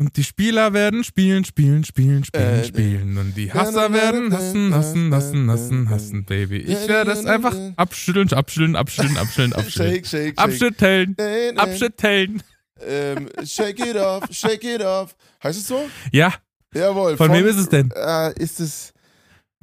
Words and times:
Und 0.00 0.16
die 0.16 0.22
Spieler 0.22 0.72
werden 0.74 1.02
spielen, 1.02 1.44
spielen, 1.44 1.82
spielen, 1.84 2.22
spielen, 2.24 2.60
Äh, 2.60 2.64
spielen. 2.64 3.18
Und 3.18 3.36
die 3.36 3.52
Hasser 3.52 3.92
werden 3.92 4.32
hassen, 4.32 4.72
hassen, 4.72 5.12
hassen, 5.12 5.50
hassen, 5.50 5.90
hassen, 5.90 6.24
Baby. 6.24 6.58
Ich 6.58 6.86
werde 6.86 7.10
es 7.10 7.26
einfach 7.26 7.52
abschütteln, 7.74 8.32
abschütteln, 8.32 8.76
abschütteln, 8.76 9.16
abschütteln, 9.16 9.52
abschütteln. 9.54 9.94
Shake, 9.94 10.06
shake, 10.06 10.26
shake. 10.28 10.38
Abschütteln, 10.38 11.16
abschütteln. 11.58 12.42
Ähm, 12.80 13.28
shake 13.44 13.80
it 13.84 13.96
off, 13.96 14.22
shake 14.30 14.62
it 14.62 14.82
off. 14.82 15.16
Heißt 15.42 15.58
es 15.58 15.66
so? 15.66 15.88
Ja, 16.12 16.32
Jawohl. 16.72 17.16
von 17.16 17.32
wem 17.32 17.44
ist 17.46 17.56
es 17.58 17.68
denn? 17.68 17.90
Äh, 17.90 18.40
ist 18.40 18.60
es 18.60 18.92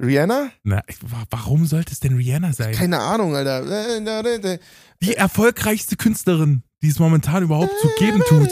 Rihanna? 0.02 0.50
Na, 0.64 0.82
warum 1.30 1.64
sollte 1.64 1.92
es 1.92 2.00
denn 2.00 2.14
Rihanna 2.14 2.52
sein? 2.52 2.74
Keine 2.74 2.98
Ahnung, 3.00 3.34
Alter. 3.34 4.58
Die 5.02 5.14
erfolgreichste 5.14 5.96
Künstlerin, 5.96 6.62
die 6.82 6.88
es 6.88 6.98
momentan 6.98 7.42
überhaupt 7.42 7.72
zu 7.80 7.88
geben 7.98 8.20
tut. 8.28 8.50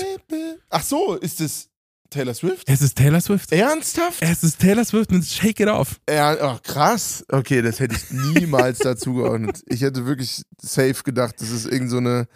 Ach 0.71 0.83
so, 0.83 1.17
ist 1.17 1.43
es 1.43 1.69
Taylor 2.15 2.35
Swift? 2.35 2.63
Es 2.67 2.81
ist 2.81 2.97
Taylor 2.97 3.21
Swift. 3.21 3.53
Ernsthaft? 3.53 4.19
Es 4.21 4.43
ist 4.45 4.61
Taylor 4.61 4.85
Swift 4.85 5.11
mit 5.11 5.25
Shake 5.27 5.61
It 5.61 5.69
Off. 5.69 6.01
Ja, 6.09 6.37
ach, 6.41 6.63
krass. 6.63 7.25
Okay, 7.29 7.61
das 7.61 7.81
hätte 7.81 7.97
ich 7.97 8.11
niemals 8.11 8.79
dazu 8.83 9.15
geordnet. 9.15 9.63
Ich 9.67 9.83
hätte 9.83 10.07
wirklich 10.07 10.43
safe 10.63 11.03
gedacht, 11.05 11.35
das 11.41 11.51
ist 11.51 11.67
irgend 11.67 11.91
so 11.91 11.99
eine 11.99 12.27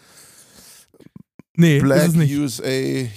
Nee, 1.60 1.80
Black 1.80 2.02
ist 2.02 2.08
es 2.10 2.14
nicht. 2.14 2.36
USA, 2.38 2.62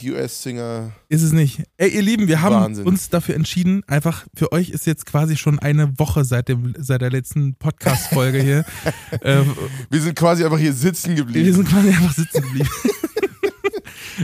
US-Singer. 0.03 0.91
Ist 1.09 1.21
es 1.21 1.31
nicht. 1.31 1.61
Ey, 1.77 1.89
ihr 1.89 2.01
Lieben, 2.01 2.27
wir 2.27 2.41
haben 2.41 2.55
Wahnsinn. 2.55 2.87
uns 2.87 3.09
dafür 3.09 3.35
entschieden, 3.35 3.83
einfach 3.85 4.25
für 4.35 4.51
euch 4.51 4.71
ist 4.71 4.87
jetzt 4.87 5.05
quasi 5.05 5.37
schon 5.37 5.59
eine 5.59 5.99
Woche 5.99 6.25
seit, 6.25 6.47
dem, 6.47 6.73
seit 6.79 7.01
der 7.01 7.11
letzten 7.11 7.53
Podcast-Folge 7.53 8.41
hier. 8.41 8.65
äh, 9.21 9.43
Wir 9.91 10.01
sind 10.01 10.15
quasi 10.15 10.43
einfach 10.43 10.57
hier 10.57 10.73
sitzen 10.73 11.15
geblieben. 11.15 11.45
wir 11.45 11.53
sind 11.53 11.67
quasi 11.69 11.89
einfach 11.89 12.13
sitzen 12.13 12.41
geblieben. 12.41 12.69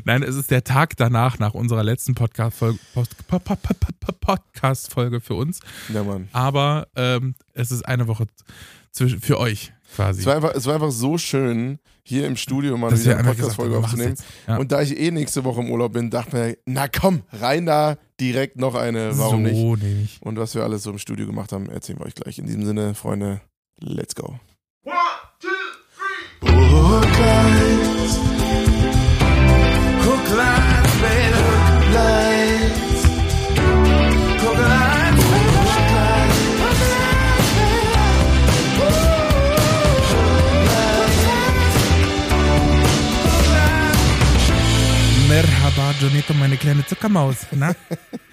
Nein, 0.06 0.24
es 0.24 0.36
ist 0.36 0.52
der 0.52 0.64
Tag 0.64 0.96
danach, 0.98 1.40
nach 1.40 1.54
unserer 1.54 1.84
letzten 1.84 2.16
Podcast-Folge 2.16 2.80
Post, 2.94 3.28
Po- 3.28 3.40
Po- 3.40 3.56
Po- 3.56 3.74
Po- 3.80 4.14
Podcast-Folge 4.20 5.22
für 5.22 5.36
uns. 5.36 5.60
ja, 5.94 6.04
Mann. 6.04 6.28
Aber 6.34 6.88
ähm, 6.96 7.36
es 7.54 7.72
ist 7.72 7.84
eine 7.88 8.08
Woche 8.08 8.26
zwischen, 8.92 9.22
für 9.22 9.40
euch 9.40 9.72
quasi. 9.96 10.22
Es 10.22 10.26
war, 10.26 10.36
einfach, 10.36 10.54
es 10.56 10.66
war 10.66 10.76
einfach 10.76 10.92
so 10.92 11.18
schön, 11.18 11.80
hier 12.04 12.26
im 12.28 12.36
Studio 12.38 12.78
mal 12.78 12.90
Dass 12.90 13.04
wieder 13.04 13.18
eine 13.18 13.28
Podcast-Folge 13.28 13.78
aufzunehmen. 13.78 14.16
Ja. 14.48 14.58
Und 14.58 14.72
da 14.72 14.82
ich 14.82 14.98
eh 14.98 15.12
nächste 15.12 15.44
Woche 15.44 15.60
im 15.62 15.70
Urlaub 15.70 15.94
bin, 15.94 16.10
dachte 16.10 16.36
mir, 16.36 16.58
na 16.66 16.88
komm, 16.88 17.24
rein 17.34 17.66
da, 17.66 17.98
direkt 18.20 18.58
noch 18.58 18.76
eine, 18.76 19.18
warum 19.18 19.44
nicht? 19.44 19.56
so 19.56 19.76
nicht? 19.76 20.22
Und 20.22 20.38
was 20.40 20.56
wir 20.56 20.64
alles 20.64 20.84
so 20.84 20.92
im 20.92 20.98
Studio 21.00 21.26
gemacht 21.26 21.52
haben, 21.52 21.70
erzählen 21.70 22.00
wir 22.00 22.06
euch 22.06 22.16
gleich. 22.16 22.40
In 22.40 22.46
diesem 22.46 22.66
Sinne, 22.66 22.94
Freunde, 22.96 23.42
let's 23.80 24.16
go. 24.16 24.40
Hooklights. 24.86 25.46
Hooklights, 26.42 26.48
baby. 26.50 26.72
Hooklights. 26.74 27.97
Merhaba, 45.30 45.94
Jonito, 46.02 46.34
meine 46.34 46.58
kleine 46.58 46.86
Zuckermaus. 46.86 47.38
Na? 47.52 47.74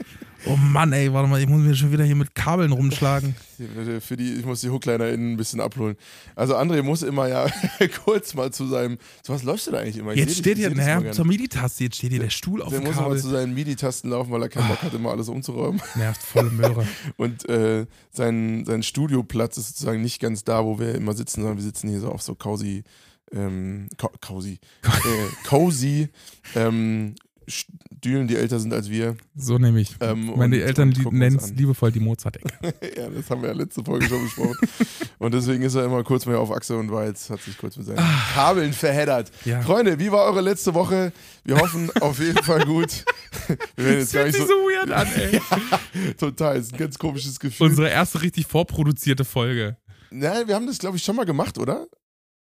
Oh 0.46 0.56
Mann, 0.56 0.92
ey, 0.92 1.12
warte 1.12 1.28
mal, 1.28 1.40
ich 1.40 1.48
muss 1.48 1.62
mir 1.62 1.74
schon 1.74 1.90
wieder 1.92 2.04
hier 2.04 2.16
mit 2.16 2.34
Kabeln 2.34 2.72
rumschlagen. 2.72 3.34
Für 4.00 4.16
die, 4.16 4.34
ich 4.34 4.44
muss 4.44 4.60
die 4.60 4.68
HooklinerInnen 4.70 5.32
ein 5.32 5.36
bisschen 5.36 5.60
abholen. 5.60 5.96
Also 6.36 6.56
André 6.56 6.82
muss 6.82 7.02
immer 7.02 7.28
ja 7.28 7.46
kurz 8.04 8.34
mal 8.34 8.52
zu 8.52 8.66
seinem, 8.66 8.98
zu 9.22 9.32
was 9.32 9.42
läufst 9.42 9.66
du 9.66 9.70
da 9.70 9.78
eigentlich 9.78 9.96
immer? 9.96 10.12
Ich 10.12 10.18
Jetzt 10.18 10.30
dich- 10.30 10.38
steht 10.38 10.58
hier, 10.58 10.70
mal 10.74 10.76
naja, 11.00 11.12
zur 11.12 11.24
MIDI-Taste, 11.24 11.84
jetzt 11.84 11.96
steht 11.96 12.10
hier 12.10 12.20
der 12.20 12.30
Stuhl 12.30 12.60
auf 12.62 12.70
Der 12.70 12.80
dem 12.80 12.84
muss 12.86 12.94
immer 12.96 13.04
Kabel. 13.04 13.20
zu 13.20 13.28
seinen 13.30 13.54
MIDI-Tasten 13.54 14.10
laufen, 14.10 14.30
weil 14.32 14.42
er 14.42 14.48
keinen 14.48 14.68
Bock 14.68 14.82
hat, 14.82 14.92
immer 14.92 15.10
alles 15.12 15.28
umzuräumen. 15.28 15.80
Nervt 15.94 16.22
volle 16.22 16.50
Möhre. 16.50 16.86
Und 17.16 17.48
äh, 17.48 17.86
sein, 18.10 18.64
sein 18.66 18.82
Studioplatz 18.82 19.56
ist 19.56 19.68
sozusagen 19.68 20.02
nicht 20.02 20.20
ganz 20.20 20.44
da, 20.44 20.64
wo 20.64 20.78
wir 20.78 20.94
immer 20.94 21.14
sitzen, 21.14 21.40
sondern 21.40 21.56
wir 21.56 21.64
sitzen 21.64 21.88
hier 21.88 22.00
so 22.00 22.10
auf 22.10 22.22
so 22.22 22.34
cozy, 22.34 22.82
ähm, 23.32 23.88
co 23.98 24.10
cozy, 24.20 24.58
äh, 24.82 24.88
cozy 25.48 26.08
ähm, 26.54 27.14
Stühlen, 27.46 28.28
die 28.28 28.36
älter 28.36 28.58
sind 28.58 28.72
als 28.72 28.90
wir. 28.90 29.16
So 29.34 29.58
nehme 29.58 29.80
ich. 29.80 29.94
Ähm, 30.00 30.32
Meine 30.36 30.60
Eltern 30.60 30.94
nennen 31.10 31.36
es 31.36 31.50
liebevoll 31.52 31.92
die 31.92 32.00
Mozart-Ecke. 32.00 32.52
ja, 32.96 33.08
das 33.08 33.30
haben 33.30 33.42
wir 33.42 33.48
ja 33.50 33.54
letzte 33.54 33.82
Folge 33.84 34.06
schon 34.06 34.22
besprochen. 34.22 34.56
und 35.18 35.34
deswegen 35.34 35.62
ist 35.62 35.74
er 35.74 35.84
immer 35.84 36.02
kurz 36.04 36.26
mehr 36.26 36.38
auf 36.38 36.50
Achse 36.50 36.76
und 36.76 36.90
war 36.90 37.06
jetzt, 37.06 37.30
hat 37.30 37.40
sich 37.40 37.56
kurz 37.56 37.76
mit 37.76 37.86
seinen 37.86 38.04
Kabeln 38.34 38.72
verheddert. 38.72 39.30
Ja. 39.44 39.62
Freunde, 39.62 39.98
wie 39.98 40.10
war 40.12 40.24
eure 40.24 40.40
letzte 40.40 40.74
Woche? 40.74 41.12
Wir 41.44 41.58
hoffen 41.58 41.90
auf 42.00 42.18
jeden 42.18 42.42
Fall 42.42 42.64
gut. 42.64 43.04
Wir 43.76 43.84
werden 43.84 44.00
Das 44.00 44.12
jetzt 44.12 44.12
gar 44.12 44.24
nicht 44.24 44.36
sich 44.36 44.42
so, 44.42 44.48
so 44.48 44.54
weird 44.54 44.90
an, 44.90 45.06
ey. 45.16 46.14
total, 46.14 46.56
ist 46.58 46.72
ein 46.72 46.78
ganz 46.78 46.98
komisches 46.98 47.38
Gefühl. 47.40 47.68
Unsere 47.68 47.88
erste 47.88 48.22
richtig 48.22 48.46
vorproduzierte 48.46 49.24
Folge. 49.24 49.76
Nein, 50.10 50.46
wir 50.46 50.54
haben 50.54 50.66
das, 50.66 50.78
glaube 50.78 50.96
ich, 50.96 51.02
schon 51.02 51.16
mal 51.16 51.24
gemacht, 51.24 51.58
oder? 51.58 51.86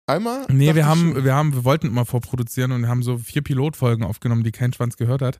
Einmal? 0.06 0.46
Nee, 0.50 0.76
wir 0.76 0.86
haben, 0.86 1.24
wir 1.24 1.34
haben, 1.34 1.54
wir 1.54 1.64
wollten 1.64 1.88
immer 1.88 2.06
vorproduzieren 2.06 2.74
und 2.74 2.82
wir 2.82 2.90
haben 2.90 3.04
so 3.04 3.18
vier 3.18 3.42
Pilotfolgen 3.42 4.04
aufgenommen, 4.04 4.44
die 4.44 4.52
kein 4.52 4.74
Schwanz 4.74 4.98
gehört 4.98 5.22
hat. 5.22 5.40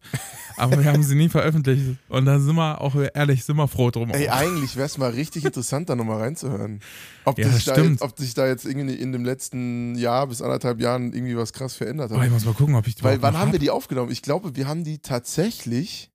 Aber 0.56 0.82
wir 0.82 0.90
haben 0.90 1.04
sie 1.04 1.16
nie 1.16 1.28
veröffentlicht. 1.28 1.98
Und 2.08 2.26
da 2.26 2.40
sind 2.40 2.56
wir 2.56 2.80
auch 2.80 2.96
ehrlich, 2.96 3.44
sind 3.44 3.58
wir 3.58 3.68
froh 3.68 3.92
drum. 3.92 4.10
Ey, 4.12 4.30
eigentlich 4.30 4.78
wäre 4.78 4.86
es 4.86 4.98
mal 4.98 5.10
richtig 5.10 5.44
interessant, 5.44 5.90
da 5.90 5.96
nochmal 5.98 6.22
reinzuhören. 6.22 6.80
Ob, 7.26 7.38
Ja, 7.40 7.50
sich 7.50 7.66
das 7.66 7.76
da 7.76 7.82
jetzt, 7.82 8.02
ob 8.02 8.18
sich 8.18 8.34
da 8.36 8.48
jetzt 8.48 8.64
irgendwie 8.66 8.96
in 8.96 9.12
dem 9.12 9.26
letzten 9.26 9.96
Jahr 9.96 10.28
bis 10.28 10.42
anderthalb 10.42 10.80
Jahren 10.80 11.12
irgendwie 11.12 11.36
was 11.36 11.52
krass 11.52 11.76
verändert 11.76 12.12
Oh, 12.12 12.16
ich 12.16 12.22
hat. 12.22 12.30
muss 12.32 12.46
mal 12.46 12.54
gucken, 12.54 12.76
ob 12.76 12.88
ich 12.88 12.96
die 12.96 13.04
Weil 13.04 13.22
wann 13.22 13.38
haben 13.38 13.52
wir 13.52 13.60
die 13.60 13.70
aufgenommen? 13.70 14.12
Ich 14.14 14.22
glaube, 14.22 14.56
wir 14.56 14.66
haben 14.70 14.86
die 14.86 15.00
tatsächlich. 15.00 16.10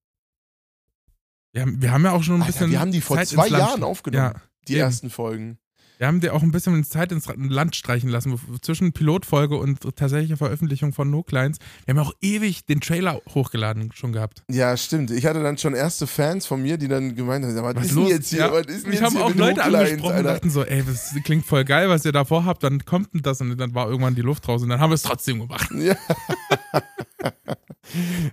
Wir 1.52 1.62
haben, 1.62 1.82
wir 1.82 1.92
haben 1.92 2.04
ja 2.04 2.12
auch 2.12 2.22
schon 2.22 2.36
ein 2.36 2.42
Alter, 2.42 2.52
bisschen. 2.52 2.70
wir 2.70 2.80
haben 2.80 2.92
die 2.92 3.02
vor 3.02 3.18
Zeit 3.18 3.28
zwei 3.28 3.48
Jahren 3.48 3.82
aufgenommen. 3.82 4.32
Ja, 4.34 4.40
die 4.68 4.72
eben. 4.74 4.80
ersten 4.80 5.10
Folgen. 5.10 5.58
Wir 5.98 6.06
haben 6.06 6.20
dir 6.20 6.32
auch 6.32 6.42
ein 6.42 6.52
bisschen 6.52 6.82
Zeit 6.84 7.10
ins 7.10 7.26
Land 7.36 7.74
streichen 7.74 8.08
lassen, 8.08 8.38
zwischen 8.62 8.92
Pilotfolge 8.92 9.56
und 9.56 9.80
tatsächlicher 9.96 10.36
Veröffentlichung 10.36 10.92
von 10.92 11.10
No 11.10 11.24
Clients. 11.24 11.58
Wir 11.84 11.94
haben 11.94 12.06
auch 12.06 12.12
ewig 12.22 12.64
den 12.66 12.80
Trailer 12.80 13.20
hochgeladen 13.34 13.90
schon 13.92 14.12
gehabt. 14.12 14.44
Ja, 14.48 14.76
stimmt. 14.76 15.10
Ich 15.10 15.26
hatte 15.26 15.42
dann 15.42 15.58
schon 15.58 15.74
erste 15.74 16.06
Fans 16.06 16.46
von 16.46 16.62
mir, 16.62 16.78
die 16.78 16.86
dann 16.86 17.16
gemeint 17.16 17.44
haben: 17.44 17.56
Was, 17.56 17.74
Was 17.74 17.84
ist 17.86 17.92
los? 17.92 18.10
jetzt 18.10 18.30
hier? 18.30 18.38
Ja, 18.38 18.52
Was 18.52 18.66
ist 18.66 18.86
mich 18.86 19.02
haben 19.02 19.16
auch 19.16 19.34
Leute 19.34 19.64
angesprochen 19.64 20.02
und 20.04 20.12
Alter? 20.12 20.32
dachten 20.34 20.50
so, 20.50 20.64
ey, 20.64 20.84
das 20.86 21.14
klingt 21.24 21.44
voll 21.44 21.64
geil, 21.64 21.88
was 21.88 22.04
ihr 22.04 22.12
davor 22.12 22.44
habt, 22.44 22.62
dann 22.62 22.84
kommt 22.84 23.12
denn 23.14 23.22
das 23.22 23.40
und 23.40 23.56
dann 23.58 23.74
war 23.74 23.88
irgendwann 23.88 24.14
die 24.14 24.22
Luft 24.22 24.46
raus 24.46 24.62
und 24.62 24.68
dann 24.68 24.80
haben 24.80 24.90
wir 24.90 24.94
es 24.94 25.02
trotzdem 25.02 25.40
gemacht. 25.40 25.68
Ja. 25.74 25.96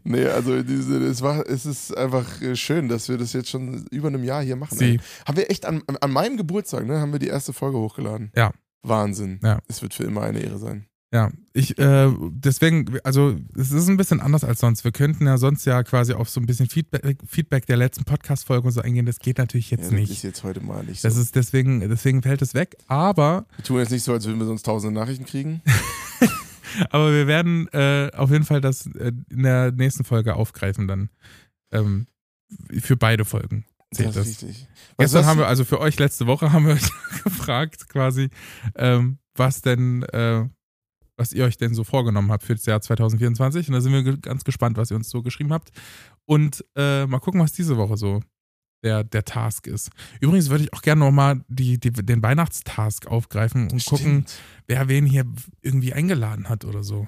nee, 0.04 0.26
also 0.26 0.62
diese, 0.64 0.98
es, 1.06 1.22
war, 1.22 1.46
es 1.48 1.66
ist 1.66 1.96
einfach 1.96 2.42
äh, 2.42 2.56
schön, 2.56 2.90
dass 2.90 3.10
wir 3.10 3.18
das 3.18 3.34
jetzt 3.34 3.50
schon 3.50 3.86
über 3.92 4.08
einem 4.08 4.24
Jahr 4.24 4.44
hier 4.44 4.56
machen. 4.56 4.78
Sie. 4.78 5.00
Haben 5.28 5.38
wir 5.38 5.50
echt 5.52 5.66
an, 5.66 5.82
an 6.02 6.12
meinem 6.12 6.38
Geburtstag, 6.38 6.86
ne, 6.86 7.00
haben 7.00 7.12
wir 7.12 7.20
die 7.20 7.28
erste 7.28 7.54
Folge 7.54 7.78
hochgeladen. 7.78 8.32
Ja. 8.36 8.52
Wahnsinn. 8.84 9.40
Ja. 9.44 9.60
Es 9.68 9.82
wird 9.82 9.94
für 9.94 10.04
immer 10.04 10.22
eine 10.22 10.40
Ehre 10.40 10.60
sein. 10.60 10.86
Ja, 11.14 11.32
ich, 11.54 11.78
äh, 11.78 12.12
deswegen, 12.32 12.98
also 13.06 13.38
es 13.58 13.72
ist 13.72 13.88
ein 13.88 13.96
bisschen 13.96 14.20
anders 14.20 14.44
als 14.44 14.60
sonst. 14.60 14.84
Wir 14.84 14.92
könnten 14.92 15.26
ja 15.28 15.38
sonst 15.38 15.64
ja 15.64 15.82
quasi 15.84 16.12
auf 16.14 16.30
so 16.30 16.42
ein 16.42 16.46
bisschen 16.46 16.68
Feedback, 16.68 17.20
Feedback 17.26 17.66
der 17.68 17.78
letzten 17.78 18.04
Podcast-Folge 18.04 18.68
und 18.68 18.74
so 18.74 18.82
eingehen. 18.82 19.06
Das 19.06 19.20
geht 19.20 19.38
natürlich 19.38 19.72
Ja, 19.72 19.78
jetzt 19.78 19.92
das 19.92 19.94
ist 19.94 20.10
nicht. 20.10 20.24
jetzt 20.24 20.44
heute 20.44 20.60
mal 20.60 20.84
nicht 20.84 21.06
Das 21.06 21.14
so. 21.16 21.22
ist 21.22 21.36
deswegen, 21.36 21.80
deswegen 21.88 22.22
fällt 22.22 22.42
es 22.42 22.54
weg. 22.54 22.76
Aber 22.88 23.46
wir 23.56 23.64
tun 23.64 23.78
jetzt 23.78 23.92
nicht 23.92 24.04
so, 24.04 24.12
als 24.12 24.26
würden 24.26 24.40
wir 24.40 24.46
sonst 24.46 24.64
tausende 24.64 25.00
Nachrichten 25.00 25.26
kriegen. 25.26 25.62
Aber 26.90 27.12
wir 27.12 27.28
werden 27.28 27.68
äh, 27.70 28.12
auf 28.16 28.32
jeden 28.32 28.46
Fall 28.46 28.62
das 28.62 28.88
äh, 28.88 29.12
in 29.30 29.44
der 29.44 29.72
nächsten 29.72 30.04
Folge 30.04 30.36
aufgreifen 30.36 30.88
dann. 30.88 31.10
Ähm, 31.72 32.08
für 32.80 32.96
beide 32.96 33.26
Folgen 33.26 33.66
zählt 33.96 34.10
das 34.10 34.16
das. 34.16 34.28
richtig. 34.28 34.68
Was 34.98 35.12
Gestern 35.12 35.26
haben 35.26 35.40
wir, 35.40 35.48
also 35.48 35.66
für 35.66 35.80
euch 35.80 35.98
letzte 36.00 36.28
Woche 36.28 36.52
haben 36.52 36.68
wir 36.68 36.74
euch 36.74 36.90
gefragt 37.24 37.90
quasi, 37.90 38.30
ähm, 38.76 39.18
was 39.36 39.62
denn, 39.62 40.04
äh, 40.04 40.48
was 41.18 41.34
ihr 41.34 41.46
euch 41.46 41.58
denn 41.58 41.74
so 41.74 41.84
vorgenommen 41.84 42.32
habt 42.32 42.44
für 42.44 42.56
das 42.56 42.66
Jahr 42.66 42.82
2024. 42.82 43.68
Und 43.70 43.74
da 43.74 43.82
sind 43.82 43.94
wir 43.94 44.18
ganz 44.18 44.44
gespannt, 44.44 44.78
was 44.78 44.92
ihr 44.92 44.98
uns 44.98 45.10
so 45.10 45.22
geschrieben 45.24 45.54
habt. 45.54 45.72
Und 46.26 46.66
äh, 46.76 47.06
mal 47.06 47.20
gucken, 47.20 47.42
was 47.42 47.54
diese 47.54 47.78
Woche 47.78 47.98
so 47.98 48.22
der, 48.86 49.04
der 49.04 49.26
Task 49.26 49.68
ist. 49.68 49.90
Übrigens 50.22 50.50
würde 50.50 50.64
ich 50.64 50.74
auch 50.74 50.82
gerne 50.82 51.04
nochmal 51.04 51.42
die, 51.50 51.80
die, 51.80 51.92
den 51.92 52.24
Weihnachtstask 52.24 53.08
aufgreifen 53.08 53.64
und 53.72 53.86
gucken, 53.86 54.26
Stimmt. 54.28 54.34
wer 54.68 54.88
wen 54.88 55.06
hier 55.06 55.26
irgendwie 55.62 55.94
eingeladen 55.94 56.48
hat 56.48 56.64
oder 56.64 56.84
so. 56.84 57.08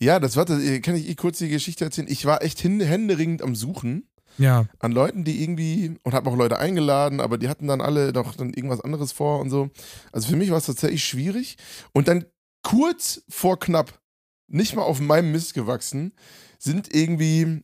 Ja, 0.00 0.18
das 0.18 0.36
war, 0.36 0.44
das, 0.44 0.60
kann 0.82 0.96
ich 0.96 1.08
eh 1.08 1.14
kurz 1.14 1.38
die 1.38 1.48
Geschichte 1.48 1.84
erzählen. 1.84 2.08
Ich 2.10 2.26
war 2.26 2.42
echt 2.42 2.62
händeringend 2.64 3.42
am 3.42 3.54
Suchen 3.54 4.08
Ja, 4.38 4.66
an 4.80 4.92
Leuten, 4.92 5.24
die 5.24 5.42
irgendwie, 5.42 5.96
und 6.02 6.12
habe 6.12 6.28
auch 6.28 6.36
Leute 6.36 6.58
eingeladen, 6.58 7.20
aber 7.20 7.38
die 7.38 7.48
hatten 7.48 7.68
dann 7.68 7.80
alle 7.80 8.12
doch 8.12 8.34
dann 8.34 8.52
irgendwas 8.52 8.80
anderes 8.80 9.12
vor 9.12 9.40
und 9.40 9.50
so. 9.50 9.70
Also 10.12 10.28
für 10.28 10.36
mich 10.36 10.50
war 10.50 10.58
es 10.58 10.66
tatsächlich 10.66 11.04
schwierig. 11.04 11.56
Und 11.92 12.08
dann 12.08 12.24
kurz 12.62 13.22
vor 13.28 13.58
knapp, 13.58 14.00
nicht 14.48 14.74
mal 14.74 14.82
auf 14.82 15.00
meinem 15.00 15.30
Mist 15.30 15.54
gewachsen, 15.54 16.12
sind 16.58 16.92
irgendwie, 16.92 17.62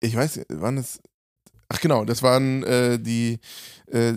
ich 0.00 0.14
weiß, 0.14 0.46
waren 0.48 0.78
es, 0.78 1.00
ach 1.70 1.80
genau, 1.80 2.04
das 2.04 2.22
waren 2.22 2.62
äh, 2.64 2.98
die, 2.98 3.38
äh, 3.90 4.14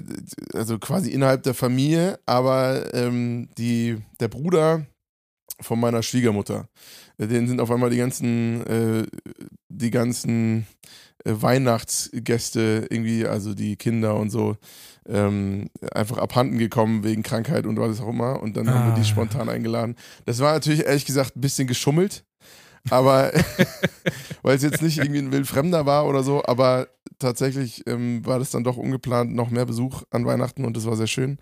also 0.53 0.77
quasi 0.79 1.11
innerhalb 1.11 1.43
der 1.43 1.53
Familie, 1.53 2.19
aber 2.25 2.93
ähm, 2.93 3.47
die, 3.57 3.97
der 4.19 4.27
Bruder 4.27 4.85
von 5.61 5.79
meiner 5.79 6.03
Schwiegermutter. 6.03 6.67
Äh, 7.17 7.27
Denen 7.27 7.47
sind 7.47 7.61
auf 7.61 7.71
einmal 7.71 7.89
die 7.91 7.97
ganzen, 7.97 8.65
äh, 8.67 9.05
die 9.69 9.91
ganzen 9.91 10.65
äh, 11.23 11.31
Weihnachtsgäste 11.33 12.87
irgendwie, 12.89 13.25
also 13.25 13.53
die 13.53 13.75
Kinder 13.75 14.15
und 14.15 14.29
so, 14.29 14.57
ähm, 15.07 15.69
einfach 15.93 16.17
abhanden 16.17 16.57
gekommen 16.57 17.03
wegen 17.03 17.23
Krankheit 17.23 17.65
und 17.65 17.77
was 17.79 18.01
auch 18.01 18.09
immer. 18.09 18.41
Und 18.41 18.57
dann 18.57 18.69
haben 18.69 18.89
wir 18.89 18.95
die 18.95 19.01
Ah. 19.01 19.05
spontan 19.05 19.49
eingeladen. 19.49 19.95
Das 20.25 20.39
war 20.39 20.53
natürlich 20.53 20.85
ehrlich 20.85 21.05
gesagt 21.05 21.35
ein 21.35 21.41
bisschen 21.41 21.67
geschummelt, 21.67 22.25
aber 22.89 23.31
weil 24.41 24.55
es 24.55 24.63
jetzt 24.63 24.81
nicht 24.81 24.97
irgendwie 24.97 25.19
ein 25.19 25.31
Wildfremder 25.31 25.85
war 25.85 26.07
oder 26.07 26.23
so, 26.23 26.43
aber 26.45 26.87
tatsächlich 27.23 27.83
ähm, 27.87 28.23
war 28.25 28.37
das 28.39 28.51
dann 28.51 28.63
doch 28.63 28.77
ungeplant 28.77 29.33
noch 29.33 29.49
mehr 29.49 29.65
Besuch 29.65 30.03
an 30.11 30.25
Weihnachten 30.25 30.63
und 30.65 30.77
das 30.77 30.85
war 30.85 30.95
sehr 30.95 31.07
schön. 31.07 31.39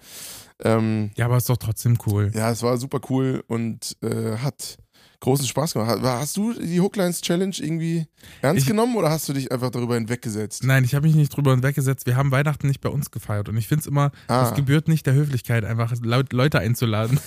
Ähm, 0.63 1.11
Ja, 1.15 1.25
aber 1.25 1.37
ist 1.37 1.49
doch 1.49 1.57
trotzdem 1.57 1.97
cool. 2.07 2.31
ja, 2.33 2.49
es 2.51 2.63
war 2.63 2.77
super 2.77 3.01
cool 3.09 3.43
und 3.47 3.97
äh, 4.01 4.37
hat 4.37 4.77
großen 5.21 5.45
Spaß 5.45 5.73
gemacht. 5.73 5.99
Hast- 6.01 6.35
du 6.37 6.51
die 6.53 6.81
Hooklines 6.81 7.21
Challenge 7.21 7.53
irgendwie 7.59 8.07
ernst 8.41 8.61
Ich- 8.63 8.67
genommen 8.67 8.95
oder 8.95 9.11
hast 9.11 9.29
du 9.29 9.33
dich 9.33 9.51
einfach 9.51 9.69
darüber 9.69 9.93
hinweggesetzt? 9.95 10.63
Nein, 10.63 10.83
ich 10.83 10.95
habe 10.95 11.05
mich 11.05 11.15
nicht 11.15 11.35
drüber 11.35 11.51
hinweggesetzt. 11.51 12.07
Wir 12.07 12.15
haben 12.15 12.31
Weihnachten 12.31 12.67
nicht 12.67 12.81
bei 12.81 12.89
uns 12.89 13.11
gefeiert. 13.11 13.47
Und 13.49 13.57
ich 13.57 13.67
finde 13.67 13.81
es 13.81 13.87
immer, 13.87 14.11
Ah. 14.27 14.47
es 14.49 14.55
gebührt 14.55 14.87
nicht 14.87 15.05
der 15.05 15.13
Höflichkeit, 15.13 15.63
einfach 15.63 15.93
Leute 16.01 16.57
einzuladen. 16.59 17.19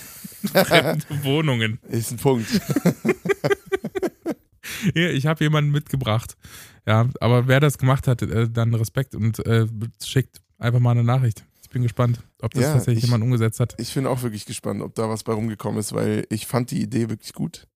Wohnungen. 1.23 1.79
Ist 1.89 2.11
ein 2.13 2.17
Punkt. 2.19 2.47
Ich 4.95 5.27
habe 5.27 5.45
jemanden 5.45 5.71
mitgebracht. 5.71 6.37
Ja, 6.87 7.09
aber 7.21 7.49
wer 7.49 7.61
das 7.61 7.79
gemacht 7.79 8.07
hat, 8.09 8.23
äh, 8.23 8.49
dann 8.51 8.75
Respekt 8.75 9.15
und 9.15 9.45
äh, 9.47 9.67
schickt 10.05 10.41
einfach 10.59 10.81
mal 10.81 10.91
eine 10.93 11.05
Nachricht. 11.05 11.45
Ich 11.63 11.71
bin 11.71 11.83
gespannt, 11.83 12.21
ob 12.43 12.53
das 12.55 12.63
Ja, 12.65 12.73
tatsächlich 12.75 13.05
ich- 13.05 13.09
jemand 13.11 13.25
umgesetzt 13.25 13.59
hat. 13.61 13.75
Ich 13.79 13.93
bin 13.95 14.07
auch 14.07 14.23
wirklich 14.23 14.47
gespannt, 14.47 14.83
ob 14.83 14.95
da 14.95 15.09
was 15.09 15.23
bei 15.25 15.33
rumgekommen 15.33 15.81
ist, 15.81 15.93
weil 15.93 16.27
ich 16.31 16.47
fand 16.47 16.71
die 16.71 16.81
Idee 16.83 17.09
wirklich 17.09 17.33
gut. 17.33 17.67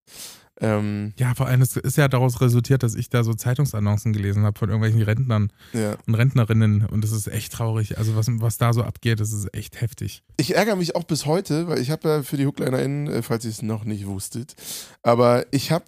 Ähm, 0.60 1.12
Ja, 1.16 1.34
vor 1.34 1.46
allem, 1.46 1.62
es 1.62 1.76
ist 1.76 1.96
ja 1.96 2.08
daraus 2.08 2.40
resultiert, 2.40 2.82
dass 2.82 2.96
ich 2.96 3.08
da 3.10 3.22
so 3.22 3.32
Zeitungsannoncen 3.32 4.12
gelesen 4.12 4.42
habe 4.42 4.58
von 4.58 4.68
irgendwelchen 4.68 5.02
Rentnern 5.02 5.52
ja. 5.72 5.96
und 6.06 6.14
Rentnerinnen 6.16 6.84
und 6.86 7.02
das 7.04 7.12
ist 7.12 7.28
echt 7.28 7.52
traurig. 7.52 7.96
Also 7.96 8.16
was, 8.16 8.26
was 8.28 8.58
da 8.58 8.72
so 8.72 8.82
abgeht, 8.82 9.20
das 9.20 9.32
ist 9.32 9.54
echt 9.54 9.80
heftig. 9.80 10.22
Ich 10.36 10.56
ärgere 10.56 10.74
mich 10.76 10.96
auch 10.96 11.04
bis 11.04 11.26
heute, 11.26 11.68
weil 11.68 11.78
ich 11.80 11.90
habe 11.90 12.08
ja 12.08 12.22
für 12.24 12.36
die 12.36 12.46
HooklinerInnen, 12.46 13.06
äh, 13.06 13.22
falls 13.22 13.44
ihr 13.44 13.52
es 13.52 13.62
noch 13.62 13.84
nicht 13.84 14.06
wusstet, 14.06 14.56
aber 15.02 15.46
ich 15.52 15.70
habe 15.70 15.84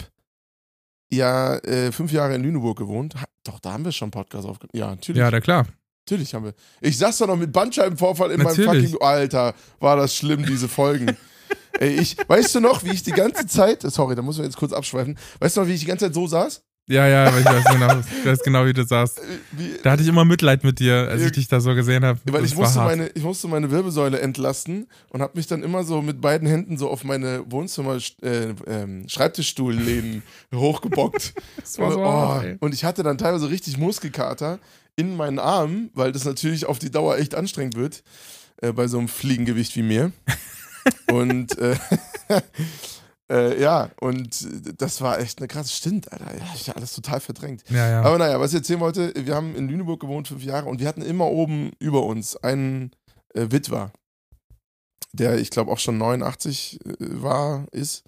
ja 1.13 1.57
äh, 1.59 1.93
fünf 1.93 2.13
Jahre 2.13 2.35
in 2.35 2.43
Lüneburg 2.43 2.79
gewohnt. 2.79 3.15
Ha, 3.17 3.25
doch, 3.45 3.61
da 3.61 3.73
haben 3.73 3.85
wir 3.85 3.93
schon 3.93 4.11
Podcast 4.11 4.47
aufgenommen. 4.47 4.79
Ja, 4.79 4.91
natürlich. 4.91 5.21
Ja, 5.21 5.31
da 5.31 5.41
klar. 5.41 5.67
Natürlich 6.09 6.35
haben 6.35 6.45
wir. 6.45 6.55
Ich 6.81 6.99
saß 6.99 7.19
da 7.19 7.27
noch 7.27 7.37
mit 7.37 7.53
Bandscheibenvorfall 7.53 8.33
in 8.33 8.41
Natürlich. 8.41 8.67
meinem 8.67 8.87
fucking. 8.87 9.03
Alter, 9.03 9.55
war 9.79 9.97
das 9.97 10.15
schlimm, 10.15 10.45
diese 10.45 10.69
Folgen. 10.69 11.17
Ey, 11.79 12.01
ich, 12.01 12.17
weißt 12.27 12.57
du 12.57 12.61
noch, 12.61 12.85
wie 12.85 12.91
ich 12.91 13.03
die 13.03 13.13
ganze 13.13 13.47
Zeit, 13.47 13.83
sorry, 13.83 14.15
da 14.15 14.23
muss 14.23 14.37
man 14.37 14.47
jetzt 14.47 14.57
kurz 14.57 14.73
abschweifen, 14.73 15.17
weißt 15.39 15.57
du 15.57 15.61
noch, 15.61 15.69
wie 15.69 15.75
ich 15.75 15.81
die 15.81 15.87
ganze 15.87 16.07
Zeit 16.07 16.15
so 16.15 16.27
saß? 16.27 16.63
Ja, 16.91 17.07
ja, 17.07 17.27
aber 17.27 17.39
ich 17.39 17.45
weiß 17.45 17.65
genau, 17.65 18.01
ich 18.01 18.27
weiß 18.27 18.43
genau 18.43 18.67
wie 18.67 18.73
du 18.73 18.85
sagst. 18.85 19.21
Äh, 19.21 19.23
Wie, 19.53 19.71
Da 19.81 19.93
hatte 19.93 20.03
ich 20.03 20.09
immer 20.09 20.25
Mitleid 20.25 20.65
mit 20.65 20.81
dir, 20.81 21.09
als 21.09 21.23
ich 21.23 21.31
dich 21.31 21.47
da 21.47 21.61
so 21.61 21.73
gesehen 21.77 22.05
habe. 22.05 22.19
weil 22.25 22.45
ich 22.45 22.57
musste, 22.57 22.81
meine, 22.81 23.07
ich 23.15 23.23
musste 23.23 23.47
meine 23.47 23.71
Wirbelsäule 23.71 24.21
entlasten 24.21 24.89
und 25.11 25.23
habe 25.23 25.37
mich 25.37 25.47
dann 25.47 25.63
immer 25.63 25.85
so 25.85 26.03
mit 26.03 26.21
beiden 26.21 26.49
Händen 26.49 26.79
so 26.79 26.91
auf 26.91 27.05
meine 27.05 27.45
Wohnzimmer 27.49 27.99
äh, 28.23 28.55
ähm, 28.67 29.09
Schreibtischstuhllehnen 29.09 30.25
hochgebockt. 30.55 31.35
Das 31.61 31.79
war 31.79 31.93
so 31.93 32.01
oh, 32.01 32.05
hart, 32.07 32.45
ey. 32.45 32.57
und 32.59 32.75
ich 32.75 32.85
hatte 32.85 33.05
dann 33.05 33.19
teilweise 33.19 33.49
richtig 33.49 33.79
Muskelkater 33.79 34.59
in 34.97 35.17
meinen 35.17 35.39
Armen, 35.39 35.91
weil 35.95 36.11
das 36.11 36.25
natürlich 36.25 36.67
auf 36.67 36.81
die 36.81 36.91
Dauer 36.91 37.19
echt 37.19 37.37
anstrengend 37.37 37.77
wird 37.77 38.03
äh, 38.63 38.73
bei 38.73 38.89
so 38.89 38.99
einem 38.99 39.07
Fliegengewicht 39.07 39.77
wie 39.77 39.83
mir. 39.83 40.11
und 41.13 41.57
äh, 41.57 41.77
äh, 43.31 43.61
ja, 43.63 43.91
und 44.01 44.49
das 44.81 45.01
war 45.01 45.21
echt 45.21 45.39
eine 45.39 45.47
krasse 45.47 45.73
Stimmt, 45.73 46.13
Alter. 46.13 46.37
Ja, 46.37 46.45
ich 46.55 46.69
hab 46.69 46.77
alles 46.77 46.93
total 46.93 47.21
verdrängt. 47.21 47.63
Ja, 47.71 47.89
ja. 47.89 48.03
Aber 48.03 48.19
naja, 48.19 48.41
was 48.41 48.51
ich 48.51 48.59
erzählen 48.59 48.81
wollte, 48.81 49.13
wir 49.15 49.37
haben 49.37 49.55
in 49.55 49.69
Lüneburg 49.69 50.01
gewohnt 50.01 50.27
fünf 50.27 50.43
Jahre 50.43 50.69
und 50.69 50.81
wir 50.81 50.89
hatten 50.89 51.03
immer 51.03 51.27
oben 51.27 51.71
über 51.79 52.03
uns 52.03 52.37
einen 52.37 52.91
äh, 53.35 53.47
Witwer, 53.51 53.93
der 55.13 55.39
ich 55.39 55.51
glaube 55.51 55.71
auch 55.71 55.79
schon 55.79 55.97
89 55.97 56.81
äh, 56.85 56.95
war, 56.99 57.67
ist. 57.71 58.03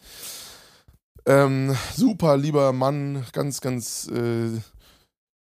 Ähm, 1.25 1.76
super 1.94 2.36
lieber 2.36 2.72
Mann, 2.72 3.25
ganz, 3.32 3.60
ganz 3.60 4.08
äh, 4.08 4.58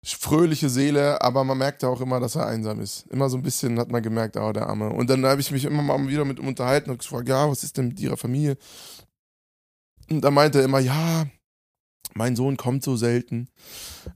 fröhliche 0.03 0.69
Seele, 0.69 1.21
aber 1.21 1.45
man 1.45 1.57
merkte 1.57 1.87
auch 1.87 2.01
immer, 2.01 2.19
dass 2.19 2.35
er 2.35 2.47
einsam 2.47 2.81
ist. 2.81 3.07
Immer 3.07 3.29
so 3.29 3.37
ein 3.37 3.43
bisschen 3.43 3.79
hat 3.79 3.89
man 3.89 4.03
gemerkt, 4.03 4.35
oh, 4.35 4.51
der 4.51 4.67
Arme. 4.67 4.89
Und 4.89 5.09
dann 5.09 5.25
habe 5.25 5.39
ich 5.39 5.51
mich 5.51 5.63
immer 5.63 5.81
mal 5.81 6.05
wieder 6.07 6.25
mit 6.25 6.39
ihm 6.39 6.47
unterhalten 6.47 6.89
und 6.89 6.99
gefragt, 6.99 7.29
ja, 7.29 7.49
was 7.49 7.63
ist 7.63 7.77
denn 7.77 7.89
mit 7.89 7.99
ihrer 8.01 8.17
Familie? 8.17 8.57
Und 10.09 10.21
da 10.21 10.31
meinte 10.31 10.59
er 10.59 10.65
immer, 10.65 10.79
ja, 10.79 11.25
mein 12.13 12.35
Sohn 12.35 12.57
kommt 12.57 12.83
so 12.83 12.95
selten. 12.95 13.47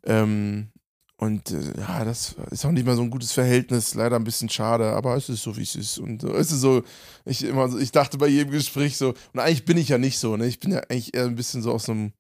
Ähm, 0.05 0.69
und 1.17 1.51
äh, 1.51 1.79
ja, 1.79 2.03
das 2.03 2.35
ist 2.51 2.65
auch 2.65 2.71
nicht 2.71 2.85
mehr 2.85 2.95
so 2.95 3.01
ein 3.01 3.09
gutes 3.09 3.31
Verhältnis, 3.31 3.93
leider 3.93 4.17
ein 4.17 4.23
bisschen 4.25 4.49
schade, 4.49 4.91
aber 4.93 5.15
es 5.15 5.29
ist 5.29 5.43
so, 5.43 5.55
wie 5.55 5.61
es 5.61 5.75
ist. 5.75 5.97
Und 5.99 6.23
äh, 6.23 6.31
es 6.31 6.51
ist 6.51 6.61
so, 6.61 6.83
ich 7.25 7.43
immer 7.45 7.69
so, 7.69 7.77
ich 7.77 7.91
dachte 7.91 8.17
bei 8.17 8.27
jedem 8.27 8.51
Gespräch 8.51 8.97
so, 8.97 9.13
und 9.33 9.39
eigentlich 9.39 9.65
bin 9.65 9.77
ich 9.77 9.89
ja 9.89 9.97
nicht 9.97 10.19
so, 10.19 10.35
ne? 10.35 10.47
Ich 10.47 10.59
bin 10.59 10.71
ja 10.71 10.79
eigentlich 10.79 11.13
eher 11.13 11.25
ein 11.25 11.35
bisschen 11.35 11.61
so 11.61 11.71
aus 11.71 11.87
einem 11.87 12.11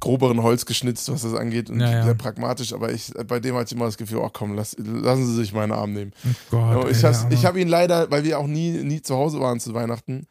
groberen 0.00 0.42
Holz 0.42 0.64
geschnitzt, 0.64 1.12
was 1.12 1.22
das 1.22 1.34
angeht 1.34 1.68
und 1.68 1.80
Ja, 1.80 1.90
ja. 1.90 2.04
sehr 2.04 2.14
pragmatisch, 2.14 2.72
aber 2.72 2.90
ich, 2.90 3.12
bei 3.26 3.38
dem 3.38 3.54
hatte 3.54 3.66
ich 3.66 3.72
immer 3.72 3.84
das 3.84 3.98
Gefühl, 3.98 4.18
oh 4.18 4.30
komm, 4.32 4.54
lass, 4.54 4.74
lassen 4.78 5.26
Sie 5.26 5.34
sich 5.34 5.52
meinen 5.52 5.72
Arm 5.72 5.92
nehmen. 5.92 6.12
oh 6.52 6.82
Gott, 6.84 6.90
ich 7.30 7.44
habe 7.44 7.60
ihn 7.60 7.68
leider, 7.68 8.10
weil 8.10 8.24
wir 8.24 8.38
auch 8.38 8.46
nie, 8.46 8.70
nie 8.82 9.02
zu 9.02 9.14
Hause 9.14 9.40
waren 9.40 9.60
zu 9.60 9.74
Weihnachten, 9.74 10.26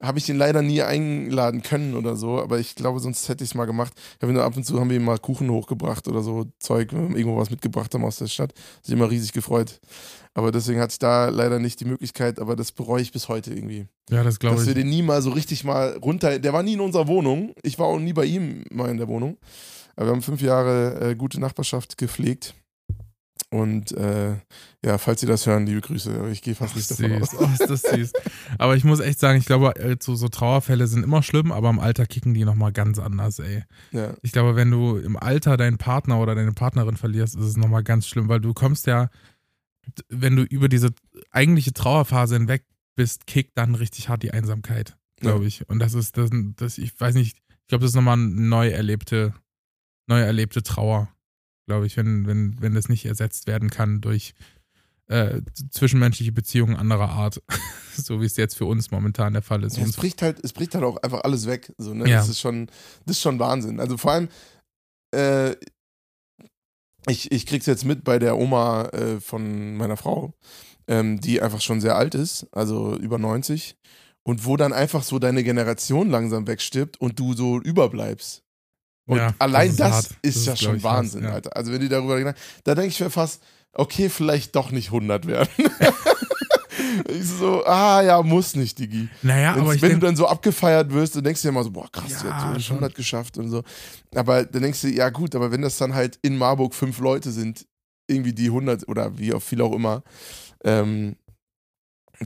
habe 0.00 0.18
ich 0.18 0.28
ihn 0.28 0.36
leider 0.36 0.62
nie 0.62 0.82
einladen 0.82 1.62
können 1.62 1.94
oder 1.94 2.14
so, 2.16 2.40
aber 2.40 2.58
ich 2.60 2.74
glaube, 2.76 3.00
sonst 3.00 3.28
hätte 3.28 3.42
ich 3.42 3.50
es 3.50 3.54
mal 3.54 3.64
gemacht. 3.64 3.92
Ich 4.16 4.22
habe 4.22 4.32
ihn 4.32 4.38
ab 4.38 4.56
und 4.56 4.64
zu 4.64 4.78
haben 4.78 4.90
wir 4.90 4.96
ihm 4.96 5.04
mal 5.04 5.18
Kuchen 5.18 5.50
hochgebracht 5.50 6.06
oder 6.06 6.22
so 6.22 6.46
Zeug, 6.60 6.92
wenn 6.92 7.10
wir 7.10 7.16
irgendwo 7.16 7.38
was 7.38 7.50
mitgebracht 7.50 7.92
haben 7.94 8.04
aus 8.04 8.16
der 8.18 8.28
Stadt. 8.28 8.52
Sich 8.82 8.92
immer 8.94 9.10
riesig 9.10 9.32
gefreut. 9.32 9.80
Aber 10.34 10.52
deswegen 10.52 10.80
hatte 10.80 10.92
ich 10.92 10.98
da 11.00 11.30
leider 11.30 11.58
nicht 11.58 11.80
die 11.80 11.84
Möglichkeit, 11.84 12.38
aber 12.38 12.54
das 12.54 12.70
bereue 12.70 13.02
ich 13.02 13.10
bis 13.10 13.28
heute 13.28 13.52
irgendwie. 13.52 13.86
Ja, 14.08 14.22
das 14.22 14.38
glaube 14.38 14.56
Dass 14.56 14.66
wir 14.66 14.76
ich. 14.76 14.82
den 14.82 14.88
nie 14.88 15.02
mal 15.02 15.20
so 15.20 15.30
richtig 15.30 15.64
mal 15.64 15.96
runter. 15.96 16.38
Der 16.38 16.52
war 16.52 16.62
nie 16.62 16.74
in 16.74 16.80
unserer 16.80 17.08
Wohnung. 17.08 17.54
Ich 17.62 17.78
war 17.80 17.86
auch 17.86 17.98
nie 17.98 18.12
bei 18.12 18.24
ihm 18.24 18.64
mal 18.70 18.88
in 18.90 18.98
der 18.98 19.08
Wohnung. 19.08 19.36
Aber 19.96 20.06
wir 20.06 20.12
haben 20.12 20.22
fünf 20.22 20.40
Jahre 20.40 21.10
äh, 21.10 21.14
gute 21.16 21.40
Nachbarschaft 21.40 21.98
gepflegt. 21.98 22.54
Und 23.50 23.92
äh, 23.92 24.36
ja, 24.84 24.98
falls 24.98 25.20
Sie 25.20 25.26
das 25.26 25.46
hören, 25.46 25.64
liebe 25.64 25.80
Grüße. 25.80 26.28
Ich 26.30 26.42
gehe 26.42 26.54
fast 26.54 26.76
nicht 26.76 26.90
davon 26.90 27.22
aus. 27.22 27.30
Süß. 27.30 27.40
Oh, 27.40 27.48
ist 27.52 27.70
das 27.70 27.82
süß. 27.82 28.12
Aber 28.58 28.76
ich 28.76 28.84
muss 28.84 29.00
echt 29.00 29.18
sagen, 29.18 29.38
ich 29.38 29.46
glaube, 29.46 29.74
äh, 29.76 29.96
so, 30.00 30.14
so 30.14 30.28
Trauerfälle 30.28 30.86
sind 30.86 31.02
immer 31.02 31.22
schlimm, 31.22 31.50
aber 31.50 31.70
im 31.70 31.78
Alter 31.78 32.06
kicken 32.06 32.34
die 32.34 32.44
nochmal 32.44 32.72
ganz 32.72 32.98
anders, 32.98 33.38
ey. 33.38 33.64
Ja. 33.92 34.14
Ich 34.22 34.32
glaube, 34.32 34.54
wenn 34.54 34.70
du 34.70 34.98
im 34.98 35.16
Alter 35.16 35.56
deinen 35.56 35.78
Partner 35.78 36.20
oder 36.20 36.34
deine 36.34 36.52
Partnerin 36.52 36.96
verlierst, 36.96 37.36
ist 37.36 37.44
es 37.44 37.56
nochmal 37.56 37.82
ganz 37.82 38.06
schlimm, 38.06 38.28
weil 38.28 38.40
du 38.40 38.52
kommst 38.52 38.86
ja, 38.86 39.08
wenn 40.08 40.36
du 40.36 40.42
über 40.42 40.68
diese 40.68 40.90
eigentliche 41.30 41.72
Trauerphase 41.72 42.36
hinweg 42.36 42.64
bist, 42.96 43.26
kickt 43.26 43.56
dann 43.56 43.74
richtig 43.74 44.08
hart 44.08 44.22
die 44.22 44.32
Einsamkeit, 44.32 44.98
glaube 45.16 45.46
ich. 45.46 45.68
Und 45.68 45.78
das 45.78 45.94
ist, 45.94 46.18
das, 46.18 46.30
das, 46.56 46.76
ich 46.76 46.98
weiß 47.00 47.14
nicht, 47.14 47.38
ich 47.48 47.66
glaube, 47.68 47.82
das 47.82 47.92
ist 47.92 47.96
nochmal 47.96 48.18
eine 48.18 48.28
neu 48.28 48.68
erlebte, 48.68 49.32
neu 50.06 50.20
erlebte 50.20 50.62
Trauer, 50.62 51.08
glaube 51.68 51.86
ich, 51.86 51.98
wenn, 51.98 52.26
wenn, 52.26 52.60
wenn 52.60 52.74
das 52.74 52.88
nicht 52.88 53.04
ersetzt 53.04 53.46
werden 53.46 53.68
kann 53.68 54.00
durch 54.00 54.34
äh, 55.06 55.42
zwischenmenschliche 55.70 56.32
Beziehungen 56.32 56.76
anderer 56.76 57.10
Art, 57.10 57.42
so 57.94 58.22
wie 58.22 58.26
es 58.26 58.36
jetzt 58.36 58.56
für 58.56 58.64
uns 58.64 58.90
momentan 58.90 59.34
der 59.34 59.42
Fall 59.42 59.62
ist. 59.62 59.76
Ja, 59.76 59.84
es 59.84 59.96
bricht 59.96 60.22
halt, 60.22 60.42
es 60.42 60.54
bricht 60.54 60.74
halt 60.74 60.84
auch 60.84 60.96
einfach 61.02 61.22
alles 61.24 61.46
weg. 61.46 61.72
So, 61.76 61.92
ne? 61.92 62.08
Ja. 62.08 62.18
Das 62.18 62.30
ist 62.30 62.40
schon, 62.40 62.66
das 63.04 63.16
ist 63.16 63.22
schon 63.22 63.38
Wahnsinn. 63.38 63.80
Also 63.80 63.98
vor 63.98 64.12
allem, 64.12 64.28
äh, 65.14 65.52
ich, 67.06 67.30
ich 67.32 67.44
krieg's 67.44 67.66
jetzt 67.66 67.84
mit 67.84 68.02
bei 68.02 68.18
der 68.18 68.38
Oma 68.38 68.86
äh, 68.86 69.20
von 69.20 69.76
meiner 69.76 69.98
Frau, 69.98 70.32
ähm, 70.86 71.20
die 71.20 71.42
einfach 71.42 71.60
schon 71.60 71.82
sehr 71.82 71.96
alt 71.96 72.14
ist, 72.14 72.46
also 72.50 72.96
über 72.96 73.18
90, 73.18 73.76
und 74.22 74.46
wo 74.46 74.56
dann 74.56 74.72
einfach 74.72 75.02
so 75.02 75.18
deine 75.18 75.44
Generation 75.44 76.08
langsam 76.08 76.46
wegstirbt 76.46 76.98
und 76.98 77.18
du 77.18 77.34
so 77.34 77.60
überbleibst. 77.60 78.42
Und 79.08 79.16
Ja, 79.18 79.34
allein 79.38 79.74
das 79.76 79.98
ist 79.98 80.10
ist. 80.10 80.16
Das 80.22 80.36
ist, 80.36 80.46
ja 80.46 80.54
glaub 80.54 80.74
schon 80.74 80.82
Wahnsinn, 80.84 81.24
ja. 81.24 81.30
Alter. 81.32 81.56
Also 81.56 81.72
wenn 81.72 81.80
die 81.80 81.88
darüber 81.88 82.18
gedacht, 82.18 82.36
da 82.64 82.74
denke 82.74 82.90
ich 82.90 83.00
mir 83.00 83.10
fast, 83.10 83.42
okay, 83.72 84.08
vielleicht 84.10 84.54
doch 84.54 84.70
nicht 84.70 84.88
100 84.88 85.26
werden. 85.26 85.48
ich 87.08 87.24
so, 87.26 87.64
ah 87.64 88.02
ja, 88.02 88.22
muss 88.22 88.54
nicht, 88.54 88.78
Digi. 88.78 89.08
naja, 89.22 89.54
Wenn's- 89.54 89.60
aber 89.62 89.74
ich 89.74 89.82
wenn 89.82 89.88
denke, 89.90 90.00
du 90.00 90.06
dann 90.06 90.16
so 90.16 90.26
abgefeiert 90.26 90.92
wirst, 90.92 91.16
dann 91.16 91.24
denkst 91.24 91.42
du 91.42 91.46
dir 91.48 91.50
immer 91.50 91.64
so, 91.64 91.70
boah, 91.70 91.90
krass, 91.90 92.10
Ja, 92.10 92.22
die 92.22 92.28
hat 92.34 92.54
so 92.54 92.60
schon. 92.60 92.76
100 92.76 92.94
geschafft 92.94 93.38
und 93.38 93.50
so. 93.50 93.62
Aber 94.14 94.44
dann 94.44 94.62
denkst 94.62 94.82
du, 94.82 94.88
ja 94.88 95.08
gut, 95.10 95.34
aber 95.34 95.50
wenn 95.50 95.62
das 95.62 95.76
dann 95.78 95.94
halt 95.94 96.18
in 96.22 96.36
Marburg 96.36 96.74
fünf 96.74 96.98
Leute 96.98 97.30
sind, 97.30 97.66
irgendwie 98.08 98.32
die 98.32 98.46
100 98.46 98.88
oder 98.88 99.18
wie 99.18 99.32
auch 99.34 99.42
viel 99.42 99.60
auch 99.62 99.72
immer, 99.74 100.02
ähm, 100.64 101.16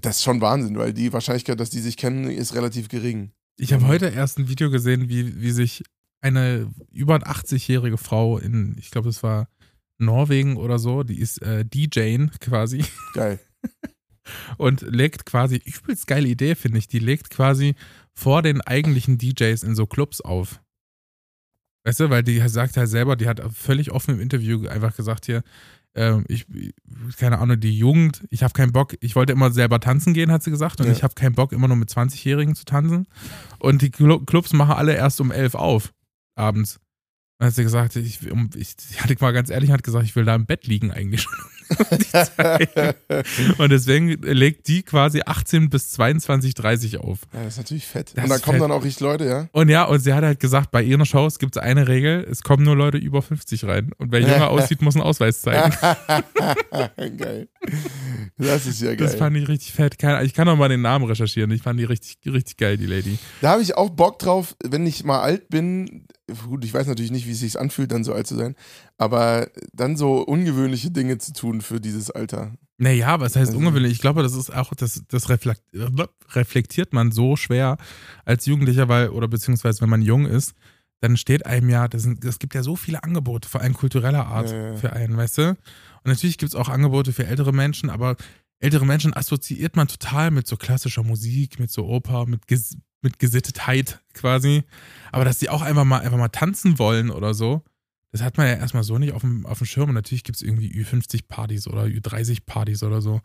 das 0.01 0.17
ist 0.17 0.23
schon 0.25 0.41
Wahnsinn, 0.41 0.77
weil 0.79 0.93
die 0.93 1.13
Wahrscheinlichkeit, 1.13 1.61
dass 1.61 1.71
die 1.71 1.81
sich 1.81 1.97
kennen, 1.97 2.31
ist 2.31 2.55
relativ 2.55 2.89
gering. 2.89 3.31
Ich 3.59 3.73
habe 3.73 3.87
heute 3.87 4.07
erst 4.09 4.39
ein 4.39 4.49
Video 4.49 4.71
gesehen, 4.71 5.09
wie, 5.09 5.41
wie 5.41 5.51
sich 5.53 5.85
eine 6.23 6.73
über 6.91 7.17
80-jährige 7.17 7.99
Frau 7.99 8.39
in, 8.39 8.77
ich 8.79 8.91
glaube, 8.91 9.09
es 9.09 9.23
war 9.23 9.49
Norwegen 9.99 10.57
oder 10.57 10.79
so, 10.79 11.03
die 11.03 11.19
ist 11.21 11.43
äh, 11.43 11.65
DJing 11.65 12.31
quasi. 12.41 12.85
Geil. 13.15 13.39
und 14.57 14.83
legt 14.83 15.27
quasi, 15.27 15.57
übelst 15.65 16.07
geile 16.07 16.29
Idee, 16.29 16.55
finde 16.55 16.79
ich, 16.79 16.89
die 16.89 16.99
legt 16.99 17.31
quasi 17.31 17.75
vor 18.15 18.43
den 18.43 18.61
eigentlichen 18.61 19.19
DJs 19.19 19.63
in 19.63 19.75
so 19.75 19.87
Clubs 19.87 20.21
auf. 20.21 20.61
Weißt 21.85 22.01
du, 22.01 22.11
weil 22.11 22.23
die 22.23 22.39
sagt 22.49 22.77
halt 22.77 22.89
selber, 22.89 23.17
die 23.17 23.27
hat 23.29 23.41
völlig 23.53 23.91
offen 23.91 24.15
im 24.15 24.21
Interview 24.21 24.67
einfach 24.69 24.95
gesagt 24.97 25.27
hier, 25.27 25.43
äh, 25.95 26.21
ich, 26.29 26.47
keine 27.19 27.39
Ahnung, 27.39 27.59
die 27.59 27.77
Jugend, 27.77 28.25
ich 28.31 28.43
habe 28.45 28.53
keinen 28.53 28.73
Bock, 28.73 28.95
ich 29.01 29.17
wollte 29.17 29.33
immer 29.33 29.51
selber 29.51 29.81
tanzen 29.81 30.15
gehen, 30.15 30.31
hat 30.31 30.43
sie 30.45 30.51
gesagt, 30.51 30.81
und 30.81 30.87
Ja. 30.87 30.93
ich 30.93 31.03
habe 31.03 31.15
keinen 31.15 31.35
Bock, 31.35 31.53
immer 31.53 31.67
nur 31.69 31.77
mit 31.77 31.91
20-Jährigen 31.91 32.55
zu 32.55 32.65
tanzen. 32.65 33.07
Und 33.59 33.83
die 33.83 33.91
Clu- 33.91 34.25
Clubs 34.25 34.53
machen 34.53 34.75
alle 34.75 34.95
erst 34.95 35.21
um 35.21 35.33
11 35.33 35.55
auf, 35.57 35.93
abends. 36.35 36.81
Dann 37.39 37.49
hat 37.49 37.55
sie 37.55 37.65
gesagt, 37.65 37.97
ich, 37.97 38.21
ich, 38.55 38.77
sie 38.79 39.01
hatte 39.01 39.17
mal 39.21 39.33
ganz 39.33 39.51
ehrlich, 39.51 39.71
hat 39.73 39.83
gesagt, 39.83 40.05
ich 40.05 40.15
will 40.15 40.25
da 40.25 40.35
im 40.35 40.47
Bett 40.47 40.67
liegen 40.67 40.93
eigentlich 40.93 41.23
schon. 41.23 41.35
und 43.59 43.71
deswegen 43.71 44.09
legt 44.23 44.69
die 44.69 44.83
quasi 44.83 45.23
18 45.25 45.71
bis 45.71 45.91
22, 45.91 46.55
30 46.55 46.99
auf. 46.99 47.21
Ja, 47.33 47.45
das 47.45 47.55
ist 47.55 47.59
natürlich 47.59 47.87
fett. 47.87 48.13
Das 48.15 48.25
und 48.25 48.31
da 48.31 48.39
kommen 48.39 48.59
fett. 48.59 48.63
dann 48.63 48.73
auch 48.73 48.85
richtig 48.85 49.01
Leute, 49.01 49.25
ja? 49.25 49.49
Und 49.53 49.69
ja, 49.71 49.85
und 49.85 49.99
sie 50.01 50.13
hat 50.13 50.23
halt 50.23 50.39
gesagt, 50.39 50.71
bei 50.71 50.83
ihren 50.83 51.05
Shows 51.07 51.39
gibt 51.39 51.57
es 51.57 51.63
eine 51.63 51.89
Regel, 51.89 52.27
es 52.31 52.43
kommen 52.43 52.63
nur 52.63 52.77
Leute 52.77 52.99
über 52.99 53.23
50 53.23 53.65
rein. 53.65 53.93
Und 53.99 54.13
wer 54.13 54.21
jünger 54.29 54.51
aussieht, 54.51 54.83
muss 54.83 54.95
einen 54.95 55.03
Ausweis 55.03 55.41
zeigen. 55.41 55.75
geil. 57.17 57.49
Das 58.39 58.67
ist 58.67 58.81
ja 58.81 58.89
geil. 58.89 58.97
Das 58.97 59.15
fand 59.15 59.37
ich 59.37 59.47
richtig 59.49 59.73
fett. 59.73 59.97
Ich 60.23 60.35
kann 60.35 60.47
noch 60.47 60.57
mal 60.57 60.69
den 60.69 60.81
Namen 60.81 61.05
recherchieren. 61.05 61.51
Ich 61.53 61.63
fand 61.63 61.79
die 61.79 61.85
richtig, 61.85 62.17
richtig 62.27 62.57
geil, 62.57 62.77
die 62.77 62.87
Lady. 62.87 63.19
Da 63.41 63.51
habe 63.53 63.63
ich 63.63 63.77
auch 63.77 63.91
Bock 63.91 64.19
drauf, 64.19 64.57
wenn 64.65 64.87
ich 64.87 65.05
mal 65.05 65.21
alt 65.21 65.49
bin. 65.49 66.07
Gut, 66.49 66.65
ich 66.65 66.73
weiß 66.75 66.87
natürlich 66.87 67.11
nicht, 67.11 67.27
wie 67.27 67.33
es 67.33 67.41
sich 67.41 67.61
anfühlt, 67.61 67.93
dann 67.93 68.05
so 68.05 68.13
alt 68.15 68.27
zu 68.27 68.37
sein, 68.37 68.57
aber 68.97 69.49
dann 69.73 69.97
so 69.97 70.23
ungewöhnliche 70.23 70.91
Dinge 70.91 71.19
zu 71.19 71.33
tun 71.35 71.61
für 71.61 71.79
dieses 71.81 72.11
Alter. 72.11 72.55
Naja, 72.79 73.21
was 73.21 73.37
heißt 73.37 73.49
Also- 73.51 73.59
ungewöhnlich? 73.59 73.93
Ich 73.93 74.01
glaube, 74.01 74.23
das 74.23 74.35
ist 74.35 74.53
auch, 74.53 74.75
das, 74.75 75.03
das 75.09 75.29
reflekt, 75.29 75.63
reflektiert 76.31 76.93
man 76.93 77.13
so 77.13 77.37
schwer 77.37 77.77
als 78.25 78.47
Jugendlicher, 78.47 78.89
weil, 78.89 79.11
oder 79.11 79.29
beziehungsweise 79.29 79.83
wenn 79.83 79.91
man 79.91 80.03
jung 80.03 80.27
ist, 80.27 80.55
dann 81.03 81.17
steht 81.17 81.47
einem 81.47 81.69
ja, 81.69 81.89
das, 81.89 82.03
sind, 82.03 82.25
es 82.25 82.39
gibt 82.39 82.55
ja 82.55 82.63
so 82.63 82.77
viele 82.77 83.03
Angebote, 83.03 83.49
vor 83.49 83.61
allem 83.61 83.75
kultureller 83.75 84.27
Art 84.27 84.53
Ja, 84.53 84.75
für 84.77 84.93
einen, 84.93 85.17
weißt 85.17 85.39
du? 85.39 85.49
Und 85.49 85.57
natürlich 86.05 86.39
gibt 86.39 86.51
es 86.51 86.55
auch 86.55 86.69
Angebote 86.69 87.13
für 87.13 87.27
ältere 87.27 87.53
Menschen, 87.53 87.91
aber 87.91 88.17
ältere 88.61 88.87
Menschen 88.87 89.13
assoziiert 89.13 89.75
man 89.75 89.89
total 89.89 90.31
mit 90.31 90.47
so 90.47 90.57
klassischer 90.57 91.03
Musik, 91.03 91.59
mit 91.59 91.73
so 91.73 91.87
Oper, 91.87 92.27
mit, 92.27 92.47
Ges 92.47 92.77
mit 93.03 93.19
Gesittetheit 93.19 94.01
quasi. 94.15 94.63
Aber 95.11 95.25
dass 95.25 95.41
die 95.41 95.51
auch 95.51 95.63
einfach 95.63 95.85
mal, 95.85 96.03
einfach 96.03 96.19
mal 96.19 96.29
tanzen 96.29 96.79
wollen 96.79 97.11
oder 97.11 97.35
so, 97.35 97.63
das 98.13 98.23
hat 98.23 98.37
man 98.37 98.47
ja 98.47 98.55
erstmal 98.55 98.83
so 98.85 98.99
nicht 98.99 99.13
auf 99.15 99.23
dem, 99.23 99.47
auf 99.47 99.59
dem 99.59 99.67
Schirm. 99.67 99.89
Und 99.89 99.95
natürlich 99.95 100.23
gibt 100.23 100.37
es 100.37 100.43
irgendwie 100.43 100.69
Ü50-Partys 100.83 101.67
oder 101.67 101.85
Ü30-Partys 101.85 102.83
oder 102.83 103.01
so. 103.01 103.21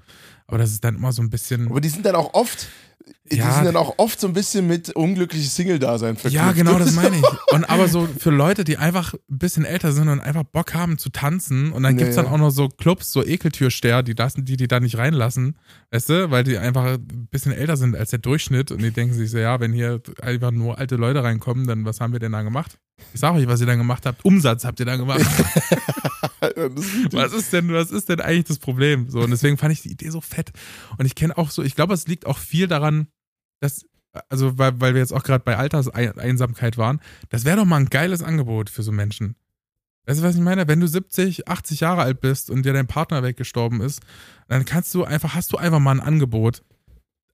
Aber 0.48 0.58
das 0.58 0.72
ist 0.72 0.84
dann 0.84 0.96
immer 0.96 1.12
so 1.12 1.22
ein 1.22 1.30
bisschen. 1.30 1.68
Aber 1.70 1.82
die 1.82 1.90
sind 1.90 2.06
dann 2.06 2.16
auch 2.16 2.34
oft, 2.34 2.68
die 3.30 3.36
Ja. 3.36 3.52
sind 3.54 3.66
dann 3.66 3.76
auch 3.76 3.96
oft 3.98 4.18
so 4.18 4.28
ein 4.28 4.34
bisschen 4.34 4.66
mit 4.66 4.90
unglückliches 4.92 5.54
Single-Dasein 5.56 6.16
verknüpft. 6.16 6.34
Ja, 6.34 6.54
genau, 6.54 6.80
das 6.80 6.94
meine 6.94 7.18
ich. 7.18 7.24
Und 7.54 7.66
aber 7.66 7.90
so 7.90 8.08
für 8.18 8.30
Leute, 8.30 8.64
die 8.64 8.78
einfach 8.78 9.14
ein 9.14 9.38
bisschen 9.38 9.66
älter 9.66 9.92
sind 9.92 10.08
und 10.08 10.20
einfach 10.22 10.44
Bock 10.44 10.74
haben 10.74 10.98
zu 10.98 11.10
tanzen. 11.10 11.72
Und 11.74 11.84
dann 11.84 11.98
Ja, 11.98 12.04
gibt's 12.04 12.16
dann 12.16 12.26
ja. 12.26 12.32
auch 12.32 12.38
noch 12.38 12.52
so 12.52 12.70
Clubs, 12.70 13.12
so 13.12 13.26
Ekeltürsteher, 13.26 14.04
die 14.04 14.14
lassen, 14.14 14.46
die 14.46 14.56
die 14.56 14.68
da 14.70 14.80
nicht 14.80 14.98
reinlassen. 14.98 15.58
Weißt 15.92 16.10
du, 16.10 16.32
weil 16.32 16.44
die 16.46 16.58
einfach 16.58 16.86
ein 16.86 17.28
bisschen 17.30 17.52
älter 17.52 17.76
sind 17.76 17.94
als 17.96 18.12
der 18.12 18.20
Durchschnitt. 18.20 18.72
Und 18.72 18.82
die 18.82 18.92
denken 18.92 19.14
sich 19.14 19.32
so, 19.32 19.38
ja, 19.38 19.60
wenn 19.60 19.74
hier 19.74 20.02
einfach 20.22 20.52
nur 20.52 20.78
alte 20.78 20.96
Leute 20.96 21.24
reinkommen, 21.24 21.68
dann 21.68 21.84
was 21.84 22.00
haben 22.00 22.14
wir 22.14 22.20
denn 22.20 22.32
da 22.32 22.42
gemacht? 22.44 22.78
Ich 23.14 23.20
sag 23.20 23.34
euch, 23.36 23.48
was 23.48 23.62
ihr 23.62 23.68
dann 23.68 23.78
gemacht 23.78 24.06
habt. 24.06 24.26
Umsatz 24.26 24.66
habt 24.66 24.80
ihr 24.80 24.86
da 24.86 24.96
gemacht. 24.96 25.20
Ist 25.20 25.30
was 27.14 27.34
ist 27.34 27.54
denn, 27.54 27.72
was 27.74 27.92
ist 27.92 28.10
denn 28.10 28.22
eigentlich 28.22 28.46
das 28.46 28.60
Problem? 28.60 29.10
So, 29.10 29.22
und 29.22 29.32
deswegen 29.32 29.58
fand 29.58 29.74
ich 29.74 29.82
die 29.82 29.92
Idee 29.92 30.10
so 30.10 30.22
fett. 30.22 30.52
Und 30.98 31.06
ich 31.06 31.16
kenne 31.16 31.38
auch 31.38 31.50
so, 31.50 31.64
ich 31.64 31.76
glaube, 31.76 31.94
es 31.94 32.08
liegt 32.08 32.26
auch 32.26 32.38
viel 32.38 32.68
daran, 32.68 33.08
dass, 33.60 33.86
also, 34.30 34.58
weil, 34.58 34.80
weil 34.80 34.94
wir 34.94 35.02
jetzt 35.02 35.14
auch 35.14 35.24
gerade 35.24 35.44
bei 35.44 35.58
Alterseinsamkeit 35.58 36.78
waren, 36.78 37.00
das 37.30 37.46
wäre 37.46 37.58
doch 37.58 37.66
mal 37.66 37.78
ein 37.78 37.90
geiles 37.90 38.24
Angebot 38.24 38.70
für 38.70 38.84
so 38.84 38.92
Menschen. 38.92 39.36
Weißt 40.06 40.22
du, 40.22 40.24
was 40.24 40.36
ich 40.36 40.42
meine? 40.42 40.68
Wenn 40.68 40.80
du 40.80 40.88
70, 40.88 41.48
80 41.48 41.82
Jahre 41.82 42.02
alt 42.02 42.22
bist 42.22 42.50
und 42.50 42.64
dir 42.66 42.74
dein 42.74 42.88
Partner 42.88 43.24
weggestorben 43.24 43.82
ist, 43.82 44.02
dann 44.48 44.64
kannst 44.64 44.94
du 44.96 45.04
einfach, 45.04 45.36
hast 45.36 45.52
du 45.52 45.58
einfach 45.58 45.80
mal 45.80 45.92
ein 45.92 46.00
Angebot, 46.00 46.64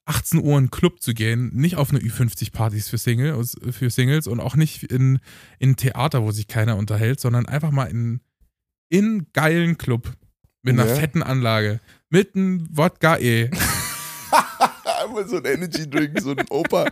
18 0.05 0.39
Uhr 0.41 0.51
in 0.53 0.57
einen 0.57 0.72
Club 0.72 1.01
zu 1.01 1.13
gehen, 1.13 1.50
nicht 1.53 1.77
auf 1.77 1.91
eine 1.91 2.00
Ü50-Partys 2.00 2.89
für, 2.89 2.98
Single, 2.98 3.41
für 3.72 3.89
Singles 3.89 4.27
und 4.27 4.39
auch 4.39 4.55
nicht 4.55 4.83
in, 4.83 5.19
in 5.60 5.72
ein 5.72 5.75
Theater, 5.77 6.24
wo 6.24 6.31
sich 6.31 6.48
keiner 6.48 6.75
unterhält, 6.77 7.19
sondern 7.19 7.45
einfach 7.45 7.72
mal 7.72 7.86
in, 7.86 8.19
in 8.89 9.27
geilen 9.33 9.77
Club 9.77 10.12
mit 10.62 10.77
einer 10.79 10.88
Ja. 10.89 10.95
fetten 10.95 11.24
Anlage, 11.24 11.79
mit 12.10 12.36
einem 12.36 12.67
Wodka 12.72 13.17
E. 13.17 13.50
Einmal 15.03 15.27
so 15.27 15.38
ein 15.38 15.45
Energy 15.45 15.89
Drink, 15.89 16.19
so 16.22 16.31
ein 16.31 16.45
Opa 16.50 16.86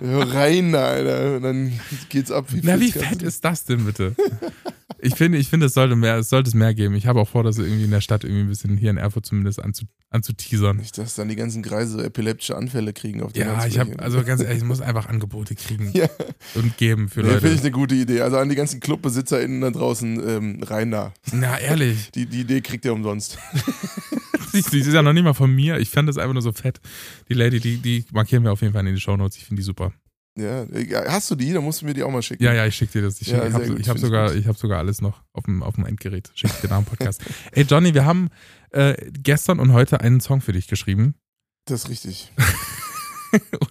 rein, 0.00 0.74
Alter. 0.74 1.36
Und 1.36 1.42
dann 1.42 1.80
geht's 2.08 2.30
ab. 2.30 2.46
Wie 2.50 2.60
Na, 2.62 2.78
wie 2.78 2.92
fett 2.92 3.22
ist 3.22 3.44
das 3.44 3.64
denn 3.64 3.84
bitte? 3.84 4.14
Ich 4.98 5.14
finde, 5.14 5.38
ich 5.38 5.48
finde, 5.48 5.66
es 5.66 5.74
sollte 5.74 5.94
mehr, 5.96 6.16
es 6.16 6.28
sollte 6.30 6.48
es 6.48 6.54
mehr 6.54 6.72
geben. 6.74 6.94
Ich 6.94 7.06
habe 7.06 7.20
auch 7.20 7.28
vor, 7.28 7.42
das 7.42 7.58
irgendwie 7.58 7.84
in 7.84 7.90
der 7.90 8.00
Stadt 8.00 8.24
irgendwie 8.24 8.42
ein 8.42 8.48
bisschen 8.48 8.76
hier 8.76 8.90
in 8.90 8.96
Erfurt 8.96 9.26
zumindest 9.26 9.62
anzu, 9.62 9.84
anzuteasern. 10.10 10.78
Nicht, 10.78 10.96
dass 10.98 11.14
dann 11.14 11.28
die 11.28 11.36
ganzen 11.36 11.62
Kreise 11.62 12.02
epileptische 12.04 12.56
Anfälle 12.56 12.92
kriegen 12.92 13.22
auf 13.22 13.32
der 13.32 13.46
Ja, 13.46 13.66
ich 13.66 13.78
habe, 13.78 13.98
also 13.98 14.22
ganz 14.24 14.40
ehrlich, 14.42 14.58
ich 14.62 14.64
muss 14.64 14.80
einfach 14.80 15.06
Angebote 15.08 15.54
kriegen 15.54 15.90
Ja. 15.92 16.08
und 16.54 16.76
geben 16.78 17.08
für 17.08 17.20
Nee, 17.20 17.28
finde 17.32 17.46
ich 17.48 17.52
Leute. 17.54 17.60
eine 17.62 17.70
gute 17.72 17.94
Idee. 17.94 18.20
Also 18.22 18.38
an 18.38 18.48
die 18.48 18.54
ganzen 18.56 18.80
ClubbesitzerInnen 18.80 19.60
da 19.60 19.70
draußen, 19.70 20.28
ähm, 20.28 20.62
rein 20.62 20.90
da. 20.90 21.12
Na, 21.32 21.58
ehrlich. 21.58 22.10
Die, 22.12 22.26
die 22.26 22.40
Idee 22.40 22.60
kriegt 22.62 22.84
ihr 22.84 22.92
umsonst. 22.92 23.38
Die, 24.52 24.62
die 24.62 24.78
ist 24.78 24.86
ja 24.90 25.02
noch 25.02 25.12
nicht 25.12 25.24
mal 25.24 25.34
von 25.34 25.54
mir. 25.54 25.76
Ich 25.78 25.90
fand 25.90 26.08
das 26.08 26.16
einfach 26.16 26.32
nur 26.32 26.40
so 26.40 26.50
fett. 26.52 26.80
Die 27.28 27.34
Lady, 27.34 27.60
die, 27.60 27.76
die 27.76 28.06
markieren 28.12 28.42
wir 28.42 28.52
auf 28.52 28.62
jeden 28.62 28.72
Fall 28.72 28.86
in 28.86 28.94
die 28.94 29.00
Shownotes. 29.00 29.36
Ich 29.36 29.44
finde 29.44 29.60
die 29.60 29.64
super. 29.64 29.92
Ja, 30.36 30.66
hast 31.08 31.30
du 31.30 31.34
die? 31.34 31.52
Dann 31.52 31.64
musst 31.64 31.80
du 31.82 31.86
mir 31.86 31.94
die 31.94 32.02
auch 32.02 32.10
mal 32.10 32.20
schicken. 32.22 32.42
Ja, 32.42 32.52
ja, 32.52 32.66
ich 32.66 32.74
schicke 32.76 32.92
dir 32.92 33.02
das. 33.02 33.20
Ich, 33.22 33.28
Ja, 33.28 33.38
schick- 33.42 33.48
ich 33.48 33.54
habe 33.54 33.80
ich 33.80 33.88
hab 33.88 33.98
sogar, 33.98 34.34
ich 34.34 34.46
hab 34.46 34.56
sogar 34.58 34.78
alles 34.78 35.00
noch 35.00 35.22
auf 35.32 35.44
dem, 35.44 35.62
auf 35.62 35.76
dem 35.76 35.86
Endgerät. 35.86 36.30
Schicke 36.34 36.52
ich 36.54 36.60
dir 36.60 36.68
nach 36.68 36.78
dem 36.82 36.84
Podcast. 36.84 37.22
Ey, 37.52 37.64
Johnny, 37.64 37.94
wir 37.94 38.04
haben 38.04 38.28
äh, 38.70 38.94
gestern 39.12 39.58
und 39.60 39.72
heute 39.72 40.00
einen 40.00 40.20
Song 40.20 40.40
für 40.42 40.52
dich 40.52 40.68
geschrieben. 40.68 41.14
Das 41.64 41.84
ist 41.84 41.90
richtig. 41.90 42.32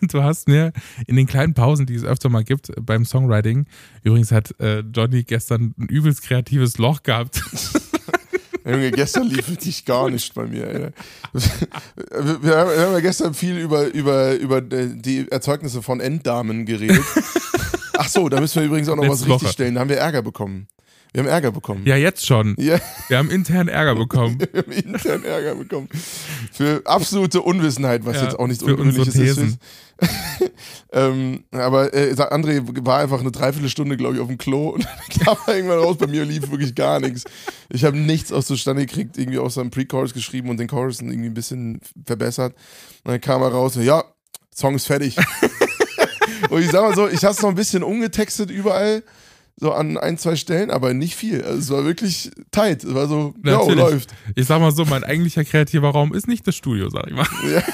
Und 0.02 0.14
du 0.14 0.22
hast 0.22 0.48
mir 0.48 0.74
in 1.08 1.16
den 1.16 1.26
kleinen 1.28 1.54
Pausen, 1.54 1.86
die 1.86 1.96
es 1.96 2.04
öfter 2.04 2.30
mal 2.30 2.44
gibt 2.44 2.72
beim 2.86 3.06
Songwriting, 3.06 3.66
übrigens 4.04 4.32
hat 4.32 4.54
äh, 4.60 4.80
Johnny 4.82 5.24
gestern 5.24 5.74
ein 5.80 5.88
übelst 5.88 6.22
kreatives 6.24 6.78
Loch 6.78 7.02
gehabt. 7.04 7.42
Junge, 8.66 8.92
gestern 8.92 9.28
lief 9.28 9.50
wirklich 9.50 9.86
gar 9.86 10.10
nicht 10.10 10.34
bei 10.34 10.46
mir. 10.46 10.68
Ey. 10.68 10.90
Wir, 11.34 12.58
haben 12.58 12.72
wir 12.72 12.80
haben 12.80 12.94
ja 12.94 13.00
gestern 13.00 13.34
viel 13.34 13.58
über, 13.58 13.86
über, 13.88 14.34
über 14.34 14.62
die 14.62 15.30
Erzeugnisse 15.30 15.82
von 15.82 16.00
Enddamen 16.00 16.66
geredet. 16.66 17.04
Ach 17.98 18.10
so, 18.10 18.28
da 18.28 18.40
müssen 18.40 18.60
wir 18.60 18.68
übrigens 18.68 18.90
auch 18.90 18.96
noch 18.96 19.04
was 19.04 19.20
Letzte 19.20 19.28
Woche. 19.30 19.36
richtig 19.36 19.52
stellen. 19.52 19.76
Da 19.76 19.82
haben 19.82 19.90
wir 19.90 19.98
Ärger 19.98 20.22
bekommen. 20.22 20.68
Wir 21.14 21.24
haben 21.24 21.30
Ärger 21.30 21.52
bekommen. 21.54 21.84
Ja, 21.86 21.96
jetzt 21.96 22.26
schon. 22.26 22.56
Ja, 22.60 22.78
Wir 23.08 23.18
haben 23.20 23.30
intern 23.30 23.70
Ärger 23.70 23.96
bekommen. 23.96 24.38
wir 24.52 24.64
haben 24.64 24.72
intern 24.74 25.24
Ärger 25.24 25.56
bekommen. 25.56 25.88
Für 26.52 26.82
absolute 26.86 27.42
Unwissenheit, 27.42 28.06
was 28.06 28.18
Ja, 28.18 28.24
jetzt 28.24 28.38
auch 28.38 28.48
nichts 28.48 28.64
Ungewöhnliches 28.64 29.16
ist. 29.16 29.58
Ähm, 30.96 31.44
aber 31.52 31.94
äh, 31.94 32.14
André 32.14 32.64
war 32.86 33.00
einfach 33.00 33.20
eine 33.20 33.32
Dreiviertelstunde, 33.32 33.98
glaube 33.98 34.16
ich, 34.16 34.22
auf 34.22 34.30
dem 34.30 34.38
Klo 34.38 34.70
und 34.70 34.86
dann 34.86 35.26
kam 35.26 35.38
er 35.46 35.56
irgendwann 35.58 35.80
raus. 35.80 35.98
Bei 35.98 36.08
mir 36.08 36.24
lief 36.24 36.50
wirklich 36.50 36.74
gar 36.74 37.02
nichts. 37.02 37.26
Ich 37.70 37.84
habe 37.84 37.98
nichts 37.98 38.32
aus 38.32 38.46
zustande 38.46 38.86
gekriegt, 38.86 39.18
irgendwie 39.18 39.40
außer 39.40 39.60
einem 39.60 39.72
Pre-Chorus 39.72 40.14
geschrieben 40.14 40.50
und 40.50 40.58
den 40.58 40.70
Chorus 40.70 41.02
irgendwie 41.02 41.28
ein 41.28 41.34
bisschen 41.34 41.82
verbessert. 42.06 42.56
Und 43.04 43.12
dann 43.12 43.20
kam 43.20 43.42
er 43.42 43.50
raus, 43.50 43.76
ja, 43.76 44.06
Song 44.56 44.76
ist 44.76 44.88
fertig. 44.88 45.18
und 46.50 46.62
ich 46.62 46.72
sag 46.72 46.84
mal 46.84 46.96
so, 46.96 47.10
ich 47.10 47.26
habe 47.26 47.34
es 47.34 47.42
noch 47.42 47.50
ein 47.50 47.56
bisschen 47.56 47.84
umgetextet 47.84 48.50
überall, 48.50 49.04
so 49.58 49.74
an 49.74 49.98
ein, 49.98 50.18
zwei 50.18 50.38
Stellen, 50.38 50.72
aber 50.72 50.94
nicht 50.94 51.18
viel. 51.18 51.44
Also 51.44 51.60
es 51.60 51.70
war 51.72 51.84
wirklich 51.84 52.32
tight. 52.52 52.86
Es 52.86 52.94
war 52.94 53.10
so, 53.10 53.34
ja, 53.44 53.62
läuft. 53.62 54.12
Ich 54.36 54.48
sag 54.48 54.62
mal 54.62 54.72
so, 54.72 54.86
mein 54.86 55.04
eigentlicher 55.04 55.44
kreativer 55.44 55.90
Raum 55.90 56.14
ist 56.14 56.30
nicht 56.30 56.48
das 56.48 56.56
Studio, 56.56 56.90
sag 56.90 57.08
ich 57.08 57.14
mal. 57.14 57.28
Ja. 57.52 57.62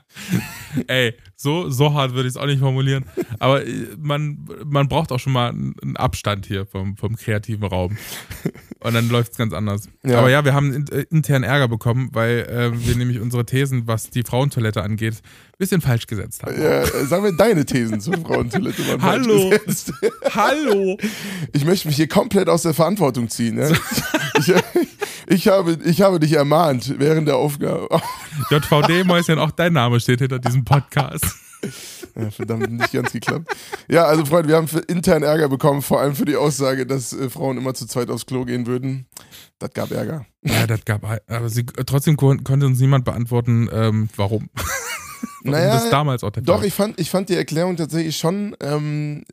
Ey, 0.87 1.15
so, 1.35 1.69
so 1.69 1.93
hart 1.93 2.13
würde 2.13 2.27
ich 2.27 2.35
es 2.35 2.37
auch 2.37 2.45
nicht 2.45 2.59
formulieren. 2.59 3.05
Aber 3.39 3.65
äh, 3.65 3.87
man, 3.97 4.47
man 4.65 4.87
braucht 4.87 5.11
auch 5.11 5.19
schon 5.19 5.33
mal 5.33 5.49
einen 5.49 5.97
Abstand 5.97 6.45
hier 6.45 6.65
vom, 6.65 6.97
vom 6.97 7.15
kreativen 7.15 7.65
Raum. 7.67 7.97
Und 8.83 8.95
dann 8.95 9.09
läuft 9.09 9.33
es 9.33 9.37
ganz 9.37 9.53
anders. 9.53 9.89
Ja. 10.03 10.19
Aber 10.19 10.29
ja, 10.31 10.43
wir 10.43 10.53
haben 10.53 10.87
äh, 10.91 11.05
intern 11.11 11.43
Ärger 11.43 11.67
bekommen, 11.67 12.09
weil 12.13 12.47
äh, 12.49 12.87
wir 12.87 12.95
nämlich 12.95 13.19
unsere 13.19 13.45
Thesen, 13.45 13.85
was 13.85 14.09
die 14.09 14.23
Frauentoilette 14.23 14.81
angeht, 14.81 15.15
ein 15.15 15.57
bisschen 15.59 15.81
falsch 15.81 16.07
gesetzt 16.07 16.41
haben. 16.41 16.59
Ja, 16.59 16.81
äh, 16.81 17.05
sagen 17.05 17.23
wir 17.23 17.31
deine 17.33 17.65
Thesen 17.65 18.01
zur 18.01 18.15
Frauentoilette. 18.17 18.87
waren 18.87 18.99
falsch 18.99 19.27
Hallo. 19.27 19.49
gesetzt. 19.49 19.93
Hallo! 20.33 20.97
Ich 21.53 21.63
möchte 21.63 21.87
mich 21.87 21.97
hier 21.97 22.07
komplett 22.07 22.49
aus 22.49 22.63
der 22.63 22.73
Verantwortung 22.73 23.29
ziehen. 23.29 23.55
Ne? 23.55 23.71
Ich, 24.39 24.53
ich, 25.27 25.47
habe, 25.47 25.77
ich 25.85 26.01
habe 26.01 26.19
dich 26.19 26.33
ermahnt 26.33 26.95
während 26.97 27.27
der 27.27 27.35
Aufgabe. 27.35 27.87
JVD-Mäuschen, 28.49 29.37
auch 29.37 29.51
dein 29.51 29.73
Name 29.73 29.99
steht 30.01 30.19
hinter 30.19 30.39
diesem 30.39 30.65
Podcast. 30.65 31.25
Ja, 32.15 32.31
verdammt, 32.31 32.71
nicht 32.71 32.91
ganz 32.91 33.11
geklappt. 33.11 33.55
Ja, 33.87 34.05
also 34.05 34.25
Freunde, 34.25 34.49
wir 34.49 34.55
haben 34.55 34.67
intern 34.87 35.21
Ärger 35.21 35.47
bekommen, 35.47 35.83
vor 35.83 36.01
allem 36.01 36.15
für 36.15 36.25
die 36.25 36.35
Aussage, 36.35 36.87
dass 36.87 37.13
äh, 37.13 37.29
Frauen 37.29 37.57
immer 37.57 37.75
zu 37.75 37.85
zweit 37.85 38.09
aufs 38.09 38.25
Klo 38.25 38.45
gehen 38.45 38.65
würden. 38.65 39.05
Das 39.59 39.69
gab 39.71 39.91
Ärger. 39.91 40.25
Ja, 40.43 40.65
das 40.65 40.83
gab, 40.85 41.03
aber 41.05 41.49
sie, 41.49 41.65
trotzdem 41.85 42.17
kon 42.17 42.43
konnte 42.43 42.65
uns 42.65 42.79
niemand 42.79 43.05
beantworten, 43.05 43.69
ähm, 43.71 44.09
warum. 44.15 44.49
warum 44.55 45.51
Naja, 45.51 45.73
das 45.75 45.89
damals 45.91 46.23
auch 46.23 46.31
der 46.31 46.41
Doch, 46.43 46.57
Fall 46.57 46.65
ich 46.65 46.73
fand, 46.73 46.99
ich 46.99 47.11
fand 47.11 47.29
die 47.29 47.35
Erklärung 47.35 47.77
tatsächlich 47.77 48.17
schon, 48.17 48.55
ähm, 48.59 49.23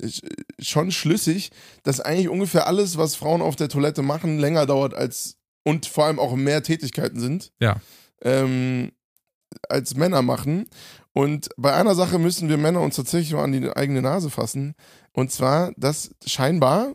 schon 0.61 0.91
schlüssig, 0.91 1.51
dass 1.83 2.01
eigentlich 2.01 2.29
ungefähr 2.29 2.67
alles, 2.67 2.99
was 2.99 3.17
Frauen 3.17 3.41
auf 3.41 3.57
der 3.57 3.71
Toilette 3.71 4.03
machen, 4.03 4.39
länger 4.39 4.67
dauert 4.67 4.93
als 4.93 5.39
und 5.65 5.87
vor 5.87 6.05
allem 6.05 6.19
auch 6.19 6.35
mehr 6.37 6.63
Tätigkeiten 6.63 7.21
sind. 7.21 7.53
Ja. 7.61 7.77
Ähm, 8.23 8.93
als 9.69 9.95
Männer 9.95 10.23
machen. 10.23 10.67
Und 11.13 11.49
bei 11.57 11.73
einer 11.75 11.95
Sache 11.95 12.19
müssen 12.19 12.49
wir 12.49 12.57
Männer 12.59 12.81
uns 12.81 12.97
tatsächlich 12.97 13.33
mal 13.33 13.45
an 13.45 13.53
die 13.53 13.69
eigene 13.71 14.03
Nase 14.03 14.31
fassen. 14.31 14.75
Und 15.13 15.33
zwar, 15.33 15.73
dass 15.77 16.11
scheinbar, 16.25 16.95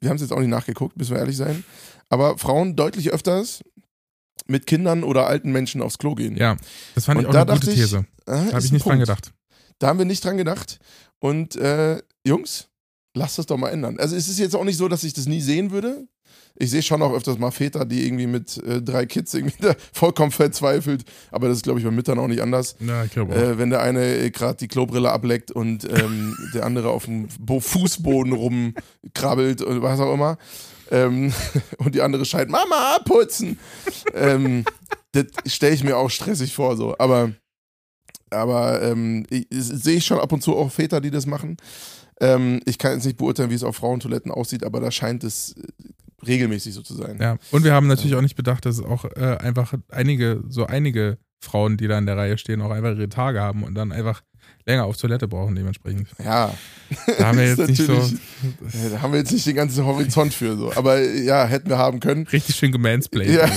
wir 0.00 0.08
haben 0.10 0.16
es 0.16 0.22
jetzt 0.22 0.32
auch 0.32 0.40
nicht 0.40 0.48
nachgeguckt, 0.50 0.96
müssen 0.96 1.12
wir 1.12 1.20
ehrlich 1.20 1.36
sein, 1.36 1.64
aber 2.08 2.36
Frauen 2.38 2.76
deutlich 2.76 3.12
öfters 3.12 3.62
mit 4.46 4.66
Kindern 4.66 5.02
oder 5.04 5.26
alten 5.26 5.50
Menschen 5.52 5.82
aufs 5.82 5.98
Klo 5.98 6.14
gehen. 6.14 6.36
Ja, 6.36 6.56
das 6.94 7.06
fand 7.06 7.18
Und 7.18 7.22
ich 7.24 7.28
auch 7.28 7.32
da 7.32 7.42
eine 7.42 7.52
gute 7.52 7.66
dachte 7.66 7.70
ich, 7.72 7.80
These. 7.80 8.04
Ah, 8.26 8.44
Da 8.44 8.52
habe 8.52 8.64
ich 8.64 8.72
nicht 8.72 8.84
dran 8.84 8.92
Punkt. 8.98 9.06
gedacht. 9.06 9.32
Da 9.78 9.88
haben 9.88 9.98
wir 9.98 10.06
nicht 10.06 10.24
dran 10.24 10.36
gedacht. 10.36 10.78
Und 11.18 11.56
äh, 11.56 12.00
Jungs, 12.26 12.68
lasst 13.14 13.38
das 13.38 13.46
doch 13.46 13.56
mal 13.56 13.70
ändern. 13.70 13.98
Also 13.98 14.14
es 14.16 14.28
ist 14.28 14.38
jetzt 14.38 14.54
auch 14.54 14.64
nicht 14.64 14.76
so, 14.76 14.88
dass 14.88 15.02
ich 15.04 15.14
das 15.14 15.26
nie 15.26 15.40
sehen 15.40 15.70
würde. 15.70 16.06
Ich 16.58 16.70
sehe 16.70 16.82
schon 16.82 17.02
auch 17.02 17.12
öfters 17.12 17.38
mal 17.38 17.50
Väter, 17.50 17.84
die 17.84 18.06
irgendwie 18.06 18.26
mit 18.26 18.56
äh, 18.64 18.82
drei 18.82 19.06
Kids 19.06 19.34
irgendwie 19.34 19.56
da 19.60 19.74
vollkommen 19.92 20.30
verzweifelt. 20.30 21.04
Aber 21.30 21.48
das 21.48 21.58
ist, 21.58 21.62
glaube 21.64 21.78
ich, 21.78 21.84
bei 21.84 21.90
Müttern 21.90 22.18
auch 22.18 22.28
nicht 22.28 22.42
anders. 22.42 22.76
Ja, 22.80 23.04
ich 23.04 23.18
auch. 23.18 23.28
Äh, 23.28 23.58
wenn 23.58 23.70
der 23.70 23.82
eine 23.82 24.16
äh, 24.16 24.30
gerade 24.30 24.56
die 24.56 24.68
Klobrille 24.68 25.10
ableckt 25.10 25.50
und 25.50 25.84
ähm, 25.84 26.36
der 26.54 26.64
andere 26.64 26.90
auf 26.90 27.04
dem 27.04 27.28
Bo 27.38 27.60
Fußboden 27.60 28.32
rumkrabbelt 28.32 29.62
und 29.62 29.82
was 29.82 30.00
auch 30.00 30.12
immer. 30.12 30.38
Ähm, 30.90 31.32
und 31.78 31.94
die 31.94 32.02
andere 32.02 32.24
schreit, 32.24 32.48
Mama, 32.48 32.96
abputzen. 32.96 33.58
ähm, 34.14 34.64
das 35.12 35.26
stelle 35.46 35.74
ich 35.74 35.84
mir 35.84 35.96
auch 35.96 36.10
stressig 36.10 36.54
vor, 36.54 36.76
so. 36.76 36.94
Aber, 36.98 37.32
aber 38.30 38.82
ähm, 38.82 39.26
sehe 39.50 39.96
ich 39.96 40.06
schon 40.06 40.20
ab 40.20 40.32
und 40.32 40.42
zu 40.42 40.56
auch 40.56 40.70
Väter, 40.70 41.00
die 41.00 41.10
das 41.10 41.26
machen. 41.26 41.56
Ähm, 42.20 42.60
ich 42.64 42.78
kann 42.78 42.92
jetzt 42.92 43.04
nicht 43.04 43.18
beurteilen, 43.18 43.50
wie 43.50 43.54
es 43.54 43.62
auf 43.62 43.76
Frauentoiletten 43.76 44.30
aussieht, 44.30 44.64
aber 44.64 44.80
da 44.80 44.90
scheint 44.90 45.24
es 45.24 45.52
äh, 45.52 45.62
regelmäßig 46.24 46.74
so 46.74 46.82
zu 46.82 46.94
sein. 46.94 47.18
Ja, 47.20 47.36
und 47.50 47.64
wir 47.64 47.72
haben 47.72 47.86
natürlich 47.86 48.14
auch 48.14 48.22
nicht 48.22 48.36
bedacht, 48.36 48.64
dass 48.64 48.80
auch 48.80 49.04
äh, 49.04 49.36
einfach 49.40 49.74
einige, 49.90 50.42
so 50.48 50.66
einige 50.66 51.18
Frauen, 51.40 51.76
die 51.76 51.86
da 51.88 51.98
in 51.98 52.06
der 52.06 52.16
Reihe 52.16 52.38
stehen, 52.38 52.62
auch 52.62 52.70
einfach 52.70 52.96
ihre 52.96 53.08
Tage 53.08 53.40
haben 53.40 53.62
und 53.64 53.74
dann 53.74 53.92
einfach 53.92 54.22
länger 54.64 54.84
auf 54.84 54.96
Toilette 54.96 55.28
brauchen 55.28 55.54
dementsprechend. 55.54 56.08
Ja. 56.22 56.52
Da 57.18 57.26
haben 57.26 57.38
wir 57.38 57.46
jetzt 57.56 57.68
nicht 57.68 57.82
so 57.82 57.94
Ja, 57.94 58.88
da 58.90 59.02
haben 59.02 59.12
wir 59.12 59.20
jetzt 59.20 59.32
nicht 59.32 59.46
den 59.46 59.56
ganzen 59.56 59.84
Horizont 59.84 60.32
für 60.34 60.56
so. 60.56 60.72
Aber 60.74 61.00
ja, 61.00 61.46
hätten 61.46 61.68
wir 61.68 61.78
haben 61.78 62.00
können. 62.00 62.26
richtig 62.26 62.56
schön 62.56 62.72
gemansplained. 62.72 63.32
Ja. 63.32 63.48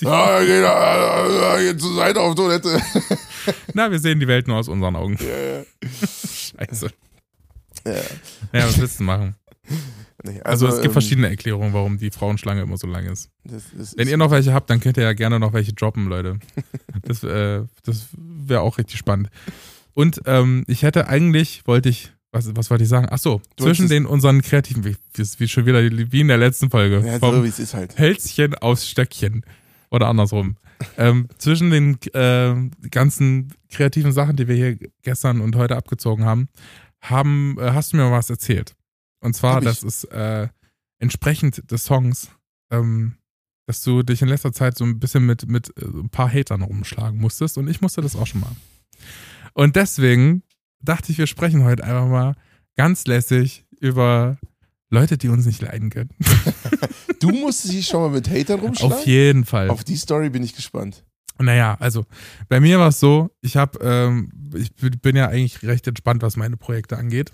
Ja, 0.00 0.40
geht, 0.40 0.62
ja, 0.62 1.58
geht 1.58 1.80
zur 1.80 1.94
Seite 1.94 2.20
auf 2.20 2.34
Toilette. 2.34 2.80
Na, 3.74 3.88
wir 3.88 4.00
sehen 4.00 4.18
die 4.18 4.26
Welt 4.26 4.48
nur 4.48 4.56
aus 4.56 4.66
unseren 4.66 4.96
Augen. 4.96 5.16
Ja, 5.20 5.58
ja. 5.58 5.64
Scheiße. 5.88 6.90
Ja. 7.86 7.92
Ja, 8.52 8.66
was 8.66 8.80
willst 8.80 8.98
du 8.98 9.04
machen? 9.04 9.36
Nee, 10.24 10.40
Also, 10.42 10.66
es 10.68 10.74
gibt 10.76 10.86
ähm, 10.86 10.92
verschiedene 10.92 11.28
Erklärungen, 11.28 11.72
warum 11.72 11.98
die 11.98 12.10
Frauenschlange 12.10 12.62
immer 12.62 12.76
so 12.76 12.86
lang 12.86 13.06
ist. 13.06 13.28
Das, 13.44 13.64
das 13.76 13.96
Wenn 13.96 14.06
ist- 14.06 14.10
ihr 14.10 14.16
noch 14.16 14.30
welche 14.30 14.52
habt, 14.54 14.70
dann 14.70 14.80
könnt 14.80 14.96
ihr 14.96 15.02
ja 15.02 15.12
gerne 15.14 15.38
noch 15.40 15.52
welche 15.52 15.72
droppen, 15.72 16.06
Leute. 16.08 16.38
Das, 17.04 17.24
äh, 17.24 17.64
das 17.84 18.06
wäre 18.16 18.60
auch 18.60 18.78
richtig 18.78 18.96
spannend. 18.98 19.28
Und 19.92 20.20
ähm, 20.26 20.62
ich 20.68 20.82
hätte 20.84 21.08
eigentlich, 21.08 21.62
wollte 21.66 21.88
ich, 21.88 22.12
was, 22.30 22.54
was 22.54 22.70
wollte 22.70 22.84
ich 22.84 22.88
sagen? 22.90 23.08
Ach 23.10 23.18
so, 23.18 23.40
Du 23.56 23.64
zwischen 23.64 23.88
den 23.88 24.06
unseren 24.06 24.40
kreativen, 24.40 24.84
wie, 24.84 24.96
wie 25.16 25.48
schon 25.48 25.66
wieder 25.66 25.82
wie 25.82 26.20
in 26.20 26.28
der 26.28 26.38
letzten 26.38 26.70
Folge, 26.70 27.02
ja, 27.04 27.18
vom 27.18 27.34
so 27.34 27.44
wie 27.44 27.48
es 27.48 27.58
ist 27.58 27.74
halt. 27.74 27.98
Hölzchen 27.98 28.54
aufs 28.54 28.88
Stöckchen 28.88 29.44
oder 29.90 30.06
andersrum. 30.06 30.56
ähm, 30.96 31.26
zwischen 31.38 31.70
den 31.70 31.98
äh, 32.14 32.54
ganzen 32.90 33.52
kreativen 33.70 34.12
Sachen, 34.12 34.36
die 34.36 34.46
wir 34.48 34.54
hier 34.54 34.78
gestern 35.02 35.40
und 35.40 35.56
heute 35.56 35.76
abgezogen 35.76 36.24
haben, 36.24 36.48
haben 37.00 37.56
äh, 37.58 37.72
hast 37.72 37.92
du 37.92 37.96
mir 37.96 38.04
mal 38.04 38.12
was 38.12 38.30
erzählt. 38.30 38.74
Und 39.22 39.34
zwar, 39.34 39.60
das 39.60 39.82
ist 39.82 40.04
äh, 40.04 40.48
entsprechend 40.98 41.70
des 41.70 41.84
Songs, 41.84 42.28
ähm, 42.70 43.14
dass 43.66 43.82
du 43.82 44.02
dich 44.02 44.20
in 44.20 44.28
letzter 44.28 44.52
Zeit 44.52 44.76
so 44.76 44.84
ein 44.84 44.98
bisschen 44.98 45.24
mit, 45.24 45.48
mit 45.48 45.72
äh, 45.78 45.84
ein 45.84 46.10
paar 46.10 46.30
Hatern 46.30 46.62
rumschlagen 46.62 47.20
musstest 47.20 47.56
und 47.56 47.68
ich 47.68 47.80
musste 47.80 48.00
das 48.00 48.16
auch 48.16 48.26
schon 48.26 48.40
mal. 48.40 48.54
Und 49.54 49.76
deswegen 49.76 50.42
dachte 50.80 51.12
ich, 51.12 51.18
wir 51.18 51.28
sprechen 51.28 51.62
heute 51.64 51.84
einfach 51.84 52.08
mal 52.08 52.34
ganz 52.76 53.06
lässig 53.06 53.64
über 53.78 54.38
Leute, 54.90 55.16
die 55.16 55.28
uns 55.28 55.46
nicht 55.46 55.62
leiden 55.62 55.90
können. 55.90 56.10
Du 57.20 57.30
musstest 57.30 57.72
dich 57.72 57.86
schon 57.86 58.00
mal 58.00 58.10
mit 58.10 58.28
Hatern 58.28 58.58
rumschlagen? 58.58 58.96
Auf 58.96 59.06
jeden 59.06 59.44
Fall. 59.44 59.70
Auf 59.70 59.84
die 59.84 59.94
Story 59.94 60.28
bin 60.28 60.42
ich 60.42 60.56
gespannt. 60.56 61.04
Naja, 61.38 61.76
also 61.78 62.04
bei 62.48 62.58
mir 62.58 62.80
war 62.80 62.88
es 62.88 62.98
so, 62.98 63.30
ich 63.42 63.56
habe, 63.56 63.78
ähm, 63.80 64.32
ich 64.56 64.74
bin 64.74 65.14
ja 65.14 65.28
eigentlich 65.28 65.62
recht 65.62 65.86
entspannt, 65.86 66.22
was 66.22 66.36
meine 66.36 66.56
Projekte 66.56 66.96
angeht. 66.96 67.32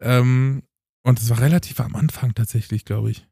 Ähm, 0.00 0.64
und 1.06 1.20
es 1.20 1.30
war 1.30 1.40
relativ 1.40 1.78
am 1.78 1.94
Anfang 1.94 2.34
tatsächlich, 2.34 2.84
glaube 2.84 3.12
ich. 3.12 3.28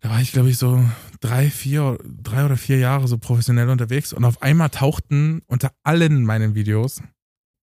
Da 0.00 0.10
war 0.10 0.20
ich, 0.20 0.32
glaube 0.32 0.50
ich, 0.50 0.58
so 0.58 0.84
drei, 1.20 1.48
vier, 1.50 1.98
drei 2.04 2.44
oder 2.44 2.56
vier 2.56 2.78
Jahre 2.78 3.06
so 3.06 3.16
professionell 3.16 3.68
unterwegs 3.68 4.12
und 4.12 4.24
auf 4.24 4.42
einmal 4.42 4.70
tauchten 4.70 5.42
unter 5.46 5.70
allen 5.84 6.24
meinen 6.24 6.56
Videos 6.56 7.00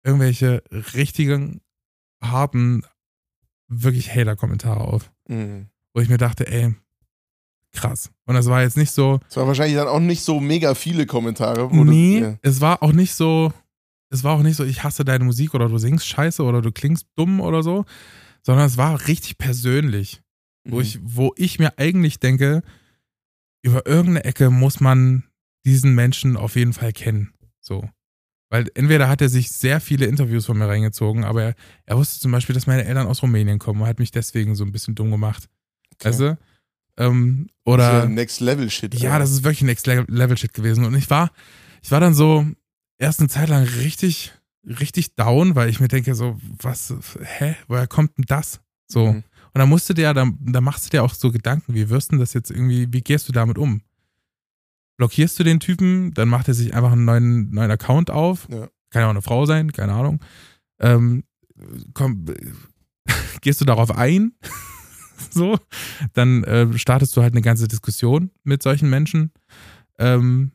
irgendwelche 0.03 0.61
richtigen, 0.93 1.61
harten, 2.21 2.83
wirklich 3.69 4.13
Hater-Kommentare 4.13 4.81
auf. 4.81 5.09
Mhm. 5.29 5.67
Wo 5.93 6.01
ich 6.01 6.09
mir 6.09 6.17
dachte, 6.17 6.45
ey, 6.51 6.75
krass. 7.71 8.11
Und 8.25 8.35
das 8.35 8.47
war 8.47 8.61
jetzt 8.61 8.75
nicht 8.75 8.91
so, 8.91 9.21
Es 9.29 9.37
waren 9.37 9.47
wahrscheinlich 9.47 9.77
dann 9.77 9.87
auch 9.87 10.01
nicht 10.01 10.21
so 10.21 10.41
mega 10.41 10.75
viele 10.75 11.05
Kommentare. 11.05 11.71
Wo 11.71 11.85
nee, 11.85 12.19
Du, 12.19 12.25
ja. 12.25 12.37
es 12.41 12.59
war 12.59 12.83
auch 12.83 12.91
nicht 12.91 13.15
so, 13.15 13.53
es 14.09 14.25
war 14.25 14.35
auch 14.35 14.43
nicht 14.43 14.57
so, 14.57 14.65
ich 14.65 14.83
hasse 14.83 15.05
deine 15.05 15.23
Musik 15.23 15.53
oder 15.53 15.69
du 15.69 15.77
singst 15.77 16.07
scheiße 16.07 16.43
oder 16.43 16.61
du 16.61 16.73
klingst 16.73 17.07
dumm 17.15 17.39
oder 17.39 17.63
so, 17.63 17.85
sondern 18.49 18.65
es 18.65 18.77
war 18.77 19.07
richtig 19.07 19.37
persönlich, 19.37 20.21
wo 20.67 20.77
Mhm. 20.77 20.81
ich, 20.81 20.99
wo 21.03 21.33
ich 21.37 21.59
mir 21.59 21.77
eigentlich 21.77 22.17
denke, 22.19 22.63
über 23.61 23.85
irgendeine 23.85 24.23
Ecke 24.23 24.49
muss 24.49 24.79
man 24.79 25.23
diesen 25.67 25.93
Menschen 25.93 26.35
auf 26.35 26.55
jeden 26.55 26.73
Fall 26.73 26.91
kennen. 26.91 27.31
So. 27.59 27.87
Weil 28.49 28.65
entweder 28.73 29.07
hat 29.07 29.21
er 29.21 29.29
sich 29.29 29.51
sehr 29.51 29.79
viele 29.79 30.07
Interviews 30.07 30.47
von 30.47 30.57
mir 30.57 30.67
reingezogen, 30.67 31.25
aber 31.25 31.43
er, 31.43 31.55
er 31.85 31.97
wusste 31.97 32.19
zum 32.19 32.31
Beispiel, 32.31 32.55
dass 32.55 32.65
meine 32.65 32.85
Eltern 32.85 33.05
aus 33.05 33.21
Rumänien 33.21 33.59
kommen 33.59 33.81
und 33.81 33.87
hat 33.87 33.99
mich 33.99 34.09
deswegen 34.09 34.55
so 34.55 34.63
ein 34.65 34.71
bisschen 34.71 34.95
dumm 34.95 35.11
gemacht. 35.11 35.47
Okay. 35.93 36.09
Weißt 36.09 36.19
du? 36.21 36.37
Ähm, 36.97 37.45
Das 37.45 37.51
ist 37.53 37.61
oder. 37.65 37.99
ja 37.99 38.05
Next 38.07 38.39
Level 38.39 38.69
Shit. 38.71 38.95
Ja, 38.95 39.19
das 39.19 39.29
ist 39.29 39.43
wirklich 39.43 39.61
Next 39.61 39.85
Le- 39.85 40.05
Level 40.07 40.37
Shit 40.37 40.53
gewesen. 40.55 40.85
Und 40.85 40.95
ich 40.95 41.07
war, 41.11 41.29
ich 41.83 41.91
war 41.91 41.99
dann 41.99 42.15
so 42.15 42.47
erst 42.97 43.19
eine 43.19 43.29
Zeit 43.29 43.49
lang 43.49 43.61
richtig, 43.63 44.33
richtig 44.63 45.15
down, 45.15 45.55
weil 45.55 45.69
ich 45.69 45.79
mir 45.79 45.87
denke 45.87 46.15
so, 46.15 46.39
was, 46.61 46.93
hä, 47.21 47.55
woher 47.67 47.87
kommt 47.87 48.17
denn 48.17 48.25
das? 48.27 48.61
So. 48.87 49.13
Mhm. 49.13 49.23
Und 49.53 49.59
dann 49.59 49.69
musst 49.69 49.89
du 49.89 49.93
dir, 49.93 50.13
dann, 50.13 50.37
dann 50.39 50.63
machst 50.63 50.85
du 50.85 50.89
dir 50.89 51.03
auch 51.03 51.13
so 51.13 51.31
Gedanken, 51.31 51.73
wie 51.73 51.89
wirst 51.89 52.11
du 52.11 52.17
das 52.17 52.33
jetzt 52.33 52.51
irgendwie, 52.51 52.87
wie 52.91 53.01
gehst 53.01 53.27
du 53.27 53.31
damit 53.31 53.57
um? 53.57 53.81
Blockierst 54.97 55.39
du 55.39 55.43
den 55.43 55.59
Typen, 55.59 56.13
dann 56.13 56.27
macht 56.27 56.47
er 56.49 56.53
sich 56.53 56.73
einfach 56.73 56.91
einen 56.91 57.05
neuen, 57.05 57.51
neuen 57.51 57.71
Account 57.71 58.11
auf. 58.11 58.47
Ja. 58.49 58.69
Kann 58.89 59.01
ja 59.01 59.05
auch 59.05 59.11
eine 59.11 59.21
Frau 59.21 59.45
sein, 59.45 59.71
keine 59.71 59.93
Ahnung. 59.93 60.19
Ähm, 60.79 61.23
komm, 61.93 62.25
gehst 63.41 63.61
du 63.61 63.65
darauf 63.65 63.95
ein? 63.95 64.33
so, 65.31 65.57
dann 66.13 66.43
äh, 66.43 66.77
startest 66.77 67.15
du 67.15 67.21
halt 67.21 67.33
eine 67.33 67.41
ganze 67.41 67.67
Diskussion 67.67 68.31
mit 68.43 68.61
solchen 68.61 68.89
Menschen. 68.89 69.31
Ähm, 69.97 70.51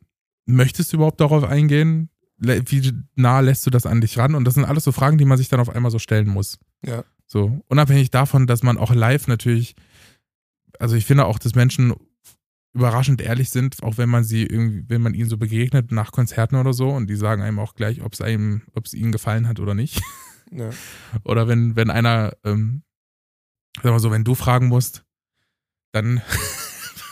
möchtest 0.46 0.92
du 0.92 0.98
überhaupt 0.98 1.20
darauf 1.20 1.44
eingehen? 1.44 2.10
Wie 2.36 2.92
nah 3.14 3.40
lässt 3.40 3.64
du 3.66 3.70
das 3.70 3.86
an 3.86 4.00
dich 4.00 4.18
ran? 4.18 4.34
Und 4.34 4.44
das 4.44 4.54
sind 4.54 4.64
alles 4.64 4.84
so 4.84 4.92
Fragen, 4.92 5.18
die 5.18 5.24
man 5.24 5.38
sich 5.38 5.48
dann 5.48 5.60
auf 5.60 5.70
einmal 5.70 5.90
so 5.90 5.98
stellen 5.98 6.28
muss. 6.28 6.58
Ja. 6.84 7.04
So, 7.26 7.60
unabhängig 7.68 8.10
davon, 8.10 8.46
dass 8.46 8.62
man 8.62 8.76
auch 8.76 8.94
live 8.94 9.28
natürlich, 9.28 9.76
also 10.78 10.96
ich 10.96 11.06
finde 11.06 11.26
auch, 11.26 11.38
dass 11.38 11.54
Menschen 11.54 11.94
überraschend 12.74 13.20
ehrlich 13.20 13.50
sind, 13.50 13.82
auch 13.82 13.98
wenn 13.98 14.08
man 14.08 14.24
sie 14.24 14.42
irgendwie, 14.44 14.84
wenn 14.88 15.00
man 15.00 15.14
ihnen 15.14 15.28
so 15.28 15.38
begegnet 15.38 15.92
nach 15.92 16.10
Konzerten 16.10 16.56
oder 16.56 16.72
so 16.72 16.90
und 16.90 17.08
die 17.08 17.16
sagen 17.16 17.40
einem 17.40 17.60
auch 17.60 17.74
gleich, 17.74 18.02
ob 18.02 18.12
es 18.12 18.20
einem, 18.20 18.62
ob 18.74 18.86
es 18.86 18.94
ihnen 18.94 19.12
gefallen 19.12 19.48
hat 19.48 19.60
oder 19.60 19.74
nicht. 19.74 20.02
Ja. 20.50 20.70
Oder 21.24 21.48
wenn, 21.48 21.74
wenn 21.74 21.90
einer, 21.90 22.36
ähm, 22.44 22.82
sag 23.82 23.92
mal 23.92 23.98
so, 23.98 24.12
wenn 24.12 24.24
du 24.24 24.34
fragen 24.34 24.68
musst, 24.68 25.04
dann 25.92 26.22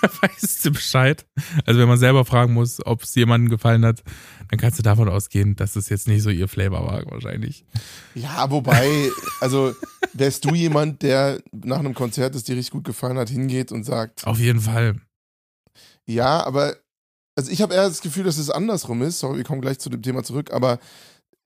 weißt 0.20 0.64
du 0.64 0.72
Bescheid. 0.72 1.24
Also 1.64 1.80
wenn 1.80 1.88
man 1.88 1.98
selber 1.98 2.24
fragen 2.24 2.52
muss, 2.52 2.84
ob 2.84 3.02
es 3.02 3.14
jemandem 3.14 3.50
gefallen 3.50 3.84
hat, 3.84 4.02
dann 4.50 4.58
kannst 4.58 4.78
du 4.78 4.82
davon 4.82 5.08
ausgehen, 5.08 5.56
dass 5.56 5.76
es 5.76 5.88
jetzt 5.88 6.08
nicht 6.08 6.22
so 6.22 6.30
ihr 6.30 6.48
Flavor 6.48 6.86
war, 6.86 7.04
wahrscheinlich. 7.10 7.64
Ja, 8.14 8.50
wobei, 8.50 9.10
also 9.40 9.74
wärst 10.12 10.44
du 10.44 10.54
jemand, 10.54 11.02
der 11.02 11.40
nach 11.52 11.78
einem 11.78 11.94
Konzert, 11.94 12.34
das 12.34 12.44
dir 12.44 12.56
richtig 12.56 12.72
gut 12.72 12.84
gefallen 12.84 13.18
hat, 13.18 13.30
hingeht 13.30 13.72
und 13.72 13.84
sagt, 13.84 14.26
Auf 14.26 14.38
jeden 14.38 14.60
Fall. 14.60 15.00
ja, 16.06 16.44
aber, 16.44 16.76
also 17.36 17.50
ich 17.50 17.62
habe 17.62 17.74
eher 17.74 17.88
das 17.88 18.02
Gefühl, 18.02 18.24
dass 18.24 18.38
es 18.38 18.50
andersrum 18.50 19.02
ist. 19.02 19.20
Sorry, 19.20 19.38
wir 19.38 19.44
kommen 19.44 19.62
gleich 19.62 19.78
zu 19.78 19.88
dem 19.88 20.02
Thema 20.02 20.22
zurück, 20.22 20.52
aber 20.52 20.78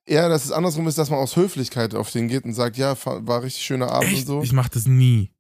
eher, 0.05 0.29
dass 0.29 0.45
es 0.45 0.53
andersrum 0.53 0.87
ist, 0.88 0.99
dass 0.99 1.11
man 1.11 1.19
aus 1.19 1.37
Höflichkeit 1.37 1.95
auf 1.95 2.11
den 2.11 2.29
geht 2.29 2.45
und 2.45 2.55
sagt, 2.55 2.77
ja, 2.77 2.97
war 3.05 3.42
richtig 3.42 3.64
schöner 3.64 3.90
Abend 3.90 4.11
Echt? 4.11 4.21
und 4.23 4.27
so. 4.27 4.42
Ich 4.42 4.53
mach 4.53 4.69
das 4.69 4.87
nie. 4.87 5.31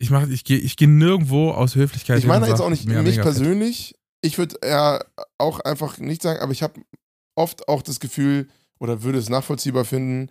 Ich 0.00 0.10
mach, 0.10 0.26
ich 0.26 0.44
gehe 0.44 0.58
ich 0.58 0.76
geh 0.76 0.86
nirgendwo 0.86 1.50
aus 1.50 1.74
Höflichkeit. 1.74 2.18
Ich 2.18 2.26
meine 2.26 2.48
jetzt 2.48 2.60
auch 2.60 2.70
nicht 2.70 2.86
mega, 2.86 3.02
mich 3.02 3.16
mega 3.16 3.22
persönlich. 3.22 3.94
Ich 4.22 4.38
würde 4.38 4.56
eher 4.62 5.04
auch 5.36 5.60
einfach 5.60 5.98
nicht 5.98 6.22
sagen, 6.22 6.40
aber 6.40 6.52
ich 6.52 6.62
habe 6.62 6.80
oft 7.34 7.68
auch 7.68 7.82
das 7.82 8.00
Gefühl 8.00 8.48
oder 8.78 9.02
würde 9.02 9.18
es 9.18 9.28
nachvollziehbar 9.28 9.84
finden, 9.84 10.30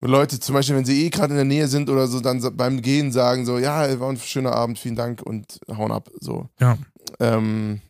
wenn 0.00 0.10
Leute 0.10 0.40
zum 0.40 0.54
Beispiel, 0.54 0.76
wenn 0.76 0.84
sie 0.84 1.06
eh 1.06 1.10
gerade 1.10 1.30
in 1.30 1.36
der 1.36 1.44
Nähe 1.44 1.68
sind 1.68 1.88
oder 1.88 2.08
so, 2.08 2.20
dann 2.20 2.40
beim 2.56 2.82
Gehen 2.82 3.12
sagen 3.12 3.46
so, 3.46 3.58
ja, 3.58 3.98
war 4.00 4.10
ein 4.10 4.18
schöner 4.18 4.52
Abend, 4.52 4.78
vielen 4.78 4.96
Dank 4.96 5.22
und 5.22 5.60
hauen 5.68 5.92
ab. 5.92 6.10
So. 6.20 6.48
Ja. 6.60 6.76
Ähm, 7.20 7.80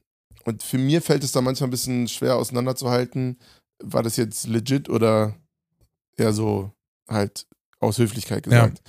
und 0.44 0.62
für 0.62 0.78
mir 0.78 1.00
fällt 1.00 1.24
es 1.24 1.32
da 1.32 1.40
manchmal 1.40 1.68
ein 1.68 1.72
bisschen 1.72 2.08
schwer 2.08 2.36
auseinanderzuhalten, 2.36 3.38
war 3.82 4.02
das 4.02 4.16
jetzt 4.16 4.46
legit 4.46 4.90
oder 4.90 5.34
eher 6.16 6.34
so 6.34 6.70
halt 7.08 7.46
aus 7.80 7.98
Höflichkeit 7.98 8.44
gesagt. 8.44 8.82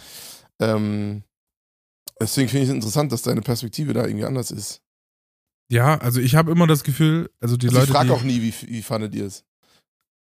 Ähm, 0.60 1.24
deswegen 2.20 2.50
finde 2.50 2.64
ich 2.64 2.70
es 2.70 2.76
interessant, 2.76 3.12
dass 3.12 3.22
deine 3.24 3.42
Perspektive 3.42 3.94
da 3.94 4.06
irgendwie 4.06 4.26
anders 4.26 4.52
ist. 4.52 4.82
Ja, 5.70 5.98
also 5.98 6.20
ich 6.22 6.36
habe 6.36 6.52
immer 6.52 6.68
das 6.68 6.84
Gefühl, 6.84 7.32
also 7.40 7.58
die 7.58 7.68
Also 7.68 7.80
Leute. 7.80 7.90
ich 7.92 7.96
frage 7.96 8.14
auch 8.14 8.22
nie, 8.24 8.42
wie, 8.42 8.54
wie 8.68 8.82
fandet 8.84 9.16
ihr 9.16 9.26
es? 9.26 9.44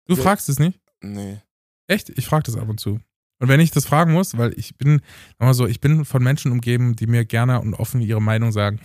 du 0.07 0.17
fragst 0.17 0.49
es 0.49 0.59
nicht? 0.59 0.81
Nee. 1.01 1.41
Echt? 1.89 2.11
Ich 2.11 2.27
frage 2.27 2.45
das 2.45 2.57
ab 2.57 2.69
und 2.69 2.79
zu. 2.79 3.01
Und 3.43 3.49
wenn 3.49 3.59
ich 3.59 3.73
das 3.73 3.87
fragen 3.87 4.13
muss, 4.13 4.39
weil 4.39 4.55
ich 4.57 4.77
bin, 4.77 5.01
mal 5.41 5.53
so, 5.53 5.67
ich 5.67 5.81
bin 5.81 6.05
von 6.05 6.23
Menschen 6.23 6.53
umgeben, 6.53 6.95
die 6.95 7.09
mir 7.09 7.25
gerne 7.25 7.61
und 7.61 7.75
offen 7.75 8.01
ihre 8.01 8.23
Meinung 8.23 8.53
sagen. 8.53 8.79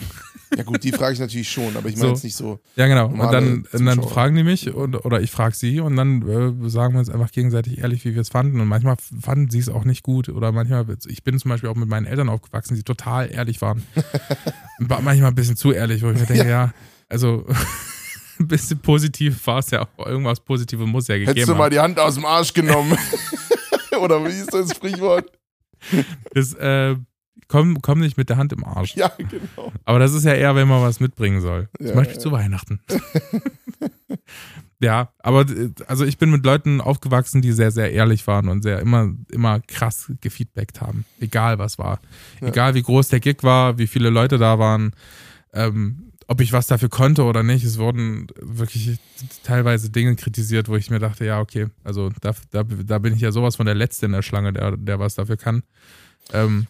Ja 0.58 0.64
gut, 0.64 0.84
die 0.84 0.92
frage 0.92 1.14
ich 1.14 1.20
natürlich 1.20 1.52
schon, 1.52 1.78
aber 1.78 1.90
ich 1.90 1.96
meine 1.96 2.08
So. 2.08 2.14
jetzt 2.16 2.24
nicht 2.24 2.36
so. 2.36 2.60
Ja, 2.76 2.88
genau. 2.88 3.06
Und 3.06 3.32
dann, 3.32 3.68
und 3.72 3.86
dann 3.86 4.02
fragen 4.02 4.36
die 4.36 4.42
mich 4.42 4.74
und, 4.74 4.96
oder 5.06 5.22
ich 5.22 5.30
frage 5.30 5.54
sie 5.56 5.80
und 5.80 5.96
dann 5.96 6.24
äh, 6.28 6.70
sagen 6.72 6.96
wir 6.96 7.00
uns 7.02 7.10
einfach 7.12 7.32
gegenseitig 7.32 7.78
ehrlich, 7.78 8.04
wie 8.04 8.16
wir 8.16 8.22
es 8.22 8.30
fanden. 8.30 8.60
Und 8.60 8.68
manchmal 8.68 8.96
fanden 9.22 9.52
sie 9.52 9.60
es 9.60 9.70
auch 9.70 9.84
nicht 9.84 10.02
gut. 10.02 10.28
Oder 10.28 10.52
manchmal, 10.52 10.88
ich 11.06 11.24
bin 11.24 11.38
zum 11.38 11.50
Beispiel 11.50 11.70
auch 11.70 11.76
mit 11.76 11.88
meinen 11.88 12.08
Eltern 12.08 12.28
aufgewachsen, 12.28 12.74
die 12.74 12.82
total 12.82 13.32
ehrlich 13.32 13.62
waren. 13.62 13.84
War 14.80 15.02
manchmal 15.02 15.30
ein 15.30 15.36
bisschen 15.36 15.56
zu 15.56 15.72
ehrlich, 15.72 16.02
wo 16.02 16.10
ich 16.10 16.20
mir 16.20 16.26
denke, 16.26 16.50
ja, 16.50 16.74
also 17.10 17.46
ein 18.40 18.48
bisschen 18.48 18.80
positiv 18.80 19.46
war 19.46 19.60
es 19.60 19.70
ja 19.70 19.84
auch. 19.84 20.08
Irgendwas 20.08 20.40
Positives 20.40 20.88
muss 20.88 21.08
ja 21.10 21.14
gegeben 21.16 21.30
Hättest 21.34 21.48
du 21.48 21.52
haben. 21.52 21.60
mal 21.60 21.70
die 21.70 21.80
Hand 21.80 22.00
aus 22.00 22.16
dem 22.16 22.26
Arsch 22.26 22.54
genommen. 22.54 22.98
Oder 24.00 24.24
wie 24.26 24.30
ist 24.30 24.54
das 24.54 24.72
Sprichwort? 24.76 25.32
Das, 26.34 26.54
äh, 26.54 26.96
komm, 27.48 27.82
komm 27.82 28.00
nicht 28.00 28.18
mit 28.18 28.30
der 28.30 28.38
Hand 28.38 28.54
im 28.54 28.64
Arsch. 28.64 28.96
Ja, 28.96 29.12
genau. 29.18 29.72
Aber 29.86 30.00
das 30.00 30.14
ist 30.14 30.24
ja 30.24 30.34
eher, 30.34 30.56
wenn 30.56 30.68
man 30.68 30.82
was 30.82 31.00
mitbringen 31.00 31.42
soll. 31.42 31.70
Ja, 31.80 31.88
Zum 31.88 31.96
Beispiel 31.96 32.16
ja. 32.16 32.22
zu 32.22 32.32
Weihnachten. 32.32 32.80
ja, 34.80 35.12
aber 35.20 35.42
äh, 35.42 35.70
also 35.88 36.06
ich 36.06 36.18
bin 36.18 36.32
mit 36.32 36.46
Leuten 36.46 36.82
aufgewachsen, 36.82 37.42
die 37.42 37.52
sehr, 37.52 37.72
sehr 37.72 37.92
ehrlich 37.92 38.26
waren 38.28 38.50
und 38.50 38.64
sehr 38.64 38.80
immer, 38.80 39.14
immer 39.32 39.60
krass 39.62 40.12
gefeedbackt 40.22 40.82
haben. 40.82 41.06
Egal 41.20 41.60
was 41.60 41.78
war. 41.78 42.00
Ja. 42.42 42.48
Egal 42.48 42.74
wie 42.76 42.84
groß 42.84 43.10
der 43.10 43.20
Gig 43.20 43.44
war, 43.44 43.78
wie 43.78 43.88
viele 43.88 44.10
Leute 44.10 44.38
da 44.38 44.60
waren, 44.60 44.94
ähm, 45.54 46.07
ob 46.28 46.42
ich 46.42 46.52
was 46.54 46.68
dafür 46.68 46.90
konnte 46.90 47.24
oder 47.24 47.44
nicht. 47.44 47.64
Es 47.64 47.78
wurden 47.78 48.28
wirklich 48.42 49.00
teilweise 49.44 49.90
Dinge 49.90 50.16
kritisiert, 50.16 50.68
wo 50.68 50.76
ich 50.76 50.90
mir 50.90 51.00
dachte, 51.00 51.26
ja, 51.26 51.40
okay, 51.40 51.68
also 51.84 52.10
da, 52.22 52.34
da, 52.52 52.64
da 52.64 53.00
bin 53.00 53.14
ich 53.16 53.22
ja 53.22 53.32
sowas 53.32 53.56
von 53.56 53.66
der 53.66 53.76
Letzte 53.76 54.06
in 54.08 54.12
der 54.12 54.22
Schlange, 54.22 54.54
der, 54.54 54.76
der 54.78 55.00
was 55.00 55.16
dafür 55.16 55.38
kann. 55.38 55.64
Ähm, 56.34 56.68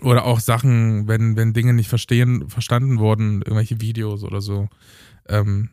oder 0.00 0.24
auch 0.24 0.40
Sachen, 0.40 1.06
wenn, 1.06 1.36
wenn 1.36 1.52
Dinge 1.52 1.74
nicht 1.74 1.88
verstehen, 1.88 2.48
verstanden 2.48 2.98
wurden, 2.98 3.42
irgendwelche 3.42 3.80
Videos 3.82 4.24
oder 4.24 4.40
so. 4.40 4.68
Ähm, 5.28 5.68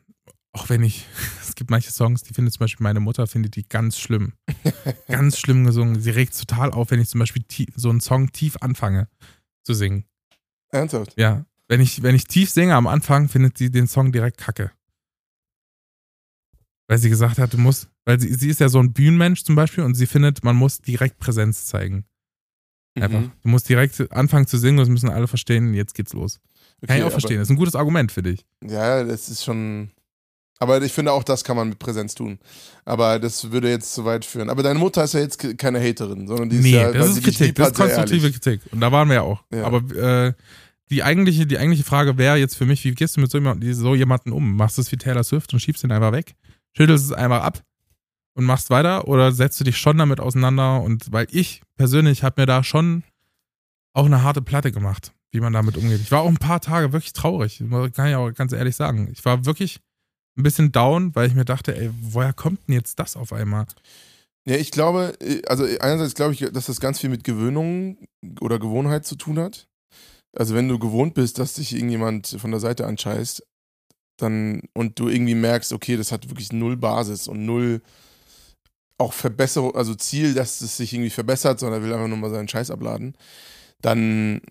auch 0.51 0.67
wenn 0.67 0.83
ich, 0.83 1.05
es 1.41 1.55
gibt 1.55 1.69
manche 1.71 1.91
Songs, 1.91 2.23
die 2.23 2.33
findet 2.33 2.53
zum 2.53 2.59
Beispiel 2.65 2.83
meine 2.83 2.99
Mutter, 2.99 3.27
findet 3.27 3.55
die 3.55 3.67
ganz 3.67 3.97
schlimm. 3.97 4.33
ganz 5.07 5.39
schlimm 5.39 5.63
gesungen. 5.65 6.01
Sie 6.01 6.09
regt 6.09 6.37
total 6.37 6.71
auf, 6.71 6.91
wenn 6.91 6.99
ich 6.99 7.07
zum 7.07 7.19
Beispiel 7.19 7.43
tie- 7.43 7.71
so 7.75 7.89
einen 7.89 8.01
Song 8.01 8.31
tief 8.33 8.57
anfange 8.59 9.07
zu 9.63 9.73
singen. 9.73 10.03
Ernsthaft? 10.71 11.13
Ja. 11.17 11.45
Wenn 11.69 11.79
ich, 11.81 12.01
wenn 12.03 12.15
ich 12.15 12.25
tief 12.25 12.49
singe 12.49 12.75
am 12.75 12.87
Anfang, 12.87 13.29
findet 13.29 13.57
sie 13.57 13.69
den 13.71 13.87
Song 13.87 14.11
direkt 14.11 14.37
kacke. 14.37 14.71
Weil 16.87 16.97
sie 16.97 17.09
gesagt 17.09 17.37
hat, 17.37 17.53
du 17.53 17.57
musst, 17.59 17.87
weil 18.05 18.19
sie, 18.19 18.33
sie 18.33 18.49
ist 18.49 18.59
ja 18.59 18.67
so 18.69 18.79
ein 18.79 18.91
Bühnenmensch 18.93 19.43
zum 19.43 19.55
Beispiel 19.55 19.83
und 19.83 19.93
sie 19.93 20.07
findet, 20.07 20.43
man 20.43 20.55
muss 20.55 20.79
direkt 20.81 21.19
Präsenz 21.19 21.65
zeigen. 21.67 22.05
Einfach. 22.99 23.19
Mhm. 23.19 23.31
Du 23.43 23.49
musst 23.49 23.69
direkt 23.69 24.11
anfangen 24.11 24.47
zu 24.47 24.57
singen, 24.57 24.77
das 24.79 24.89
müssen 24.89 25.09
alle 25.09 25.27
verstehen, 25.27 25.75
jetzt 25.75 25.93
geht's 25.93 26.13
los. 26.13 26.39
Kann 26.81 26.89
Okay, 26.89 26.97
ich 26.99 27.03
auch 27.03 27.11
verstehen. 27.11 27.37
Das 27.37 27.47
ist 27.47 27.51
ein 27.51 27.57
gutes 27.57 27.75
Argument 27.75 28.11
für 28.11 28.23
dich. 28.23 28.45
Ja, 28.67 29.03
das 29.03 29.29
ist 29.29 29.43
schon. 29.45 29.91
Aber 30.57 30.81
ich 30.81 30.91
finde 30.91 31.11
auch, 31.13 31.23
das 31.23 31.43
kann 31.43 31.55
man 31.55 31.69
mit 31.69 31.79
Präsenz 31.79 32.15
tun. 32.15 32.39
Aber 32.83 33.19
das 33.19 33.51
würde 33.51 33.69
jetzt 33.69 33.93
zu 33.93 34.03
weit 34.05 34.25
führen. 34.25 34.49
Aber 34.49 34.63
deine 34.63 34.79
Mutter 34.79 35.03
ist 35.03 35.13
ja 35.13 35.19
jetzt 35.21 35.37
ke- 35.37 35.55
keine 35.55 35.79
Haterin, 35.79 36.27
sondern 36.27 36.49
die 36.49 36.57
ist 36.57 36.63
nee, 36.63 36.71
ja, 36.71 36.91
das 36.91 37.09
ist 37.11 37.23
Kritik, 37.23 37.55
das 37.55 37.69
ist 37.69 37.75
konstruktive. 37.77 38.31
Kritik. 38.31 38.61
Und 38.71 38.81
da 38.81 38.91
waren 38.91 39.07
wir 39.07 39.15
ja 39.15 39.21
auch. 39.21 39.43
Ja. 39.53 39.63
Aber 39.65 39.77
äh, 39.95 40.33
die, 40.89 41.03
eigentliche, 41.03 41.45
die 41.45 41.57
eigentliche 41.57 41.83
Frage 41.83 42.17
wäre 42.17 42.37
jetzt 42.37 42.55
für 42.55 42.65
mich, 42.65 42.83
wie 42.83 42.93
gehst 42.93 43.17
du 43.17 43.21
mit 43.21 43.31
so, 43.31 43.37
jemand, 43.37 43.63
so 43.75 43.95
jemanden 43.95 44.31
um? 44.31 44.55
Machst 44.55 44.77
du 44.77 44.81
es 44.81 44.91
wie 44.91 44.97
Taylor 44.97 45.23
Swift 45.23 45.53
und 45.53 45.59
schiebst 45.59 45.83
ihn 45.83 45.91
einfach 45.91 46.11
weg? 46.11 46.35
Schüttelst 46.73 47.05
es 47.05 47.11
einfach 47.11 47.41
ab 47.43 47.63
und 48.33 48.45
machst 48.45 48.69
weiter? 48.69 49.07
Oder 49.07 49.31
setzt 49.31 49.59
du 49.59 49.63
dich 49.63 49.77
schon 49.77 49.97
damit 49.97 50.19
auseinander? 50.19 50.81
Und 50.81 51.11
weil 51.11 51.27
ich 51.31 51.61
persönlich 51.77 52.23
habe 52.23 52.41
mir 52.41 52.45
da 52.45 52.63
schon 52.63 53.03
auch 53.93 54.05
eine 54.05 54.23
harte 54.23 54.41
Platte 54.41 54.71
gemacht, 54.71 55.13
wie 55.31 55.39
man 55.39 55.53
damit 55.53 55.77
umgeht. 55.77 56.01
Ich 56.01 56.11
war 56.11 56.21
auch 56.21 56.29
ein 56.29 56.37
paar 56.37 56.61
Tage 56.61 56.93
wirklich 56.93 57.13
traurig, 57.13 57.63
kann 57.93 58.07
ich 58.07 58.15
auch 58.15 58.31
ganz 58.33 58.53
ehrlich 58.53 58.75
sagen. 58.75 59.09
Ich 59.11 59.23
war 59.25 59.45
wirklich 59.45 59.79
ein 60.37 60.43
bisschen 60.43 60.71
down, 60.71 61.15
weil 61.15 61.27
ich 61.27 61.35
mir 61.35 61.45
dachte, 61.45 61.75
ey, 61.75 61.91
woher 62.01 62.33
kommt 62.33 62.67
denn 62.67 62.75
jetzt 62.75 62.99
das 62.99 63.15
auf 63.15 63.33
einmal? 63.33 63.65
Ja, 64.45 64.55
ich 64.55 64.71
glaube, 64.71 65.15
äh, 65.19 65.41
also 65.47 65.65
einerseits 65.79 66.15
glaube 66.15 66.33
ich, 66.33 66.39
dass 66.39 66.67
das 66.67 66.79
ganz 66.79 66.99
viel 66.99 67.09
mit 67.09 67.23
Gewöhnung 67.23 67.97
oder 68.39 68.57
Gewohnheit 68.57 69.05
zu 69.05 69.15
tun 69.15 69.37
hat. 69.37 69.67
Also 70.35 70.55
wenn 70.55 70.67
du 70.67 70.79
gewohnt 70.79 71.13
bist, 71.13 71.39
dass 71.39 71.53
dich 71.53 71.73
irgendjemand 71.73 72.27
von 72.39 72.51
der 72.51 72.59
Seite 72.59 72.85
anscheißt, 72.85 73.43
dann 74.17 74.61
und 74.73 74.99
du 74.99 75.07
irgendwie 75.09 75.35
merkst, 75.35 75.73
okay, 75.73 75.97
das 75.97 76.11
hat 76.11 76.29
wirklich 76.29 76.51
null 76.51 76.77
Basis 76.77 77.27
und 77.27 77.45
null 77.45 77.81
auch 78.97 79.13
Verbesserung, 79.13 79.75
also 79.75 79.95
Ziel, 79.95 80.33
dass 80.33 80.61
es 80.61 80.77
sich 80.77 80.93
irgendwie 80.93 81.09
verbessert, 81.09 81.59
sondern 81.59 81.81
er 81.81 81.85
will 81.85 81.93
einfach 81.93 82.07
nur 82.09 82.17
mal 82.17 82.29
seinen 82.29 82.49
Scheiß 82.49 82.69
abladen, 82.69 83.15
dann 83.81 84.41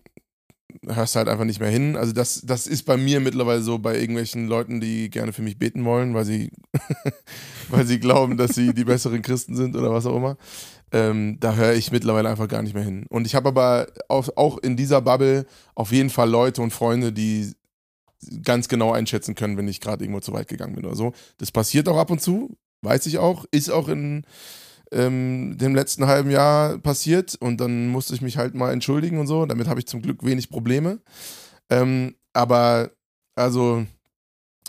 hörst 0.86 1.14
du 1.14 1.18
halt 1.18 1.28
einfach 1.28 1.44
nicht 1.44 1.60
mehr 1.60 1.70
hin. 1.70 1.96
Also 1.96 2.12
das, 2.12 2.42
das 2.44 2.66
ist 2.66 2.84
bei 2.84 2.96
mir 2.96 3.20
mittlerweile 3.20 3.62
so 3.62 3.78
bei 3.78 3.98
irgendwelchen 3.98 4.48
Leuten, 4.48 4.80
die 4.80 5.10
gerne 5.10 5.32
für 5.32 5.42
mich 5.42 5.58
beten 5.58 5.84
wollen, 5.84 6.14
weil 6.14 6.24
sie, 6.24 6.50
weil 7.68 7.86
sie 7.86 8.00
glauben, 8.00 8.36
dass 8.36 8.54
sie 8.54 8.72
die 8.72 8.84
besseren 8.84 9.22
Christen 9.22 9.54
sind 9.54 9.76
oder 9.76 9.92
was 9.92 10.06
auch 10.06 10.16
immer. 10.16 10.36
Ähm, 10.92 11.38
da 11.40 11.55
höre 11.55 11.74
ich 11.74 11.92
mittlerweile 11.92 12.29
einfach 12.29 12.48
gar 12.48 12.62
nicht 12.62 12.74
mehr 12.74 12.85
hin. 12.85 13.07
Und 13.09 13.27
ich 13.27 13.35
habe 13.35 13.48
aber 13.48 13.88
auch, 14.09 14.29
auch 14.37 14.59
in 14.59 14.77
dieser 14.77 15.01
Bubble 15.03 15.46
auf 15.74 15.92
jeden 15.92 16.11
Fall 16.11 16.31
Leute 16.31 16.62
und 16.62 16.72
Freunde, 16.72 17.12
die 17.12 17.53
ganz 18.42 18.68
genau 18.68 18.92
einschätzen 18.92 19.35
können, 19.35 19.57
wenn 19.57 19.68
ich 19.68 19.81
gerade 19.81 20.05
irgendwo 20.05 20.20
zu 20.20 20.33
weit 20.33 20.48
gegangen 20.48 20.74
bin 20.74 20.85
oder 20.85 20.96
so. 20.96 21.12
Das 21.38 21.53
passiert 21.53 21.88
auch 21.88 21.98
ab 21.98 22.11
und 22.11 22.20
zu, 22.20 22.57
weiß 22.83 23.07
ich 23.07 23.18
auch, 23.18 23.44
ist 23.51 23.70
auch 23.70 23.88
in 23.88 24.24
ähm, 24.90 25.57
dem 25.59 25.74
letzten 25.74 26.07
halben 26.07 26.31
Jahr 26.31 26.79
passiert 26.79 27.37
und 27.37 27.61
dann 27.61 27.88
musste 27.88 28.14
ich 28.14 28.22
mich 28.22 28.37
halt 28.37 28.55
mal 28.55 28.72
entschuldigen 28.72 29.18
und 29.18 29.27
so. 29.27 29.46
Damit 29.46 29.68
habe 29.68 29.81
ich 29.81 29.87
zum 29.87 30.03
Glück 30.03 30.24
wenig 30.24 30.51
Probleme. 30.51 31.01
Ähm, 31.70 32.14
aber 32.33 32.90
also, 33.37 33.87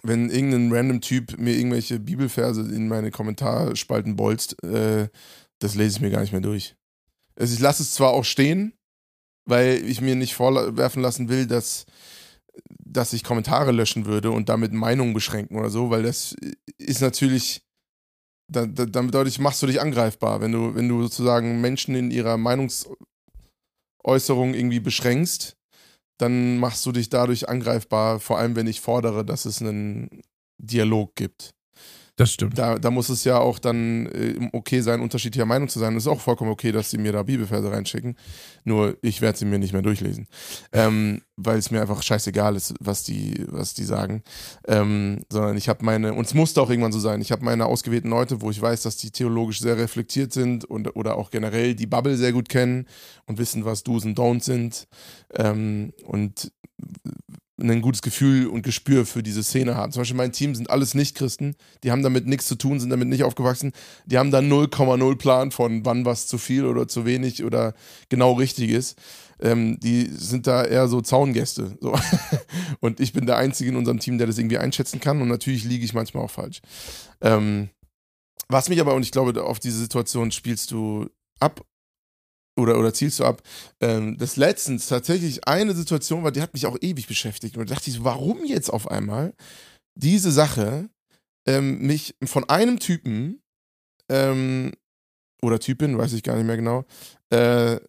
wenn 0.03 0.29
irgendein 0.29 0.71
random 0.71 1.01
Typ 1.01 1.37
mir 1.39 1.55
irgendwelche 1.55 1.99
Bibelverse 1.99 2.61
in 2.61 2.87
meine 2.87 3.11
Kommentarspalten 3.11 4.15
bolzt, 4.15 4.61
äh, 4.63 5.07
das 5.59 5.75
lese 5.75 5.97
ich 5.97 6.01
mir 6.01 6.09
gar 6.09 6.21
nicht 6.21 6.31
mehr 6.31 6.41
durch. 6.41 6.75
Also 7.35 7.53
ich 7.53 7.59
lasse 7.59 7.83
es 7.83 7.93
zwar 7.93 8.11
auch 8.11 8.25
stehen, 8.25 8.73
weil 9.45 9.83
ich 9.85 10.01
mir 10.01 10.15
nicht 10.15 10.33
vorwerfen 10.33 11.01
lassen 11.01 11.29
will, 11.29 11.47
dass, 11.47 11.85
dass 12.83 13.13
ich 13.13 13.23
Kommentare 13.23 13.71
löschen 13.71 14.05
würde 14.05 14.31
und 14.31 14.49
damit 14.49 14.73
Meinungen 14.73 15.13
beschränken 15.13 15.57
oder 15.57 15.69
so, 15.69 15.89
weil 15.89 16.03
das 16.03 16.35
ist 16.77 17.01
natürlich, 17.01 17.63
da, 18.51 18.65
da, 18.65 18.85
damit 18.85 19.13
dadurch 19.13 19.39
machst 19.39 19.61
du 19.61 19.67
dich 19.67 19.79
angreifbar, 19.81 20.41
wenn 20.41 20.51
du, 20.51 20.75
wenn 20.75 20.89
du 20.89 21.01
sozusagen 21.03 21.61
Menschen 21.61 21.95
in 21.95 22.11
ihrer 22.11 22.37
Meinungsäußerung 22.37 22.97
irgendwie 24.53 24.79
beschränkst, 24.79 25.55
dann 26.17 26.57
machst 26.57 26.85
du 26.85 26.91
dich 26.91 27.09
dadurch 27.09 27.47
angreifbar, 27.47 28.19
vor 28.19 28.37
allem 28.37 28.55
wenn 28.55 28.67
ich 28.67 28.81
fordere, 28.81 29.23
dass 29.23 29.45
es 29.45 29.61
einen 29.61 30.21
Dialog 30.57 31.15
gibt. 31.15 31.55
Das 32.19 32.33
stimmt. 32.33 32.57
Da, 32.57 32.77
da 32.77 32.91
muss 32.91 33.07
es 33.07 33.23
ja 33.23 33.39
auch 33.39 33.59
dann 33.59 34.07
äh, 34.07 34.49
okay 34.51 34.81
sein, 34.81 34.99
unterschiedlicher 34.99 35.45
Meinung 35.45 35.69
zu 35.69 35.79
sein. 35.79 35.95
Es 35.95 36.03
ist 36.03 36.07
auch 36.09 36.19
vollkommen 36.19 36.51
okay, 36.51 36.73
dass 36.73 36.91
sie 36.91 36.97
mir 36.97 37.13
da 37.13 37.23
Bibelverse 37.23 37.71
reinschicken. 37.71 38.17
Nur 38.65 38.97
ich 39.01 39.21
werde 39.21 39.37
sie 39.37 39.45
mir 39.45 39.57
nicht 39.57 39.71
mehr 39.71 39.81
durchlesen. 39.81 40.27
Ähm, 40.73 41.21
weil 41.37 41.57
es 41.57 41.71
mir 41.71 41.79
einfach 41.79 42.03
scheißegal 42.03 42.57
ist, 42.57 42.73
was 42.81 43.03
die, 43.03 43.45
was 43.47 43.73
die 43.73 43.85
sagen. 43.85 44.23
Ähm, 44.67 45.21
sondern 45.31 45.55
ich 45.55 45.69
habe 45.69 45.85
meine, 45.85 46.13
und 46.13 46.27
es 46.27 46.33
musste 46.33 46.61
auch 46.61 46.69
irgendwann 46.69 46.91
so 46.91 46.99
sein, 46.99 47.21
ich 47.21 47.31
habe 47.31 47.45
meine 47.45 47.67
ausgewählten 47.67 48.09
Leute, 48.09 48.41
wo 48.41 48.51
ich 48.51 48.61
weiß, 48.61 48.81
dass 48.81 48.97
die 48.97 49.11
theologisch 49.11 49.61
sehr 49.61 49.77
reflektiert 49.77 50.33
sind 50.33 50.65
und 50.65 50.93
oder 50.97 51.15
auch 51.15 51.31
generell 51.31 51.73
die 51.73 51.87
Bubble 51.87 52.17
sehr 52.17 52.33
gut 52.33 52.49
kennen 52.49 52.85
und 53.27 53.37
wissen, 53.37 53.63
was 53.63 53.83
Do's 53.83 54.03
und 54.03 54.19
Don'ts 54.19 54.43
sind. 54.43 54.89
Ähm, 55.37 55.93
und 56.03 56.51
ein 57.61 57.81
gutes 57.81 58.01
Gefühl 58.01 58.47
und 58.47 58.63
Gespür 58.63 59.05
für 59.05 59.23
diese 59.23 59.43
Szene 59.43 59.75
haben. 59.75 59.91
Zum 59.91 60.01
Beispiel 60.01 60.17
mein 60.17 60.31
Team 60.31 60.55
sind 60.55 60.69
alles 60.69 60.93
Nicht-Christen, 60.93 61.55
die 61.83 61.91
haben 61.91 62.03
damit 62.03 62.27
nichts 62.27 62.47
zu 62.47 62.55
tun, 62.55 62.79
sind 62.79 62.89
damit 62.89 63.07
nicht 63.07 63.23
aufgewachsen. 63.23 63.71
Die 64.05 64.17
haben 64.17 64.31
da 64.31 64.39
0,0 64.39 65.15
Plan 65.17 65.51
von 65.51 65.85
wann 65.85 66.05
was 66.05 66.27
zu 66.27 66.37
viel 66.37 66.65
oder 66.65 66.87
zu 66.87 67.05
wenig 67.05 67.43
oder 67.43 67.73
genau 68.09 68.33
richtig 68.33 68.71
ist. 68.71 68.97
Ähm, 69.41 69.79
die 69.79 70.09
sind 70.11 70.47
da 70.47 70.63
eher 70.65 70.87
so 70.87 71.01
Zaungäste. 71.01 71.77
So. 71.79 71.97
und 72.79 72.99
ich 72.99 73.13
bin 73.13 73.25
der 73.25 73.37
Einzige 73.37 73.69
in 73.69 73.75
unserem 73.75 73.99
Team, 73.99 74.17
der 74.17 74.27
das 74.27 74.37
irgendwie 74.37 74.57
einschätzen 74.57 74.99
kann 74.99 75.21
und 75.21 75.27
natürlich 75.27 75.63
liege 75.63 75.85
ich 75.85 75.93
manchmal 75.93 76.23
auch 76.23 76.31
falsch. 76.31 76.61
Ähm, 77.21 77.69
was 78.47 78.69
mich 78.69 78.81
aber, 78.81 78.95
und 78.95 79.03
ich 79.03 79.11
glaube, 79.11 79.43
auf 79.43 79.59
diese 79.59 79.77
Situation 79.77 80.31
spielst 80.31 80.71
du 80.71 81.07
ab 81.39 81.63
oder, 82.59 82.77
oder 82.77 82.93
zielst 82.93 83.19
du 83.19 83.25
ab, 83.25 83.41
ähm, 83.79 84.17
das 84.17 84.35
letztens 84.35 84.87
tatsächlich 84.87 85.47
eine 85.47 85.73
Situation 85.73 86.23
war, 86.23 86.31
die 86.31 86.41
hat 86.41 86.53
mich 86.53 86.65
auch 86.65 86.77
ewig 86.81 87.07
beschäftigt. 87.07 87.57
Und 87.57 87.69
da 87.69 87.75
dachte 87.75 87.89
ich, 87.89 88.03
warum 88.03 88.45
jetzt 88.45 88.69
auf 88.69 88.89
einmal 88.89 89.33
diese 89.95 90.31
Sache 90.31 90.89
ähm, 91.47 91.79
mich 91.79 92.15
von 92.23 92.47
einem 92.49 92.79
Typen 92.79 93.41
ähm, 94.09 94.71
oder 95.41 95.59
Typin, 95.59 95.97
weiß 95.97 96.13
ich 96.13 96.23
gar 96.23 96.35
nicht 96.35 96.45
mehr 96.45 96.57
genau, 96.57 96.85
äh, 97.29 97.79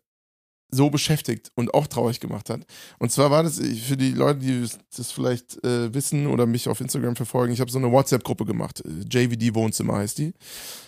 so 0.73 0.89
beschäftigt 0.89 1.51
und 1.57 1.75
auch 1.75 1.87
traurig 1.87 2.21
gemacht 2.21 2.49
hat. 2.49 2.65
Und 2.99 3.11
zwar 3.11 3.31
war 3.31 3.43
das 3.43 3.59
für 3.59 3.97
die 3.97 4.13
Leute, 4.13 4.39
die 4.39 4.69
das 4.97 5.11
vielleicht 5.11 5.63
äh, 5.65 5.93
wissen 5.93 6.27
oder 6.27 6.47
mich 6.47 6.69
auf 6.69 6.81
Instagram 6.81 7.17
verfolgen, 7.17 7.53
ich 7.53 7.61
habe 7.61 7.71
so 7.71 7.79
eine 7.79 7.91
WhatsApp-Gruppe 7.91 8.45
gemacht. 8.45 8.83
JVD 8.87 9.55
Wohnzimmer 9.55 9.97
heißt 9.97 10.19
die. 10.19 10.33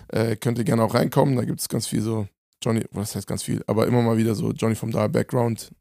Äh, 0.09 0.37
könnt 0.37 0.59
ihr 0.59 0.65
gerne 0.65 0.85
auch 0.85 0.95
reinkommen, 0.95 1.37
da 1.37 1.45
gibt 1.45 1.61
es 1.61 1.69
ganz 1.69 1.89
viel 1.89 2.03
so 2.03 2.29
Johnny, 2.63 2.85
was 2.91 3.15
heißt 3.15 3.27
ganz 3.27 3.43
viel, 3.43 3.63
aber 3.67 3.87
immer 3.87 4.03
mal 4.03 4.17
wieder 4.17 4.35
so 4.35 4.53
Johnny 4.53 4.75
vom 4.75 4.91
Dahl 4.91 5.09
Background. 5.09 5.73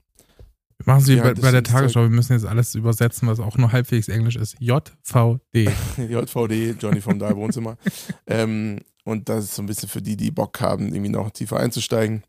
Machen 0.86 1.04
Sie 1.04 1.16
bei, 1.18 1.34
bei 1.34 1.52
der 1.52 1.64
Tagesschau, 1.64 2.02
wir 2.02 2.10
müssen 2.10 2.34
jetzt 2.34 2.46
alles 2.46 2.74
übersetzen, 2.76 3.28
was 3.28 3.40
auch 3.40 3.58
nur 3.58 3.72
halbwegs 3.72 4.08
Englisch 4.08 4.36
ist. 4.36 4.56
JVD. 4.60 5.40
JVD, 5.98 6.76
Johnny 6.80 7.02
vom 7.02 7.20
Dahl 7.20 7.36
Wohnzimmer. 7.36 7.78
ähm, 8.28 8.80
und 9.04 9.30
das 9.30 9.46
ist 9.46 9.56
so 9.56 9.62
ein 9.62 9.68
bisschen 9.68 9.90
für 9.90 10.02
die, 10.02 10.18
die 10.18 10.32
Bock 10.32 10.60
haben, 10.62 10.88
irgendwie 10.94 11.12
noch 11.12 11.30
tiefer 11.32 11.60
einzusteigen. 11.60 12.24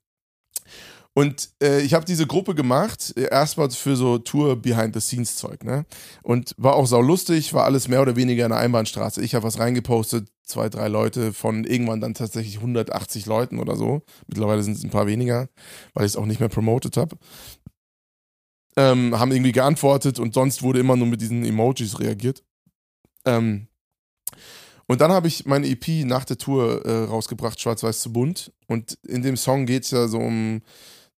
Und 1.14 1.50
äh, 1.62 1.82
ich 1.82 1.92
habe 1.92 2.06
diese 2.06 2.26
Gruppe 2.26 2.54
gemacht, 2.54 3.12
äh, 3.16 3.28
erstmal 3.30 3.70
für 3.70 3.96
so 3.96 4.18
Tour 4.18 4.56
Behind-the-Scenes-Zeug, 4.56 5.62
ne? 5.62 5.84
Und 6.22 6.54
war 6.56 6.74
auch 6.74 6.86
sau 6.86 7.02
lustig, 7.02 7.52
war 7.52 7.64
alles 7.64 7.88
mehr 7.88 8.00
oder 8.00 8.16
weniger 8.16 8.46
eine 8.46 8.56
Einbahnstraße. 8.56 9.22
Ich 9.22 9.34
habe 9.34 9.44
was 9.44 9.58
reingepostet, 9.58 10.28
zwei, 10.42 10.70
drei 10.70 10.88
Leute 10.88 11.34
von 11.34 11.64
irgendwann 11.64 12.00
dann 12.00 12.14
tatsächlich 12.14 12.56
180 12.56 13.26
Leuten 13.26 13.58
oder 13.58 13.76
so. 13.76 14.02
Mittlerweile 14.26 14.62
sind 14.62 14.76
es 14.76 14.84
ein 14.84 14.90
paar 14.90 15.06
weniger, 15.06 15.48
weil 15.92 16.06
ich 16.06 16.12
es 16.12 16.16
auch 16.16 16.24
nicht 16.24 16.40
mehr 16.40 16.48
promotet 16.48 16.96
habe. 16.96 17.16
Ähm, 18.76 19.18
haben 19.18 19.32
irgendwie 19.32 19.52
geantwortet 19.52 20.18
und 20.18 20.32
sonst 20.32 20.62
wurde 20.62 20.80
immer 20.80 20.96
nur 20.96 21.06
mit 21.06 21.20
diesen 21.20 21.44
Emojis 21.44 22.00
reagiert. 22.00 22.42
Ähm, 23.26 23.68
und 24.86 25.02
dann 25.02 25.12
habe 25.12 25.28
ich 25.28 25.44
meine 25.44 25.66
EP 25.68 26.06
nach 26.06 26.24
der 26.24 26.38
Tour 26.38 26.84
äh, 26.86 27.04
rausgebracht, 27.04 27.60
Schwarz-Weiß 27.60 28.00
zu 28.00 28.12
bunt. 28.12 28.52
Und 28.66 28.98
in 29.06 29.22
dem 29.22 29.36
Song 29.36 29.66
geht 29.66 29.84
es 29.84 29.90
ja 29.90 30.08
so 30.08 30.18
um 30.18 30.62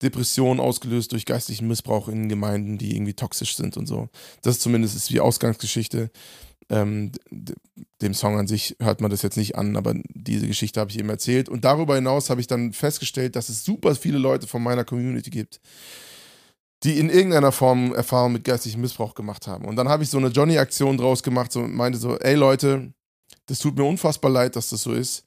Depressionen 0.03 0.61
ausgelöst 0.61 1.13
durch 1.13 1.25
geistlichen 1.25 1.69
Missbrauch 1.69 2.09
in 2.09 2.29
Gemeinden, 2.29 2.79
die 2.79 2.95
irgendwie 2.95 3.15
toxisch 3.15 3.57
sind 3.57 3.77
und 3.77 3.87
so. 3.87 4.09
Das 4.43 4.59
zumindest 4.59 4.97
ist 4.97 5.11
die 5.11 5.21
Ausgangsgeschichte. 5.21 6.11
Ähm, 6.71 7.13
dem 8.01 8.15
Song 8.15 8.39
an 8.39 8.47
sich 8.47 8.77
hört 8.81 9.01
man 9.01 9.11
das 9.11 9.23
jetzt 9.23 9.37
nicht 9.37 9.57
an, 9.57 9.77
aber 9.77 9.95
diese 10.15 10.47
Geschichte 10.47 10.81
habe 10.81 10.91
ich 10.91 10.99
eben 10.99 11.11
erzählt. 11.11 11.49
Und 11.49 11.65
darüber 11.65 11.95
hinaus 11.95 12.31
habe 12.31 12.41
ich 12.41 12.47
dann 12.47 12.73
festgestellt, 12.73 13.37
dass 13.37 13.49
es 13.49 13.65
super 13.65 13.95
viele 13.95 14.19
Leute 14.19 14.47
von 14.47 14.63
meiner 14.63 14.85
Community 14.85 15.31
gibt, 15.31 15.61
die 16.83 16.99
in 16.99 17.11
irgendeiner 17.11 17.53
Form 17.53 17.95
Erfahrung 17.95 18.33
mit 18.33 18.45
geistigem 18.45 18.81
Missbrauch 18.81 19.15
gemacht 19.15 19.47
haben. 19.47 19.65
Und 19.65 19.77
dann 19.77 19.89
habe 19.89 20.03
ich 20.03 20.11
so 20.11 20.19
eine 20.19 20.29
Johnny-Aktion 20.29 20.97
draus 20.97 21.23
gemacht, 21.23 21.53
so 21.53 21.61
meinte 21.61 21.99
so, 21.99 22.19
ey 22.19 22.35
Leute, 22.35 22.93
das 23.47 23.59
tut 23.59 23.77
mir 23.77 23.85
unfassbar 23.85 24.31
leid, 24.31 24.57
dass 24.57 24.71
das 24.71 24.83
so 24.83 24.93
ist 24.93 25.24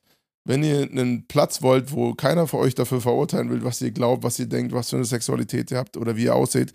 wenn 0.48 0.64
ihr 0.64 0.84
einen 0.84 1.28
Platz 1.28 1.62
wollt, 1.62 1.92
wo 1.92 2.14
keiner 2.14 2.48
von 2.48 2.62
euch 2.62 2.74
dafür 2.74 3.02
verurteilen 3.02 3.50
will, 3.50 3.66
was 3.66 3.82
ihr 3.82 3.92
glaubt, 3.92 4.24
was 4.24 4.40
ihr 4.40 4.46
denkt, 4.46 4.72
was 4.72 4.90
für 4.90 4.96
eine 4.96 5.06
Sexualität 5.06 5.72
ihr 5.72 5.78
habt 5.78 5.98
oder 5.98 6.16
wie 6.16 6.24
ihr 6.24 6.36
aussieht, 6.36 6.72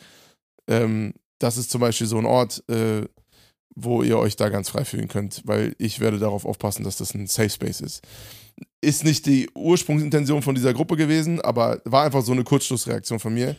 ähm, 0.69 1.15
das 1.39 1.57
ist 1.57 1.71
zum 1.71 1.81
Beispiel 1.81 2.07
so 2.07 2.19
ein 2.19 2.27
Ort, 2.27 2.63
äh, 2.69 3.07
wo 3.75 4.03
ihr 4.03 4.19
euch 4.19 4.37
da 4.37 4.51
ganz 4.51 4.69
frei 4.69 4.85
fühlen 4.85 5.09
könnt, 5.09 5.41
weil 5.47 5.75
ich 5.79 6.01
werde 6.01 6.19
darauf 6.19 6.45
aufpassen, 6.45 6.85
dass 6.85 6.99
das 6.99 7.15
ein 7.15 7.27
Safe 7.27 7.49
Space 7.49 7.81
ist. 7.81 8.03
Ist 8.83 9.05
nicht 9.05 9.25
die 9.25 9.49
Ursprungsintention 9.55 10.43
von 10.43 10.55
dieser 10.55 10.75
Gruppe 10.75 10.99
gewesen, 10.99 11.41
aber 11.41 11.81
war 11.87 12.05
einfach 12.05 12.23
so 12.23 12.33
eine 12.33 12.45
Kurzschlussreaktion 12.45 13.21
von 13.21 13.33
mir. 13.33 13.57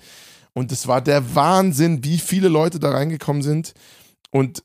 Und 0.54 0.72
es 0.72 0.88
war 0.88 1.02
der 1.02 1.34
Wahnsinn, 1.34 2.04
wie 2.04 2.20
viele 2.20 2.50
Leute 2.50 2.80
da 2.80 2.92
reingekommen 2.92 3.42
sind. 3.42 3.74
Und 4.30 4.64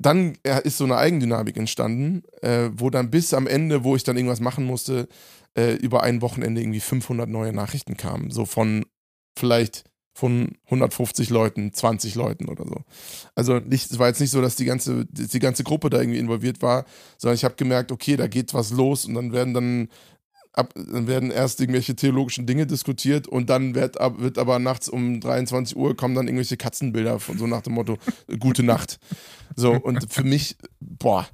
dann 0.00 0.36
ist 0.64 0.78
so 0.78 0.84
eine 0.84 0.96
Eigendynamik 0.96 1.56
entstanden, 1.56 2.22
äh, 2.42 2.70
wo 2.74 2.90
dann 2.90 3.10
bis 3.10 3.34
am 3.34 3.46
Ende, 3.46 3.84
wo 3.84 3.96
ich 3.96 4.04
dann 4.04 4.16
irgendwas 4.16 4.40
machen 4.40 4.64
musste, 4.64 5.08
äh, 5.56 5.74
über 5.74 6.02
ein 6.02 6.22
Wochenende 6.22 6.60
irgendwie 6.60 6.80
500 6.80 7.28
neue 7.28 7.52
Nachrichten 7.52 7.96
kamen. 7.96 8.30
So 8.30 8.46
von 8.46 8.86
vielleicht 9.38 9.84
von 10.12 10.52
150 10.66 11.30
Leuten, 11.30 11.72
20 11.72 12.14
Leuten 12.14 12.48
oder 12.48 12.64
so. 12.66 12.82
Also 13.34 13.58
nicht, 13.58 13.90
es 13.90 13.98
war 13.98 14.08
jetzt 14.08 14.20
nicht 14.20 14.30
so, 14.30 14.42
dass 14.42 14.56
die 14.56 14.64
ganze, 14.64 15.06
die 15.06 15.38
ganze 15.38 15.64
Gruppe 15.64 15.88
da 15.88 16.00
irgendwie 16.00 16.18
involviert 16.18 16.62
war, 16.62 16.84
sondern 17.16 17.36
ich 17.36 17.44
habe 17.44 17.54
gemerkt, 17.54 17.92
okay, 17.92 18.16
da 18.16 18.26
geht 18.26 18.52
was 18.52 18.70
los 18.70 19.04
und 19.04 19.14
dann 19.14 19.32
werden 19.32 19.54
dann 19.54 19.88
ab, 20.52 20.72
dann 20.74 21.06
werden 21.06 21.30
erst 21.30 21.60
irgendwelche 21.60 21.94
theologischen 21.94 22.46
Dinge 22.46 22.66
diskutiert 22.66 23.28
und 23.28 23.50
dann 23.50 23.74
wird, 23.74 23.96
wird 24.18 24.38
aber 24.38 24.58
nachts 24.58 24.88
um 24.88 25.20
23 25.20 25.76
Uhr 25.76 25.96
kommen 25.96 26.14
dann 26.14 26.26
irgendwelche 26.26 26.56
Katzenbilder 26.56 27.20
von 27.20 27.38
so 27.38 27.46
nach 27.46 27.62
dem 27.62 27.74
Motto 27.74 27.98
Gute 28.38 28.62
Nacht. 28.62 28.98
So, 29.56 29.72
und 29.72 30.12
für 30.12 30.24
mich, 30.24 30.56
boah, 30.80 31.26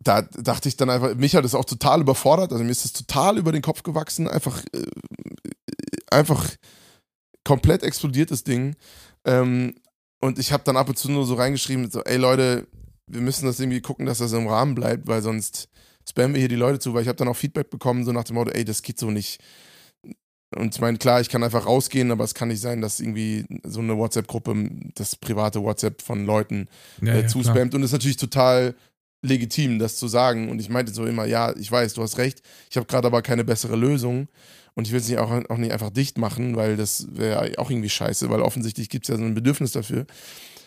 da 0.00 0.22
dachte 0.22 0.68
ich 0.68 0.76
dann 0.76 0.90
einfach, 0.90 1.14
mich 1.14 1.34
hat 1.34 1.44
es 1.44 1.54
auch 1.54 1.64
total 1.64 2.00
überfordert, 2.00 2.52
also 2.52 2.64
mir 2.64 2.70
ist 2.70 2.84
es 2.84 2.92
total 2.92 3.38
über 3.38 3.52
den 3.52 3.62
Kopf 3.62 3.82
gewachsen, 3.82 4.28
einfach, 4.28 4.62
äh, 4.72 4.86
einfach 6.10 6.48
komplett 7.44 7.82
explodiert 7.82 8.30
das 8.30 8.44
Ding. 8.44 8.76
Ähm, 9.24 9.74
und 10.20 10.38
ich 10.38 10.52
habe 10.52 10.64
dann 10.64 10.76
ab 10.76 10.88
und 10.88 10.98
zu 10.98 11.10
nur 11.10 11.26
so 11.26 11.34
reingeschrieben, 11.34 11.90
so, 11.90 12.02
ey 12.04 12.16
Leute, 12.16 12.66
wir 13.06 13.20
müssen 13.20 13.46
das 13.46 13.60
irgendwie 13.60 13.80
gucken, 13.80 14.06
dass 14.06 14.18
das 14.18 14.32
im 14.32 14.46
Rahmen 14.46 14.74
bleibt, 14.74 15.06
weil 15.06 15.22
sonst 15.22 15.68
spammen 16.08 16.34
wir 16.34 16.40
hier 16.40 16.48
die 16.48 16.54
Leute 16.54 16.78
zu, 16.78 16.94
weil 16.94 17.02
ich 17.02 17.08
habe 17.08 17.16
dann 17.16 17.28
auch 17.28 17.36
Feedback 17.36 17.70
bekommen, 17.70 18.04
so 18.04 18.12
nach 18.12 18.24
dem 18.24 18.34
Motto, 18.34 18.50
ey, 18.50 18.64
das 18.64 18.82
geht 18.82 18.98
so 18.98 19.10
nicht. 19.10 19.40
Und 20.56 20.74
ich 20.74 20.80
meine, 20.80 20.96
klar, 20.96 21.20
ich 21.20 21.28
kann 21.28 21.44
einfach 21.44 21.66
rausgehen, 21.66 22.10
aber 22.10 22.24
es 22.24 22.34
kann 22.34 22.48
nicht 22.48 22.60
sein, 22.60 22.80
dass 22.80 23.00
irgendwie 23.00 23.44
so 23.64 23.80
eine 23.80 23.98
WhatsApp-Gruppe 23.98 24.70
das 24.94 25.16
private 25.16 25.62
WhatsApp 25.62 26.00
von 26.00 26.24
Leuten 26.24 26.68
ja, 27.02 27.16
äh, 27.16 27.26
zuspammt. 27.26 27.74
Ja, 27.74 27.76
und 27.76 27.82
es 27.82 27.90
ist 27.90 27.92
natürlich 27.92 28.16
total 28.16 28.74
legitim, 29.20 29.78
das 29.78 29.96
zu 29.96 30.08
sagen. 30.08 30.48
Und 30.48 30.60
ich 30.60 30.70
meinte 30.70 30.92
so 30.94 31.04
immer, 31.04 31.26
ja, 31.26 31.54
ich 31.56 31.70
weiß, 31.70 31.94
du 31.94 32.02
hast 32.02 32.16
recht. 32.16 32.40
Ich 32.70 32.76
habe 32.76 32.86
gerade 32.86 33.06
aber 33.06 33.20
keine 33.20 33.44
bessere 33.44 33.76
Lösung. 33.76 34.28
Und 34.74 34.86
ich 34.86 34.92
will 34.92 35.00
es 35.00 35.08
nicht 35.08 35.18
auch, 35.18 35.30
auch 35.50 35.56
nicht 35.58 35.72
einfach 35.72 35.90
dicht 35.90 36.18
machen, 36.18 36.56
weil 36.56 36.76
das 36.76 37.08
wäre 37.10 37.58
auch 37.58 37.68
irgendwie 37.68 37.90
scheiße, 37.90 38.30
weil 38.30 38.40
offensichtlich 38.40 38.88
gibt 38.88 39.04
es 39.04 39.08
ja 39.08 39.16
so 39.18 39.24
ein 39.24 39.34
Bedürfnis 39.34 39.72
dafür. 39.72 40.06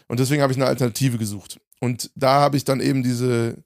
Und 0.07 0.19
deswegen 0.19 0.41
habe 0.41 0.51
ich 0.51 0.57
eine 0.57 0.67
Alternative 0.67 1.17
gesucht. 1.17 1.59
Und 1.79 2.11
da 2.15 2.41
habe 2.41 2.57
ich 2.57 2.65
dann 2.65 2.81
eben 2.81 3.03
diese, 3.03 3.57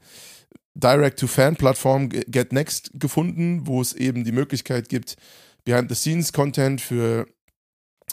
Direct-to-Fan-Plattform 0.75 2.09
GetNext 2.09 2.91
gefunden, 2.93 3.65
wo 3.65 3.81
es 3.81 3.93
eben 3.93 4.23
die 4.23 4.31
Möglichkeit 4.31 4.89
gibt, 4.89 5.15
Behind-the-Scenes-Content 5.63 6.81
für 6.81 7.27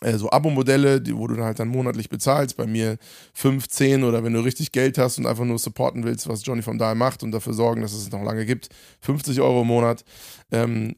äh, 0.01 0.16
so 0.16 0.31
Abo-Modelle, 0.31 1.03
wo 1.16 1.27
du 1.27 1.35
dann 1.35 1.44
halt 1.44 1.59
dann 1.59 1.68
monatlich 1.68 2.09
bezahlst. 2.09 2.57
Bei 2.57 2.66
mir 2.66 2.98
5, 3.35 3.68
10 3.68 4.05
oder 4.05 4.25
wenn 4.25 4.33
du 4.33 4.40
richtig 4.40 4.72
Geld 4.72 4.96
hast 4.96 5.18
und 5.18 5.27
einfach 5.27 5.44
nur 5.44 5.59
supporten 5.59 6.05
willst, 6.05 6.29
was 6.29 6.44
Johnny 6.44 6.62
vom 6.62 6.79
Dahl 6.79 6.94
macht 6.94 7.22
und 7.22 7.33
dafür 7.33 7.53
sorgen, 7.53 7.83
dass 7.83 7.92
es 7.92 8.11
noch 8.11 8.22
lange 8.22 8.46
gibt, 8.46 8.68
50 9.01 9.40
Euro 9.40 9.62
im 9.62 9.68
Monat. 9.68 10.05
Ähm, 10.51 10.94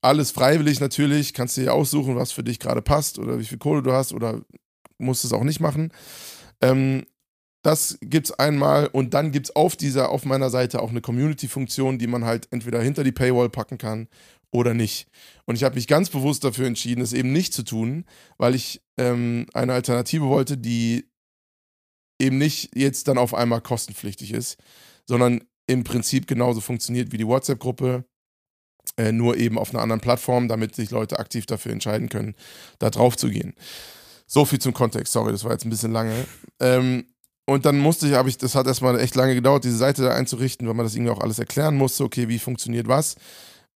alles 0.00 0.30
freiwillig 0.30 0.78
natürlich, 0.80 1.34
kannst 1.34 1.56
du 1.56 1.62
dir 1.62 1.74
aussuchen, 1.74 2.16
was 2.16 2.32
für 2.32 2.44
dich 2.44 2.60
gerade 2.60 2.82
passt 2.82 3.18
oder 3.18 3.38
wie 3.38 3.44
viel 3.44 3.58
Kohle 3.58 3.82
du 3.82 3.92
hast 3.92 4.12
oder 4.12 4.42
musst 4.98 5.24
es 5.24 5.32
auch 5.32 5.42
nicht 5.42 5.60
machen. 5.60 5.92
Ähm, 6.60 7.04
das 7.62 7.98
gibt 8.00 8.26
es 8.26 8.38
einmal 8.38 8.86
und 8.86 9.14
dann 9.14 9.32
gibt 9.32 9.46
es 9.46 9.56
auf 9.56 9.76
dieser, 9.76 10.10
auf 10.10 10.24
meiner 10.24 10.50
Seite 10.50 10.80
auch 10.80 10.90
eine 10.90 11.00
Community-Funktion, 11.00 11.98
die 11.98 12.06
man 12.06 12.24
halt 12.24 12.48
entweder 12.50 12.80
hinter 12.80 13.04
die 13.04 13.12
Paywall 13.12 13.50
packen 13.50 13.78
kann 13.78 14.08
oder 14.50 14.74
nicht. 14.74 15.08
Und 15.44 15.56
ich 15.56 15.64
habe 15.64 15.74
mich 15.74 15.86
ganz 15.86 16.08
bewusst 16.10 16.44
dafür 16.44 16.66
entschieden, 16.66 17.00
es 17.00 17.12
eben 17.12 17.32
nicht 17.32 17.52
zu 17.52 17.64
tun, 17.64 18.04
weil 18.38 18.54
ich 18.54 18.82
ähm, 18.96 19.46
eine 19.54 19.74
Alternative 19.74 20.26
wollte, 20.26 20.56
die 20.56 21.10
eben 22.20 22.38
nicht 22.38 22.76
jetzt 22.76 23.08
dann 23.08 23.18
auf 23.18 23.34
einmal 23.34 23.60
kostenpflichtig 23.60 24.32
ist, 24.32 24.56
sondern 25.06 25.44
im 25.66 25.84
Prinzip 25.84 26.26
genauso 26.26 26.60
funktioniert 26.60 27.12
wie 27.12 27.18
die 27.18 27.26
WhatsApp-Gruppe, 27.26 28.04
äh, 28.96 29.12
nur 29.12 29.36
eben 29.36 29.58
auf 29.58 29.70
einer 29.70 29.82
anderen 29.82 30.00
Plattform, 30.00 30.48
damit 30.48 30.74
sich 30.74 30.90
Leute 30.90 31.18
aktiv 31.18 31.46
dafür 31.46 31.72
entscheiden 31.72 32.08
können, 32.08 32.34
da 32.78 32.90
drauf 32.90 33.16
zu 33.16 33.28
gehen. 33.28 33.54
So 34.26 34.44
viel 34.44 34.58
zum 34.58 34.72
Kontext, 34.72 35.12
sorry, 35.12 35.32
das 35.32 35.44
war 35.44 35.52
jetzt 35.52 35.64
ein 35.64 35.70
bisschen 35.70 35.92
lange. 35.92 36.26
Ähm, 36.60 37.06
und 37.48 37.64
dann 37.64 37.78
musste 37.78 38.06
ich, 38.06 38.12
habe 38.12 38.28
ich, 38.28 38.36
das 38.36 38.54
hat 38.54 38.66
erstmal 38.66 39.00
echt 39.00 39.14
lange 39.14 39.34
gedauert, 39.34 39.64
diese 39.64 39.78
Seite 39.78 40.02
da 40.02 40.14
einzurichten, 40.14 40.68
weil 40.68 40.74
man 40.74 40.84
das 40.84 40.94
irgendwie 40.94 41.12
auch 41.12 41.22
alles 41.22 41.38
erklären 41.38 41.76
musste, 41.76 42.04
okay, 42.04 42.28
wie 42.28 42.38
funktioniert 42.38 42.88
was. 42.88 43.16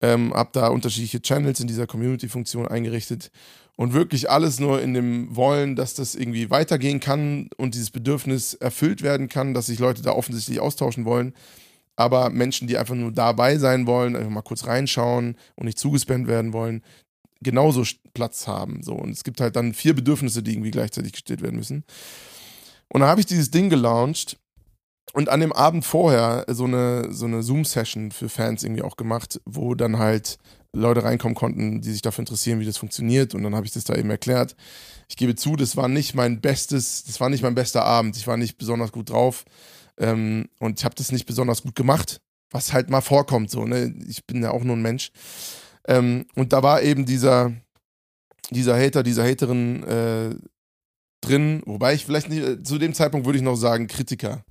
Ähm, 0.02 0.35
hab 0.35 0.52
da 0.52 0.66
unterschiedliche 0.66 1.22
Channels 1.22 1.58
in 1.58 1.68
dieser 1.68 1.87
Community-Funktion 1.87 2.68
eingerichtet 2.68 3.30
und 3.76 3.94
wirklich 3.94 4.28
alles 4.28 4.61
nur 4.61 4.82
in 4.82 4.92
dem 4.92 5.35
Wollen, 5.35 5.74
dass 5.74 5.94
das 5.94 6.14
irgendwie 6.14 6.50
weitergehen 6.50 7.00
kann 7.00 7.48
und 7.56 7.74
dieses 7.74 7.90
Bedürfnis 7.90 8.52
erfüllt 8.52 9.00
werden 9.00 9.30
kann, 9.30 9.54
dass 9.54 9.68
sich 9.68 9.78
Leute 9.78 10.02
da 10.02 10.12
offensichtlich 10.12 10.61
austauschen 10.61 11.06
wollen. 11.06 11.32
Aber 11.96 12.28
Menschen, 12.28 12.68
die 12.68 12.76
einfach 12.76 12.94
nur 12.94 13.11
dabei 13.11 13.56
sein 13.56 13.87
wollen, 13.87 14.16
einfach 14.16 14.28
mal 14.28 14.42
kurz 14.42 14.66
reinschauen 14.66 15.37
und 15.54 15.64
nicht 15.64 15.78
zugespammt 15.78 16.26
werden 16.26 16.52
wollen, 16.52 16.82
genauso 17.40 17.85
Platz 18.12 18.46
haben. 18.46 18.82
So. 18.82 18.92
Und 18.92 19.12
es 19.12 19.24
gibt 19.24 19.40
halt 19.40 19.56
dann 19.56 19.72
vier 19.72 19.94
Bedürfnisse, 19.94 20.42
die 20.42 20.52
irgendwie 20.52 20.72
gleichzeitig 20.72 21.12
gestillt 21.12 21.40
werden 21.40 21.56
müssen. 21.56 21.85
Und 22.92 23.00
dann 23.00 23.09
habe 23.09 23.20
ich 23.20 23.26
dieses 23.26 23.50
Ding 23.50 23.70
gelauncht 23.70 24.37
und 25.14 25.31
an 25.31 25.40
dem 25.40 25.52
Abend 25.52 25.87
vorher 25.87 26.44
so 26.48 26.64
eine, 26.64 27.11
so 27.11 27.24
eine 27.24 27.42
Zoom-Session 27.42 28.11
für 28.11 28.28
Fans 28.28 28.62
irgendwie 28.62 28.83
auch 28.83 28.96
gemacht, 28.96 29.40
wo 29.46 29.74
dann 29.74 29.98
halt 29.98 30.38
Leute 30.74 31.02
reinkommen 31.02 31.35
konnten, 31.35 31.81
die 31.81 31.90
sich 31.90 32.02
dafür 32.02 32.20
interessieren, 32.20 32.61
wie 32.61 32.66
das 32.66 32.76
funktioniert. 32.76 33.35
Und 33.35 33.44
dann 33.44 33.55
habe 33.55 33.64
ich 33.64 33.72
das 33.72 33.85
da 33.85 33.94
eben 33.94 34.11
erklärt. 34.11 34.57
Ich 35.09 35.16
gebe 35.16 35.35
zu, 35.35 35.57
das 35.57 35.74
war 35.74 35.88
nicht 35.88 36.14
mein 36.14 36.42
bestes, 36.42 37.05
das 37.05 37.18
war 37.18 37.31
nicht 37.31 37.42
mein 37.42 37.55
bester 37.55 37.83
Abend. 37.83 38.18
Ich 38.18 38.26
war 38.26 38.37
nicht 38.37 38.59
besonders 38.59 38.92
gut 38.92 39.09
drauf. 39.09 39.46
Ähm, 39.96 40.50
und 40.59 40.78
ich 40.78 40.85
habe 40.85 40.94
das 40.94 41.12
nicht 41.12 41.24
besonders 41.24 41.62
gut 41.62 41.74
gemacht, 41.74 42.20
was 42.50 42.74
halt 42.74 42.90
mal 42.90 43.00
vorkommt. 43.00 43.50
So, 43.50 43.64
ne? 43.64 43.94
Ich 44.07 44.26
bin 44.26 44.42
ja 44.42 44.50
auch 44.50 44.64
nur 44.64 44.76
ein 44.76 44.83
Mensch. 44.83 45.12
Ähm, 45.88 46.26
und 46.35 46.52
da 46.52 46.62
war 46.62 46.83
eben 46.83 47.07
dieser, 47.07 47.52
dieser 48.50 48.78
Hater, 48.78 49.02
dieser 49.02 49.24
Haterin 49.24 49.83
äh, 49.85 50.35
drin, 51.22 51.62
wobei 51.64 51.94
ich 51.94 52.04
vielleicht 52.04 52.28
nicht, 52.28 52.66
zu 52.66 52.78
dem 52.78 52.94
Zeitpunkt 52.94 53.26
würde 53.26 53.38
ich 53.38 53.44
noch 53.44 53.56
sagen, 53.56 53.87
Kritiker. 53.87 54.44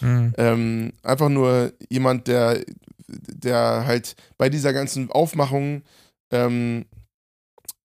Mhm. 0.00 0.34
Ähm, 0.36 0.92
einfach 1.02 1.28
nur 1.28 1.72
jemand, 1.88 2.26
der, 2.26 2.64
der 3.06 3.84
halt 3.86 4.16
bei 4.36 4.48
dieser 4.48 4.72
ganzen 4.72 5.10
Aufmachung 5.10 5.82
ähm, 6.32 6.86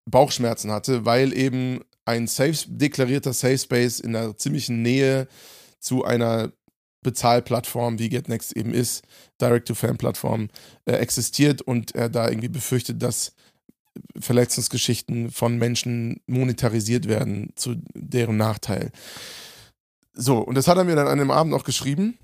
Bauchschmerzen 0.09 0.71
hatte, 0.71 1.05
weil 1.05 1.33
eben 1.33 1.81
ein 2.05 2.25
safe, 2.27 2.65
deklarierter 2.67 3.33
Safe 3.33 3.57
Space 3.57 3.99
in 3.99 4.15
einer 4.15 4.35
ziemlichen 4.35 4.81
Nähe 4.81 5.27
zu 5.79 6.03
einer 6.03 6.51
Bezahlplattform, 7.03 7.99
wie 7.99 8.09
GetNext 8.09 8.57
eben 8.57 8.73
ist, 8.73 9.03
Direct-to-Fan-Plattform, 9.39 10.49
äh, 10.85 10.93
existiert 10.93 11.61
und 11.61 11.95
er 11.95 12.09
da 12.09 12.27
irgendwie 12.27 12.49
befürchtet, 12.49 13.01
dass 13.01 13.33
Verletzungsgeschichten 14.19 15.31
von 15.31 15.57
Menschen 15.57 16.21
monetarisiert 16.27 17.07
werden 17.07 17.51
zu 17.55 17.75
deren 17.93 18.37
Nachteil. 18.37 18.91
So, 20.13 20.39
und 20.39 20.55
das 20.55 20.67
hat 20.67 20.77
er 20.77 20.83
mir 20.83 20.95
dann 20.95 21.07
an 21.07 21.19
dem 21.19 21.31
Abend 21.31 21.51
noch 21.51 21.63
geschrieben. 21.63 22.17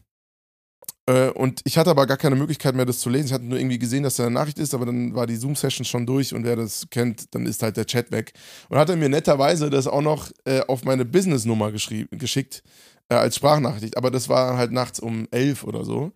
Äh, 1.07 1.29
und 1.29 1.61
ich 1.65 1.77
hatte 1.77 1.91
aber 1.91 2.07
gar 2.07 2.17
keine 2.17 2.35
Möglichkeit 2.35 2.75
mehr, 2.75 2.85
das 2.85 2.99
zu 2.99 3.09
lesen. 3.09 3.27
Ich 3.27 3.33
hatte 3.33 3.45
nur 3.45 3.59
irgendwie 3.59 3.79
gesehen, 3.79 4.03
dass 4.03 4.15
da 4.15 4.25
eine 4.25 4.33
Nachricht 4.33 4.59
ist, 4.59 4.73
aber 4.73 4.85
dann 4.85 5.13
war 5.13 5.27
die 5.27 5.35
Zoom-Session 5.35 5.85
schon 5.85 6.05
durch 6.05 6.33
und 6.33 6.43
wer 6.43 6.55
das 6.55 6.87
kennt, 6.89 7.33
dann 7.35 7.45
ist 7.45 7.61
halt 7.61 7.77
der 7.77 7.85
Chat 7.85 8.11
weg. 8.11 8.33
Und 8.69 8.77
hat 8.77 8.89
er 8.89 8.95
mir 8.95 9.09
netterweise 9.09 9.69
das 9.69 9.87
auch 9.87 10.01
noch 10.01 10.31
äh, 10.45 10.61
auf 10.67 10.83
meine 10.83 11.05
Business-Nummer 11.05 11.71
geschickt, 11.71 12.63
äh, 13.09 13.15
als 13.15 13.35
Sprachnachricht. 13.35 13.97
Aber 13.97 14.09
das 14.09 14.29
war 14.29 14.57
halt 14.57 14.71
nachts 14.71 14.99
um 14.99 15.27
elf 15.31 15.63
oder 15.63 15.85
so. 15.85 16.11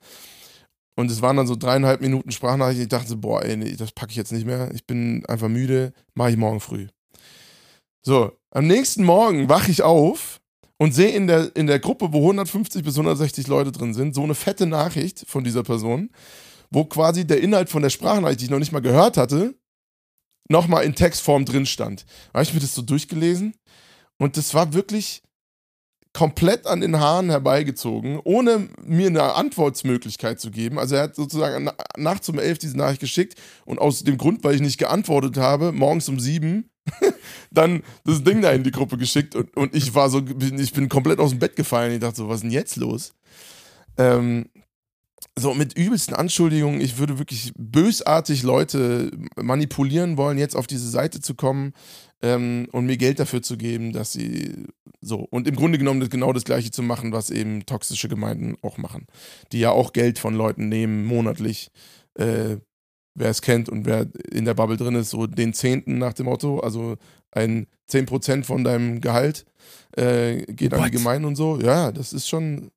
Und 0.99 1.09
es 1.09 1.21
waren 1.21 1.37
dann 1.37 1.47
so 1.47 1.55
dreieinhalb 1.55 2.01
Minuten 2.01 2.29
Sprachnachricht. 2.29 2.81
Ich 2.81 2.89
dachte 2.89 3.07
so, 3.07 3.15
boah, 3.15 3.41
ey, 3.41 3.55
nee, 3.55 3.73
das 3.77 3.93
packe 3.93 4.11
ich 4.11 4.17
jetzt 4.17 4.33
nicht 4.33 4.45
mehr. 4.45 4.69
Ich 4.73 4.85
bin 4.85 5.25
einfach 5.27 5.47
müde, 5.47 5.93
mache 6.13 6.31
ich 6.31 6.35
morgen 6.35 6.59
früh. 6.59 6.87
So, 8.01 8.33
am 8.51 8.67
nächsten 8.67 9.05
Morgen 9.05 9.47
wache 9.47 9.71
ich 9.71 9.81
auf 9.81 10.41
und 10.75 10.93
sehe 10.93 11.11
in 11.11 11.27
der, 11.27 11.55
in 11.55 11.67
der 11.67 11.79
Gruppe, 11.79 12.11
wo 12.11 12.19
150 12.19 12.83
bis 12.83 12.95
160 12.95 13.47
Leute 13.47 13.71
drin 13.71 13.93
sind, 13.93 14.13
so 14.13 14.23
eine 14.23 14.35
fette 14.35 14.65
Nachricht 14.65 15.23
von 15.25 15.45
dieser 15.45 15.63
Person, 15.63 16.09
wo 16.69 16.83
quasi 16.83 17.25
der 17.25 17.39
Inhalt 17.39 17.69
von 17.69 17.81
der 17.81 17.91
Sprachnachricht, 17.91 18.41
die 18.41 18.45
ich 18.45 18.51
noch 18.51 18.59
nicht 18.59 18.73
mal 18.73 18.81
gehört 18.81 19.15
hatte, 19.15 19.55
nochmal 20.49 20.83
in 20.83 20.95
Textform 20.95 21.45
drin 21.45 21.65
stand. 21.65 22.05
Da 22.33 22.39
habe 22.39 22.43
ich 22.43 22.53
mir 22.53 22.59
das 22.59 22.75
so 22.75 22.81
durchgelesen 22.81 23.55
und 24.17 24.35
das 24.35 24.53
war 24.53 24.73
wirklich 24.73 25.23
komplett 26.13 26.65
an 26.65 26.81
den 26.81 26.99
Haaren 26.99 27.29
herbeigezogen, 27.29 28.19
ohne 28.23 28.67
mir 28.83 29.07
eine 29.07 29.35
Antwortmöglichkeit 29.35 30.39
zu 30.39 30.51
geben. 30.51 30.79
Also 30.79 30.95
er 30.95 31.03
hat 31.03 31.15
sozusagen 31.15 31.69
nachts 31.97 32.27
um 32.29 32.39
elf 32.39 32.57
diese 32.57 32.77
Nachricht 32.77 32.99
geschickt 32.99 33.35
und 33.65 33.79
aus 33.79 34.03
dem 34.03 34.17
Grund, 34.17 34.43
weil 34.43 34.55
ich 34.55 34.61
nicht 34.61 34.79
geantwortet 34.79 35.37
habe, 35.37 35.71
morgens 35.71 36.09
um 36.09 36.19
sieben 36.19 36.69
dann 37.51 37.83
das 38.05 38.23
Ding 38.23 38.41
da 38.41 38.51
in 38.51 38.63
die 38.63 38.71
Gruppe 38.71 38.97
geschickt 38.97 39.35
und, 39.35 39.55
und 39.55 39.75
ich 39.75 39.93
war 39.93 40.09
so, 40.09 40.21
ich 40.57 40.73
bin 40.73 40.89
komplett 40.89 41.19
aus 41.19 41.29
dem 41.29 41.39
Bett 41.39 41.55
gefallen. 41.55 41.93
Ich 41.93 41.99
dachte 41.99 42.17
so, 42.17 42.29
was 42.29 42.37
ist 42.37 42.43
denn 42.43 42.51
jetzt 42.51 42.75
los? 42.77 43.13
Ähm, 43.97 44.49
so 45.37 45.53
mit 45.53 45.77
übelsten 45.77 46.15
Anschuldigungen, 46.15 46.81
ich 46.81 46.97
würde 46.97 47.19
wirklich 47.19 47.53
bösartig 47.57 48.43
Leute 48.43 49.11
manipulieren 49.35 50.17
wollen, 50.17 50.37
jetzt 50.37 50.55
auf 50.55 50.67
diese 50.67 50.89
Seite 50.89 51.21
zu 51.21 51.35
kommen 51.35 51.73
ähm, 52.21 52.67
und 52.71 52.85
mir 52.85 52.97
Geld 52.97 53.19
dafür 53.19 53.41
zu 53.41 53.57
geben, 53.57 53.93
dass 53.93 54.11
sie 54.11 54.67
so 55.01 55.19
und 55.29 55.47
im 55.47 55.55
Grunde 55.55 55.77
genommen 55.77 55.99
das, 55.99 56.09
genau 56.09 56.33
das 56.33 56.43
gleiche 56.43 56.71
zu 56.71 56.83
machen, 56.83 57.11
was 57.11 57.29
eben 57.29 57.65
toxische 57.65 58.09
Gemeinden 58.09 58.57
auch 58.61 58.77
machen, 58.77 59.07
die 59.51 59.59
ja 59.59 59.71
auch 59.71 59.93
Geld 59.93 60.19
von 60.19 60.33
Leuten 60.35 60.69
nehmen 60.69 61.05
monatlich. 61.05 61.71
Äh, 62.15 62.57
wer 63.15 63.29
es 63.29 63.41
kennt 63.41 63.69
und 63.69 63.85
wer 63.85 64.07
in 64.31 64.45
der 64.45 64.53
Bubble 64.53 64.77
drin 64.77 64.95
ist, 64.95 65.09
so 65.09 65.27
den 65.27 65.53
Zehnten 65.53 65.97
nach 65.97 66.13
dem 66.13 66.25
Motto, 66.25 66.59
also 66.59 66.95
ein 67.31 67.67
10% 67.89 68.43
von 68.43 68.63
deinem 68.63 69.01
Gehalt 69.01 69.45
äh, 69.95 70.45
geht 70.45 70.71
What? 70.71 70.79
an 70.79 70.85
die 70.85 70.97
Gemeinden 70.97 71.25
und 71.25 71.35
so. 71.35 71.59
Ja, 71.59 71.91
das 71.91 72.13
ist 72.13 72.27
schon 72.27 72.71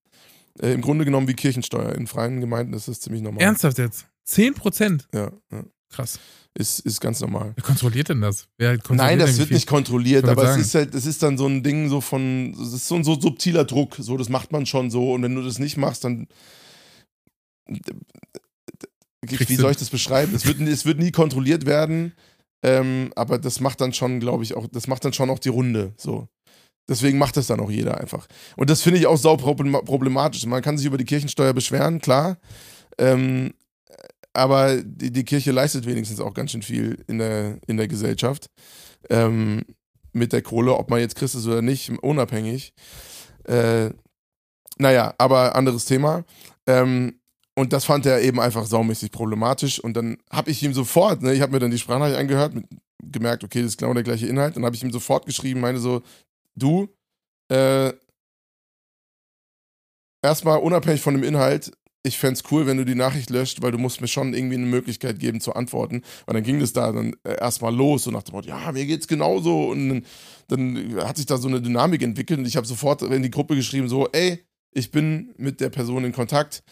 äh, 0.61 0.72
im 0.72 0.82
Grunde 0.82 1.04
genommen 1.04 1.28
wie 1.28 1.35
Kirchensteuer. 1.35 1.94
In 1.94 2.06
freien 2.06 2.40
Gemeinden 2.40 2.74
ist 2.74 2.88
das 2.88 3.00
ziemlich 3.00 3.22
normal. 3.22 3.42
Ernsthaft 3.42 3.78
jetzt? 3.78 4.06
10%? 4.26 5.04
Ja, 5.14 5.30
ja. 5.50 5.64
Krass. 5.90 6.18
Ist, 6.54 6.80
ist 6.80 7.00
ganz 7.00 7.20
normal. 7.20 7.52
Wer 7.56 7.64
kontrolliert 7.64 8.10
denn 8.10 8.20
das? 8.20 8.46
Kontrolliert 8.58 8.90
Nein, 8.90 9.18
das 9.18 9.38
wird 9.38 9.50
nicht 9.52 9.66
kontrolliert, 9.66 10.26
aber 10.26 10.50
es 10.50 10.58
ist 10.58 10.74
halt, 10.74 10.94
es 10.94 11.06
ist 11.06 11.22
dann 11.22 11.38
so 11.38 11.46
ein 11.46 11.62
Ding 11.62 11.88
so 11.88 12.02
von, 12.02 12.54
es 12.60 12.74
ist 12.74 12.88
so 12.88 12.94
ein 12.94 13.04
so 13.04 13.18
subtiler 13.18 13.64
Druck, 13.64 13.96
so, 13.98 14.18
das 14.18 14.28
macht 14.28 14.52
man 14.52 14.66
schon 14.66 14.90
so 14.90 15.14
und 15.14 15.22
wenn 15.22 15.34
du 15.34 15.42
das 15.42 15.58
nicht 15.58 15.78
machst, 15.78 16.04
dann 16.04 16.28
wie 19.22 19.56
soll 19.56 19.70
ich 19.70 19.76
das 19.76 19.90
beschreiben? 19.90 20.34
Es 20.34 20.46
wird, 20.46 20.60
es 20.60 20.84
wird 20.84 20.98
nie 20.98 21.12
kontrolliert 21.12 21.64
werden, 21.64 22.12
ähm, 22.62 23.12
aber 23.16 23.38
das 23.38 23.60
macht 23.60 23.80
dann 23.80 23.92
schon, 23.92 24.20
glaube 24.20 24.44
ich, 24.44 24.54
auch, 24.54 24.66
das 24.66 24.86
macht 24.88 25.04
dann 25.04 25.12
schon 25.12 25.30
auch 25.30 25.38
die 25.38 25.48
Runde. 25.48 25.94
So. 25.96 26.28
Deswegen 26.88 27.18
macht 27.18 27.36
das 27.36 27.46
dann 27.46 27.60
auch 27.60 27.70
jeder 27.70 27.98
einfach. 27.98 28.26
Und 28.56 28.68
das 28.68 28.82
finde 28.82 28.98
ich 28.98 29.06
auch 29.06 29.16
sau 29.16 29.36
problematisch. 29.36 30.44
Man 30.46 30.62
kann 30.62 30.76
sich 30.76 30.86
über 30.86 30.98
die 30.98 31.04
Kirchensteuer 31.04 31.52
beschweren, 31.52 32.00
klar. 32.00 32.38
Ähm, 32.98 33.54
aber 34.32 34.82
die, 34.82 35.12
die, 35.12 35.24
Kirche 35.24 35.52
leistet 35.52 35.86
wenigstens 35.86 36.20
auch 36.20 36.34
ganz 36.34 36.52
schön 36.52 36.62
viel 36.62 37.04
in 37.06 37.18
der, 37.18 37.58
in 37.66 37.76
der 37.76 37.88
Gesellschaft. 37.88 38.46
Ähm, 39.10 39.62
mit 40.12 40.32
der 40.32 40.42
Kohle, 40.42 40.74
ob 40.74 40.90
man 40.90 41.00
jetzt 41.00 41.16
Christ 41.16 41.34
ist 41.34 41.46
oder 41.46 41.62
nicht, 41.62 41.90
unabhängig. 42.02 42.74
Äh, 43.44 43.90
naja, 44.78 45.14
aber 45.18 45.54
anderes 45.54 45.84
Thema. 45.84 46.24
Ähm, 46.66 47.18
und 47.54 47.72
das 47.72 47.84
fand 47.84 48.06
er 48.06 48.22
eben 48.22 48.40
einfach 48.40 48.64
saumäßig 48.64 49.10
problematisch. 49.10 49.78
Und 49.78 49.94
dann 49.96 50.18
habe 50.30 50.50
ich 50.50 50.62
ihm 50.62 50.72
sofort, 50.72 51.22
ne, 51.22 51.34
ich 51.34 51.40
habe 51.40 51.52
mir 51.52 51.58
dann 51.58 51.70
die 51.70 51.78
Sprachnachricht 51.78 52.18
angehört, 52.18 52.54
mit, 52.54 52.66
gemerkt, 53.02 53.44
okay, 53.44 53.60
das 53.60 53.72
ist 53.72 53.78
genau 53.78 53.92
der 53.94 54.02
gleiche 54.02 54.26
Inhalt. 54.26 54.56
Dann 54.56 54.64
habe 54.64 54.76
ich 54.76 54.82
ihm 54.82 54.92
sofort 54.92 55.26
geschrieben, 55.26 55.60
meine 55.60 55.78
so, 55.78 56.02
du, 56.54 56.88
äh, 57.50 57.92
erstmal 60.22 60.58
unabhängig 60.60 61.02
von 61.02 61.14
dem 61.14 61.24
Inhalt, 61.24 61.72
ich 62.02 62.18
fände 62.18 62.34
es 62.34 62.50
cool, 62.50 62.66
wenn 62.66 62.76
du 62.76 62.84
die 62.84 62.94
Nachricht 62.94 63.30
löscht, 63.30 63.62
weil 63.62 63.72
du 63.72 63.78
musst 63.78 64.00
mir 64.00 64.08
schon 64.08 64.34
irgendwie 64.34 64.56
eine 64.56 64.66
Möglichkeit 64.66 65.18
geben 65.20 65.40
zu 65.40 65.54
antworten. 65.54 66.02
Weil 66.26 66.34
dann 66.34 66.42
ging 66.42 66.58
das 66.58 66.72
da 66.72 66.90
dann 66.90 67.14
äh, 67.24 67.38
erstmal 67.38 67.74
los 67.74 68.06
und 68.06 68.14
nach 68.14 68.24
dem 68.24 68.34
Motto, 68.34 68.48
ja, 68.48 68.72
mir 68.72 68.86
geht's 68.86 69.06
genauso. 69.06 69.70
Und 69.70 69.88
dann, 69.88 70.06
dann 70.48 70.96
hat 71.06 71.16
sich 71.16 71.26
da 71.26 71.36
so 71.36 71.48
eine 71.48 71.60
Dynamik 71.60 72.02
entwickelt 72.02 72.40
und 72.40 72.46
ich 72.46 72.56
habe 72.56 72.66
sofort 72.66 73.02
in 73.02 73.22
die 73.22 73.30
Gruppe 73.30 73.54
geschrieben, 73.54 73.88
so, 73.88 74.08
ey, 74.10 74.44
ich 74.72 74.90
bin 74.90 75.32
mit 75.36 75.60
der 75.60 75.68
Person 75.68 76.04
in 76.04 76.12
Kontakt 76.12 76.64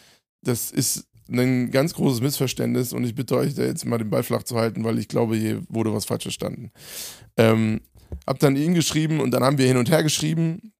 das 0.42 0.70
ist 0.70 1.06
ein 1.28 1.70
ganz 1.70 1.94
großes 1.94 2.20
Missverständnis 2.20 2.92
und 2.92 3.04
ich 3.04 3.14
bitte 3.14 3.36
euch, 3.36 3.54
da 3.54 3.62
jetzt 3.62 3.84
mal 3.86 3.98
den 3.98 4.10
Ball 4.10 4.22
flach 4.22 4.42
zu 4.42 4.56
halten, 4.56 4.82
weil 4.84 4.98
ich 4.98 5.08
glaube, 5.08 5.36
hier 5.36 5.62
wurde 5.68 5.92
was 5.92 6.04
falsch 6.04 6.24
verstanden. 6.24 6.72
Ähm, 7.36 7.80
hab 8.26 8.40
dann 8.40 8.56
ihn 8.56 8.74
geschrieben 8.74 9.20
und 9.20 9.30
dann 9.30 9.44
haben 9.44 9.58
wir 9.58 9.66
hin 9.66 9.76
und 9.76 9.90
her 9.90 10.02
geschrieben. 10.02 10.72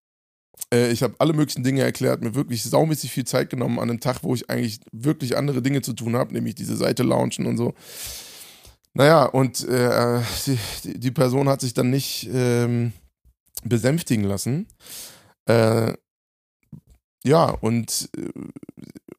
Äh, 0.73 0.90
ich 0.90 1.03
habe 1.03 1.14
alle 1.18 1.33
möglichen 1.33 1.64
Dinge 1.64 1.83
erklärt, 1.83 2.23
mir 2.23 2.35
wirklich 2.35 2.62
saumäßig 2.62 3.11
viel 3.11 3.25
Zeit 3.25 3.51
genommen 3.51 3.79
an 3.79 3.90
einem 3.90 4.01
Tag, 4.01 4.23
wo 4.23 4.35
ich 4.35 4.51
eigentlich 4.51 4.81
wirklich 4.92 5.37
andere 5.37 5.62
Dinge 5.62 5.83
zu 5.83 5.92
tun 5.92 6.16
habe, 6.16 6.33
nämlich 6.33 6.55
diese 6.55 6.77
Seite 6.77 7.03
launchen 7.03 7.46
und 7.46 7.57
so. 7.57 7.75
Naja, 8.92 9.25
und 9.25 9.66
äh, 9.68 10.20
die, 10.46 10.99
die, 10.99 11.11
Person 11.12 11.49
hat 11.49 11.61
sich 11.61 11.75
dann 11.75 11.90
nicht 11.90 12.29
ähm, 12.33 12.92
besänftigen 13.62 14.25
lassen. 14.25 14.66
Äh, 15.46 15.94
ja, 17.25 17.51
und 17.51 18.09
äh, 18.16 18.31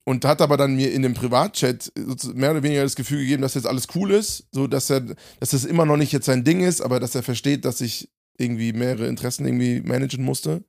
und 0.04 0.26
hat 0.26 0.42
aber 0.42 0.58
dann 0.58 0.76
mir 0.76 0.92
in 0.92 1.04
dem 1.04 1.14
Privatchat 1.14 1.92
mehr 2.34 2.52
oder 2.52 2.64
weniger 2.64 2.84
das 2.84 2.96
Gefühl 2.96 3.20
gegeben, 3.20 3.44
dass 3.44 3.54
jetzt 3.54 3.68
alles 3.68 3.88
cool 3.96 4.12
ist, 4.12 4.46
so 4.52 4.68
dass 4.68 4.90
er, 4.90 5.02
dass 5.40 5.52
das 5.52 5.64
immer 5.64 5.86
noch 5.86 5.98
nicht 5.98 6.12
jetzt 6.12 6.26
sein 6.26 6.44
Ding 6.44 6.62
ist, 6.62 6.82
aber 6.82 7.00
dass 7.00 7.16
er 7.16 7.24
versteht, 7.24 7.66
dass 7.66 7.82
ich 7.82 8.10
irgendwie 8.38 8.74
mehrere 8.74 9.08
Interessen 9.08 9.46
irgendwie 9.46 9.82
managen 9.82 10.26
musste. 10.26 10.64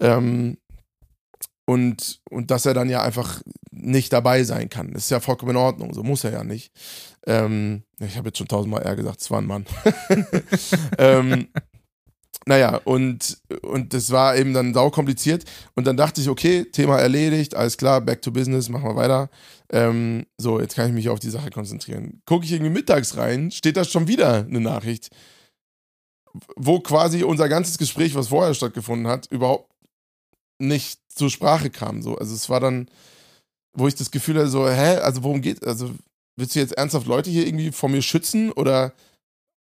Ähm, 0.00 0.58
und, 1.66 2.20
und 2.30 2.50
dass 2.50 2.66
er 2.66 2.74
dann 2.74 2.90
ja 2.90 3.02
einfach 3.02 3.42
nicht 3.70 4.12
dabei 4.12 4.44
sein 4.44 4.68
kann. 4.68 4.92
Das 4.92 5.04
ist 5.04 5.10
ja 5.10 5.20
vollkommen 5.20 5.52
in 5.52 5.56
Ordnung, 5.56 5.94
so 5.94 6.02
muss 6.02 6.24
er 6.24 6.32
ja 6.32 6.44
nicht. 6.44 6.72
Ähm, 7.26 7.84
ich 8.00 8.16
habe 8.16 8.28
jetzt 8.28 8.38
schon 8.38 8.48
tausendmal 8.48 8.84
eher 8.84 8.96
gesagt, 8.96 9.20
es 9.20 9.30
war 9.30 9.40
ein 9.40 9.46
Mann. 9.46 9.64
ähm, 10.98 11.48
naja, 12.46 12.80
und, 12.84 13.38
und 13.62 13.94
das 13.94 14.10
war 14.10 14.36
eben 14.36 14.52
dann 14.52 14.74
sau 14.74 14.90
kompliziert. 14.90 15.44
Und 15.74 15.86
dann 15.86 15.96
dachte 15.96 16.20
ich, 16.20 16.28
okay, 16.28 16.64
Thema 16.64 16.98
erledigt, 16.98 17.54
alles 17.54 17.78
klar, 17.78 18.02
back 18.02 18.20
to 18.20 18.30
business, 18.30 18.68
machen 18.68 18.84
wir 18.84 18.96
weiter. 18.96 19.30
Ähm, 19.72 20.26
so, 20.36 20.60
jetzt 20.60 20.76
kann 20.76 20.88
ich 20.88 20.94
mich 20.94 21.08
auf 21.08 21.20
die 21.20 21.30
Sache 21.30 21.50
konzentrieren. 21.50 22.20
Gucke 22.26 22.44
ich 22.44 22.52
irgendwie 22.52 22.72
mittags 22.72 23.16
rein, 23.16 23.50
steht 23.50 23.78
da 23.78 23.84
schon 23.84 24.08
wieder 24.08 24.44
eine 24.44 24.60
Nachricht, 24.60 25.08
wo 26.56 26.80
quasi 26.80 27.22
unser 27.22 27.48
ganzes 27.48 27.78
Gespräch, 27.78 28.14
was 28.14 28.28
vorher 28.28 28.52
stattgefunden 28.52 29.06
hat, 29.06 29.26
überhaupt 29.30 29.73
nicht 30.66 31.00
zur 31.08 31.30
Sprache 31.30 31.70
kam. 31.70 32.02
So. 32.02 32.16
Also 32.16 32.34
es 32.34 32.48
war 32.48 32.60
dann, 32.60 32.88
wo 33.72 33.88
ich 33.88 33.94
das 33.94 34.10
Gefühl 34.10 34.36
hatte, 34.36 34.48
so, 34.48 34.68
hä, 34.68 34.96
also 34.96 35.22
worum 35.22 35.40
geht, 35.40 35.64
also 35.66 35.94
willst 36.36 36.54
du 36.54 36.60
jetzt 36.60 36.76
ernsthaft 36.76 37.06
Leute 37.06 37.30
hier 37.30 37.46
irgendwie 37.46 37.72
vor 37.72 37.88
mir 37.88 38.02
schützen 38.02 38.52
oder 38.52 38.92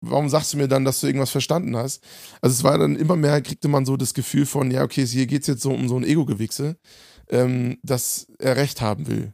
warum 0.01 0.29
sagst 0.29 0.53
du 0.53 0.57
mir 0.57 0.69
dann, 0.69 0.85
dass 0.85 1.01
du 1.01 1.07
irgendwas 1.07 1.31
verstanden 1.31 1.77
hast? 1.77 2.03
Also 2.41 2.55
es 2.55 2.65
war 2.65 2.79
dann 2.79 2.97
immer 2.97 3.17
mehr, 3.17 3.41
kriegte 3.41 3.69
man 3.69 3.87
so 3.87 3.97
das 3.97 4.15
Gefühl 4.15 4.47
von, 4.47 4.71
ja, 4.71 4.83
okay, 4.83 5.07
hier 5.07 5.27
geht 5.27 5.43
es 5.43 5.49
jetzt 5.49 5.63
so 5.63 5.73
um 5.73 5.89
so 5.89 5.97
ein 5.97 6.05
Ego-Gewichse, 6.05 6.77
ähm, 7.29 7.79
dass 7.83 8.27
er 8.39 8.57
Recht 8.57 8.81
haben 8.81 9.07
will. 9.07 9.33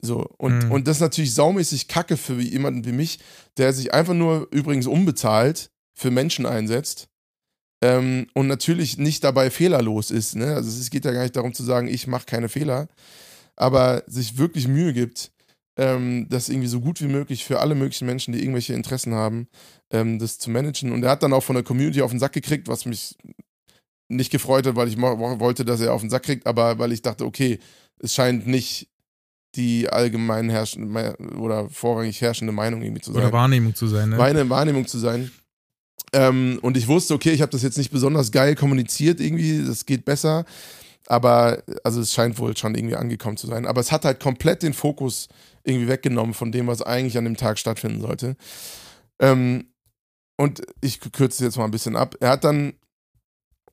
So, 0.00 0.26
und, 0.38 0.64
mhm. 0.64 0.72
und 0.72 0.88
das 0.88 0.98
ist 0.98 1.02
natürlich 1.02 1.34
saumäßig 1.34 1.88
kacke 1.88 2.16
für 2.16 2.40
jemanden 2.40 2.84
wie 2.84 2.92
mich, 2.92 3.20
der 3.56 3.72
sich 3.72 3.94
einfach 3.94 4.14
nur 4.14 4.48
übrigens 4.50 4.86
unbezahlt 4.86 5.70
für 5.96 6.10
Menschen 6.10 6.46
einsetzt 6.46 7.08
ähm, 7.84 8.28
und 8.32 8.46
natürlich 8.46 8.96
nicht 8.96 9.22
dabei 9.24 9.50
fehlerlos 9.50 10.10
ist. 10.10 10.36
Ne? 10.36 10.54
Also 10.54 10.70
es 10.70 10.88
geht 10.88 11.04
ja 11.04 11.12
gar 11.12 11.22
nicht 11.22 11.36
darum 11.36 11.52
zu 11.52 11.62
sagen, 11.62 11.86
ich 11.86 12.06
mache 12.06 12.24
keine 12.24 12.48
Fehler, 12.48 12.88
aber 13.56 14.02
sich 14.06 14.38
wirklich 14.38 14.66
Mühe 14.68 14.94
gibt, 14.94 15.32
ähm, 15.76 16.26
das 16.30 16.48
irgendwie 16.48 16.68
so 16.68 16.80
gut 16.80 17.02
wie 17.02 17.08
möglich 17.08 17.44
für 17.44 17.60
alle 17.60 17.74
möglichen 17.74 18.06
Menschen, 18.06 18.32
die 18.32 18.40
irgendwelche 18.40 18.72
Interessen 18.72 19.12
haben, 19.12 19.48
ähm, 19.90 20.18
das 20.18 20.38
zu 20.38 20.50
managen. 20.50 20.92
Und 20.92 21.02
er 21.02 21.10
hat 21.10 21.22
dann 21.22 21.34
auch 21.34 21.42
von 21.42 21.56
der 21.56 21.62
Community 21.62 22.00
auf 22.00 22.10
den 22.10 22.20
Sack 22.20 22.32
gekriegt, 22.32 22.68
was 22.68 22.86
mich 22.86 23.18
nicht 24.08 24.32
gefreut 24.32 24.66
hat, 24.66 24.76
weil 24.76 24.88
ich 24.88 24.98
wollte, 24.98 25.66
dass 25.66 25.82
er 25.82 25.92
auf 25.92 26.00
den 26.00 26.08
Sack 26.10 26.22
kriegt, 26.22 26.46
aber 26.46 26.78
weil 26.78 26.92
ich 26.92 27.02
dachte, 27.02 27.26
okay, 27.26 27.58
es 27.98 28.14
scheint 28.14 28.46
nicht 28.46 28.88
die 29.56 29.90
allgemein 29.90 30.48
herrschende 30.48 31.16
oder 31.36 31.68
vorrangig 31.68 32.18
herrschende 32.22 32.52
Meinung 32.52 32.80
irgendwie 32.80 33.02
zu 33.02 33.12
sein. 33.12 33.22
Oder 33.22 33.32
Wahrnehmung 33.32 33.74
zu 33.74 33.88
sein, 33.88 34.08
ne? 34.08 34.16
Meine 34.16 34.48
Wahrnehmung 34.48 34.86
zu 34.86 34.98
sein. 34.98 35.30
Ähm, 36.14 36.60
und 36.62 36.76
ich 36.76 36.86
wusste, 36.86 37.12
okay, 37.12 37.32
ich 37.32 37.42
habe 37.42 37.50
das 37.50 37.62
jetzt 37.62 37.76
nicht 37.76 37.90
besonders 37.90 38.30
geil 38.30 38.54
kommuniziert 38.54 39.20
irgendwie, 39.20 39.64
das 39.66 39.84
geht 39.84 40.04
besser. 40.04 40.44
Aber, 41.06 41.62
also 41.82 42.00
es 42.00 42.14
scheint 42.14 42.38
wohl 42.38 42.56
schon 42.56 42.74
irgendwie 42.74 42.96
angekommen 42.96 43.36
zu 43.36 43.48
sein. 43.48 43.66
Aber 43.66 43.80
es 43.80 43.92
hat 43.92 44.04
halt 44.04 44.20
komplett 44.20 44.62
den 44.62 44.72
Fokus 44.72 45.28
irgendwie 45.64 45.88
weggenommen 45.88 46.32
von 46.32 46.52
dem, 46.52 46.68
was 46.68 46.82
eigentlich 46.82 47.18
an 47.18 47.24
dem 47.24 47.36
Tag 47.36 47.58
stattfinden 47.58 48.00
sollte. 48.00 48.36
Ähm, 49.18 49.66
und 50.36 50.62
ich 50.80 51.00
kürze 51.00 51.44
jetzt 51.44 51.58
mal 51.58 51.64
ein 51.64 51.70
bisschen 51.72 51.96
ab. 51.96 52.14
Er 52.20 52.30
hat 52.30 52.44
dann 52.44 52.74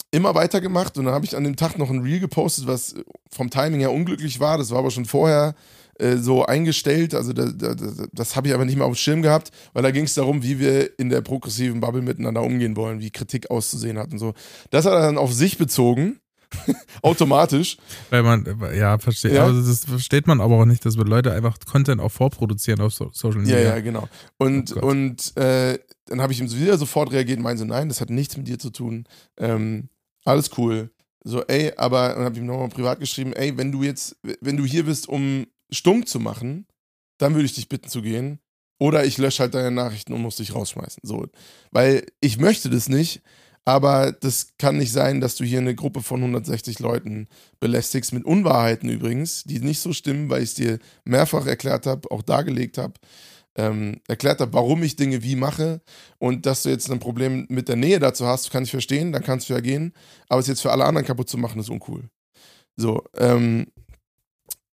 immer 0.09 0.35
weitergemacht 0.35 0.97
und 0.97 1.05
dann 1.05 1.13
habe 1.13 1.25
ich 1.25 1.37
an 1.37 1.43
dem 1.43 1.55
Tag 1.55 1.77
noch 1.77 1.89
ein 1.89 2.01
Reel 2.01 2.19
gepostet, 2.19 2.67
was 2.67 2.95
vom 3.31 3.49
Timing 3.49 3.79
her 3.79 3.91
unglücklich 3.91 4.39
war. 4.39 4.57
Das 4.57 4.71
war 4.71 4.79
aber 4.79 4.91
schon 4.91 5.05
vorher 5.05 5.55
äh, 6.01 6.17
so 6.17 6.45
eingestellt. 6.45 7.13
Also 7.13 7.33
da, 7.33 7.45
da, 7.45 7.75
das 8.11 8.35
habe 8.35 8.47
ich 8.47 8.53
aber 8.53 8.65
nicht 8.65 8.75
mehr 8.75 8.85
auf 8.85 8.93
dem 8.93 8.97
Schirm 8.97 9.21
gehabt, 9.21 9.51
weil 9.73 9.83
da 9.83 9.91
ging 9.91 10.05
es 10.05 10.13
darum, 10.13 10.43
wie 10.43 10.59
wir 10.59 10.97
in 10.99 11.09
der 11.09 11.21
progressiven 11.21 11.79
Bubble 11.79 12.01
miteinander 12.01 12.41
umgehen 12.41 12.75
wollen, 12.75 12.99
wie 12.99 13.11
Kritik 13.11 13.51
auszusehen 13.51 13.97
hat 13.97 14.11
und 14.11 14.19
so. 14.19 14.33
Das 14.69 14.85
hat 14.85 14.93
er 14.93 15.01
dann 15.01 15.17
auf 15.17 15.33
sich 15.33 15.57
bezogen 15.57 16.21
Automatisch. 17.01 17.77
Weil 18.09 18.23
man, 18.23 18.45
ja, 18.75 18.97
versteht. 18.97 19.33
Ja. 19.33 19.45
Also 19.45 19.61
das 19.61 19.85
versteht 19.85 20.27
man 20.27 20.41
aber 20.41 20.55
auch 20.55 20.65
nicht, 20.65 20.85
dass 20.85 20.97
wir 20.97 21.05
Leute 21.05 21.31
einfach 21.31 21.57
Content 21.65 22.01
auch 22.01 22.11
vorproduzieren 22.11 22.81
auf 22.81 22.93
so 22.93 23.09
Social 23.13 23.41
Media. 23.41 23.59
Ja, 23.59 23.75
ja, 23.75 23.79
genau. 23.79 24.07
Und, 24.37 24.75
oh 24.75 24.87
und 24.87 25.35
äh, 25.37 25.79
dann 26.05 26.21
habe 26.21 26.33
ich 26.33 26.41
ihm 26.41 26.51
wieder 26.51 26.77
sofort 26.77 27.11
reagiert 27.11 27.37
und 27.37 27.43
meinte 27.43 27.59
so, 27.59 27.65
nein, 27.65 27.89
das 27.89 28.01
hat 28.01 28.09
nichts 28.09 28.37
mit 28.37 28.47
dir 28.47 28.59
zu 28.59 28.69
tun. 28.69 29.05
Ähm, 29.37 29.89
alles 30.25 30.51
cool. 30.57 30.91
So, 31.23 31.43
ey, 31.45 31.73
aber, 31.77 32.17
und 32.17 32.25
habe 32.25 32.37
ihm 32.37 32.45
nochmal 32.45 32.69
privat 32.69 32.99
geschrieben, 32.99 33.33
ey, 33.33 33.55
wenn 33.57 33.71
du 33.71 33.83
jetzt, 33.83 34.17
wenn 34.41 34.57
du 34.57 34.65
hier 34.65 34.85
bist, 34.85 35.07
um 35.07 35.45
stumm 35.71 36.05
zu 36.05 36.19
machen, 36.19 36.67
dann 37.17 37.33
würde 37.33 37.45
ich 37.45 37.53
dich 37.53 37.69
bitten 37.69 37.89
zu 37.89 38.01
gehen. 38.01 38.39
Oder 38.79 39.05
ich 39.05 39.19
lösche 39.19 39.43
halt 39.43 39.53
deine 39.53 39.69
Nachrichten 39.69 40.11
und 40.11 40.21
muss 40.21 40.37
dich 40.37 40.55
rausschmeißen. 40.55 41.01
So. 41.03 41.27
Weil 41.69 42.07
ich 42.19 42.39
möchte 42.39 42.69
das 42.69 42.89
nicht, 42.89 43.21
aber 43.63 44.11
das 44.11 44.53
kann 44.57 44.77
nicht 44.77 44.91
sein, 44.91 45.21
dass 45.21 45.35
du 45.35 45.43
hier 45.43 45.59
eine 45.59 45.75
Gruppe 45.75 46.01
von 46.01 46.19
160 46.19 46.79
Leuten 46.79 47.27
belästigst, 47.59 48.11
mit 48.11 48.25
Unwahrheiten 48.25 48.89
übrigens, 48.89 49.43
die 49.43 49.59
nicht 49.59 49.81
so 49.81 49.93
stimmen, 49.93 50.29
weil 50.29 50.41
ich 50.41 50.49
es 50.49 50.55
dir 50.55 50.79
mehrfach 51.05 51.45
erklärt 51.45 51.85
habe, 51.85 52.09
auch 52.09 52.23
dargelegt 52.23 52.79
habe. 52.79 52.93
Ähm, 53.55 53.99
erklärt 54.07 54.39
habe, 54.39 54.53
warum 54.53 54.81
ich 54.81 54.95
Dinge 54.95 55.23
wie 55.23 55.35
mache 55.35 55.81
und 56.19 56.45
dass 56.45 56.63
du 56.63 56.69
jetzt 56.69 56.89
ein 56.89 57.01
Problem 57.01 57.45
mit 57.49 57.67
der 57.67 57.75
Nähe 57.75 57.99
dazu 57.99 58.25
hast, 58.25 58.49
kann 58.49 58.63
ich 58.63 58.71
verstehen, 58.71 59.11
dann 59.11 59.23
kannst 59.23 59.49
du 59.49 59.53
ja 59.53 59.59
gehen, 59.59 59.93
aber 60.29 60.39
es 60.39 60.47
jetzt 60.47 60.61
für 60.61 60.71
alle 60.71 60.85
anderen 60.85 61.05
kaputt 61.05 61.29
zu 61.29 61.37
machen, 61.37 61.59
ist 61.59 61.69
uncool. 61.69 62.09
So, 62.77 63.03
ähm, 63.17 63.67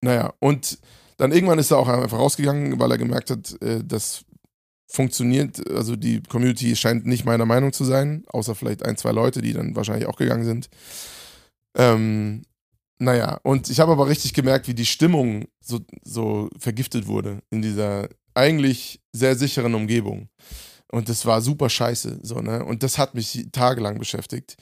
naja, 0.01 0.33
und 0.41 0.79
dann 1.17 1.33
irgendwann 1.33 1.59
ist 1.59 1.71
er 1.71 1.79
auch 1.79 1.89
einfach 1.89 2.19
rausgegangen, 2.19 2.79
weil 2.79 2.91
er 2.91 2.99
gemerkt 2.99 3.31
hat, 3.31 3.61
äh, 3.63 3.83
dass 3.85 4.25
funktioniert, 4.91 5.69
also 5.71 5.97
die 5.97 6.23
Community 6.23 6.75
scheint 6.75 7.07
nicht 7.07 7.25
meiner 7.25 7.45
Meinung 7.45 7.73
zu 7.73 7.85
sein, 7.85 8.25
außer 8.29 8.55
vielleicht 8.55 8.83
ein, 8.85 8.97
zwei 8.97 9.13
Leute, 9.13 9.43
die 9.43 9.53
dann 9.53 9.77
wahrscheinlich 9.77 10.09
auch 10.09 10.17
gegangen 10.17 10.45
sind. 10.45 10.71
Ähm, 11.77 12.43
naja, 12.99 13.39
und 13.43 13.69
ich 13.69 13.81
habe 13.81 13.93
aber 13.93 14.09
richtig 14.09 14.33
gemerkt, 14.33 14.67
wie 14.67 14.75
die 14.75 14.87
Stimmung 14.87 15.47
so, 15.61 15.81
so 16.03 16.49
vergiftet 16.59 17.07
wurde 17.07 17.43
in 17.51 17.63
dieser 17.63 18.09
eigentlich 18.35 19.01
sehr 19.13 19.37
sicheren 19.37 19.75
Umgebung. 19.75 20.29
Und 20.91 21.09
das 21.11 21.27
war 21.27 21.43
super 21.43 21.69
scheiße, 21.69 22.21
so, 22.23 22.41
ne? 22.41 22.65
Und 22.65 22.83
das 22.83 22.97
hat 22.97 23.15
mich 23.15 23.47
tagelang 23.53 23.99
beschäftigt. 23.99 24.57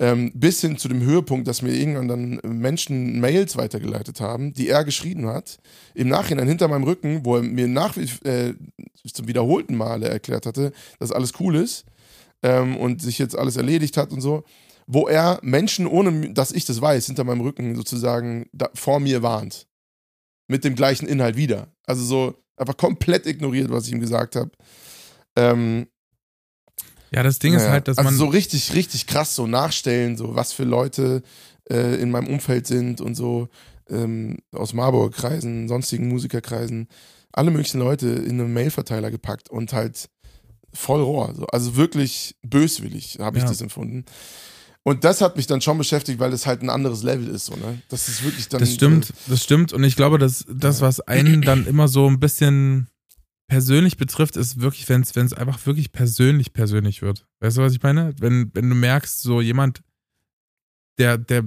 Ähm, 0.00 0.32
bis 0.34 0.60
hin 0.60 0.76
zu 0.76 0.88
dem 0.88 1.02
Höhepunkt, 1.02 1.46
dass 1.46 1.62
mir 1.62 1.72
irgendwann 1.72 2.08
dann 2.08 2.40
Menschen 2.44 3.20
Mails 3.20 3.56
weitergeleitet 3.56 4.20
haben, 4.20 4.52
die 4.52 4.68
er 4.68 4.84
geschrieben 4.84 5.28
hat, 5.28 5.58
im 5.94 6.08
Nachhinein 6.08 6.48
hinter 6.48 6.66
meinem 6.66 6.82
Rücken, 6.82 7.24
wo 7.24 7.36
er 7.36 7.42
mir 7.42 7.68
nach 7.68 7.96
äh, 7.96 8.54
zum 9.12 9.28
wiederholten 9.28 9.76
Male 9.76 10.08
erklärt 10.08 10.46
hatte, 10.46 10.72
dass 10.98 11.12
alles 11.12 11.32
cool 11.38 11.54
ist 11.54 11.84
ähm, 12.42 12.76
und 12.76 13.02
sich 13.02 13.18
jetzt 13.18 13.38
alles 13.38 13.56
erledigt 13.56 13.96
hat 13.96 14.12
und 14.12 14.20
so, 14.20 14.42
wo 14.86 15.06
er 15.06 15.38
Menschen, 15.42 15.86
ohne 15.86 16.32
dass 16.32 16.52
ich 16.52 16.64
das 16.64 16.80
weiß, 16.80 17.06
hinter 17.06 17.24
meinem 17.24 17.40
Rücken 17.40 17.76
sozusagen 17.76 18.46
da, 18.52 18.70
vor 18.74 19.00
mir 19.00 19.22
warnt. 19.22 19.66
Mit 20.46 20.64
dem 20.64 20.74
gleichen 20.74 21.06
Inhalt 21.06 21.36
wieder. 21.36 21.68
Also 21.86 22.04
so 22.04 22.34
einfach 22.56 22.76
komplett 22.76 23.26
ignoriert, 23.26 23.70
was 23.70 23.86
ich 23.86 23.92
ihm 23.92 24.00
gesagt 24.00 24.36
habe. 24.36 24.50
Ähm, 25.36 25.86
ja, 27.14 27.22
das 27.22 27.38
Ding 27.38 27.52
naja, 27.52 27.64
ist 27.64 27.70
halt, 27.70 27.88
dass 27.88 27.98
also 27.98 28.10
man. 28.10 28.18
so 28.18 28.26
richtig, 28.26 28.74
richtig 28.74 29.06
krass 29.06 29.34
so 29.34 29.46
nachstellen, 29.46 30.16
so 30.16 30.34
was 30.34 30.52
für 30.52 30.64
Leute 30.64 31.22
äh, 31.70 32.00
in 32.00 32.10
meinem 32.10 32.26
Umfeld 32.26 32.66
sind 32.66 33.00
und 33.00 33.14
so 33.14 33.48
ähm, 33.88 34.38
aus 34.52 34.72
Marburg-Kreisen, 34.72 35.68
sonstigen 35.68 36.08
Musikerkreisen, 36.08 36.88
alle 37.32 37.50
möglichen 37.50 37.78
Leute 37.78 38.08
in 38.08 38.40
einen 38.40 38.52
Mailverteiler 38.52 39.10
gepackt 39.10 39.48
und 39.48 39.72
halt 39.72 40.08
voll 40.72 41.02
rohr. 41.02 41.32
So. 41.36 41.46
Also 41.46 41.76
wirklich 41.76 42.36
böswillig, 42.42 43.18
habe 43.20 43.38
ich 43.38 43.44
ja. 43.44 43.48
das 43.48 43.60
empfunden. 43.60 44.04
Und 44.82 45.04
das 45.04 45.20
hat 45.20 45.36
mich 45.36 45.46
dann 45.46 45.60
schon 45.60 45.78
beschäftigt, 45.78 46.18
weil 46.18 46.32
es 46.32 46.46
halt 46.46 46.62
ein 46.62 46.68
anderes 46.68 47.02
Level 47.02 47.28
ist, 47.28 47.46
so, 47.46 47.54
ne? 47.54 47.80
Das 47.88 48.08
ist 48.08 48.22
wirklich 48.22 48.48
dann. 48.48 48.60
Das 48.60 48.74
stimmt, 48.74 49.14
das 49.28 49.42
stimmt. 49.42 49.72
Und 49.72 49.82
ich 49.82 49.96
glaube, 49.96 50.18
dass 50.18 50.44
das, 50.46 50.82
was 50.82 51.00
einen 51.00 51.40
dann 51.40 51.66
immer 51.66 51.88
so 51.88 52.06
ein 52.06 52.20
bisschen 52.20 52.88
persönlich 53.46 53.96
betrifft, 53.96 54.36
ist 54.36 54.60
wirklich, 54.60 54.88
wenn 54.88 55.02
es 55.02 55.32
einfach 55.32 55.64
wirklich 55.66 55.92
persönlich 55.92 56.52
persönlich 56.52 57.02
wird. 57.02 57.26
Weißt 57.40 57.56
du, 57.56 57.62
was 57.62 57.74
ich 57.74 57.82
meine? 57.82 58.14
Wenn, 58.18 58.50
wenn 58.54 58.68
du 58.68 58.74
merkst, 58.74 59.20
so 59.20 59.40
jemand, 59.40 59.82
der, 60.98 61.18
der, 61.18 61.44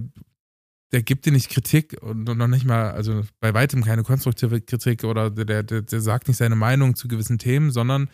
der 0.91 1.01
gibt 1.01 1.25
dir 1.25 1.31
nicht 1.31 1.49
Kritik 1.49 1.97
und 2.01 2.23
noch 2.23 2.47
nicht 2.47 2.65
mal, 2.65 2.91
also 2.91 3.23
bei 3.39 3.53
weitem 3.53 3.83
keine 3.83 4.03
konstruktive 4.03 4.61
Kritik 4.61 5.03
oder 5.03 5.29
der, 5.29 5.63
der, 5.63 5.81
der 5.81 6.01
sagt 6.01 6.27
nicht 6.27 6.37
seine 6.37 6.55
Meinung 6.55 6.95
zu 6.95 7.07
gewissen 7.07 7.39
Themen, 7.39 7.71
sondern 7.71 8.09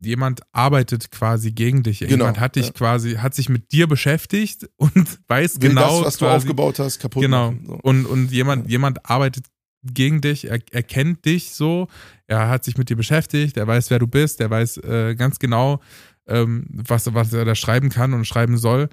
jemand 0.00 0.40
arbeitet 0.52 1.10
quasi 1.10 1.52
gegen 1.52 1.82
dich. 1.82 2.00
Genau, 2.00 2.10
jemand 2.10 2.40
hat 2.40 2.56
dich 2.56 2.66
ja. 2.66 2.72
quasi, 2.72 3.14
hat 3.14 3.34
sich 3.34 3.48
mit 3.48 3.72
dir 3.72 3.86
beschäftigt 3.86 4.68
und 4.76 5.20
weiß 5.28 5.60
Will 5.60 5.70
genau. 5.70 5.98
Das, 5.98 6.06
was 6.06 6.18
quasi, 6.18 6.18
du 6.18 6.36
aufgebaut 6.36 6.78
hast, 6.78 6.98
kaputt 6.98 7.22
Genau. 7.22 7.52
Machen, 7.52 7.66
so. 7.66 7.78
Und, 7.82 8.06
und 8.06 8.32
jemand, 8.32 8.64
ja. 8.64 8.70
jemand 8.72 9.08
arbeitet 9.08 9.46
gegen 9.82 10.20
dich, 10.20 10.48
er, 10.48 10.60
er 10.70 10.82
kennt 10.82 11.24
dich 11.24 11.54
so, 11.54 11.88
er 12.26 12.48
hat 12.48 12.64
sich 12.64 12.78
mit 12.78 12.88
dir 12.88 12.96
beschäftigt, 12.96 13.56
er 13.56 13.66
weiß, 13.66 13.90
wer 13.90 13.98
du 13.98 14.06
bist, 14.06 14.40
er 14.40 14.50
weiß 14.50 14.78
äh, 14.78 15.14
ganz 15.16 15.38
genau, 15.38 15.80
ähm, 16.26 16.66
was, 16.70 17.12
was 17.14 17.32
er 17.32 17.44
da 17.44 17.54
schreiben 17.54 17.88
kann 17.88 18.14
und 18.14 18.24
schreiben 18.24 18.56
soll. 18.56 18.88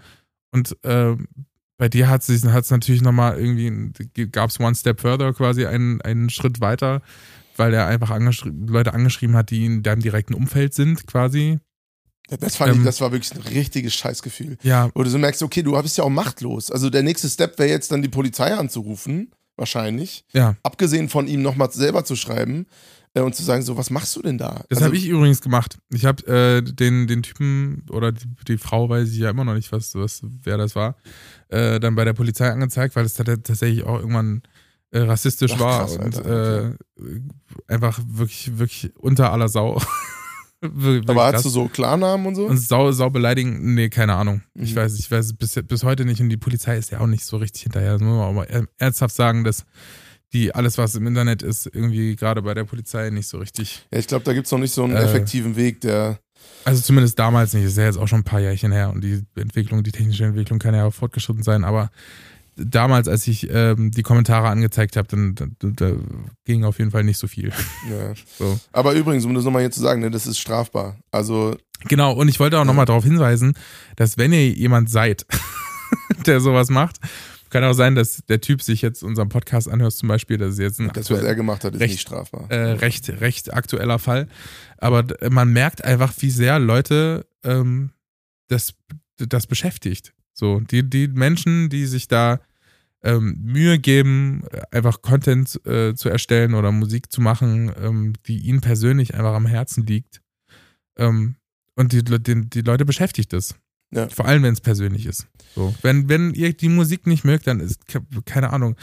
Und 0.52 0.78
äh, 0.84 1.16
bei 1.78 1.90
dir 1.90 2.10
hat 2.10 2.28
es 2.28 2.44
natürlich 2.44 3.02
nochmal 3.02 3.40
irgendwie, 3.40 4.28
gab 4.28 4.50
es 4.50 4.60
One 4.60 4.76
Step 4.76 5.00
Further 5.00 5.34
quasi 5.34 5.66
einen, 5.66 6.02
einen 6.02 6.30
Schritt 6.30 6.60
weiter, 6.60 7.02
weil 7.56 7.74
er 7.74 7.88
einfach 7.88 8.10
angeschri 8.10 8.52
Leute 8.68 8.94
angeschrieben 8.94 9.36
hat, 9.36 9.52
die 9.52 9.66
in 9.66 9.84
deinem 9.84 10.02
direkten 10.02 10.34
Umfeld 10.34 10.74
sind 10.74 11.08
quasi. 11.08 11.60
Das 12.28 12.58
fand 12.58 12.74
ähm, 12.74 12.80
ich, 12.80 12.86
das 12.86 13.02
war 13.02 13.12
wirklich 13.12 13.34
ein 13.34 13.42
richtiges 13.42 13.96
Scheißgefühl. 13.96 14.58
Ja. 14.62 14.90
Wo 14.94 15.04
du 15.04 15.10
so 15.10 15.18
merkst, 15.18 15.42
okay, 15.42 15.64
du 15.64 15.80
bist 15.82 15.98
ja 15.98 16.04
auch 16.04 16.10
machtlos. 16.10 16.70
Also 16.70 16.90
der 16.90 17.02
nächste 17.02 17.30
Step 17.30 17.58
wäre 17.58 17.70
jetzt 17.70 17.92
dann 17.92 18.02
die 18.02 18.10
Polizei 18.10 18.54
anzurufen 18.54 19.32
wahrscheinlich. 19.60 20.26
Ja. 20.34 20.55
Abgesehen 20.64 21.10
von 21.10 21.28
ihm 21.28 21.41
nochmal 21.41 21.72
selber 21.72 22.03
zu 22.05 22.16
schreiben 22.16 22.66
äh, 23.14 23.22
und 23.22 23.36
zu 23.36 23.43
sagen, 23.43 23.62
so, 23.62 23.78
was 23.78 23.89
machst 23.89 24.16
du 24.16 24.22
denn 24.22 24.38
da? 24.38 24.64
Das 24.70 24.78
Also, 24.80 24.86
habe 24.86 24.97
ich 24.97 25.07
übrigens 25.07 25.41
gemacht. 25.41 25.78
Ich 25.93 26.05
habe 26.05 26.26
äh, 26.28 26.62
den, 26.62 27.07
den 27.07 27.22
Typen 27.24 27.86
oder 27.91 28.12
die, 28.12 28.26
die 28.47 28.57
Frau, 28.57 28.89
weiß 28.89 29.10
ich 29.12 29.18
ja 29.18 29.30
immer 29.30 29.43
noch 29.45 29.53
nicht, 29.55 29.72
was, 29.72 29.93
was 29.95 30.22
wer 30.43 30.57
das 30.57 30.76
war, 30.76 30.95
äh, 31.49 31.80
dann 31.80 31.95
bei 31.95 32.05
der 32.05 32.14
Polizei 32.14 32.49
angezeigt, 32.49 32.95
weil 32.95 33.05
es 33.05 33.14
tat- 33.14 33.28
tatsächlich 33.43 33.84
auch 33.84 33.99
irgendwann 33.99 34.41
äh, 34.91 34.99
rassistisch 35.01 35.51
Ach, 35.55 35.60
war 35.60 35.80
krass, 35.82 35.97
und 35.97 36.16
Alter, 36.18 36.70
äh, 36.70 36.76
einfach 37.68 37.99
wirklich, 38.07 38.57
wirklich 38.57 38.91
unter 38.97 39.32
aller 39.32 39.47
Sau. 39.49 39.80
Wir- 40.62 40.72
wirklich 40.76 41.10
Aber 41.10 41.26
hast 41.26 41.32
krass. 41.34 41.43
du 41.43 41.49
so 41.49 41.68
Klarnamen 41.70 42.26
und 42.28 42.36
so? 42.36 42.45
Und 42.47 42.57
sau, 42.57 42.91
sau 42.91 43.10
beleidigen? 43.10 43.74
Nee, 43.76 43.89
keine 43.89 44.16
Ahnung. 44.16 44.41
Ich 44.55 44.72
Mhm. 44.74 44.78
weiß, 44.78 44.99
ich 44.99 45.10
weiß 45.10 45.34
bis, 45.34 45.60
bis 45.66 45.84
heute 45.84 46.05
nicht 46.05 46.20
und 46.22 46.30
die 46.30 46.38
Polizei 46.38 46.78
ist 46.78 46.91
ja 46.91 46.99
auch 46.99 47.07
nicht 47.07 47.24
so 47.24 47.38
richtig 47.38 47.64
hinterher. 47.64 47.93
Das 47.93 48.01
muss 48.01 48.12
man 48.18 48.26
auch 48.28 48.34
mal 48.34 48.43
er- 48.45 48.68
ernsthaft 48.78 49.16
sagen, 49.16 49.43
dass 49.43 49.64
die 50.34 50.53
alles, 50.53 50.78
was 50.78 50.93
im 50.95 51.07
Internet 51.07 51.41
ist, 51.41 51.66
irgendwie 51.66 52.16
gerade 52.16 52.41
bei 52.41 52.53
der 52.53 52.64
Polizei 52.66 53.10
nicht 53.10 53.28
so 53.28 53.38
richtig. 53.39 53.88
ja, 53.91 53.99
ich 53.99 54.07
glaube, 54.07 54.26
da 54.26 54.34
gibt 54.34 54.45
es 54.47 54.51
noch 54.51 54.60
nicht 54.60 54.74
so 54.74 54.84
einen 54.84 54.95
Äh, 54.95 55.03
effektiven 55.03 55.55
Weg, 55.55 55.82
der. 55.82 56.20
Also 56.66 56.82
zumindest 56.82 57.18
damals 57.20 57.53
nicht. 57.53 57.64
Das 57.66 57.72
ist 57.74 57.78
ja 57.78 57.86
jetzt 57.86 57.97
auch 57.97 58.07
schon 58.07 58.20
ein 58.20 58.24
paar 58.26 58.39
Jährchen 58.39 58.72
her 58.72 58.91
und 58.91 59.01
die 59.03 59.24
Entwicklung, 59.36 59.84
die 59.84 59.91
technische 59.91 60.26
Entwicklung 60.26 60.60
kann 60.60 60.76
ja 60.76 60.86
auch 60.86 60.93
fortgeschritten 60.93 61.41
sein, 61.43 61.64
aber 61.64 61.89
damals, 62.60 63.07
als 63.07 63.28
ich 63.28 63.49
ähm, 63.49 63.91
die 63.91 64.03
Kommentare 64.03 64.47
angezeigt 64.49 64.95
habe, 64.97 65.07
dann 65.07 65.36
da, 65.36 65.45
da 65.60 65.91
ging 66.45 66.64
auf 66.64 66.78
jeden 66.80 66.91
Fall 66.91 67.03
nicht 67.03 67.18
so 67.18 67.28
viel. 67.28 67.49
Ja. 67.89 68.14
So. 68.38 68.60
Aber 68.72 68.93
übrigens, 68.93 69.26
um 69.26 69.34
das 69.34 69.43
nochmal 69.45 69.62
hier 69.64 69.72
zu 69.72 69.80
sagen, 69.82 70.01
ne, 70.01 70.12
das 70.12 70.28
ist 70.28 70.38
strafbar. 70.39 70.97
Also, 71.12 71.57
Genau, 71.88 72.12
und 72.14 72.28
ich 72.28 72.39
wollte 72.41 72.60
auch 72.60 72.66
nochmal 72.66 72.86
darauf 72.86 73.05
hinweisen, 73.05 73.53
dass 73.95 74.18
wenn 74.18 74.34
ihr 74.34 74.49
jemand 74.49 74.89
seid, 74.89 75.26
der 76.26 76.41
sowas 76.41 76.70
macht, 76.70 76.97
kann 77.49 77.64
auch 77.64 77.74
sein, 77.74 77.95
dass 77.95 78.22
der 78.28 78.41
Typ 78.41 78.62
sich 78.62 78.82
jetzt 78.82 79.01
unseren 79.01 79.30
Podcast 79.30 79.70
anhört, 79.70 79.93
zum 79.93 80.10
Beispiel, 80.10 80.38
das 80.38 80.53
ist 80.53 80.60
jetzt 80.60 80.80
ein 80.80 80.91
das, 80.93 81.10
was 81.10 81.24
er 81.24 81.36
gemacht 81.36 81.64
hat, 81.64 81.74
ist 81.74 81.80
recht- 81.80 81.93
nicht 81.93 82.01
strafbar. 82.01 82.51
äh, 82.51 82.72
recht, 82.74 83.10
recht 83.22 83.53
aktueller 83.53 83.97
Fall. 83.97 84.28
Aber 84.78 85.05
man 85.30 85.51
merkt 85.53 85.84
einfach, 85.84 86.14
wie 86.20 86.30
sehr 86.32 86.60
Leute 86.60 87.26
ähm, 87.43 87.91
das, 88.49 88.74
das 89.18 89.47
beschäftigt. 89.47 90.14
So, 90.34 90.60
die, 90.60 90.88
die 90.88 91.07
Menschen, 91.07 91.70
die 91.70 91.86
sich 91.86 92.07
da 92.07 92.39
ähm, 93.04 93.38
Mühe 93.41 93.80
geben, 93.80 94.43
äh, 94.52 94.62
einfach 94.76 95.02
Content 95.02 95.60
äh, 95.66 95.93
zu 95.95 96.10
erstellen 96.10 96.54
oder 96.54 96.72
Musik 96.72 97.12
zu 97.12 97.22
machen, 97.22 97.72
ähm, 97.82 98.14
die 98.28 98.39
ihnen 98.39 98.62
persönlich 98.62 99.16
einfach 99.16 99.34
am 99.34 99.45
Herzen 99.45 99.86
liegt. 99.86 100.22
Ähm, 100.97 101.36
und 101.76 101.93
die, 101.93 102.04
die, 102.04 102.50
die 102.50 102.62
Leute 102.62 102.86
beschäftigt 102.86 103.32
es. 103.34 103.56
Ja. 103.91 104.08
Vor 104.10 104.26
allem, 104.26 104.43
wenn 104.43 104.54
es 104.54 104.62
persönlich 104.62 105.06
ist. 105.06 105.28
So. 105.56 105.74
Wenn, 105.82 106.10
wenn 106.10 106.34
ihr 106.34 106.54
die 106.54 106.70
Musik 106.70 107.08
nicht 107.08 107.24
mögt, 107.24 107.47
dann 107.47 107.60
ist, 107.60 107.88
ke- 107.88 108.02
keine 108.26 108.52
Ahnung. 108.52 108.76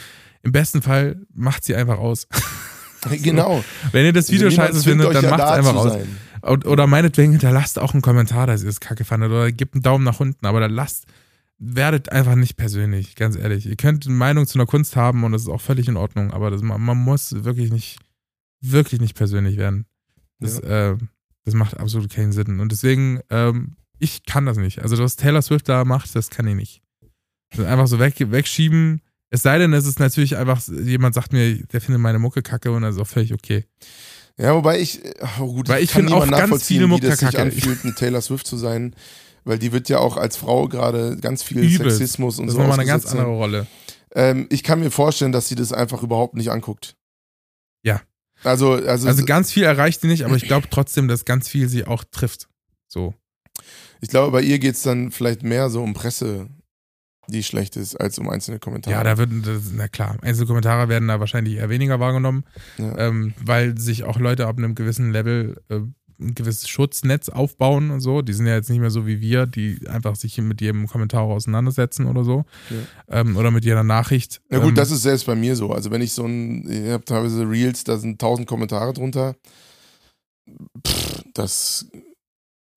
Im 0.43 0.51
besten 0.51 0.81
Fall 0.81 1.21
macht 1.33 1.63
sie 1.63 1.75
einfach 1.75 1.97
aus. 1.99 2.27
genau. 3.23 3.63
Wenn 3.91 4.05
ihr 4.05 4.13
das 4.13 4.29
Video 4.31 4.47
Also 4.47 4.57
scheiße 4.57 4.83
findet, 4.83 5.13
dann 5.15 5.23
ja 5.23 5.29
macht's 5.29 5.43
da 5.45 5.53
einfach 5.53 5.75
aus. 5.75 5.93
sein. 5.93 6.07
Oder 6.65 6.87
meinetwegen 6.87 7.31
hinterlasst 7.33 7.79
auch 7.79 7.93
einen 7.93 8.01
Kommentar, 8.01 8.47
dass 8.47 8.63
ihr 8.63 8.69
es 8.69 8.79
kacke 8.79 9.05
fandet. 9.05 9.29
Oder 9.31 9.51
gebt 9.51 9.75
einen 9.75 9.83
Daumen 9.83 10.03
nach 10.03 10.19
unten. 10.19 10.45
Aber 10.45 10.59
dann 10.59 10.71
lasst, 10.71 11.05
werdet 11.59 12.11
einfach 12.11 12.35
nicht 12.35 12.55
persönlich, 12.55 13.15
ganz 13.15 13.35
ehrlich. 13.35 13.65
Ihr 13.65 13.75
könnt 13.75 14.05
eine 14.05 14.15
Meinung 14.15 14.45
zu 14.45 14.57
einer 14.57 14.65
Kunst 14.67 14.95
haben 14.95 15.23
und 15.23 15.31
das 15.31 15.43
ist 15.43 15.47
auch 15.49 15.61
völlig 15.61 15.87
in 15.87 15.97
Ordnung. 15.97 16.31
Aber 16.31 16.51
das, 16.51 16.61
man, 16.61 16.81
man 16.81 16.97
muss 16.97 17.43
wirklich 17.43 17.71
nicht, 17.71 17.99
wirklich 18.61 19.01
nicht 19.01 19.15
persönlich 19.15 19.57
werden. 19.57 19.85
Das, 20.39 20.59
äh, 20.59 20.95
das 21.45 21.53
macht 21.53 21.77
absolut 21.77 22.11
keinen 22.11 22.31
Sinn. 22.31 22.59
Und 22.59 22.71
deswegen, 22.71 23.21
ähm, 23.29 23.75
ich 23.99 24.25
kann 24.25 24.45
das 24.45 24.57
nicht. 24.57 24.81
Also, 24.81 24.97
was 24.99 25.15
Taylor 25.15 25.41
Swift 25.41 25.67
da 25.67 25.83
macht, 25.85 26.15
das 26.15 26.29
kann 26.29 26.47
ich 26.47 26.55
nicht. 26.55 26.81
Das 27.51 27.65
einfach 27.65 27.87
so 27.87 27.97
weg, 27.99 28.15
wegschieben. 28.19 29.01
Es 29.29 29.41
sei 29.41 29.57
denn, 29.57 29.73
es 29.73 29.85
ist 29.85 29.99
natürlich 29.99 30.37
einfach, 30.37 30.61
jemand 30.67 31.15
sagt 31.15 31.33
mir, 31.33 31.65
der 31.65 31.81
findet 31.81 32.01
meine 32.01 32.19
Mucke 32.19 32.41
kacke 32.41 32.71
und 32.71 32.83
das 32.83 32.95
ist 32.95 33.01
auch 33.01 33.07
völlig 33.07 33.33
okay. 33.33 33.65
Ja, 34.37 34.53
wobei 34.53 34.79
ich, 34.79 35.01
oh 35.39 35.51
gut, 35.51 35.67
Weil 35.67 35.83
ich 35.83 35.89
kann 35.91 36.03
finde 36.03 36.15
auch 36.15 36.29
ganz 36.29 36.65
viele 36.65 36.87
wie 36.89 36.99
das 36.99 37.19
sich 37.19 37.25
Mucke 37.25 37.37
kacke. 37.37 37.41
anfühlt, 37.41 37.83
eine 37.83 37.95
Taylor 37.95 38.21
Swift 38.21 38.45
zu 38.45 38.55
sein, 38.55 38.95
weil 39.47 39.59
die 39.59 39.71
wird 39.71 39.89
ja 39.89 39.99
auch 39.99 40.17
als 40.17 40.37
Frau 40.37 40.67
gerade 40.67 41.17
ganz 41.17 41.43
viel 41.43 41.57
Übelst. 41.59 41.97
Sexismus 41.97 42.39
und 42.39 42.47
Das 42.47 42.53
ist 42.53 42.57
so 42.57 42.61
nochmal 42.61 42.79
eine 42.79 42.87
ganz 42.87 43.05
andere 43.07 43.27
Rolle. 43.27 43.67
Ähm, 44.13 44.47
ich 44.49 44.63
kann 44.63 44.79
mir 44.79 44.91
vorstellen, 44.91 45.31
dass 45.31 45.47
sie 45.47 45.55
das 45.55 45.73
einfach 45.73 46.03
überhaupt 46.03 46.35
nicht 46.35 46.49
anguckt. 46.51 46.95
Ja. 47.83 48.01
Also, 48.43 48.73
also, 48.73 49.07
Also 49.07 49.25
ganz 49.25 49.51
viel 49.51 49.63
erreicht 49.63 50.01
sie 50.01 50.07
nicht, 50.07 50.23
aber 50.23 50.35
ich 50.35 50.43
glaube 50.43 50.67
trotzdem, 50.69 51.07
dass 51.07 51.25
ganz 51.25 51.47
viel 51.47 51.67
sie 51.69 51.85
auch 51.85 52.03
trifft. 52.03 52.47
So. 52.87 53.13
ich 54.01 54.09
glaube, 54.09 54.31
bei 54.31 54.41
ihr 54.41 54.59
geht 54.59 54.75
es 54.75 54.83
dann 54.83 55.11
vielleicht 55.11 55.43
mehr 55.43 55.69
so 55.69 55.83
um 55.83 55.93
Presse, 55.93 56.47
die 57.27 57.43
schlecht 57.43 57.75
ist, 57.75 57.95
als 57.95 58.17
um 58.19 58.29
einzelne 58.29 58.59
Kommentare. 58.59 58.95
Ja, 58.95 59.03
da 59.03 59.17
würden, 59.17 59.41
das, 59.43 59.63
na 59.73 59.87
klar, 59.87 60.17
einzelne 60.21 60.47
Kommentare 60.47 60.87
werden 60.87 61.07
da 61.07 61.19
wahrscheinlich 61.19 61.55
eher 61.55 61.69
weniger 61.69 61.99
wahrgenommen, 61.99 62.43
Ja. 62.77 62.97
ähm, 62.97 63.33
weil 63.43 63.77
sich 63.77 64.03
auch 64.05 64.19
Leute 64.19 64.47
ab 64.47 64.57
einem 64.57 64.75
gewissen 64.75 65.11
Level 65.11 65.61
äh, 65.69 65.79
ein 66.19 66.35
gewisses 66.35 66.67
Schutznetz 66.67 67.29
aufbauen 67.29 67.91
und 67.91 67.99
so. 67.99 68.21
Die 68.21 68.33
sind 68.33 68.47
ja 68.47 68.55
jetzt 68.55 68.69
nicht 68.69 68.79
mehr 68.79 68.89
so 68.89 69.05
wie 69.05 69.21
wir, 69.21 69.45
die 69.45 69.87
einfach 69.87 70.15
sich 70.15 70.37
mit 70.39 70.61
jedem 70.61 70.87
Kommentar 70.87 71.23
auseinandersetzen 71.23 72.07
oder 72.07 72.23
so. 72.23 72.45
Ähm, 73.07 73.37
oder 73.37 73.51
mit 73.51 73.65
jeder 73.65 73.83
Nachricht. 73.83 74.41
Ja 74.49 74.59
gut, 74.59 74.69
ähm, 74.69 74.75
das 74.75 74.91
ist 74.91 75.03
selbst 75.03 75.25
bei 75.25 75.35
mir 75.35 75.55
so. 75.55 75.71
Also 75.71 75.91
wenn 75.91 76.01
ich 76.01 76.13
so 76.13 76.25
ein, 76.25 76.69
ich 76.69 76.91
habe 76.91 77.05
teilweise 77.05 77.49
Reels, 77.49 77.83
da 77.83 77.97
sind 77.97 78.19
tausend 78.19 78.47
Kommentare 78.47 78.93
drunter. 78.93 79.35
Pff, 80.85 81.23
das 81.33 81.87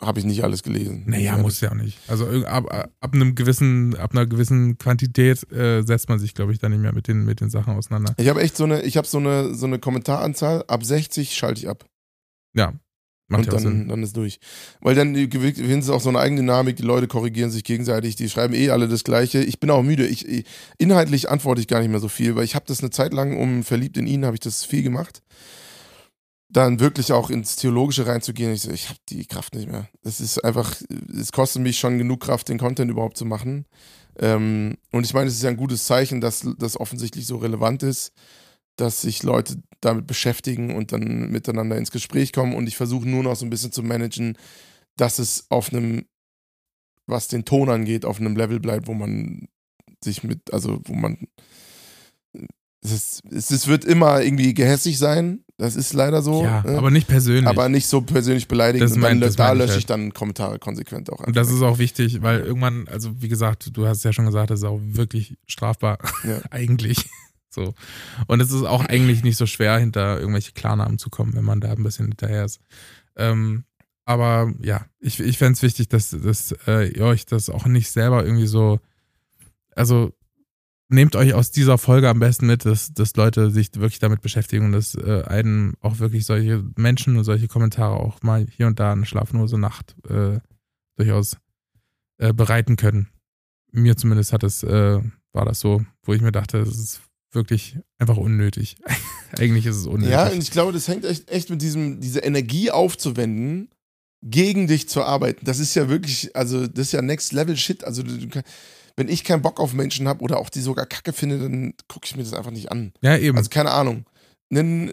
habe 0.01 0.19
ich 0.19 0.25
nicht 0.25 0.43
alles 0.43 0.63
gelesen. 0.63 1.05
Naja, 1.07 1.37
muss 1.37 1.61
ja 1.61 1.71
auch 1.71 1.75
nicht. 1.75 1.99
Also 2.09 2.27
ab, 2.47 2.93
ab 3.01 3.15
einem 3.15 3.35
gewissen, 3.35 3.97
ab 3.97 4.13
einer 4.13 4.27
gewissen 4.27 4.79
Quantität 4.79 5.51
äh, 5.53 5.83
setzt 5.83 6.09
man 6.09 6.19
sich, 6.19 6.35
glaube 6.35 6.53
ich, 6.53 6.59
dann 6.59 6.73
nicht 6.73 6.81
mehr 6.81 6.95
mit 6.95 7.07
den, 7.07 7.25
mit 7.25 7.41
den 7.41 7.51
Sachen 7.51 7.77
auseinander. 7.77 8.15
Ich 8.17 8.29
habe 8.29 8.41
echt 8.41 8.57
so 8.57 8.65
eine, 8.65 8.83
ich 8.83 8.97
habe 8.97 9.07
so 9.07 9.19
eine, 9.19 9.55
so 9.55 9.67
eine 9.67 9.79
Kommentaranzahl. 9.79 10.65
Ab 10.69 10.85
60 10.85 11.35
schalte 11.35 11.61
ich 11.61 11.69
ab. 11.69 11.85
Ja. 12.55 12.73
Macht 13.31 13.47
und 13.47 13.55
auch 13.55 13.61
Sinn. 13.61 13.79
dann, 13.79 13.89
dann 13.89 14.03
ist 14.03 14.17
durch. 14.17 14.41
Weil 14.81 14.97
dann 14.97 15.15
gewinnen 15.15 15.79
es 15.79 15.89
auch 15.89 16.01
so 16.01 16.09
eine 16.09 16.19
Eigendynamik, 16.19 16.77
die 16.77 16.83
Leute 16.83 17.07
korrigieren 17.07 17.51
sich 17.51 17.63
gegenseitig, 17.63 18.17
die 18.17 18.29
schreiben 18.29 18.55
eh 18.55 18.71
alle 18.71 18.89
das 18.89 19.05
Gleiche. 19.05 19.43
Ich 19.43 19.61
bin 19.61 19.71
auch 19.71 19.83
müde. 19.83 20.05
Ich, 20.07 20.27
ich 20.29 20.45
inhaltlich 20.79 21.31
antworte 21.31 21.61
ich 21.61 21.69
gar 21.69 21.79
nicht 21.79 21.91
mehr 21.91 22.01
so 22.01 22.09
viel, 22.09 22.35
weil 22.35 22.45
ich 22.45 22.57
habe 22.57 22.65
das 22.67 22.81
eine 22.81 22.91
Zeit 22.91 23.13
lang, 23.13 23.39
um 23.39 23.63
verliebt 23.63 23.97
in 23.97 24.09
ihn, 24.09 24.25
habe 24.25 24.35
ich 24.35 24.41
das 24.41 24.65
viel 24.65 24.83
gemacht. 24.83 25.23
Dann 26.49 26.81
wirklich 26.81 27.13
auch 27.13 27.31
ins 27.31 27.55
Theologische 27.55 28.07
reinzugehen. 28.07 28.53
Ich 28.53 28.63
so, 28.63 28.73
ich 28.73 28.89
habe 28.89 28.99
die 29.09 29.25
Kraft 29.27 29.55
nicht 29.55 29.71
mehr. 29.71 29.89
Das 30.03 30.21
ist 30.21 30.45
einfach, 30.45 30.75
es 31.17 31.31
kostet 31.31 31.63
mich 31.63 31.79
schon 31.79 31.99
genug 31.99 32.21
Kraft, 32.21 32.49
den 32.49 32.59
Content 32.59 32.91
überhaupt 32.91 33.17
zu 33.17 33.25
machen. 33.25 33.67
Ähm, 34.19 34.77
und 34.91 35.07
ich 35.07 35.15
meine, 35.15 35.29
es 35.29 35.35
ist 35.35 35.45
ja 35.45 35.51
ein 35.51 35.57
gutes 35.57 35.85
Zeichen, 35.85 36.21
dass 36.21 36.45
das 36.59 36.81
offensichtlich 36.81 37.29
so 37.29 37.37
relevant 37.37 37.85
ist, 37.85 38.13
dass 38.75 39.03
sich 39.03 39.23
Leute 39.23 39.63
damit 39.81 40.07
beschäftigen 40.07 40.75
und 40.75 40.93
dann 40.93 41.31
miteinander 41.31 41.77
ins 41.77 41.91
Gespräch 41.91 42.33
kommen. 42.33 42.55
Und 42.55 42.67
ich 42.67 42.77
versuche 42.77 43.09
nur 43.09 43.23
noch 43.23 43.37
so 43.37 43.47
ein 43.47 43.51
bisschen 43.51 43.73
zu 43.73 43.83
managen, 43.83 44.37
dass 44.97 45.19
es 45.19 45.47
auf 45.51 45.73
einem, 45.73 46.05
was 47.07 47.29
den 47.29 47.45
Ton 47.45 47.71
angeht, 47.71 48.05
auf 48.05 48.21
einem 48.21 48.37
Level 48.37 48.61
bleibt, 48.61 48.87
wo 48.87 48.95
man 48.95 49.49
sich 50.03 50.23
mit, 50.23 50.53
also 50.53 50.81
wo 50.85 50.95
man, 50.95 51.27
es, 52.83 53.21
ist, 53.31 53.51
es, 53.51 53.67
wird 53.67 53.85
immer 53.85 54.23
irgendwie 54.23 54.55
gehässig 54.55 54.99
sein. 54.99 55.45
Das 55.59 55.77
ist 55.77 55.93
leider 55.93 56.23
so. 56.23 56.43
ja, 56.43 56.63
ne? 56.63 56.79
aber 56.79 56.91
nicht 56.91 57.07
persönlich. 57.07 57.47
aber 57.47 57.69
nicht 57.69 57.87
so 57.87 58.01
persönlich 58.01 58.49
beleidigend. 58.49 58.91
Das 58.91 58.97
mein- 58.97 59.21
das 59.21 59.37
da 59.37 59.53
ich 59.53 59.59
lösche 59.59 59.73
halt. 59.73 59.81
ich 59.81 59.87
dann 59.87 60.15
Kommentare 60.15 60.59
konsequent 60.59 61.13
auch 61.13 61.21
Und 61.21 61.37
das 61.37 61.51
ist 61.51 61.61
auch 61.61 61.79
wichtig, 61.79 62.23
weil 62.23 62.41
irgendwann, 62.41 62.89
also 62.89 63.21
wie 63.21 63.29
gesagt, 63.29 63.69
du 63.77 63.87
hast 63.87 63.99
es 63.99 64.05
ja 64.05 64.15
schon 64.15 64.25
gesagt, 64.25 64.51
das 64.51 64.61
ist 64.61 64.65
auch 64.65 64.81
wirklich 64.83 65.37
strafbar. 65.47 65.99
Ja. 66.25 66.41
eigentlich. 66.51 67.05
So. 67.51 67.75
Und 68.27 68.41
es 68.41 68.53
ist 68.53 68.65
auch 68.65 68.85
eigentlich 68.85 69.23
nicht 69.23 69.37
so 69.37 69.47
schwer, 69.47 69.79
hinter 69.79 70.19
irgendwelche 70.19 70.53
Klarnamen 70.53 70.99
zu 70.99 71.11
kommen, 71.11 71.35
wenn 71.35 71.45
man 71.45 71.61
da 71.61 71.73
ein 71.73 71.83
bisschen 71.83 72.07
hinterher 72.07 72.45
ist. 72.45 72.61
Ähm, 73.17 73.65
aber 74.05 74.53
ja, 74.61 74.87
ich, 74.99 75.21
ich 75.21 75.39
fände 75.39 75.53
es 75.53 75.63
wichtig, 75.63 75.89
dass, 75.89 76.11
dass 76.11 76.53
äh, 76.67 76.89
ihr 76.89 77.05
euch 77.05 77.27
das 77.27 77.51
auch 77.51 77.67
nicht 77.67 77.91
selber 77.91 78.25
irgendwie 78.25 78.47
so. 78.47 78.81
Also 79.75 80.13
nehmt 80.89 81.15
euch 81.15 81.35
aus 81.35 81.53
dieser 81.53 81.79
Folge 81.79 82.09
am 82.09 82.19
besten 82.19 82.47
mit, 82.47 82.65
dass, 82.65 82.93
dass 82.93 83.15
Leute 83.15 83.51
sich 83.51 83.71
wirklich 83.75 84.01
damit 84.01 84.21
beschäftigen 84.21 84.67
und 84.67 84.73
dass 84.73 84.97
äh, 84.97 85.23
einen 85.27 85.75
auch 85.81 86.01
wirklich 86.01 86.27
solche 86.27 86.65
Menschen 86.77 87.17
und 87.17 87.25
solche 87.25 87.49
Kommentare 87.49 87.95
auch 87.95 88.23
mal 88.23 88.47
hier 88.51 88.67
und 88.67 88.81
da 88.81 88.93
eine 88.93 89.07
schlaflose 89.07 89.59
Nacht 89.59 89.95
äh, 90.09 90.41
durchaus 90.97 91.37
äh, 92.19 92.33
bereiten 92.33 92.77
können. 92.77 93.09
Mir 93.71 93.97
zumindest 93.97 94.33
hat 94.33 94.43
es, 94.43 94.65
äh, 94.65 95.01
war 95.33 95.45
das 95.45 95.61
so, 95.61 95.85
wo 96.03 96.13
ich 96.13 96.21
mir 96.21 96.33
dachte, 96.33 96.59
es 96.59 96.77
ist 96.77 97.01
wirklich 97.33 97.79
einfach 97.99 98.17
unnötig. 98.17 98.77
Eigentlich 99.39 99.67
ist 99.67 99.77
es 99.77 99.87
unnötig. 99.87 100.13
Ja, 100.13 100.29
und 100.29 100.43
ich 100.43 100.51
glaube, 100.51 100.73
das 100.73 100.89
hängt 100.89 101.05
echt, 101.05 101.31
echt 101.31 101.51
mit 101.51 101.63
diesem, 101.63 102.01
diese 102.01 102.21
Energie 102.21 102.71
aufzuwenden, 102.71 103.71
gegen 104.23 104.67
dich 104.67 104.89
zu 104.89 105.03
arbeiten. 105.03 105.45
Das 105.45 105.59
ist 105.59 105.75
ja 105.75 105.89
wirklich, 105.89 106.35
also 106.37 106.67
das 106.67 106.89
ist 106.89 106.93
ja 106.93 107.03
Next 107.03 107.33
Level 107.33 107.57
Shit. 107.57 107.85
Also 107.85 108.03
du, 108.03 108.19
du, 108.19 108.43
wenn 108.97 109.09
ich 109.09 109.25
keinen 109.25 109.43
Bock 109.43 109.61
auf 109.61 109.73
Menschen 109.73 110.09
habe 110.09 110.23
oder 110.23 110.39
auch 110.39 110.51
die 110.51 110.61
sogar 110.61 110.87
Kacke 110.87 111.13
finde, 111.13 111.39
dann 111.39 111.75
gucke 111.89 112.07
ich 112.07 112.17
mir 112.17 112.23
das 112.23 112.35
einfach 112.35 112.51
nicht 112.51 112.71
an. 112.71 112.93
ja 113.01 113.17
eben. 113.17 113.39
Also 113.39 113.49
keine 113.49 113.71
Ahnung. 113.71 114.05
Nen, 114.51 114.93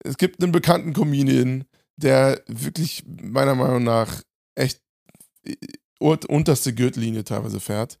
es 0.00 0.16
gibt 0.18 0.42
einen 0.42 0.52
bekannten 0.52 0.92
Comedian, 0.92 1.64
der 1.96 2.42
wirklich 2.46 3.04
meiner 3.06 3.54
Meinung 3.54 3.84
nach 3.84 4.22
echt 4.54 4.80
äh, 5.44 5.54
unterste 6.00 6.74
Gürtellinie 6.74 7.24
teilweise 7.24 7.60
fährt. 7.60 7.98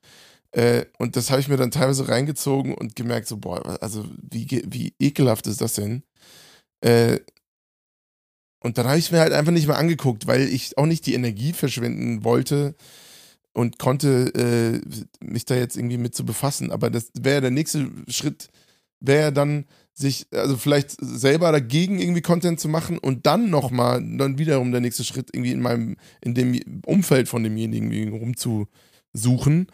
Äh, 0.52 0.86
und 0.98 1.16
das 1.16 1.30
habe 1.30 1.40
ich 1.40 1.48
mir 1.48 1.56
dann 1.56 1.70
teilweise 1.70 2.08
reingezogen 2.08 2.74
und 2.74 2.96
gemerkt, 2.96 3.28
so, 3.28 3.36
boah, 3.36 3.78
also 3.82 4.06
wie, 4.30 4.62
wie 4.66 4.94
ekelhaft 4.98 5.46
ist 5.46 5.60
das 5.60 5.74
denn? 5.74 6.02
Äh, 6.80 7.20
und 8.60 8.78
dann 8.78 8.86
habe 8.86 8.98
ich 8.98 9.12
mir 9.12 9.20
halt 9.20 9.32
einfach 9.32 9.52
nicht 9.52 9.66
mehr 9.66 9.78
angeguckt, 9.78 10.26
weil 10.26 10.42
ich 10.42 10.76
auch 10.78 10.86
nicht 10.86 11.06
die 11.06 11.14
Energie 11.14 11.52
verschwenden 11.52 12.24
wollte 12.24 12.74
und 13.52 13.78
konnte 13.78 14.32
äh, 14.34 15.24
mich 15.24 15.44
da 15.44 15.54
jetzt 15.54 15.76
irgendwie 15.76 15.98
mit 15.98 16.14
zu 16.14 16.24
befassen. 16.24 16.72
Aber 16.72 16.90
das 16.90 17.10
wäre 17.18 17.40
der 17.40 17.50
nächste 17.50 17.90
Schritt, 18.08 18.48
wäre 19.00 19.32
dann 19.32 19.66
sich, 19.94 20.26
also 20.32 20.56
vielleicht 20.56 20.96
selber 21.00 21.52
dagegen 21.52 21.98
irgendwie 21.98 22.22
Content 22.22 22.60
zu 22.60 22.68
machen 22.68 22.98
und 22.98 23.26
dann 23.26 23.50
nochmal, 23.50 24.00
dann 24.16 24.38
wiederum 24.38 24.72
der 24.72 24.80
nächste 24.80 25.04
Schritt 25.04 25.30
irgendwie 25.32 25.52
in 25.52 25.60
meinem, 25.60 25.96
in 26.20 26.34
dem 26.34 26.60
Umfeld 26.86 27.28
von 27.28 27.42
demjenigen 27.42 28.12
rumzusuchen 28.12 29.66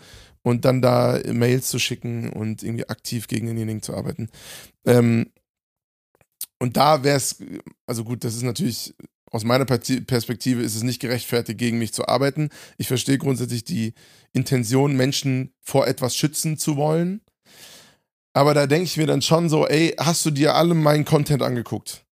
und 0.44 0.64
dann 0.64 0.82
da 0.82 1.18
Mails 1.32 1.68
zu 1.68 1.78
schicken 1.78 2.30
und 2.30 2.62
irgendwie 2.62 2.88
aktiv 2.88 3.26
gegen 3.26 3.46
denjenigen 3.46 3.82
zu 3.82 3.96
arbeiten. 3.96 4.28
Ähm, 4.84 5.32
und 6.60 6.76
da 6.76 7.02
wäre 7.02 7.16
es, 7.16 7.42
also 7.86 8.04
gut, 8.04 8.22
das 8.24 8.36
ist 8.36 8.42
natürlich 8.42 8.94
aus 9.30 9.42
meiner 9.42 9.64
Perspektive 9.64 10.62
ist 10.62 10.76
es 10.76 10.84
nicht 10.84 11.00
gerechtfertigt, 11.00 11.58
gegen 11.58 11.78
mich 11.78 11.92
zu 11.92 12.06
arbeiten. 12.06 12.50
Ich 12.78 12.86
verstehe 12.86 13.18
grundsätzlich 13.18 13.64
die 13.64 13.94
Intention, 14.32 14.94
Menschen 14.94 15.52
vor 15.60 15.88
etwas 15.88 16.14
schützen 16.14 16.56
zu 16.56 16.76
wollen. 16.76 17.20
Aber 18.32 18.54
da 18.54 18.68
denke 18.68 18.84
ich 18.84 18.96
mir 18.96 19.08
dann 19.08 19.22
schon 19.22 19.48
so, 19.48 19.66
ey, 19.66 19.94
hast 19.98 20.24
du 20.24 20.30
dir 20.30 20.54
alle 20.54 20.74
meinen 20.74 21.04
Content 21.04 21.42
angeguckt? 21.42 22.04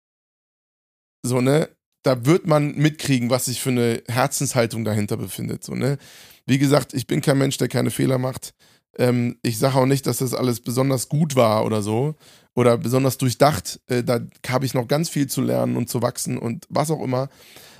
So, 1.24 1.40
ne? 1.40 1.68
Da 2.02 2.26
wird 2.26 2.48
man 2.48 2.74
mitkriegen, 2.74 3.30
was 3.30 3.44
sich 3.44 3.60
für 3.60 3.70
eine 3.70 4.02
Herzenshaltung 4.08 4.84
dahinter 4.84 5.16
befindet. 5.16 5.62
So, 5.62 5.76
ne? 5.76 5.98
Wie 6.46 6.58
gesagt, 6.58 6.94
ich 6.94 7.06
bin 7.06 7.20
kein 7.20 7.38
Mensch, 7.38 7.56
der 7.56 7.68
keine 7.68 7.90
Fehler 7.90 8.18
macht. 8.18 8.54
Ähm, 8.98 9.38
ich 9.42 9.58
sage 9.58 9.76
auch 9.76 9.86
nicht, 9.86 10.06
dass 10.06 10.18
das 10.18 10.34
alles 10.34 10.60
besonders 10.60 11.08
gut 11.08 11.36
war 11.36 11.64
oder 11.64 11.82
so. 11.82 12.14
Oder 12.54 12.76
besonders 12.76 13.16
durchdacht. 13.18 13.80
Äh, 13.86 14.04
da 14.04 14.20
habe 14.46 14.66
ich 14.66 14.74
noch 14.74 14.88
ganz 14.88 15.08
viel 15.08 15.26
zu 15.26 15.40
lernen 15.40 15.76
und 15.76 15.88
zu 15.88 16.02
wachsen 16.02 16.38
und 16.38 16.66
was 16.68 16.90
auch 16.90 17.02
immer. 17.02 17.28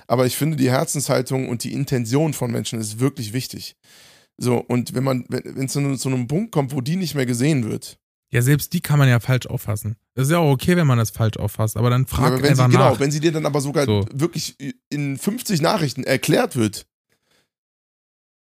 Aber 0.07 0.25
ich 0.25 0.35
finde, 0.35 0.57
die 0.57 0.71
Herzenshaltung 0.71 1.49
und 1.49 1.63
die 1.63 1.73
Intention 1.73 2.33
von 2.33 2.51
Menschen 2.51 2.79
ist 2.79 2.99
wirklich 2.99 3.33
wichtig. 3.33 3.75
So, 4.37 4.57
und 4.57 4.95
wenn 4.95 5.03
man, 5.03 5.25
wenn 5.29 5.65
es 5.65 5.73
zu, 5.73 5.95
zu 5.95 6.09
einem 6.09 6.27
Punkt 6.27 6.51
kommt, 6.51 6.73
wo 6.73 6.81
die 6.81 6.95
nicht 6.95 7.15
mehr 7.15 7.25
gesehen 7.25 7.69
wird, 7.69 7.99
ja, 8.33 8.41
selbst 8.41 8.73
die 8.73 8.81
kann 8.81 8.97
man 8.97 9.07
ja 9.07 9.19
falsch 9.19 9.45
auffassen. 9.45 9.95
Das 10.15 10.25
ist 10.25 10.31
ja 10.31 10.39
auch 10.39 10.51
okay, 10.51 10.75
wenn 10.75 10.87
man 10.87 10.97
das 10.97 11.11
falsch 11.11 11.37
auffasst, 11.37 11.77
aber 11.77 11.91
dann 11.91 12.07
fragt 12.07 12.43
ja, 12.43 12.49
einfach 12.49 12.65
sie, 12.65 12.77
nach. 12.77 12.87
Genau, 12.89 12.99
wenn 12.99 13.11
sie 13.11 13.19
dir 13.19 13.31
dann 13.31 13.45
aber 13.45 13.61
sogar 13.61 13.85
so. 13.85 14.07
wirklich 14.11 14.57
in 14.89 15.19
50 15.19 15.61
Nachrichten 15.61 16.03
erklärt 16.03 16.55
wird, 16.55 16.87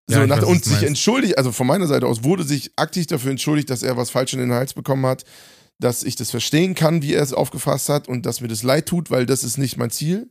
so, 0.09 0.21
ja, 0.21 0.27
nach, 0.27 0.39
weiß, 0.39 0.45
und 0.45 0.65
sich 0.65 0.85
entschuldigt, 0.85 1.37
also 1.37 1.51
von 1.51 1.67
meiner 1.67 1.87
Seite 1.89 2.07
aus 2.07 2.23
wurde 2.23 2.45
sich 2.45 2.71
aktiv 2.77 3.07
dafür 3.07 3.33
entschuldigt, 3.33 3.71
dass 3.71 3.83
er 3.83 3.97
was 3.97 4.11
falsch 4.11 4.35
in 4.35 4.39
den 4.39 4.53
Hals 4.53 4.73
bekommen 4.73 5.05
hat, 5.05 5.25
dass 5.79 6.05
ich 6.05 6.15
das 6.17 6.31
verstehen 6.31 6.75
kann, 6.75 7.03
wie 7.03 7.15
er 7.15 7.23
es 7.23 7.33
aufgefasst 7.33 7.89
hat 7.89 8.09
und 8.09 8.25
dass 8.25 8.41
mir 8.41 8.49
das 8.49 8.63
leid 8.63 8.87
tut, 8.87 9.11
weil 9.11 9.27
das 9.27 9.43
ist 9.43 9.59
nicht 9.59 9.77
mein 9.77 9.91
Ziel. 9.91 10.31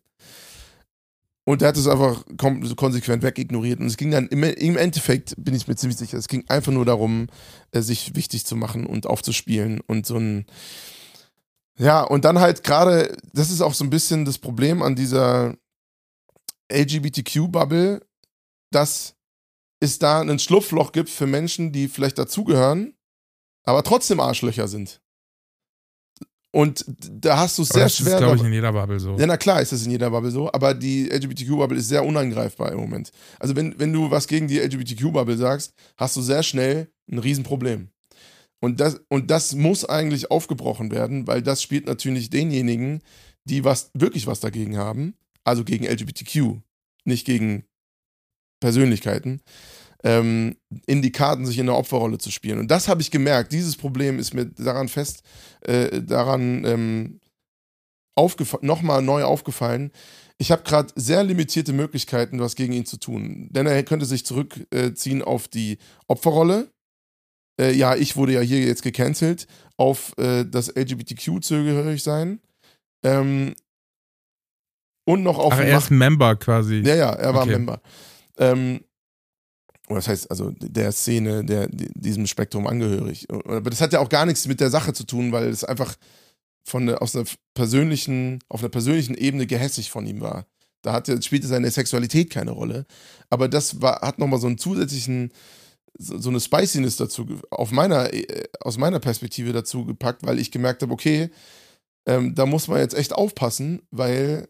Und 1.47 1.61
er 1.61 1.67
hat 1.67 1.77
es 1.77 1.87
einfach 1.87 2.23
konsequent 2.37 3.21
wegignoriert. 3.21 3.79
Und 3.79 3.85
es 3.85 3.97
ging 3.97 4.09
dann 4.09 4.27
im, 4.29 4.43
im, 4.43 4.77
Endeffekt, 4.77 5.35
bin 5.37 5.53
ich 5.53 5.67
mir 5.67 5.75
ziemlich 5.75 5.97
sicher, 5.97 6.17
es 6.17 6.27
ging 6.27 6.43
einfach 6.47 6.71
nur 6.71 6.85
darum, 6.85 7.27
äh, 7.71 7.81
sich 7.81 8.15
wichtig 8.15 8.45
zu 8.45 8.55
machen 8.55 8.87
und 8.87 9.05
aufzuspielen 9.05 9.79
und 9.81 10.07
so 10.07 10.17
ein. 10.17 10.45
Ja, 11.77 12.01
und 12.01 12.25
dann 12.25 12.39
halt 12.39 12.63
gerade, 12.63 13.15
das 13.33 13.51
ist 13.51 13.61
auch 13.61 13.75
so 13.75 13.83
ein 13.83 13.89
bisschen 13.91 14.25
das 14.25 14.39
Problem 14.39 14.81
an 14.81 14.95
dieser 14.95 15.55
LGBTQ-Bubble, 16.71 18.01
dass 18.71 19.14
es 19.79 19.99
da 19.99 20.21
ein 20.21 20.39
Schlupfloch 20.39 20.91
gibt 20.91 21.09
für 21.09 21.27
Menschen, 21.27 21.71
die 21.71 21.87
vielleicht 21.87 22.17
dazugehören, 22.17 22.95
aber 23.63 23.83
trotzdem 23.83 24.19
Arschlöcher 24.19 24.67
sind. 24.67 25.01
Und 26.55 26.85
da 26.87 27.37
hast 27.37 27.57
du 27.57 27.63
es 27.63 27.67
sehr 27.67 27.83
das 27.83 27.97
schwer. 27.97 28.13
Das 28.13 28.21
ist, 28.21 28.25
glaube 28.27 28.37
ich, 28.37 28.43
in 28.43 28.53
jeder 28.53 28.71
Bubble 28.71 28.97
so. 28.97 29.17
Ja, 29.17 29.27
na 29.27 29.35
klar 29.35 29.61
ist 29.61 29.73
es 29.73 29.85
in 29.85 29.91
jeder 29.91 30.09
Bubble 30.09 30.31
so, 30.31 30.49
aber 30.53 30.73
die 30.73 31.09
LGBTQ-Bubble 31.09 31.77
ist 31.77 31.89
sehr 31.89 32.05
unangreifbar 32.05 32.71
im 32.71 32.79
Moment. 32.79 33.11
Also, 33.39 33.57
wenn, 33.57 33.77
wenn 33.77 33.91
du 33.91 34.09
was 34.09 34.25
gegen 34.25 34.47
die 34.47 34.59
LGBTQ-Bubble 34.59 35.35
sagst, 35.35 35.73
hast 35.97 36.15
du 36.15 36.21
sehr 36.21 36.43
schnell 36.43 36.89
ein 37.11 37.19
Riesenproblem. 37.19 37.89
Und 38.61 38.79
das, 38.79 39.01
und 39.09 39.29
das 39.31 39.53
muss 39.53 39.83
eigentlich 39.83 40.31
aufgebrochen 40.31 40.91
werden, 40.91 41.27
weil 41.27 41.41
das 41.41 41.61
spielt 41.61 41.87
natürlich 41.87 42.29
denjenigen, 42.29 43.01
die 43.43 43.65
was, 43.65 43.91
wirklich 43.93 44.25
was 44.25 44.39
dagegen 44.39 44.77
haben, 44.77 45.15
also 45.43 45.65
gegen 45.65 45.85
LGBTQ, 45.85 46.61
nicht 47.03 47.25
gegen 47.25 47.65
Persönlichkeiten, 48.65 49.41
ähm, 50.03 50.55
in 50.87 51.03
die 51.03 51.11
Karten, 51.11 51.45
sich 51.45 51.59
in 51.59 51.67
der 51.67 51.75
Opferrolle 51.75 52.17
zu 52.17 52.31
spielen. 52.31 52.57
Und 52.57 52.71
das 52.71 52.87
habe 52.87 52.99
ich 52.99 53.11
gemerkt. 53.11 53.51
Dieses 53.51 53.75
Problem 53.75 54.17
ist 54.17 54.33
mir 54.33 54.47
daran 54.47 54.87
fest, 54.87 55.21
äh, 55.61 56.01
daran 56.01 56.65
ähm, 56.65 57.19
nochmal 58.61 59.03
neu 59.03 59.23
aufgefallen. 59.23 59.91
Ich 60.39 60.51
habe 60.51 60.63
gerade 60.63 60.91
sehr 60.95 61.23
limitierte 61.23 61.73
Möglichkeiten, 61.73 62.39
was 62.39 62.55
gegen 62.55 62.73
ihn 62.73 62.87
zu 62.87 62.97
tun. 62.97 63.49
Denn 63.51 63.67
er 63.67 63.83
könnte 63.83 64.07
sich 64.07 64.25
zurückziehen 64.25 65.21
auf 65.21 65.47
die 65.47 65.77
Opferrolle. 66.07 66.71
Äh, 67.61 67.73
ja, 67.73 67.95
ich 67.95 68.15
wurde 68.15 68.33
ja 68.33 68.41
hier 68.41 68.61
jetzt 68.65 68.81
gecancelt, 68.81 69.45
auf 69.77 70.17
äh, 70.17 70.43
das 70.43 70.75
LGBTQ 70.75 71.43
zugehörig 71.43 72.01
sein. 72.01 72.39
Ähm, 73.03 73.53
und 75.07 75.21
noch 75.21 75.37
auf. 75.37 75.53
Ach, 75.53 75.59
er 75.59 75.77
ist 75.77 75.91
Member 75.91 76.35
quasi. 76.35 76.81
Ja, 76.83 76.95
ja, 76.95 77.13
er 77.13 77.35
war 77.35 77.43
okay. 77.43 77.51
Member. 77.51 77.79
Ähm, 78.37 78.81
oder 79.87 79.97
das 79.97 80.07
heißt, 80.07 80.31
also 80.31 80.51
der 80.51 80.91
Szene, 80.91 81.45
der 81.45 81.67
diesem 81.69 82.25
Spektrum 82.25 82.65
angehörig. 82.65 83.27
Aber 83.29 83.69
das 83.69 83.81
hat 83.81 83.93
ja 83.93 83.99
auch 83.99 84.09
gar 84.09 84.25
nichts 84.25 84.47
mit 84.47 84.59
der 84.59 84.71
Sache 84.71 84.93
zu 84.93 85.03
tun, 85.03 85.31
weil 85.31 85.47
es 85.47 85.63
einfach 85.63 85.95
von 86.63 86.87
der, 86.87 87.01
aus 87.01 87.15
einer 87.15 87.25
persönlichen, 87.53 88.39
auf 88.49 88.61
einer 88.61 88.69
persönlichen 88.69 89.15
Ebene 89.15 89.45
gehässig 89.45 89.91
von 89.91 90.07
ihm 90.07 90.21
war. 90.21 90.47
Da 90.81 90.93
hat, 90.93 91.07
spielte 91.23 91.47
seine 91.47 91.69
Sexualität 91.69 92.31
keine 92.31 92.51
Rolle. 92.51 92.85
Aber 93.29 93.47
das 93.47 93.81
war, 93.81 94.01
hat 94.01 94.17
nochmal 94.17 94.39
so 94.39 94.47
einen 94.47 94.57
zusätzlichen, 94.57 95.31
so, 95.97 96.17
so 96.17 96.29
eine 96.29 96.39
Spiciness 96.39 96.97
dazu, 96.97 97.27
auf 97.51 97.71
meiner, 97.71 98.11
äh, 98.11 98.47
aus 98.61 98.77
meiner 98.77 98.99
Perspektive 98.99 99.53
dazu 99.53 99.85
gepackt, 99.85 100.25
weil 100.25 100.39
ich 100.39 100.51
gemerkt 100.51 100.81
habe, 100.81 100.93
okay, 100.93 101.29
ähm, 102.07 102.33
da 102.33 102.47
muss 102.47 102.67
man 102.67 102.79
jetzt 102.79 102.95
echt 102.95 103.13
aufpassen, 103.13 103.83
weil 103.91 104.47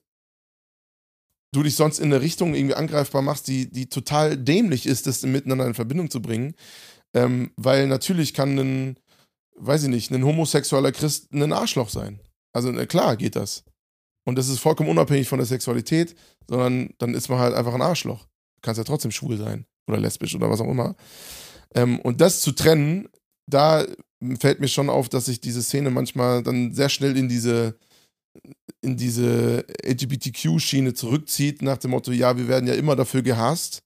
du 1.55 1.63
dich 1.63 1.75
sonst 1.75 1.99
in 1.99 2.05
eine 2.05 2.21
Richtung 2.21 2.53
irgendwie 2.53 2.75
angreifbar 2.75 3.21
machst, 3.21 3.47
die, 3.47 3.69
die 3.71 3.87
total 3.87 4.37
dämlich 4.37 4.85
ist, 4.85 5.07
das 5.07 5.23
miteinander 5.23 5.65
in 5.65 5.73
Verbindung 5.73 6.09
zu 6.09 6.21
bringen. 6.21 6.55
Ähm, 7.13 7.51
weil 7.55 7.87
natürlich 7.87 8.33
kann 8.33 8.57
ein, 8.57 8.99
weiß 9.55 9.83
ich 9.83 9.89
nicht, 9.89 10.11
ein 10.11 10.25
homosexueller 10.25 10.91
Christ 10.91 11.31
ein 11.31 11.53
Arschloch 11.53 11.89
sein. 11.89 12.19
Also 12.53 12.73
klar 12.85 13.15
geht 13.17 13.35
das. 13.35 13.63
Und 14.27 14.37
das 14.37 14.49
ist 14.49 14.59
vollkommen 14.59 14.89
unabhängig 14.89 15.27
von 15.27 15.39
der 15.39 15.45
Sexualität, 15.45 16.15
sondern 16.49 16.93
dann 16.97 17.13
ist 17.13 17.29
man 17.29 17.39
halt 17.39 17.53
einfach 17.53 17.73
ein 17.73 17.81
Arschloch. 17.81 18.25
Du 18.25 18.61
kannst 18.61 18.77
ja 18.77 18.83
trotzdem 18.83 19.11
schwul 19.11 19.37
sein 19.37 19.65
oder 19.87 19.99
lesbisch 19.99 20.35
oder 20.35 20.49
was 20.49 20.61
auch 20.61 20.69
immer. 20.69 20.95
Ähm, 21.73 21.99
und 21.99 22.21
das 22.21 22.41
zu 22.41 22.51
trennen, 22.51 23.07
da 23.47 23.85
fällt 24.39 24.59
mir 24.59 24.67
schon 24.67 24.89
auf, 24.89 25.09
dass 25.09 25.25
sich 25.25 25.39
diese 25.39 25.61
Szene 25.61 25.91
manchmal 25.91 26.43
dann 26.43 26.73
sehr 26.73 26.89
schnell 26.89 27.15
in 27.15 27.29
diese 27.29 27.77
in 28.81 28.97
diese 28.97 29.65
LGBTQ-Schiene 29.83 30.93
zurückzieht, 30.93 31.61
nach 31.61 31.77
dem 31.77 31.91
Motto, 31.91 32.11
ja, 32.11 32.37
wir 32.37 32.47
werden 32.47 32.67
ja 32.67 32.75
immer 32.75 32.95
dafür 32.95 33.21
gehasst. 33.21 33.81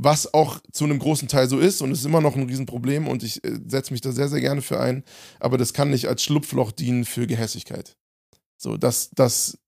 Was 0.00 0.32
auch 0.32 0.60
zu 0.70 0.84
einem 0.84 1.00
großen 1.00 1.26
Teil 1.26 1.48
so 1.48 1.58
ist 1.58 1.82
und 1.82 1.90
ist 1.90 2.04
immer 2.04 2.20
noch 2.20 2.36
ein 2.36 2.44
Riesenproblem 2.44 3.08
und 3.08 3.24
ich 3.24 3.42
äh, 3.42 3.58
setze 3.66 3.92
mich 3.92 4.00
da 4.00 4.12
sehr, 4.12 4.28
sehr 4.28 4.40
gerne 4.40 4.62
für 4.62 4.78
ein. 4.78 5.02
Aber 5.40 5.58
das 5.58 5.72
kann 5.72 5.90
nicht 5.90 6.06
als 6.06 6.22
Schlupfloch 6.22 6.70
dienen 6.70 7.04
für 7.04 7.26
Gehässigkeit. 7.26 7.96
So, 8.56 8.76
das, 8.76 9.10
das 9.16 9.58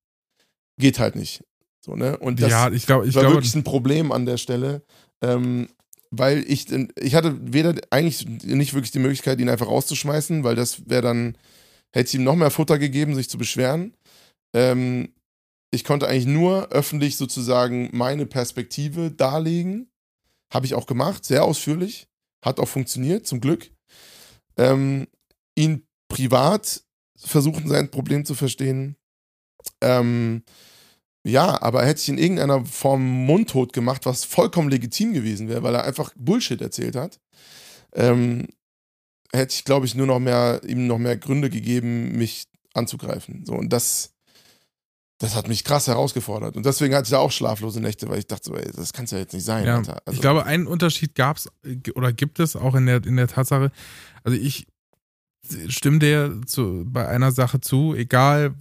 geht 0.78 1.00
halt 1.00 1.16
nicht. 1.16 1.42
So, 1.84 1.96
ne? 1.96 2.16
Und 2.18 2.40
das 2.40 2.50
ja, 2.50 2.70
ich 2.70 2.86
glaub, 2.86 3.04
ich 3.04 3.14
war 3.16 3.22
glaube, 3.22 3.36
wirklich 3.36 3.56
ein 3.56 3.64
Problem 3.64 4.12
an 4.12 4.24
der 4.24 4.36
Stelle. 4.36 4.84
Ähm, 5.20 5.68
weil 6.10 6.44
ich, 6.46 6.66
ich 6.70 7.14
hatte 7.14 7.38
weder 7.40 7.74
eigentlich 7.90 8.26
nicht 8.26 8.74
wirklich 8.74 8.90
die 8.90 8.98
Möglichkeit, 8.98 9.40
ihn 9.40 9.48
einfach 9.48 9.68
rauszuschmeißen, 9.68 10.42
weil 10.44 10.56
das 10.56 10.88
wäre 10.88 11.02
dann 11.02 11.36
hätte 11.92 12.06
es 12.06 12.14
ihm 12.14 12.24
noch 12.24 12.36
mehr 12.36 12.50
Futter 12.50 12.78
gegeben, 12.78 13.14
sich 13.14 13.28
zu 13.28 13.38
beschweren. 13.38 13.94
Ähm, 14.54 15.12
ich 15.70 15.84
konnte 15.84 16.08
eigentlich 16.08 16.26
nur 16.26 16.68
öffentlich 16.70 17.16
sozusagen 17.16 17.90
meine 17.92 18.26
Perspektive 18.26 19.10
darlegen. 19.10 19.90
Habe 20.52 20.66
ich 20.66 20.74
auch 20.74 20.86
gemacht, 20.86 21.24
sehr 21.24 21.44
ausführlich. 21.44 22.08
Hat 22.44 22.58
auch 22.58 22.68
funktioniert, 22.68 23.26
zum 23.26 23.40
Glück. 23.40 23.70
Ähm, 24.56 25.06
ihn 25.54 25.86
privat 26.08 26.82
versuchen, 27.16 27.68
sein 27.68 27.90
Problem 27.90 28.24
zu 28.24 28.34
verstehen. 28.34 28.96
Ähm, 29.80 30.42
ja, 31.22 31.60
aber 31.60 31.84
hätte 31.84 32.00
ich 32.00 32.08
in 32.08 32.18
irgendeiner 32.18 32.64
Form 32.64 33.26
mundtot 33.26 33.72
gemacht, 33.72 34.06
was 34.06 34.24
vollkommen 34.24 34.70
legitim 34.70 35.12
gewesen 35.12 35.48
wäre, 35.48 35.62
weil 35.62 35.74
er 35.74 35.84
einfach 35.84 36.12
Bullshit 36.16 36.60
erzählt 36.60 36.96
hat. 36.96 37.20
Ähm, 37.92 38.48
hätte 39.32 39.54
ich, 39.54 39.64
glaube 39.64 39.86
ich, 39.86 39.94
nur 39.94 40.06
noch 40.06 40.18
mehr, 40.18 40.60
ihm 40.66 40.86
noch 40.86 40.98
mehr 40.98 41.16
Gründe 41.16 41.50
gegeben, 41.50 42.16
mich 42.16 42.46
anzugreifen. 42.74 43.44
So, 43.44 43.54
und 43.54 43.72
das, 43.72 44.12
das 45.18 45.34
hat 45.34 45.48
mich 45.48 45.64
krass 45.64 45.86
herausgefordert. 45.86 46.56
Und 46.56 46.66
deswegen 46.66 46.94
hatte 46.94 47.04
ich 47.04 47.10
da 47.10 47.18
auch 47.18 47.32
schlaflose 47.32 47.80
Nächte, 47.80 48.08
weil 48.08 48.20
ich 48.20 48.26
dachte 48.26 48.50
so, 48.50 48.56
ey, 48.56 48.70
das 48.74 48.92
kann 48.92 49.04
es 49.04 49.10
ja 49.10 49.18
jetzt 49.18 49.32
nicht 49.32 49.44
sein. 49.44 49.66
Ja. 49.66 49.76
Also, 49.76 49.92
ich 50.12 50.20
glaube, 50.20 50.46
einen 50.46 50.66
Unterschied 50.66 51.14
gab 51.14 51.36
es 51.36 51.48
oder 51.94 52.12
gibt 52.12 52.40
es 52.40 52.56
auch 52.56 52.74
in 52.74 52.86
der, 52.86 53.04
in 53.04 53.16
der 53.16 53.28
Tatsache. 53.28 53.70
Also 54.24 54.36
ich 54.38 54.66
stimme 55.68 55.98
dir 55.98 56.40
zu, 56.46 56.84
bei 56.86 57.08
einer 57.08 57.32
Sache 57.32 57.60
zu, 57.60 57.94
egal 57.94 58.54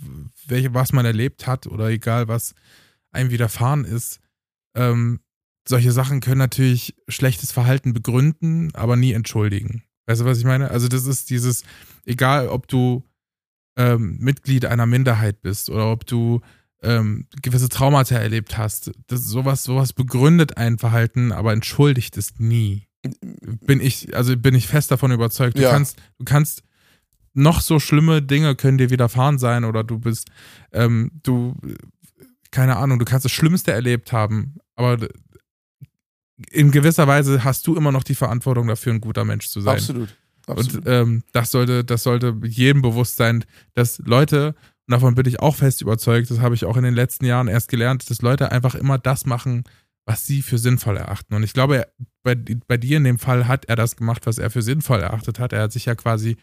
welche, 0.47 0.73
was 0.73 0.91
man 0.93 1.05
erlebt 1.05 1.47
hat 1.47 1.67
oder 1.67 1.89
egal 1.89 2.27
was 2.27 2.53
einem 3.11 3.31
widerfahren 3.31 3.85
ist, 3.85 4.19
ähm, 4.75 5.19
solche 5.67 5.91
Sachen 5.91 6.19
können 6.19 6.39
natürlich 6.39 6.95
schlechtes 7.07 7.51
Verhalten 7.51 7.93
begründen, 7.93 8.73
aber 8.73 8.95
nie 8.95 9.13
entschuldigen. 9.13 9.83
Weißt 10.09 10.21
du, 10.21 10.25
was 10.25 10.39
ich 10.39 10.43
meine? 10.45 10.71
Also 10.71 10.87
das 10.87 11.05
ist 11.05 11.29
dieses, 11.29 11.63
egal 12.03 12.47
ob 12.47 12.67
du 12.67 13.03
ähm, 13.77 14.17
Mitglied 14.19 14.65
einer 14.65 14.87
Minderheit 14.87 15.43
bist 15.43 15.69
oder 15.69 15.91
ob 15.91 16.07
du 16.07 16.41
ähm, 16.81 17.27
gewisse 17.43 17.69
Traumata 17.69 18.15
erlebt 18.15 18.57
hast, 18.57 18.89
das, 19.05 19.23
sowas, 19.25 19.63
sowas 19.63 19.93
begründet 19.93 20.57
ein 20.57 20.79
Verhalten, 20.79 21.31
aber 21.31 21.53
entschuldigt 21.53 22.17
es 22.17 22.39
nie. 22.39 22.87
Bin 23.67 23.79
ich, 23.81 24.15
also 24.15 24.35
bin 24.35 24.55
ich 24.55 24.65
fest 24.67 24.89
davon 24.89 25.11
überzeugt. 25.11 25.59
Du 25.59 25.61
Ja. 25.61 25.69
kannst, 25.69 25.97
du 26.17 26.25
kannst 26.25 26.63
noch 27.35 27.61
so 27.61 27.79
schlimme 27.79 28.23
Dinge 28.23 28.55
können 28.55 28.79
dir 28.79 28.89
widerfahren 28.89 29.37
sein 29.37 29.63
oder 29.63 29.83
du 29.83 29.99
bist, 29.99 30.31
ähm, 30.73 31.11
du, 31.21 31.55
keine 32.49 32.77
Ahnung, 32.77 32.97
du 32.97 33.05
kannst 33.05 33.25
das 33.25 33.31
Schlimmste 33.31 33.71
erlebt 33.73 34.11
haben, 34.11 34.55
aber 34.75 35.07
in 36.51 36.71
gewisser 36.71 37.07
Weise 37.07 37.43
hast 37.43 37.65
du 37.67 37.75
immer 37.75 37.91
noch 37.91 38.03
die 38.03 38.15
Verantwortung 38.15 38.67
dafür, 38.67 38.93
ein 38.93 39.01
guter 39.01 39.25
Mensch 39.25 39.49
zu 39.49 39.61
sein. 39.61 39.75
absolut. 39.75 40.15
absolut. 40.47 40.75
Und 40.85 40.87
ähm, 40.87 41.23
das 41.31 41.51
sollte, 41.51 41.83
das 41.83 42.03
sollte 42.03 42.35
jedem 42.43 42.81
bewusst 42.81 43.17
sein, 43.17 43.43
dass 43.73 43.99
Leute, 44.05 44.55
und 44.87 44.91
davon 44.93 45.15
bin 45.15 45.25
ich 45.27 45.39
auch 45.39 45.55
fest 45.55 45.81
überzeugt, 45.81 46.31
das 46.31 46.39
habe 46.39 46.55
ich 46.55 46.65
auch 46.65 46.77
in 46.77 46.83
den 46.83 46.95
letzten 46.95 47.25
Jahren 47.25 47.47
erst 47.47 47.69
gelernt, 47.69 48.09
dass 48.09 48.21
Leute 48.21 48.51
einfach 48.51 48.75
immer 48.75 48.97
das 48.97 49.25
machen, 49.25 49.63
was 50.05 50.25
sie 50.25 50.41
für 50.41 50.57
sinnvoll 50.57 50.97
erachten. 50.97 51.35
Und 51.35 51.43
ich 51.43 51.53
glaube, 51.53 51.77
er- 51.77 51.87
bei, 52.23 52.35
bei 52.67 52.77
dir 52.77 52.97
in 52.97 53.03
dem 53.03 53.19
Fall 53.19 53.47
hat 53.47 53.65
er 53.65 53.75
das 53.75 53.95
gemacht, 53.95 54.25
was 54.25 54.37
er 54.39 54.49
für 54.49 54.61
sinnvoll 54.61 54.99
erachtet 55.01 55.39
hat. 55.39 55.53
Er 55.53 55.61
hat 55.63 55.71
sich 55.71 55.85
ja 55.85 55.95
quasi, 55.95 56.37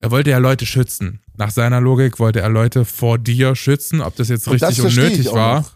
er 0.00 0.10
wollte 0.10 0.30
ja 0.30 0.38
Leute 0.38 0.66
schützen. 0.66 1.20
Nach 1.36 1.50
seiner 1.50 1.80
Logik 1.80 2.18
wollte 2.18 2.40
er 2.40 2.48
Leute 2.48 2.84
vor 2.84 3.18
dir 3.18 3.54
schützen, 3.54 4.00
ob 4.00 4.16
das 4.16 4.28
jetzt 4.28 4.46
Und 4.48 4.60
das 4.62 4.70
richtig 4.78 4.84
und 4.86 4.96
nötig 4.96 5.32
war 5.32 5.60
noch. 5.60 5.73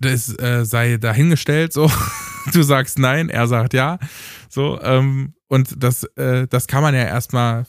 Das 0.00 0.38
äh, 0.38 0.64
sei 0.64 0.96
dahingestellt, 0.98 1.72
so. 1.72 1.90
Du 2.52 2.62
sagst 2.62 3.00
nein, 3.00 3.28
er 3.28 3.48
sagt 3.48 3.74
ja. 3.74 3.98
So, 4.48 4.80
ähm, 4.80 5.34
und 5.48 5.82
das, 5.82 6.04
äh, 6.14 6.46
das 6.46 6.68
kann 6.68 6.80
man 6.80 6.94
ja 6.94 7.02
erstmal 7.02 7.66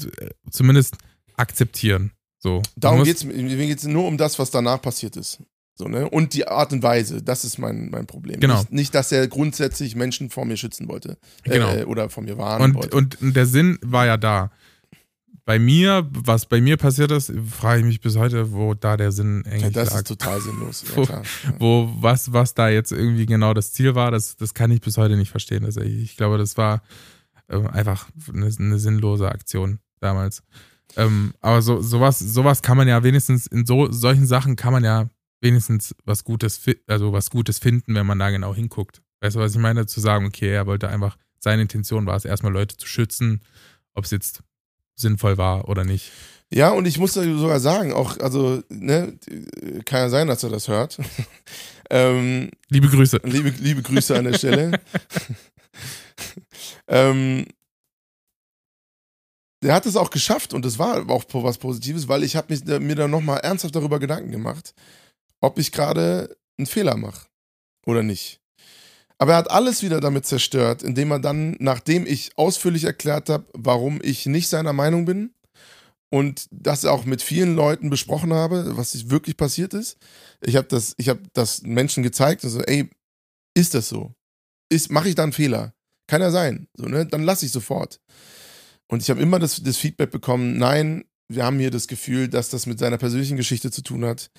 äh, 0.00 0.30
zumindest 0.50 0.96
akzeptieren. 1.36 2.12
So. 2.38 2.62
Darum 2.76 3.00
musst- 3.00 3.08
geht's 3.08 3.24
mir 3.24 3.66
geht's 3.66 3.84
nur 3.84 4.06
um 4.06 4.16
das, 4.16 4.38
was 4.38 4.50
danach 4.50 4.80
passiert 4.80 5.16
ist. 5.16 5.42
So, 5.74 5.88
ne? 5.88 6.08
Und 6.08 6.32
die 6.34 6.48
Art 6.48 6.72
und 6.72 6.82
Weise, 6.82 7.22
das 7.22 7.44
ist 7.44 7.58
mein, 7.58 7.90
mein 7.90 8.06
Problem. 8.06 8.40
Genau. 8.40 8.58
Nicht, 8.60 8.72
nicht, 8.72 8.94
dass 8.94 9.12
er 9.12 9.28
grundsätzlich 9.28 9.94
Menschen 9.94 10.30
vor 10.30 10.44
mir 10.44 10.56
schützen 10.56 10.88
wollte. 10.88 11.18
Genau. 11.44 11.72
Äh, 11.72 11.84
oder 11.84 12.08
vor 12.10 12.22
mir 12.24 12.36
warnen 12.36 12.64
Und, 12.64 12.74
wollte. 12.74 12.96
und 12.96 13.36
der 13.36 13.46
Sinn 13.46 13.78
war 13.82 14.06
ja 14.06 14.16
da. 14.16 14.50
Bei 15.48 15.58
mir, 15.58 16.06
was 16.10 16.44
bei 16.44 16.60
mir 16.60 16.76
passiert 16.76 17.10
ist, 17.10 17.32
frage 17.50 17.80
ich 17.80 17.86
mich 17.86 18.00
bis 18.02 18.16
heute, 18.18 18.52
wo 18.52 18.74
da 18.74 18.98
der 18.98 19.12
Sinn 19.12 19.44
ja, 19.46 19.52
eigentlich 19.52 19.72
das 19.72 19.88
lag. 19.92 19.96
ist 20.00 20.06
total 20.06 20.42
sinnlos. 20.42 20.84
Ja, 20.90 20.96
Wo- 20.96 21.04
klar. 21.06 21.22
Ja. 21.44 21.54
wo 21.58 21.90
was, 22.00 22.34
was 22.34 22.52
da 22.52 22.68
jetzt 22.68 22.92
irgendwie 22.92 23.24
genau 23.24 23.54
das 23.54 23.72
Ziel 23.72 23.94
war, 23.94 24.10
das, 24.10 24.36
das 24.36 24.52
kann 24.52 24.70
ich 24.70 24.82
bis 24.82 24.98
heute 24.98 25.16
nicht 25.16 25.30
verstehen. 25.30 25.62
Das, 25.64 25.78
ich 25.78 26.18
glaube, 26.18 26.36
das 26.36 26.58
war 26.58 26.82
äh, 27.48 27.66
einfach 27.68 28.08
eine, 28.30 28.54
eine 28.58 28.78
sinnlose 28.78 29.26
Aktion 29.30 29.78
damals. 30.00 30.42
Ähm, 30.96 31.32
aber 31.40 31.62
so, 31.62 31.80
sowas, 31.80 32.18
sowas 32.18 32.60
kann 32.60 32.76
man 32.76 32.86
ja 32.86 33.02
wenigstens, 33.02 33.46
in 33.46 33.64
so, 33.64 33.90
solchen 33.90 34.26
Sachen 34.26 34.54
kann 34.54 34.74
man 34.74 34.84
ja 34.84 35.08
wenigstens 35.40 35.94
was 36.04 36.24
Gutes, 36.24 36.60
also 36.88 37.14
was 37.14 37.30
Gutes 37.30 37.58
finden, 37.58 37.94
wenn 37.94 38.06
man 38.06 38.18
da 38.18 38.28
genau 38.28 38.54
hinguckt. 38.54 39.00
Weißt 39.22 39.36
du, 39.36 39.40
was 39.40 39.52
ich 39.52 39.58
meine? 39.58 39.86
Zu 39.86 40.00
sagen, 40.00 40.26
okay, 40.26 40.50
er 40.52 40.66
wollte 40.66 40.88
einfach, 40.88 41.16
seine 41.38 41.62
Intention 41.62 42.04
war 42.04 42.16
es, 42.16 42.26
erstmal 42.26 42.52
Leute 42.52 42.76
zu 42.76 42.86
schützen, 42.86 43.40
ob 43.94 44.04
es 44.04 44.10
jetzt 44.10 44.42
sinnvoll 44.98 45.38
war 45.38 45.68
oder 45.68 45.84
nicht. 45.84 46.12
Ja, 46.50 46.70
und 46.70 46.86
ich 46.86 46.98
muss 46.98 47.12
da 47.12 47.22
sogar 47.22 47.60
sagen, 47.60 47.92
auch, 47.92 48.18
also, 48.20 48.62
ne, 48.70 49.18
kann 49.84 50.00
ja 50.00 50.08
sein, 50.08 50.28
dass 50.28 50.42
er 50.42 50.50
das 50.50 50.68
hört. 50.68 50.98
ähm, 51.90 52.50
Liebe 52.68 52.88
Grüße. 52.88 53.20
liebe, 53.24 53.50
liebe 53.50 53.82
Grüße 53.82 54.16
an 54.16 54.24
der 54.24 54.38
Stelle. 54.38 54.80
ähm, 56.88 57.44
der 59.62 59.74
hat 59.74 59.86
es 59.86 59.96
auch 59.96 60.10
geschafft 60.10 60.54
und 60.54 60.64
das 60.64 60.78
war 60.78 61.08
auch 61.10 61.24
was 61.32 61.58
Positives, 61.58 62.08
weil 62.08 62.22
ich 62.22 62.36
habe 62.36 62.54
mir 62.80 62.94
dann 62.94 63.10
nochmal 63.10 63.40
ernsthaft 63.40 63.74
darüber 63.74 63.98
Gedanken 63.98 64.30
gemacht, 64.30 64.72
ob 65.40 65.58
ich 65.58 65.72
gerade 65.72 66.36
einen 66.56 66.66
Fehler 66.66 66.96
mache 66.96 67.26
oder 67.84 68.02
nicht. 68.02 68.37
Aber 69.18 69.32
er 69.32 69.38
hat 69.38 69.50
alles 69.50 69.82
wieder 69.82 70.00
damit 70.00 70.26
zerstört, 70.26 70.82
indem 70.82 71.10
er 71.10 71.18
dann, 71.18 71.56
nachdem 71.58 72.06
ich 72.06 72.30
ausführlich 72.36 72.84
erklärt 72.84 73.28
habe, 73.28 73.46
warum 73.52 74.00
ich 74.02 74.26
nicht 74.26 74.48
seiner 74.48 74.72
Meinung 74.72 75.04
bin 75.04 75.34
und 76.10 76.46
das 76.50 76.84
auch 76.84 77.04
mit 77.04 77.20
vielen 77.20 77.56
Leuten 77.56 77.90
besprochen 77.90 78.32
habe, 78.32 78.76
was 78.76 79.10
wirklich 79.10 79.36
passiert 79.36 79.74
ist. 79.74 79.98
Ich 80.40 80.56
habe 80.56 80.68
das, 80.68 80.94
ich 80.98 81.08
habe 81.08 81.20
das 81.32 81.62
Menschen 81.62 82.04
gezeigt 82.04 82.44
und 82.44 82.50
so, 82.50 82.60
ey, 82.62 82.88
ist 83.54 83.74
das 83.74 83.88
so? 83.88 84.14
Ist, 84.70 84.90
mache 84.90 85.08
ich 85.08 85.16
da 85.16 85.24
einen 85.24 85.32
Fehler? 85.32 85.74
Kann 86.06 86.22
ja 86.22 86.30
sein. 86.30 86.68
So, 86.74 86.86
ne? 86.86 87.04
Dann 87.04 87.24
lasse 87.24 87.44
ich 87.44 87.52
sofort. 87.52 88.00
Und 88.86 89.02
ich 89.02 89.10
habe 89.10 89.20
immer 89.20 89.38
das, 89.38 89.62
das 89.62 89.76
Feedback 89.76 90.10
bekommen, 90.10 90.56
nein, 90.56 91.04
wir 91.28 91.44
haben 91.44 91.58
hier 91.58 91.70
das 91.70 91.88
Gefühl, 91.88 92.28
dass 92.28 92.48
das 92.48 92.66
mit 92.66 92.78
seiner 92.78 92.96
persönlichen 92.96 93.36
Geschichte 93.36 93.70
zu 93.70 93.82
tun 93.82 94.04
hat. 94.04 94.30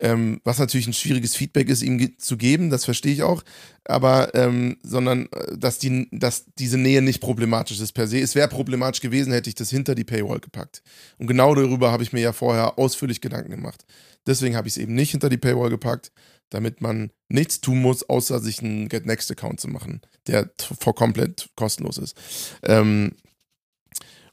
Ähm, 0.00 0.40
was 0.44 0.58
natürlich 0.58 0.86
ein 0.86 0.94
schwieriges 0.94 1.36
Feedback 1.36 1.68
ist, 1.68 1.82
ihm 1.82 1.98
ge 1.98 2.16
zu 2.16 2.38
geben, 2.38 2.70
das 2.70 2.86
verstehe 2.86 3.12
ich 3.12 3.22
auch. 3.22 3.42
Aber, 3.84 4.34
ähm, 4.34 4.78
sondern, 4.82 5.26
äh, 5.26 5.58
dass, 5.58 5.78
die, 5.78 6.08
dass 6.10 6.46
diese 6.58 6.78
Nähe 6.78 7.02
nicht 7.02 7.20
problematisch 7.20 7.80
ist 7.80 7.92
per 7.92 8.06
se. 8.06 8.18
Es 8.18 8.34
wäre 8.34 8.48
problematisch 8.48 9.02
gewesen, 9.02 9.32
hätte 9.32 9.50
ich 9.50 9.56
das 9.56 9.68
hinter 9.68 9.94
die 9.94 10.04
Paywall 10.04 10.40
gepackt. 10.40 10.82
Und 11.18 11.26
genau 11.26 11.54
darüber 11.54 11.92
habe 11.92 12.02
ich 12.02 12.12
mir 12.14 12.20
ja 12.20 12.32
vorher 12.32 12.78
ausführlich 12.78 13.20
Gedanken 13.20 13.50
gemacht. 13.50 13.84
Deswegen 14.26 14.56
habe 14.56 14.68
ich 14.68 14.74
es 14.74 14.78
eben 14.78 14.94
nicht 14.94 15.10
hinter 15.10 15.28
die 15.28 15.38
Paywall 15.38 15.70
gepackt, 15.70 16.12
damit 16.48 16.80
man 16.80 17.10
nichts 17.28 17.60
tun 17.60 17.80
muss, 17.80 18.08
außer 18.08 18.40
sich 18.40 18.62
einen 18.62 18.88
Get 18.88 19.06
Next 19.06 19.30
Account 19.30 19.60
zu 19.60 19.68
machen, 19.68 20.00
der 20.26 20.50
vor 20.58 20.94
komplett 20.94 21.50
kostenlos 21.56 21.98
ist. 21.98 22.16
Ähm, 22.62 23.12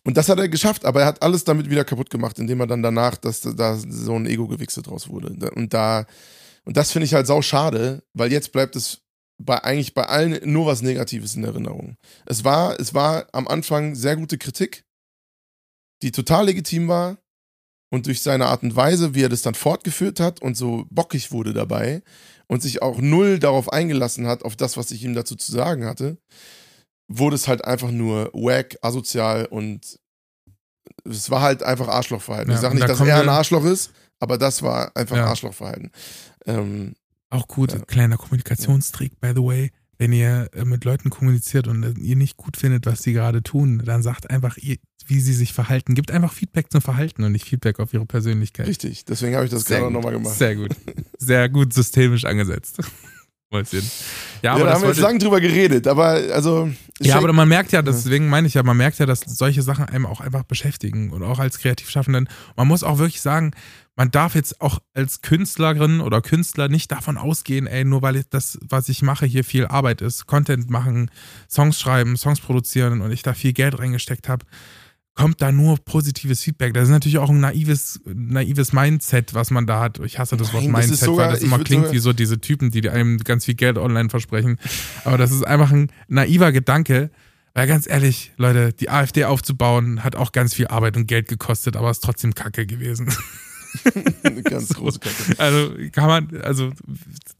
und 0.08 0.16
das 0.16 0.30
hat 0.30 0.40
er 0.40 0.48
geschafft, 0.48 0.86
aber 0.86 1.02
er 1.02 1.06
hat 1.06 1.22
alles 1.22 1.44
damit 1.44 1.70
wieder 1.70 1.84
kaputt 1.84 2.10
gemacht, 2.10 2.40
indem 2.40 2.62
er 2.62 2.68
dann 2.68 2.82
danach, 2.82 3.18
dass 3.18 3.42
da 3.42 3.76
so 3.76 4.16
ein 4.16 4.26
Ego-Gewichse 4.26 4.82
draus 4.82 5.10
wurde. 5.10 5.50
Und 5.50 5.74
da, 5.74 6.06
und 6.64 6.78
das 6.78 6.94
finde 6.94 7.08
ich 7.08 7.14
halt 7.14 7.28
sau 7.28 7.42
schade, 7.42 8.04
weil 8.14 8.32
jetzt 8.32 8.54
bleibt 8.54 8.78
es 8.78 9.02
bei 9.38 9.62
eigentlich 9.66 9.94
bei 9.94 10.06
allen 10.06 10.40
nur 10.50 10.66
was 10.66 10.82
Negatives 10.82 11.36
in 11.36 11.44
Erinnerung. 11.44 11.98
Es 12.26 12.46
war, 12.46 12.80
es 12.80 12.94
war 12.94 13.28
am 13.34 13.50
Anfang 13.50 13.96
sehr 13.96 14.16
gute 14.16 14.38
Kritik, 14.38 14.86
die 16.02 16.14
total 16.14 16.46
legitim 16.46 16.88
war. 16.88 17.18
Und 17.90 18.06
durch 18.06 18.22
seine 18.22 18.46
Art 18.46 18.64
und 18.64 18.78
Weise, 18.78 19.14
wie 19.14 19.24
er 19.24 19.30
das 19.30 19.42
dann 19.42 19.56
fortgeführt 19.56 20.22
hat 20.22 20.42
und 20.42 20.56
so 20.56 20.86
bockig 20.90 21.34
wurde 21.34 21.52
dabei 21.52 22.02
und 22.48 22.62
sich 22.62 22.82
auch 22.82 23.02
null 23.02 23.40
darauf 23.40 23.74
eingelassen 23.74 24.26
hat, 24.26 24.44
auf 24.44 24.56
das, 24.56 24.78
was 24.78 24.92
ich 24.92 25.04
ihm 25.04 25.16
dazu 25.16 25.36
zu 25.36 25.52
sagen 25.52 25.84
hatte, 25.84 26.18
wurde 27.08 27.36
es 27.36 27.48
halt 27.48 27.64
einfach 27.66 27.92
nur 27.92 28.32
wack, 28.34 28.78
asozial 28.82 29.46
und 29.46 30.00
es 31.06 31.30
war 31.30 31.42
halt 31.42 31.64
einfach 31.64 31.88
Arschlochverhalten. 31.88 32.50
Ja, 32.52 32.56
ich 32.56 32.62
sage 32.62 32.76
nicht, 32.76 32.84
da 32.84 32.88
dass 32.88 33.00
er 33.02 33.22
ein 33.22 33.30
Arschloch 33.30 33.64
ist, 33.66 33.92
aber 34.20 34.38
das 34.38 34.62
war 34.62 34.96
einfach 34.96 35.16
Ja. 35.18 35.26
Arschlochverhalten. 35.28 35.92
Ähm, 36.46 36.96
Auch 37.30 37.48
gut, 37.48 37.74
Ja. 37.74 37.80
kleiner 37.80 38.18
Kommunikationstrick, 38.18 39.20
by 39.20 39.32
the 39.36 39.44
way. 39.44 39.72
Wenn 40.00 40.14
ihr 40.14 40.50
äh, 40.54 40.64
mit 40.64 40.86
Leuten 40.86 41.10
kommuniziert 41.10 41.68
und 41.68 41.84
äh, 41.84 41.94
ihr 42.00 42.16
nicht 42.16 42.38
gut 42.38 42.56
findet, 42.56 42.86
was 42.86 43.02
sie 43.04 43.14
gerade 43.14 43.42
tun, 43.42 43.82
dann 43.84 44.04
sagt 44.04 44.30
einfach, 44.30 44.58
wie 44.58 45.20
sie 45.20 45.34
sich 45.34 45.54
verhalten. 45.54 45.96
Gibt 45.96 46.12
einfach 46.12 46.32
Feedback 46.34 46.72
zum 46.72 46.82
Verhalten 46.82 47.24
und 47.24 47.32
nicht 47.32 47.46
Feedback 47.50 47.80
auf 47.80 47.94
ihre 47.94 48.06
Persönlichkeit. 48.06 48.68
richtig, 48.68 49.06
deswegen 49.06 49.36
habe 49.36 49.46
ich 49.46 49.52
das 49.52 49.64
Sehr 49.64 49.80
gerade 49.80 49.92
nochmal 49.94 50.14
gemacht. 50.14 50.36
Sehr 50.36 50.56
gut. 50.56 50.76
Sehr 51.18 51.50
gut 51.50 51.74
systemisch 51.74 52.26
angesetzt. 52.26 52.78
Mäuschen. 53.52 53.80
Ja, 54.44 54.52
Ja, 54.52 54.52
aber 54.54 54.60
da 54.60 54.66
das 54.66 54.76
haben 54.76 54.82
wir 54.84 54.90
jetzt 54.90 55.00
lange 55.00 55.20
drüber 55.20 55.40
geredet, 55.42 55.88
aber 55.88 56.08
also. 56.34 56.70
Ja, 57.00 57.18
aber 57.18 57.34
man 57.34 57.48
merkt 57.48 57.72
ja, 57.72 57.82
deswegen 57.82 58.28
meine 58.30 58.48
ich 58.48 58.56
ja, 58.56 58.64
man 58.64 58.78
merkt 58.78 59.00
ja, 59.00 59.06
dass 59.06 59.22
solche 59.22 59.62
Sachen 59.62 59.86
einem 59.86 60.06
auch 60.06 60.20
einfach 60.20 60.44
beschäftigen 60.44 61.12
und 61.12 61.24
auch 61.24 61.40
als 61.40 61.60
Kreativschaffenden. 61.60 62.28
Man 62.56 62.68
muss 62.68 62.84
auch 62.84 62.98
wirklich 62.98 63.22
sagen, 63.22 63.52
man 63.96 64.12
darf 64.12 64.36
jetzt 64.36 64.62
auch 64.62 64.80
als 64.94 65.22
Künstlerin 65.22 66.02
oder 66.02 66.22
Künstler 66.22 66.70
nicht 66.70 66.92
davon 66.92 67.18
ausgehen, 67.18 67.68
ey, 67.68 67.84
nur 67.84 68.02
weil 68.02 68.24
das, 68.30 68.60
was 68.62 68.90
ich 68.90 69.02
mache, 69.02 69.26
hier 69.26 69.44
viel 69.44 69.66
Arbeit 69.66 70.02
ist, 70.02 70.28
Content 70.28 70.70
machen, 70.70 71.10
Songs 71.50 71.80
schreiben, 71.80 72.16
Songs 72.16 72.40
produzieren 72.40 73.02
und 73.02 73.12
ich 73.12 73.24
da 73.24 73.34
viel 73.34 73.54
Geld 73.54 73.80
reingesteckt 73.80 74.30
habe, 74.30 74.46
kommt 75.18 75.42
da 75.42 75.52
nur 75.52 75.78
positives 75.84 76.42
Feedback. 76.44 76.74
Das 76.74 76.84
ist 76.84 76.90
natürlich 76.90 77.18
auch 77.18 77.30
ein 77.30 77.40
naives, 77.40 78.00
naives 78.06 78.72
Mindset, 78.72 79.34
was 79.34 79.52
man 79.52 79.66
da 79.68 79.80
hat. 79.82 80.00
Ich 80.00 80.20
hasse 80.20 80.38
das 80.38 80.54
Wort 80.54 80.64
Nein, 80.64 80.74
das 80.74 80.84
ist 80.86 80.90
Mindset, 80.92 81.06
sogar- 81.08 81.26
weil 81.28 81.34
das 81.34 81.44
immer 81.44 81.60
klingt 81.60 81.92
wie 81.92 82.00
so 82.00 82.14
diese 82.14 82.40
Typen, 82.40 82.72
die 82.72 82.88
einem 82.90 83.18
ganz 83.18 83.46
viel 83.46 83.56
Geld 83.56 83.78
online 83.78 84.10
versprechen. 84.10 84.58
Aber 85.04 85.18
das 85.18 85.32
ist 85.32 85.46
einfach 85.46 85.72
ein 85.72 85.92
naiver 86.08 86.52
Gedanke. 86.52 87.10
Weil 87.54 87.66
ganz 87.68 87.88
ehrlich, 87.90 88.32
Leute, 88.38 88.72
die 88.72 88.92
AfD 88.92 89.26
aufzubauen, 89.26 90.04
hat 90.04 90.16
auch 90.16 90.32
ganz 90.32 90.54
viel 90.54 90.68
Arbeit 90.68 90.96
und 90.96 91.08
Geld 91.08 91.28
gekostet, 91.28 91.76
aber 91.76 91.90
ist 91.90 92.04
trotzdem 92.04 92.36
kacke 92.36 92.68
gewesen. 92.68 93.12
Eine 94.24 94.44
ganz 94.44 94.74
große 94.74 95.00
Kacke. 95.00 95.40
Also 95.40 95.72
kann 95.92 96.08
man, 96.08 96.42
also 96.42 96.72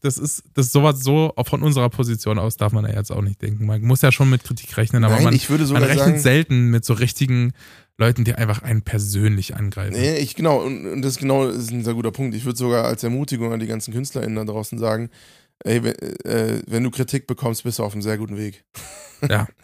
das 0.00 0.18
ist, 0.18 0.44
das 0.54 0.72
sowas 0.72 1.00
so, 1.00 1.32
auch 1.36 1.46
von 1.46 1.62
unserer 1.62 1.88
Position 1.90 2.38
aus 2.38 2.56
darf 2.56 2.72
man 2.72 2.84
ja 2.84 2.94
jetzt 2.94 3.10
auch 3.10 3.22
nicht 3.22 3.40
denken. 3.42 3.66
Man 3.66 3.82
muss 3.82 4.02
ja 4.02 4.12
schon 4.12 4.30
mit 4.30 4.44
Kritik 4.44 4.76
rechnen, 4.76 5.04
aber 5.04 5.14
Nein, 5.14 5.24
man, 5.24 5.34
ich 5.34 5.50
würde 5.50 5.62
man 5.64 5.68
sogar 5.68 5.82
rechnet 5.82 6.06
sagen, 6.06 6.18
selten 6.20 6.70
mit 6.70 6.84
so 6.84 6.94
richtigen 6.94 7.52
Leuten, 7.98 8.24
die 8.24 8.34
einfach 8.34 8.62
einen 8.62 8.82
persönlich 8.82 9.56
angreifen. 9.56 9.94
Nee, 9.94 10.18
ich 10.18 10.36
genau, 10.36 10.62
und, 10.62 10.86
und 10.86 11.02
das 11.02 11.18
genau 11.18 11.48
ist 11.48 11.72
ein 11.72 11.84
sehr 11.84 11.94
guter 11.94 12.12
Punkt. 12.12 12.34
Ich 12.36 12.44
würde 12.44 12.56
sogar 12.56 12.84
als 12.84 13.02
Ermutigung 13.02 13.52
an 13.52 13.58
die 13.58 13.66
ganzen 13.66 13.92
KünstlerInnen 13.92 14.36
da 14.36 14.44
draußen 14.44 14.78
sagen, 14.78 15.10
ey, 15.64 15.82
wenn, 15.82 15.94
äh, 15.94 16.62
wenn 16.66 16.84
du 16.84 16.90
Kritik 16.90 17.26
bekommst, 17.26 17.64
bist 17.64 17.78
du 17.78 17.84
auf 17.84 17.92
einem 17.92 18.02
sehr 18.02 18.18
guten 18.18 18.36
Weg. 18.36 18.64
Ja. 19.28 19.46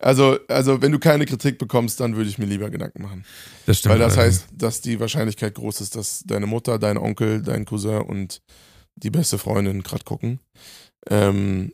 Also, 0.00 0.38
also 0.46 0.80
wenn 0.80 0.92
du 0.92 1.00
keine 1.00 1.26
Kritik 1.26 1.58
bekommst, 1.58 1.98
dann 1.98 2.14
würde 2.14 2.30
ich 2.30 2.38
mir 2.38 2.46
lieber 2.46 2.70
Gedanken 2.70 3.02
machen. 3.02 3.24
Das 3.66 3.78
stimmt. 3.78 3.94
Weil 3.94 3.98
das 3.98 4.16
heißt, 4.16 4.46
dass 4.52 4.80
die 4.80 5.00
Wahrscheinlichkeit 5.00 5.56
groß 5.56 5.80
ist, 5.80 5.96
dass 5.96 6.22
deine 6.24 6.46
Mutter, 6.46 6.78
dein 6.78 6.96
Onkel, 6.96 7.42
dein 7.42 7.64
Cousin 7.64 8.02
und 8.02 8.40
die 8.94 9.10
beste 9.10 9.38
Freundin 9.38 9.82
gerade 9.82 10.04
gucken. 10.04 10.38
Ähm, 11.10 11.72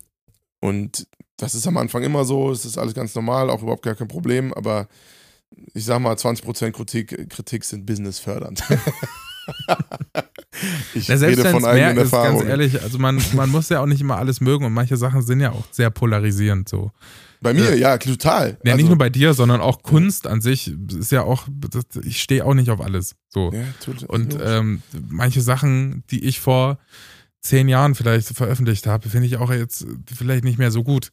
und 0.61 1.07
das 1.37 1.55
ist 1.55 1.67
am 1.67 1.77
Anfang 1.77 2.03
immer 2.03 2.25
so, 2.25 2.51
es 2.51 2.65
ist 2.65 2.79
alles 2.79 2.95
ganz 2.95 3.15
normal, 3.15 3.51
auch 3.51 3.63
überhaupt 3.63 3.85
gar 3.85 3.95
kein 3.95 4.09
Problem, 4.09 4.55
aber 4.55 4.89
ich 5.75 5.85
sag 5.85 6.01
mal, 6.01 6.15
20% 6.15 6.73
Kritik, 6.73 7.29
Kritik 7.29 7.65
sind 7.65 7.85
businessfördernd. 7.87 8.63
ich 10.95 11.09
Ja, 11.09 11.17
selbst 11.17 11.39
rede 11.41 11.51
von 11.51 11.65
eigenen 11.65 11.97
ist, 11.99 12.11
ganz 12.11 12.13
Erfahrungen. 12.13 12.47
ehrlich, 12.49 12.83
also 12.83 12.99
man, 12.99 13.21
man 13.35 13.51
muss 13.51 13.69
ja 13.69 13.81
auch 13.81 13.87
nicht 13.87 14.01
immer 14.01 14.17
alles 14.17 14.41
mögen 14.41 14.65
und 14.65 14.73
manche 14.73 14.97
Sachen 14.97 15.23
sind 15.23 15.41
ja 15.41 15.53
auch 15.53 15.65
sehr 15.71 15.91
polarisierend 15.91 16.69
so. 16.69 16.91
Bei 17.41 17.53
mir, 17.53 17.77
ja, 17.77 17.99
total. 17.99 18.57
Ja, 18.65 18.73
Also- 18.73 18.77
nicht 18.77 18.89
nur 18.89 18.97
bei 18.99 19.11
dir, 19.11 19.35
sondern 19.35 19.61
auch 19.61 19.83
Kunst 19.83 20.27
an 20.27 20.41
sich 20.41 20.73
ist 20.99 21.13
ja 21.13 21.23
auch, 21.23 21.47
ich 22.03 22.23
stehe 22.23 22.45
auch 22.45 22.55
nicht 22.55 22.71
auf 22.71 22.81
alles. 22.81 23.17
So. 23.29 23.53
ja, 23.53 23.65
tut, 23.85 24.03
Und 24.05 24.39
ähm, 24.43 24.83
manche 25.11 25.43
Sachen, 25.43 26.05
die 26.11 26.25
ich 26.25 26.41
vor 26.41 26.79
zehn 27.43 27.69
Jahren 27.69 27.95
vielleicht 27.95 28.29
veröffentlicht 28.29 28.87
habe, 28.87 29.11
finde 29.11 29.27
ich 29.27 29.37
auch 29.37 29.53
jetzt 29.53 29.87
vielleicht 30.15 30.45
nicht 30.45 30.59
mehr 30.59 30.71
so 30.71 30.83
gut. 30.83 31.11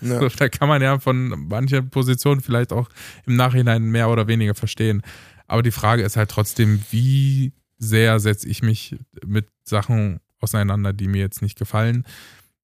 ja. 0.00 0.20
Da 0.36 0.48
kann 0.48 0.68
man 0.68 0.80
ja 0.80 1.00
von 1.00 1.48
manchen 1.48 1.90
Positionen 1.90 2.40
vielleicht 2.40 2.72
auch 2.72 2.88
im 3.26 3.34
Nachhinein 3.34 3.82
mehr 3.82 4.08
oder 4.10 4.28
weniger 4.28 4.54
verstehen. 4.54 5.02
Aber 5.48 5.62
die 5.62 5.72
Frage 5.72 6.02
ist 6.02 6.16
halt 6.16 6.30
trotzdem, 6.30 6.82
wie 6.90 7.52
sehr 7.78 8.20
setze 8.20 8.48
ich 8.48 8.62
mich 8.62 8.96
mit 9.24 9.48
Sachen 9.64 10.20
auseinander, 10.40 10.92
die 10.92 11.08
mir 11.08 11.20
jetzt 11.20 11.42
nicht 11.42 11.58
gefallen. 11.58 12.04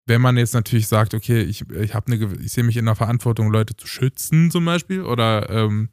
Wenn 0.06 0.20
man 0.20 0.36
jetzt 0.36 0.54
natürlich 0.54 0.86
sagt, 0.86 1.14
okay, 1.14 1.40
ich, 1.40 1.68
ich 1.70 1.94
eine, 1.94 2.34
ich 2.40 2.52
sehe 2.52 2.62
mich 2.62 2.76
in 2.76 2.84
der 2.84 2.94
Verantwortung, 2.94 3.50
Leute 3.50 3.74
zu 3.74 3.86
schützen 3.86 4.50
zum 4.50 4.64
Beispiel 4.64 5.02
oder 5.02 5.48
ähm, 5.48 5.88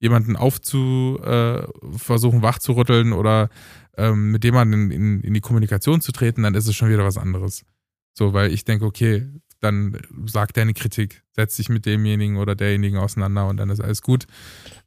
jemanden 0.00 0.36
aufzu 0.36 1.20
äh, 1.22 1.62
versuchen 1.96 2.42
wachzurütteln 2.42 3.12
oder 3.12 3.48
ähm, 3.96 4.32
mit 4.32 4.44
jemandem 4.44 4.90
in, 4.90 5.00
in, 5.00 5.20
in 5.20 5.34
die 5.34 5.40
Kommunikation 5.40 6.00
zu 6.00 6.10
treten, 6.10 6.42
dann 6.42 6.54
ist 6.54 6.66
es 6.66 6.74
schon 6.74 6.90
wieder 6.90 7.04
was 7.04 7.16
anderes. 7.16 7.64
So, 8.12 8.32
weil 8.32 8.52
ich 8.52 8.64
denke, 8.64 8.86
okay, 8.86 9.28
dann 9.60 9.98
sag 10.26 10.52
deine 10.52 10.74
Kritik, 10.74 11.22
setz 11.32 11.56
dich 11.56 11.68
mit 11.68 11.86
demjenigen 11.86 12.36
oder 12.36 12.54
derjenigen 12.54 12.98
auseinander 12.98 13.46
und 13.46 13.56
dann 13.56 13.70
ist 13.70 13.80
alles 13.80 14.02
gut. 14.02 14.26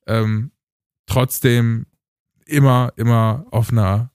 Ähm, 0.06 0.52
trotzdem 1.08 1.88
immer, 2.46 2.94
immer 2.96 3.46
auf 3.52 3.72
einer 3.72 4.12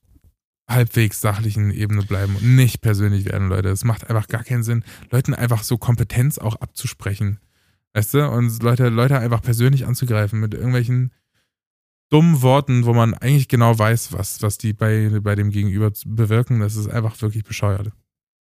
halbwegs 0.68 1.20
sachlichen 1.20 1.70
Ebene 1.70 2.02
bleiben 2.02 2.36
und 2.36 2.56
nicht 2.56 2.80
persönlich 2.80 3.26
werden, 3.26 3.48
Leute. 3.48 3.68
Es 3.68 3.84
macht 3.84 4.08
einfach 4.08 4.28
gar 4.28 4.44
keinen 4.44 4.62
Sinn, 4.62 4.84
Leuten 5.10 5.34
einfach 5.34 5.64
so 5.64 5.76
Kompetenz 5.76 6.38
auch 6.38 6.56
abzusprechen. 6.56 7.40
Weißt 7.94 8.14
du? 8.14 8.28
Und 8.28 8.62
Leute, 8.62 8.88
Leute 8.88 9.18
einfach 9.18 9.42
persönlich 9.42 9.86
anzugreifen 9.86 10.40
mit 10.40 10.54
irgendwelchen 10.54 11.12
dummen 12.08 12.42
Worten, 12.42 12.84
wo 12.84 12.92
man 12.92 13.14
eigentlich 13.14 13.48
genau 13.48 13.78
weiß, 13.78 14.12
was, 14.12 14.42
was 14.42 14.58
die 14.58 14.72
bei, 14.72 15.10
bei 15.22 15.34
dem 15.34 15.50
Gegenüber 15.50 15.90
bewirken. 16.06 16.60
Das 16.60 16.76
ist 16.76 16.88
einfach 16.88 17.20
wirklich 17.20 17.44
bescheuert. 17.44 17.90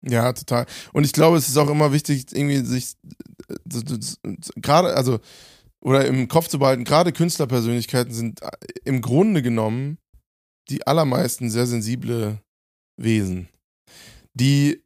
Ja, 0.02 0.34
total. 0.34 0.66
Und 0.94 1.06
ich 1.06 1.14
glaube, 1.14 1.38
es 1.38 1.48
ist 1.48 1.58
auch 1.58 1.70
immer 1.70 1.94
wichtig, 1.94 2.26
irgendwie 2.32 2.66
sich 2.66 2.96
äh, 3.48 3.56
gerade, 4.56 4.96
also, 4.96 5.20
oder 5.82 6.06
im 6.06 6.28
Kopf 6.28 6.48
zu 6.48 6.60
behalten, 6.60 6.84
gerade 6.84 7.12
Künstlerpersönlichkeiten 7.12 8.14
sind 8.14 8.42
äh, 8.42 8.50
im 8.86 9.02
Grunde 9.02 9.42
genommen 9.42 9.98
die 10.70 10.86
allermeisten 10.88 11.50
sehr 11.50 11.66
sensible 11.66 12.40
Wesen, 12.98 13.50
die 14.34 14.84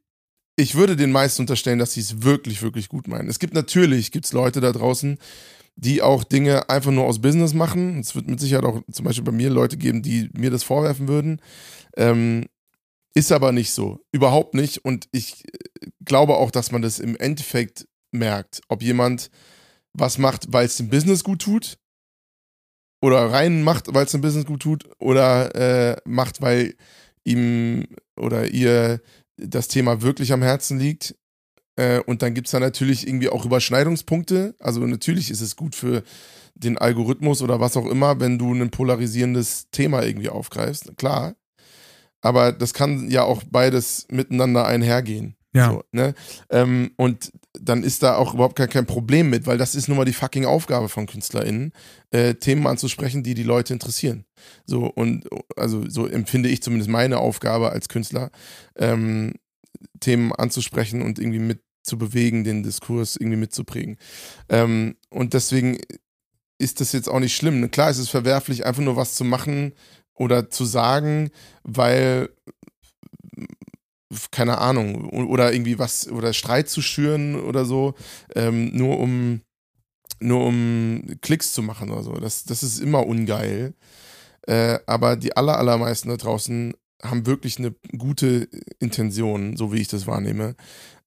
ich 0.58 0.74
würde 0.74 0.96
den 0.96 1.12
meisten 1.12 1.42
unterstellen, 1.42 1.78
dass 1.78 1.92
sie 1.92 2.00
es 2.00 2.22
wirklich, 2.22 2.62
wirklich 2.62 2.88
gut 2.88 3.08
meinen. 3.08 3.28
Es 3.28 3.38
gibt 3.38 3.52
natürlich, 3.52 4.10
gibt's 4.10 4.32
Leute 4.32 4.62
da 4.62 4.72
draußen, 4.72 5.18
die 5.76 6.00
auch 6.00 6.24
Dinge 6.24 6.70
einfach 6.70 6.90
nur 6.90 7.04
aus 7.04 7.20
Business 7.20 7.52
machen. 7.52 8.00
Es 8.00 8.14
wird 8.14 8.26
mit 8.26 8.40
Sicherheit 8.40 8.64
auch 8.64 8.80
zum 8.90 9.04
Beispiel 9.04 9.24
bei 9.24 9.32
mir 9.32 9.50
Leute 9.50 9.76
geben, 9.76 10.02
die 10.02 10.30
mir 10.32 10.50
das 10.50 10.62
vorwerfen 10.62 11.08
würden. 11.08 11.42
Ähm, 11.96 12.46
ist 13.14 13.32
aber 13.32 13.52
nicht 13.52 13.72
so. 13.72 14.00
Überhaupt 14.12 14.54
nicht. 14.54 14.84
Und 14.84 15.08
ich 15.12 15.44
äh, 15.44 15.88
glaube 16.04 16.36
auch, 16.36 16.50
dass 16.50 16.72
man 16.72 16.80
das 16.80 16.98
im 16.98 17.16
Endeffekt 17.16 17.86
merkt, 18.10 18.62
ob 18.68 18.82
jemand 18.82 19.30
was 19.98 20.18
macht, 20.18 20.52
weil 20.52 20.66
es 20.66 20.76
dem 20.76 20.88
Business 20.88 21.24
gut 21.24 21.42
tut. 21.42 21.78
Oder 23.02 23.30
rein 23.30 23.62
macht, 23.62 23.92
weil 23.94 24.06
es 24.06 24.12
dem 24.12 24.20
Business 24.20 24.46
gut 24.46 24.62
tut. 24.62 24.88
Oder 24.98 25.54
äh, 25.54 25.96
macht, 26.04 26.40
weil 26.40 26.74
ihm 27.24 27.86
oder 28.16 28.48
ihr 28.48 29.00
das 29.36 29.68
Thema 29.68 30.02
wirklich 30.02 30.32
am 30.32 30.42
Herzen 30.42 30.78
liegt. 30.78 31.14
Äh, 31.76 32.00
und 32.00 32.22
dann 32.22 32.34
gibt 32.34 32.46
es 32.46 32.52
da 32.52 32.60
natürlich 32.60 33.06
irgendwie 33.06 33.28
auch 33.28 33.44
Überschneidungspunkte. 33.44 34.54
Also 34.58 34.80
natürlich 34.80 35.30
ist 35.30 35.42
es 35.42 35.56
gut 35.56 35.74
für 35.74 36.02
den 36.54 36.78
Algorithmus 36.78 37.42
oder 37.42 37.60
was 37.60 37.76
auch 37.76 37.86
immer, 37.86 38.18
wenn 38.18 38.38
du 38.38 38.54
ein 38.54 38.70
polarisierendes 38.70 39.68
Thema 39.70 40.02
irgendwie 40.02 40.30
aufgreifst. 40.30 40.96
Klar. 40.96 41.34
Aber 42.22 42.52
das 42.52 42.72
kann 42.72 43.10
ja 43.10 43.24
auch 43.24 43.42
beides 43.50 44.06
miteinander 44.10 44.66
einhergehen. 44.66 45.36
Ja. 45.54 45.70
So, 45.70 45.82
ne? 45.92 46.14
ähm, 46.50 46.90
und 46.96 47.32
dann 47.60 47.82
ist 47.82 48.02
da 48.02 48.16
auch 48.16 48.34
überhaupt 48.34 48.56
gar 48.56 48.68
kein 48.68 48.86
Problem 48.86 49.30
mit, 49.30 49.46
weil 49.46 49.58
das 49.58 49.74
ist 49.74 49.88
nun 49.88 49.96
mal 49.96 50.04
die 50.04 50.12
fucking 50.12 50.44
Aufgabe 50.44 50.88
von 50.88 51.06
KünstlerInnen, 51.06 51.72
äh, 52.10 52.34
Themen 52.34 52.66
anzusprechen, 52.66 53.22
die 53.22 53.34
die 53.34 53.42
Leute 53.42 53.72
interessieren. 53.72 54.24
So, 54.66 54.86
und 54.86 55.26
also 55.56 55.88
so 55.88 56.06
empfinde 56.06 56.48
ich 56.48 56.62
zumindest 56.62 56.90
meine 56.90 57.18
Aufgabe 57.18 57.70
als 57.70 57.88
Künstler, 57.88 58.30
ähm, 58.76 59.34
Themen 60.00 60.32
anzusprechen 60.32 61.02
und 61.02 61.18
irgendwie 61.18 61.38
mit 61.38 61.60
zu 61.82 61.98
bewegen, 61.98 62.44
den 62.44 62.62
Diskurs 62.62 63.16
irgendwie 63.16 63.38
mitzuprägen. 63.38 63.96
Ähm, 64.48 64.96
und 65.08 65.34
deswegen 65.34 65.78
ist 66.58 66.80
das 66.80 66.92
jetzt 66.92 67.08
auch 67.08 67.20
nicht 67.20 67.36
schlimm. 67.36 67.70
Klar 67.70 67.90
ist 67.90 67.98
es 67.98 68.08
verwerflich, 68.08 68.66
einfach 68.66 68.82
nur 68.82 68.96
was 68.96 69.14
zu 69.14 69.24
machen 69.24 69.72
oder 70.14 70.50
zu 70.50 70.64
sagen, 70.64 71.30
weil 71.62 72.30
keine 74.30 74.58
Ahnung, 74.58 75.08
oder 75.10 75.52
irgendwie 75.52 75.78
was, 75.78 76.08
oder 76.08 76.32
Streit 76.32 76.68
zu 76.68 76.82
schüren 76.82 77.40
oder 77.40 77.64
so, 77.64 77.94
ähm, 78.34 78.70
nur 78.76 78.98
um 78.98 79.40
nur 80.18 80.46
um 80.46 81.02
Klicks 81.20 81.52
zu 81.52 81.62
machen 81.62 81.90
oder 81.90 82.02
so. 82.02 82.12
Das, 82.14 82.44
das 82.44 82.62
ist 82.62 82.78
immer 82.78 83.06
ungeil. 83.06 83.74
Äh, 84.46 84.78
aber 84.86 85.16
die 85.16 85.36
aller, 85.36 85.58
allermeisten 85.58 86.08
da 86.08 86.16
draußen 86.16 86.74
haben 87.02 87.26
wirklich 87.26 87.58
eine 87.58 87.74
gute 87.98 88.48
Intention, 88.78 89.56
so 89.56 89.72
wie 89.72 89.80
ich 89.80 89.88
das 89.88 90.06
wahrnehme. 90.06 90.56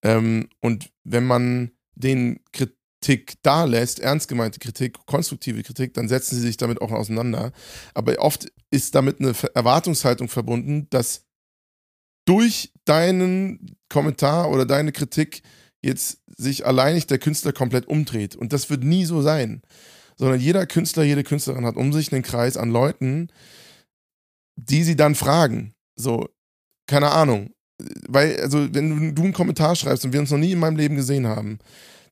Ähm, 0.03 0.49
und 0.61 0.91
wenn 1.03 1.25
man 1.25 1.71
den 1.95 2.41
Kritik 2.51 3.35
da 3.41 3.63
lässt, 3.63 3.99
ernst 3.99 4.27
gemeinte 4.27 4.59
Kritik, 4.59 4.97
konstruktive 5.05 5.63
Kritik, 5.63 5.93
dann 5.93 6.07
setzen 6.07 6.35
sie 6.35 6.41
sich 6.41 6.57
damit 6.57 6.81
auch 6.81 6.91
auseinander. 6.91 7.51
Aber 7.93 8.17
oft 8.19 8.51
ist 8.71 8.93
damit 8.93 9.19
eine 9.19 9.33
Erwartungshaltung 9.55 10.27
verbunden, 10.27 10.87
dass 10.89 11.25
durch 12.29 12.71
deinen 12.85 13.75
Kommentar 13.89 14.51
oder 14.51 14.67
deine 14.67 14.91
Kritik 14.91 15.41
jetzt 15.81 16.19
sich 16.37 16.63
alleinig 16.63 17.07
der 17.07 17.17
Künstler 17.17 17.53
komplett 17.53 17.87
umdreht. 17.87 18.35
Und 18.35 18.53
das 18.53 18.69
wird 18.69 18.83
nie 18.83 19.05
so 19.05 19.23
sein. 19.23 19.63
Sondern 20.15 20.39
jeder 20.39 20.67
Künstler, 20.67 21.03
jede 21.03 21.23
Künstlerin 21.23 21.65
hat 21.65 21.75
um 21.75 21.91
sich 21.91 22.13
einen 22.13 22.21
Kreis 22.21 22.55
an 22.55 22.69
Leuten, 22.69 23.29
die 24.57 24.83
sie 24.83 24.95
dann 24.95 25.15
fragen. 25.15 25.73
So, 25.95 26.29
keine 26.85 27.09
Ahnung. 27.11 27.49
Weil, 28.07 28.39
also, 28.39 28.73
wenn 28.75 29.15
du 29.15 29.23
einen 29.23 29.33
Kommentar 29.33 29.75
schreibst 29.75 30.05
und 30.05 30.13
wir 30.13 30.19
uns 30.19 30.29
noch 30.29 30.37
nie 30.37 30.51
in 30.51 30.59
meinem 30.59 30.77
Leben 30.77 30.95
gesehen 30.95 31.25
haben, 31.25 31.57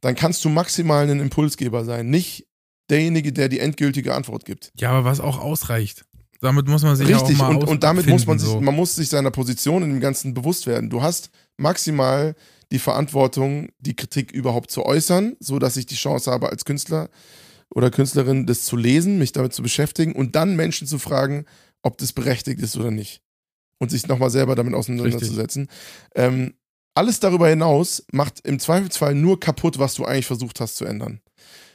dann 0.02 0.16
kannst 0.16 0.44
du 0.44 0.50
maximal 0.50 1.08
ein 1.08 1.20
Impulsgeber 1.20 1.86
sein. 1.86 2.10
Nicht 2.10 2.48
derjenige, 2.90 3.34
der 3.34 3.50
die 3.50 3.60
endgültige 3.60 4.16
Antwort 4.16 4.46
gibt. 4.46 4.72
Ja, 4.78 4.90
aber 4.92 5.06
was 5.06 5.20
auch 5.20 5.40
ausreicht. 5.40 6.06
Damit 6.42 6.68
muss 6.68 6.84
man 6.84 6.96
sich 6.96 7.08
ja 7.08 7.18
auch 7.18 7.22
Richtig, 7.22 7.38
mal 7.38 7.56
und, 7.56 7.64
und 7.64 7.84
damit 7.84 8.06
muss 8.08 8.28
man 8.28 8.38
sich, 8.38 8.50
so. 8.50 8.62
man 8.62 8.76
muss 8.76 8.96
sich 8.96 9.10
seiner 9.10 9.32
Position 9.32 9.84
in 9.84 9.90
dem 9.90 10.00
Ganzen 10.00 10.34
bewusst 10.34 10.68
werden. 10.68 10.90
Du 10.90 11.02
hast 11.02 11.32
maximal 11.58 12.36
die 12.72 12.80
Verantwortung, 12.80 13.70
die 13.80 13.96
Kritik 13.96 14.32
überhaupt 14.32 14.70
zu 14.70 14.86
äußern, 14.86 15.36
so 15.40 15.58
dass 15.58 15.78
ich 15.78 15.86
die 15.86 15.96
Chance 15.96 16.30
habe, 16.32 16.50
als 16.50 16.66
Künstler 16.66 17.10
oder 17.70 17.92
Künstlerin 17.92 18.46
das 18.46 18.64
zu 18.66 18.78
lesen, 18.78 19.18
mich 19.18 19.32
damit 19.32 19.54
zu 19.54 19.64
beschäftigen 19.64 20.14
und 20.14 20.36
dann 20.36 20.56
Menschen 20.56 20.88
zu 20.88 21.00
fragen, 21.00 21.46
ob 21.82 21.98
das 21.98 22.14
berechtigt 22.14 22.62
ist 22.62 22.78
oder 22.78 22.92
nicht. 22.92 23.22
Und 23.80 23.92
sich 23.92 24.08
nochmal 24.08 24.30
selber 24.30 24.56
damit 24.56 24.74
auseinanderzusetzen. 24.74 25.70
Ähm, 26.16 26.56
alles 26.96 27.20
darüber 27.20 27.48
hinaus 27.48 28.04
macht 28.12 28.40
im 28.46 28.60
Zweifelsfall 28.60 29.14
nur 29.14 29.40
kaputt, 29.40 29.78
was 29.78 29.94
du 29.94 30.06
eigentlich 30.06 30.26
versucht 30.26 30.60
hast 30.60 30.78
zu 30.78 30.86
ändern. 30.86 31.22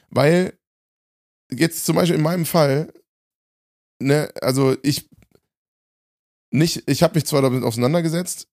Weil 0.09 0.53
jetzt 1.49 1.85
zum 1.85 1.95
Beispiel 1.95 2.17
in 2.17 2.23
meinem 2.23 2.45
Fall, 2.45 2.91
ne, 3.99 4.31
also 4.41 4.75
ich 4.83 5.09
nicht, 6.51 6.83
ich 6.87 7.01
habe 7.01 7.15
mich 7.15 7.25
zwar 7.25 7.41
damit 7.41 7.63
auseinandergesetzt, 7.63 8.47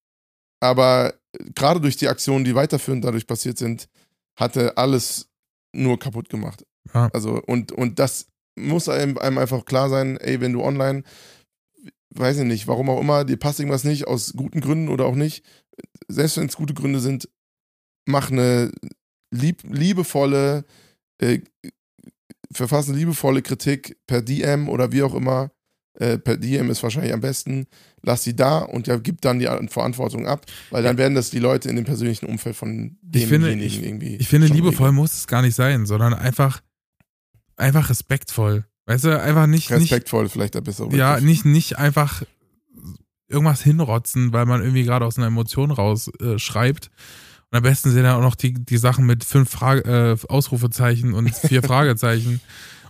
aber 0.61 1.15
gerade 1.55 1.81
durch 1.81 1.97
die 1.97 2.09
Aktionen, 2.09 2.45
die 2.45 2.55
weiterführend 2.55 3.05
dadurch 3.05 3.27
passiert 3.27 3.59
sind, 3.59 3.89
hatte 4.37 4.77
alles 4.79 5.29
nur 5.73 5.99
kaputt 5.99 6.29
gemacht. 6.29 6.67
Ja. 6.95 7.11
Also, 7.13 7.43
und, 7.43 7.73
und 7.73 7.99
das 7.99 8.29
muss 8.57 8.89
einem, 8.89 9.19
einem 9.19 9.39
einfach 9.39 9.65
klar 9.65 9.91
sein, 9.91 10.17
ey, 10.17 10.41
wenn 10.41 10.53
du 10.53 10.63
online, 10.63 11.03
weiß 12.15 12.39
ich 12.39 12.45
nicht, 12.45 12.67
warum 12.67 12.91
auch 12.91 13.01
immer, 13.01 13.25
dir 13.25 13.37
passt 13.37 13.61
irgendwas 13.61 13.85
nicht, 13.85 14.07
aus 14.07 14.33
guten 14.35 14.61
Gründen 14.61 14.89
oder 14.89 15.05
auch 15.05 15.15
nicht, 15.15 15.45
selbst 16.09 16.37
wenn 16.39 16.47
es 16.47 16.57
gute 16.57 16.75
Gründe 16.75 17.01
sind, 17.01 17.29
mach 18.07 18.31
eine 18.31 18.73
lieb, 19.31 19.63
liebevolle, 19.65 20.65
äh, 21.19 21.41
verfassen 22.53 22.95
liebevolle 22.97 23.43
Kritik 23.43 23.97
per 24.07 24.23
DM 24.23 24.69
oder 24.69 24.93
wie 24.93 25.03
auch 25.03 25.15
immer. 25.15 25.51
Äh, 25.95 26.19
per 26.19 26.37
DM 26.37 26.71
ist 26.71 26.83
wahrscheinlich 26.83 27.13
am 27.13 27.21
besten. 27.21 27.67
Lass 28.03 28.23
sie 28.23 28.35
da 28.35 28.59
und 28.61 28.87
ja, 28.87 28.97
gib 28.97 29.21
dann 29.21 29.39
die 29.41 29.49
Verantwortung 29.69 30.27
ab, 30.27 30.47
weil 30.71 30.83
dann 30.83 30.97
werden 30.97 31.15
das 31.15 31.31
die 31.31 31.39
Leute 31.41 31.69
in 31.69 31.77
dem 31.77 31.85
persönlichen 31.85 32.27
Umfeld 32.27 32.57
von 32.57 32.97
Ich 33.13 33.27
finde, 33.27 33.49
demjenigen 33.49 33.81
ich, 33.81 33.87
irgendwie. 33.87 34.17
ich 34.17 34.29
finde 34.29 34.47
liebevoll 34.47 34.87
regeln. 34.87 34.95
muss 34.95 35.15
es 35.15 35.27
gar 35.27 35.43
nicht 35.43 35.55
sein, 35.55 35.85
sondern 35.87 36.15
einfach, 36.15 36.63
einfach 37.57 37.91
respektvoll. 37.91 38.65
Weißt 38.87 39.05
du, 39.05 39.21
einfach 39.21 39.47
nicht, 39.47 39.71
nicht 39.71 39.83
Respektvoll, 39.83 40.29
vielleicht 40.29 40.55
der 40.55 40.63
bessere 40.63 40.95
Ja, 40.97 41.15
Begriff. 41.17 41.29
nicht, 41.29 41.45
nicht 41.45 41.79
einfach 41.79 42.23
irgendwas 43.29 43.63
hinrotzen, 43.63 44.33
weil 44.33 44.47
man 44.47 44.63
irgendwie 44.63 44.85
gerade 44.85 45.05
aus 45.05 45.19
einer 45.19 45.27
Emotion 45.27 45.71
raus 45.71 46.11
äh, 46.21 46.39
schreibt. 46.39 46.91
Und 47.51 47.57
am 47.57 47.63
besten 47.63 47.91
sind 47.91 48.05
ja 48.05 48.17
auch 48.17 48.23
noch 48.23 48.37
die, 48.37 48.55
die 48.55 48.77
Sachen 48.79 49.07
mit 49.07 49.25
fünf 49.25 49.51
Frage, 49.51 49.83
äh, 49.83 50.27
Ausrufezeichen 50.29 51.15
und 51.15 51.35
vier 51.35 51.63
Fragezeichen. 51.65 52.41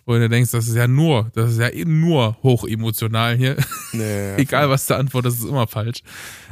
Wo 0.07 0.15
du 0.15 0.29
denkst, 0.29 0.51
das 0.51 0.67
ist 0.67 0.75
ja 0.77 0.89
nur, 0.89 1.31
das 1.35 1.53
ist 1.53 1.59
ja 1.59 1.69
eben 1.69 2.01
nur 2.01 2.37
hochemotional 2.43 3.37
hier. 3.37 3.57
Nee, 3.93 4.35
Egal 4.37 4.69
was 4.71 4.87
du 4.87 4.97
antwortest, 4.97 5.41
ist 5.41 5.49
immer 5.49 5.67
falsch. 5.67 6.01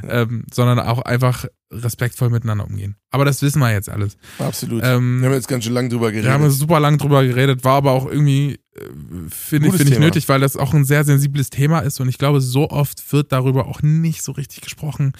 Ähm, 0.06 0.44
sondern 0.52 0.78
auch 0.78 1.00
einfach 1.02 1.46
respektvoll 1.70 2.30
miteinander 2.30 2.66
umgehen. 2.66 2.96
Aber 3.10 3.24
das 3.24 3.42
wissen 3.42 3.58
wir 3.58 3.72
jetzt 3.72 3.88
alles. 3.88 4.16
Absolut. 4.38 4.82
Ähm, 4.84 5.20
wir 5.20 5.28
haben 5.28 5.34
jetzt 5.34 5.48
ganz 5.48 5.64
schön 5.64 5.72
lange 5.72 5.88
drüber 5.88 6.06
wir 6.06 6.12
geredet. 6.12 6.30
haben 6.30 6.48
super 6.50 6.80
lang 6.80 6.98
drüber 6.98 7.24
geredet, 7.24 7.64
war 7.64 7.74
aber 7.74 7.92
auch 7.92 8.06
irgendwie, 8.06 8.60
äh, 8.74 8.80
finde 9.28 9.72
finde 9.72 9.92
ich 9.92 9.98
nötig, 9.98 10.28
weil 10.28 10.40
das 10.40 10.56
auch 10.56 10.72
ein 10.72 10.84
sehr 10.84 11.04
sensibles 11.04 11.50
Thema 11.50 11.80
ist 11.80 12.00
und 12.00 12.08
ich 12.08 12.18
glaube, 12.18 12.40
so 12.40 12.70
oft 12.70 13.12
wird 13.12 13.32
darüber 13.32 13.66
auch 13.66 13.82
nicht 13.82 14.22
so 14.22 14.32
richtig 14.32 14.62
gesprochen, 14.62 15.12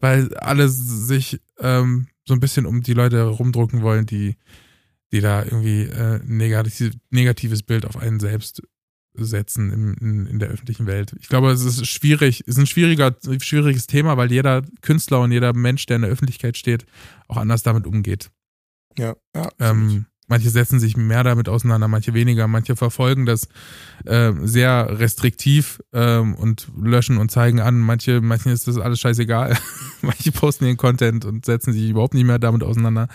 weil 0.00 0.34
alle 0.36 0.68
sich 0.68 1.40
ähm, 1.60 2.08
so 2.26 2.34
ein 2.34 2.40
bisschen 2.40 2.66
um 2.66 2.82
die 2.82 2.94
Leute 2.94 3.22
rumdrucken 3.22 3.82
wollen, 3.82 4.06
die, 4.06 4.36
die 5.12 5.20
da 5.20 5.44
irgendwie 5.44 5.82
äh, 5.82 6.20
negativ, 6.24 6.94
negatives 7.10 7.62
Bild 7.62 7.86
auf 7.86 7.96
einen 7.96 8.20
selbst 8.20 8.62
setzen 9.16 9.72
im, 9.72 9.94
in, 10.00 10.26
in 10.26 10.38
der 10.38 10.48
öffentlichen 10.48 10.86
Welt. 10.86 11.14
Ich 11.20 11.28
glaube, 11.28 11.50
es 11.52 11.64
ist 11.64 11.86
schwierig, 11.86 12.40
es 12.40 12.48
ist 12.48 12.58
ein 12.58 12.66
schwieriger, 12.66 13.16
schwieriges 13.40 13.86
Thema, 13.86 14.16
weil 14.16 14.32
jeder 14.32 14.62
Künstler 14.82 15.20
und 15.20 15.30
jeder 15.30 15.52
Mensch, 15.52 15.86
der 15.86 15.96
in 15.96 16.02
der 16.02 16.10
Öffentlichkeit 16.10 16.56
steht, 16.56 16.84
auch 17.28 17.36
anders 17.36 17.62
damit 17.62 17.86
umgeht. 17.86 18.30
ja, 18.98 19.14
ja. 19.34 19.50
Ähm, 19.60 20.06
manche 20.34 20.50
setzen 20.50 20.80
sich 20.80 20.96
mehr 20.96 21.22
damit 21.22 21.48
auseinander, 21.48 21.86
manche 21.86 22.12
weniger, 22.12 22.48
manche 22.48 22.74
verfolgen 22.74 23.24
das 23.24 23.46
äh, 24.04 24.32
sehr 24.42 24.98
restriktiv 24.98 25.80
ähm, 25.92 26.34
und 26.34 26.66
löschen 26.76 27.18
und 27.18 27.30
zeigen 27.30 27.60
an. 27.60 27.78
Manche, 27.78 28.20
manchen 28.20 28.50
ist 28.50 28.66
das 28.66 28.78
alles 28.78 28.98
scheißegal. 28.98 29.56
manche 30.02 30.32
posten 30.32 30.64
ihren 30.64 30.76
Content 30.76 31.24
und 31.24 31.46
setzen 31.46 31.72
sich 31.72 31.88
überhaupt 31.88 32.14
nicht 32.14 32.24
mehr 32.24 32.40
damit 32.40 32.64
auseinander. 32.64 33.06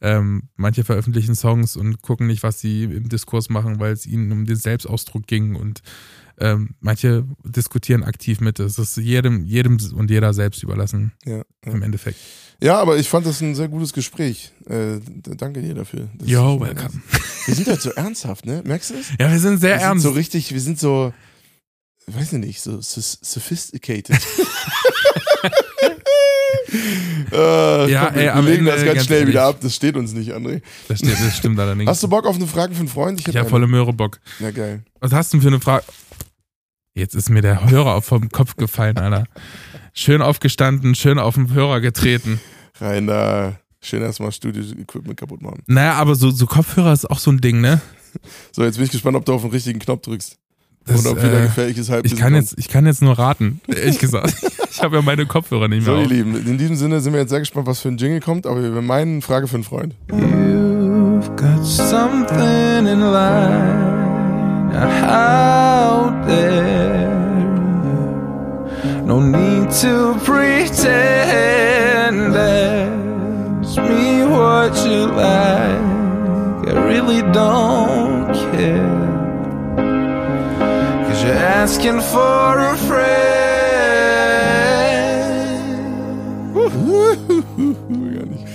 Ähm, 0.00 0.44
manche 0.54 0.84
veröffentlichen 0.84 1.34
Songs 1.34 1.76
und 1.76 2.00
gucken 2.00 2.28
nicht, 2.28 2.44
was 2.44 2.60
sie 2.60 2.84
im 2.84 3.08
Diskurs 3.08 3.50
machen, 3.50 3.80
weil 3.80 3.92
es 3.92 4.06
ihnen 4.06 4.30
um 4.30 4.44
den 4.44 4.54
Selbstausdruck 4.54 5.26
ging 5.26 5.56
und 5.56 5.82
ähm, 6.42 6.70
manche 6.80 7.24
diskutieren 7.44 8.02
aktiv 8.02 8.40
mit. 8.40 8.58
Es 8.58 8.78
ist 8.78 8.96
jedem, 8.96 9.44
jedem 9.44 9.78
und 9.94 10.10
jeder 10.10 10.34
selbst 10.34 10.62
überlassen 10.62 11.12
ja, 11.24 11.36
ja. 11.36 11.44
im 11.64 11.82
Endeffekt. 11.82 12.18
ja, 12.60 12.78
aber 12.80 12.96
ich 12.98 13.08
fand 13.08 13.24
das 13.26 13.40
ein 13.40 13.54
sehr 13.54 13.68
gutes 13.68 13.92
Gespräch. 13.92 14.50
Äh, 14.68 14.98
danke 15.36 15.62
dir 15.62 15.74
dafür. 15.74 16.08
Das 16.18 16.28
Yo, 16.28 16.60
welcome. 16.60 17.00
Wir 17.46 17.54
sind 17.54 17.68
halt 17.68 17.80
so 17.80 17.90
ernsthaft, 17.90 18.44
ne? 18.44 18.60
Merkst 18.64 18.90
du 18.90 18.94
das? 18.94 19.06
Ja, 19.20 19.30
wir 19.30 19.38
sind 19.38 19.58
sehr 19.60 19.70
wir 19.74 19.78
sind 19.78 19.88
ernst. 19.88 20.02
so 20.02 20.10
richtig, 20.10 20.52
wir 20.52 20.60
sind 20.60 20.78
so, 20.80 21.12
weiß 22.08 22.32
ich 22.32 22.38
nicht, 22.40 22.60
so 22.60 22.78
sophisticated. 22.80 24.16
äh, 27.32 27.90
Ja, 27.90 28.06
komm, 28.06 28.14
wir, 28.14 28.20
ey, 28.20 28.24
wir 28.24 28.34
am 28.34 28.44
legen 28.46 28.58
Ende, 28.58 28.70
das 28.72 28.80
ganz 28.84 28.94
ganz 28.94 29.06
schnell 29.06 29.26
wieder 29.28 29.40
ehrlich. 29.42 29.56
ab. 29.56 29.60
Das 29.62 29.74
steht 29.74 29.96
uns 29.96 30.12
nicht, 30.12 30.32
André. 30.32 30.62
Das, 30.88 30.98
steht, 30.98 31.12
das 31.12 31.36
stimmt 31.36 31.58
allerdings. 31.58 31.88
Hast 31.90 32.02
du 32.02 32.08
Bock 32.08 32.26
auf 32.26 32.36
eine 32.36 32.46
Frage 32.46 32.74
für 32.74 32.80
einen 32.80 32.88
Freund? 32.88 33.20
Ich 33.20 33.26
habe 33.28 33.40
eine. 33.40 33.48
volle 33.48 33.66
Möhre 33.66 33.92
Bock. 33.92 34.20
Ja, 34.40 34.50
geil. 34.50 34.82
Was 35.00 35.12
hast 35.12 35.32
du 35.32 35.36
denn 35.38 35.42
für 35.42 35.48
eine 35.48 35.60
Frage? 35.60 35.84
Jetzt 36.94 37.14
ist 37.14 37.30
mir 37.30 37.40
der 37.40 37.70
Hörer 37.70 37.94
auf 37.94 38.04
vom 38.04 38.28
Kopf 38.28 38.56
gefallen, 38.56 38.98
Alter. 38.98 39.24
Schön 39.94 40.20
aufgestanden, 40.20 40.94
schön 40.94 41.18
auf 41.18 41.34
den 41.36 41.52
Hörer 41.52 41.80
getreten. 41.80 42.40
Rein 42.80 43.06
da. 43.06 43.54
Schön 43.80 44.02
erstmal 44.02 44.30
Studio-Equipment 44.30 45.16
kaputt 45.16 45.40
machen. 45.42 45.62
Naja, 45.66 45.94
aber 45.94 46.14
so, 46.14 46.30
so 46.30 46.46
Kopfhörer 46.46 46.92
ist 46.92 47.10
auch 47.10 47.18
so 47.18 47.30
ein 47.32 47.40
Ding, 47.40 47.60
ne? 47.60 47.80
So, 48.52 48.62
jetzt 48.62 48.76
bin 48.76 48.84
ich 48.84 48.90
gespannt, 48.92 49.16
ob 49.16 49.24
du 49.24 49.32
auf 49.32 49.42
den 49.42 49.50
richtigen 49.50 49.78
Knopf 49.78 50.02
drückst. 50.02 50.36
Das, 50.84 50.98
und 51.04 51.12
ob 51.12 51.16
wieder 51.18 51.40
äh, 51.40 51.46
gefährliches 51.46 51.88
Halbwissen 51.88 52.16
ich, 52.16 52.20
kann 52.22 52.32
kommt. 52.34 52.44
jetzt, 52.44 52.58
ich 52.58 52.68
kann 52.68 52.84
jetzt 52.86 53.02
nur 53.02 53.18
raten, 53.18 53.60
ehrlich 53.68 53.98
gesagt. 53.98 54.34
Ich 54.70 54.82
habe 54.82 54.96
ja 54.96 55.02
meine 55.02 55.26
Kopfhörer 55.26 55.68
nicht 55.68 55.84
So, 55.84 55.92
mehr 55.92 56.00
ihr 56.00 56.06
auf. 56.06 56.12
Lieben, 56.12 56.46
in 56.46 56.58
diesem 56.58 56.76
Sinne 56.76 57.00
sind 57.00 57.12
wir 57.12 57.20
jetzt 57.20 57.30
sehr 57.30 57.38
gespannt, 57.40 57.66
was 57.66 57.80
für 57.80 57.88
ein 57.88 57.96
Jingle 57.98 58.20
kommt, 58.20 58.46
aber 58.46 58.62
wir 58.62 58.82
meinen 58.82 59.22
Frage 59.22 59.46
für 59.48 59.54
einen 59.54 59.64
Freund. 59.64 59.94
You've 60.10 61.34
got 61.36 61.64
something 61.64 62.86
in 62.86 63.00
line 63.00 63.91
out 64.74 66.26
there. 66.26 67.10
No 69.04 69.20
need 69.20 69.70
to 69.82 70.14
pretend. 70.24 70.82
Ask 72.36 73.76
me 73.78 74.24
what 74.24 74.74
you 74.84 75.06
like. 75.06 75.92
I 76.68 76.72
really 76.86 77.22
don't 77.32 78.32
care. 78.52 79.00
Cause 81.06 81.22
you're 81.24 81.32
asking 81.32 82.00
for 82.00 82.58
a 82.58 82.76
friend. 82.76 83.42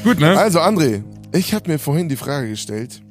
Gut, 0.04 0.20
ne? 0.20 0.38
Also, 0.38 0.60
André, 0.62 1.04
ich 1.34 1.54
habe 1.54 1.70
mir 1.70 1.80
vorhin 1.80 2.08
die 2.08 2.16
Frage 2.16 2.48
gestellt, 2.50 3.02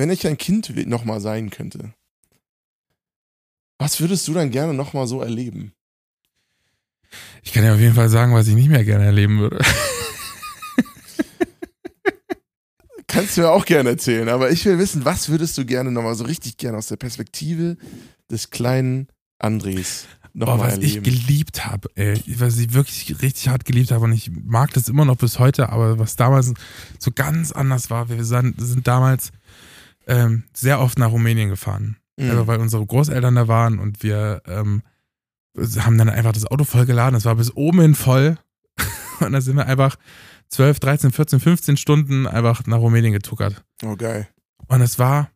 wenn 0.00 0.10
ich 0.10 0.26
ein 0.26 0.38
Kind 0.38 0.74
nochmal 0.86 1.20
sein 1.20 1.50
könnte, 1.50 1.92
was 3.78 4.00
würdest 4.00 4.26
du 4.26 4.32
dann 4.32 4.50
gerne 4.50 4.72
nochmal 4.72 5.06
so 5.06 5.20
erleben? 5.20 5.74
Ich 7.42 7.52
kann 7.52 7.64
ja 7.64 7.74
auf 7.74 7.80
jeden 7.80 7.94
Fall 7.94 8.08
sagen, 8.08 8.32
was 8.32 8.48
ich 8.48 8.54
nicht 8.54 8.70
mehr 8.70 8.82
gerne 8.82 9.04
erleben 9.04 9.40
würde. 9.40 9.58
Kannst 13.08 13.36
du 13.36 13.42
mir 13.42 13.50
auch 13.50 13.66
gerne 13.66 13.90
erzählen, 13.90 14.30
aber 14.30 14.50
ich 14.50 14.64
will 14.64 14.78
wissen, 14.78 15.04
was 15.04 15.28
würdest 15.28 15.58
du 15.58 15.66
gerne 15.66 15.90
nochmal 15.92 16.14
so 16.14 16.24
richtig 16.24 16.56
gerne 16.56 16.78
aus 16.78 16.86
der 16.86 16.96
Perspektive 16.96 17.76
des 18.30 18.48
kleinen 18.48 19.08
Andres 19.38 20.06
Boah, 20.32 20.46
nochmal 20.52 20.68
was 20.68 20.78
ich 20.78 20.96
erleben? 20.96 21.04
geliebt 21.04 21.66
habe, 21.66 21.90
ey. 21.96 22.22
Was 22.38 22.56
ich 22.56 22.72
wirklich 22.72 23.20
richtig 23.20 23.48
hart 23.48 23.66
geliebt 23.66 23.90
habe 23.90 24.04
und 24.04 24.12
ich 24.12 24.30
mag 24.30 24.72
das 24.72 24.88
immer 24.88 25.04
noch 25.04 25.16
bis 25.16 25.38
heute, 25.38 25.68
aber 25.68 25.98
was 25.98 26.16
damals 26.16 26.54
so 26.98 27.10
ganz 27.10 27.52
anders 27.52 27.90
war, 27.90 28.08
wir 28.08 28.24
sind, 28.24 28.54
sind 28.58 28.86
damals 28.86 29.32
ähm, 30.06 30.44
sehr 30.52 30.80
oft 30.80 30.98
nach 30.98 31.10
Rumänien 31.10 31.48
gefahren. 31.48 31.96
Mhm. 32.16 32.30
Also, 32.30 32.46
weil 32.46 32.60
unsere 32.60 32.84
Großeltern 32.84 33.34
da 33.34 33.48
waren 33.48 33.78
und 33.78 34.02
wir 34.02 34.42
ähm, 34.46 34.82
haben 35.78 35.98
dann 35.98 36.08
einfach 36.08 36.32
das 36.32 36.46
Auto 36.46 36.64
vollgeladen. 36.64 37.16
Es 37.16 37.24
war 37.24 37.34
bis 37.34 37.54
oben 37.54 37.80
hin 37.80 37.94
voll. 37.94 38.38
Und 39.20 39.32
dann 39.32 39.42
sind 39.42 39.56
wir 39.56 39.66
einfach 39.66 39.96
12, 40.48 40.80
13, 40.80 41.12
14, 41.12 41.40
15 41.40 41.76
Stunden 41.76 42.26
einfach 42.26 42.66
nach 42.66 42.78
Rumänien 42.78 43.12
getuckert. 43.12 43.62
oh, 43.84 43.96
geil. 43.96 44.28
Und 44.68 44.80
es 44.80 44.98
war 44.98 45.30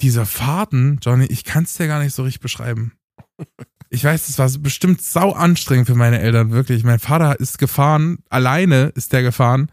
diese 0.00 0.26
Fahrten, 0.26 0.98
Johnny, 1.02 1.26
ich 1.26 1.44
kann 1.44 1.64
es 1.64 1.74
dir 1.74 1.86
gar 1.86 2.02
nicht 2.02 2.14
so 2.14 2.22
richtig 2.22 2.40
beschreiben. 2.40 2.92
Ich 3.90 4.04
weiß, 4.04 4.28
es 4.28 4.38
war 4.38 4.50
bestimmt 4.58 5.02
sau 5.02 5.32
anstrengend 5.32 5.86
für 5.86 5.94
meine 5.94 6.18
Eltern, 6.20 6.50
wirklich. 6.50 6.84
Mein 6.84 6.98
Vater 6.98 7.38
ist 7.40 7.58
gefahren, 7.58 8.18
alleine 8.28 8.92
ist 8.94 9.12
der 9.12 9.22
gefahren 9.22 9.70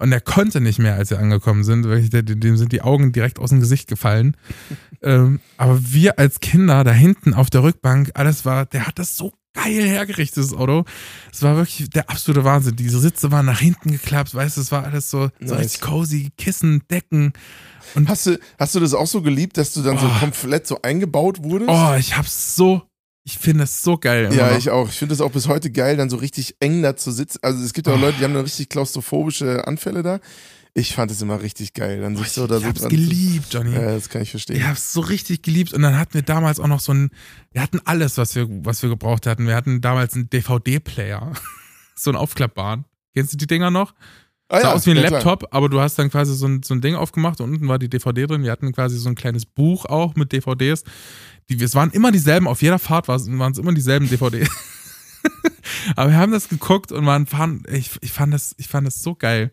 und 0.00 0.12
er 0.12 0.20
konnte 0.20 0.60
nicht 0.60 0.78
mehr, 0.78 0.94
als 0.94 1.10
wir 1.10 1.18
angekommen 1.18 1.62
sind. 1.64 1.84
Wirklich, 1.84 2.10
Dem 2.10 2.56
sind 2.56 2.72
die 2.72 2.82
Augen 2.82 3.12
direkt 3.12 3.38
aus 3.38 3.50
dem 3.50 3.60
Gesicht 3.60 3.88
gefallen. 3.88 4.36
ähm, 5.02 5.40
aber 5.56 5.78
wir 5.92 6.18
als 6.18 6.40
Kinder 6.40 6.82
da 6.84 6.92
hinten 6.92 7.34
auf 7.34 7.50
der 7.50 7.62
Rückbank, 7.62 8.10
alles 8.14 8.44
war, 8.44 8.66
der 8.66 8.86
hat 8.86 8.98
das 8.98 9.16
so 9.16 9.32
geil 9.52 9.82
hergerichtet, 9.82 10.44
das 10.44 10.54
Auto. 10.54 10.84
Es 11.32 11.42
war 11.42 11.56
wirklich 11.56 11.90
der 11.90 12.08
absolute 12.08 12.44
Wahnsinn. 12.44 12.76
Diese 12.76 13.00
Sitze 13.00 13.32
waren 13.32 13.46
nach 13.46 13.60
hinten 13.60 13.90
geklappt, 13.90 14.34
weißt 14.34 14.56
du, 14.56 14.60
es 14.60 14.70
war 14.72 14.84
alles 14.84 15.10
so, 15.10 15.28
so 15.40 15.54
Nice. 15.54 15.64
richtig 15.64 15.80
cozy, 15.80 16.30
Kissen, 16.38 16.82
Decken. 16.90 17.32
Und 17.96 18.08
Hast 18.08 18.26
du, 18.26 18.38
hast 18.58 18.74
du 18.76 18.80
das 18.80 18.94
auch 18.94 19.08
so 19.08 19.20
geliebt, 19.22 19.56
dass 19.56 19.72
du 19.72 19.82
dann 19.82 19.98
so 19.98 20.06
Oh. 20.06 20.18
komplett 20.20 20.66
so 20.68 20.80
eingebaut 20.82 21.42
wurdest? 21.42 21.70
Oh, 21.72 21.94
ich 21.98 22.16
hab's 22.16 22.54
so, 22.54 22.82
ich 23.32 23.38
finde 23.38 23.64
es 23.64 23.82
so 23.82 23.96
geil. 23.98 24.26
immer 24.26 24.34
Ja, 24.34 24.50
noch. 24.50 24.58
ich 24.58 24.70
auch. 24.70 24.88
Ich 24.88 24.96
finde 24.98 25.14
es 25.14 25.20
auch 25.20 25.30
bis 25.32 25.48
heute 25.48 25.70
geil, 25.70 25.96
dann 25.96 26.10
so 26.10 26.16
richtig 26.16 26.56
eng 26.60 26.82
da 26.82 26.96
zu 26.96 27.10
sitzen. 27.12 27.38
Also 27.42 27.62
es 27.64 27.72
gibt 27.72 27.86
ja 27.86 27.94
auch 27.94 28.00
Leute, 28.00 28.18
die 28.18 28.24
haben 28.24 28.34
dann 28.34 28.44
richtig 28.44 28.68
klaustrophobische 28.68 29.66
Anfälle 29.66 30.02
da. 30.02 30.20
Ich 30.72 30.94
fand 30.94 31.10
es 31.10 31.20
immer 31.20 31.42
richtig 31.42 31.74
geil. 31.74 32.00
Dann 32.00 32.16
sitzt 32.16 32.36
du 32.36 32.46
da 32.46 32.56
ich 32.58 32.62
so 32.62 32.68
hab's 32.68 32.88
geliebt, 32.88 33.52
Johnny. 33.52 33.72
Ja, 33.72 33.92
das 33.92 34.08
kann 34.08 34.22
ich 34.22 34.30
verstehen. 34.30 34.56
Ich 34.56 34.64
hab's 34.64 34.92
so 34.92 35.00
richtig 35.00 35.42
geliebt 35.42 35.72
und 35.72 35.82
dann 35.82 35.98
hatten 35.98 36.14
wir 36.14 36.22
damals 36.22 36.60
auch 36.60 36.68
noch 36.68 36.80
so 36.80 36.92
ein, 36.94 37.10
wir 37.52 37.60
hatten 37.62 37.80
alles, 37.84 38.18
was 38.18 38.34
wir, 38.36 38.46
was 38.64 38.82
wir 38.82 38.88
gebraucht 38.88 39.26
hatten. 39.26 39.46
Wir 39.46 39.56
hatten 39.56 39.80
damals 39.80 40.14
einen 40.14 40.30
DVD-Player, 40.30 41.32
so 41.96 42.10
einen 42.10 42.16
aufklappbaren. 42.18 42.84
Kennst 43.14 43.32
du 43.32 43.36
die 43.36 43.48
Dinger 43.48 43.72
noch? 43.72 43.94
Ah, 44.50 44.60
Sah 44.60 44.72
aus 44.72 44.86
wie 44.86 44.90
ein 44.90 44.96
ja, 44.96 45.06
klar. 45.06 45.24
Laptop, 45.24 45.48
aber 45.52 45.68
du 45.68 45.80
hast 45.80 45.98
dann 45.98 46.10
quasi 46.10 46.34
so 46.34 46.46
ein, 46.46 46.62
so 46.62 46.74
ein 46.74 46.80
Ding 46.80 46.94
aufgemacht 46.94 47.40
und 47.40 47.52
unten 47.52 47.68
war 47.68 47.78
die 47.78 47.88
DVD 47.88 48.26
drin. 48.26 48.42
Wir 48.42 48.52
hatten 48.52 48.72
quasi 48.72 48.98
so 48.98 49.08
ein 49.08 49.14
kleines 49.14 49.46
Buch 49.46 49.86
auch 49.86 50.14
mit 50.16 50.32
DVDs. 50.32 50.84
Die, 51.48 51.62
es 51.62 51.74
waren 51.74 51.90
immer 51.90 52.12
dieselben, 52.12 52.46
auf 52.46 52.62
jeder 52.62 52.78
Fahrt 52.78 53.08
waren 53.08 53.52
es 53.52 53.58
immer 53.58 53.72
dieselben 53.72 54.08
DVDs. 54.08 54.50
aber 55.96 56.10
wir 56.10 56.16
haben 56.16 56.32
das 56.32 56.48
geguckt 56.48 56.92
und 56.92 57.06
waren, 57.06 57.26
fahren, 57.26 57.62
ich, 57.70 57.90
ich, 58.00 58.12
fand 58.12 58.34
das, 58.34 58.54
ich 58.58 58.68
fand 58.68 58.86
das 58.86 59.02
so 59.02 59.14
geil. 59.14 59.52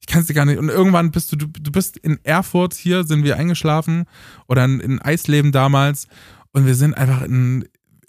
Ich 0.00 0.06
kann 0.06 0.20
es 0.20 0.26
dir 0.26 0.34
gar 0.34 0.44
nicht. 0.44 0.58
Und 0.58 0.68
irgendwann 0.68 1.10
bist 1.10 1.32
du, 1.32 1.36
du, 1.36 1.46
du 1.46 1.72
bist 1.72 1.96
in 1.96 2.18
Erfurt, 2.24 2.74
hier 2.74 3.04
sind 3.04 3.24
wir 3.24 3.36
eingeschlafen 3.36 4.04
oder 4.46 4.64
in, 4.64 4.80
in 4.80 5.00
Eisleben 5.00 5.50
damals 5.52 6.08
und 6.52 6.66
wir 6.66 6.74
sind 6.74 6.94
einfach 6.94 7.22
in, 7.22 7.66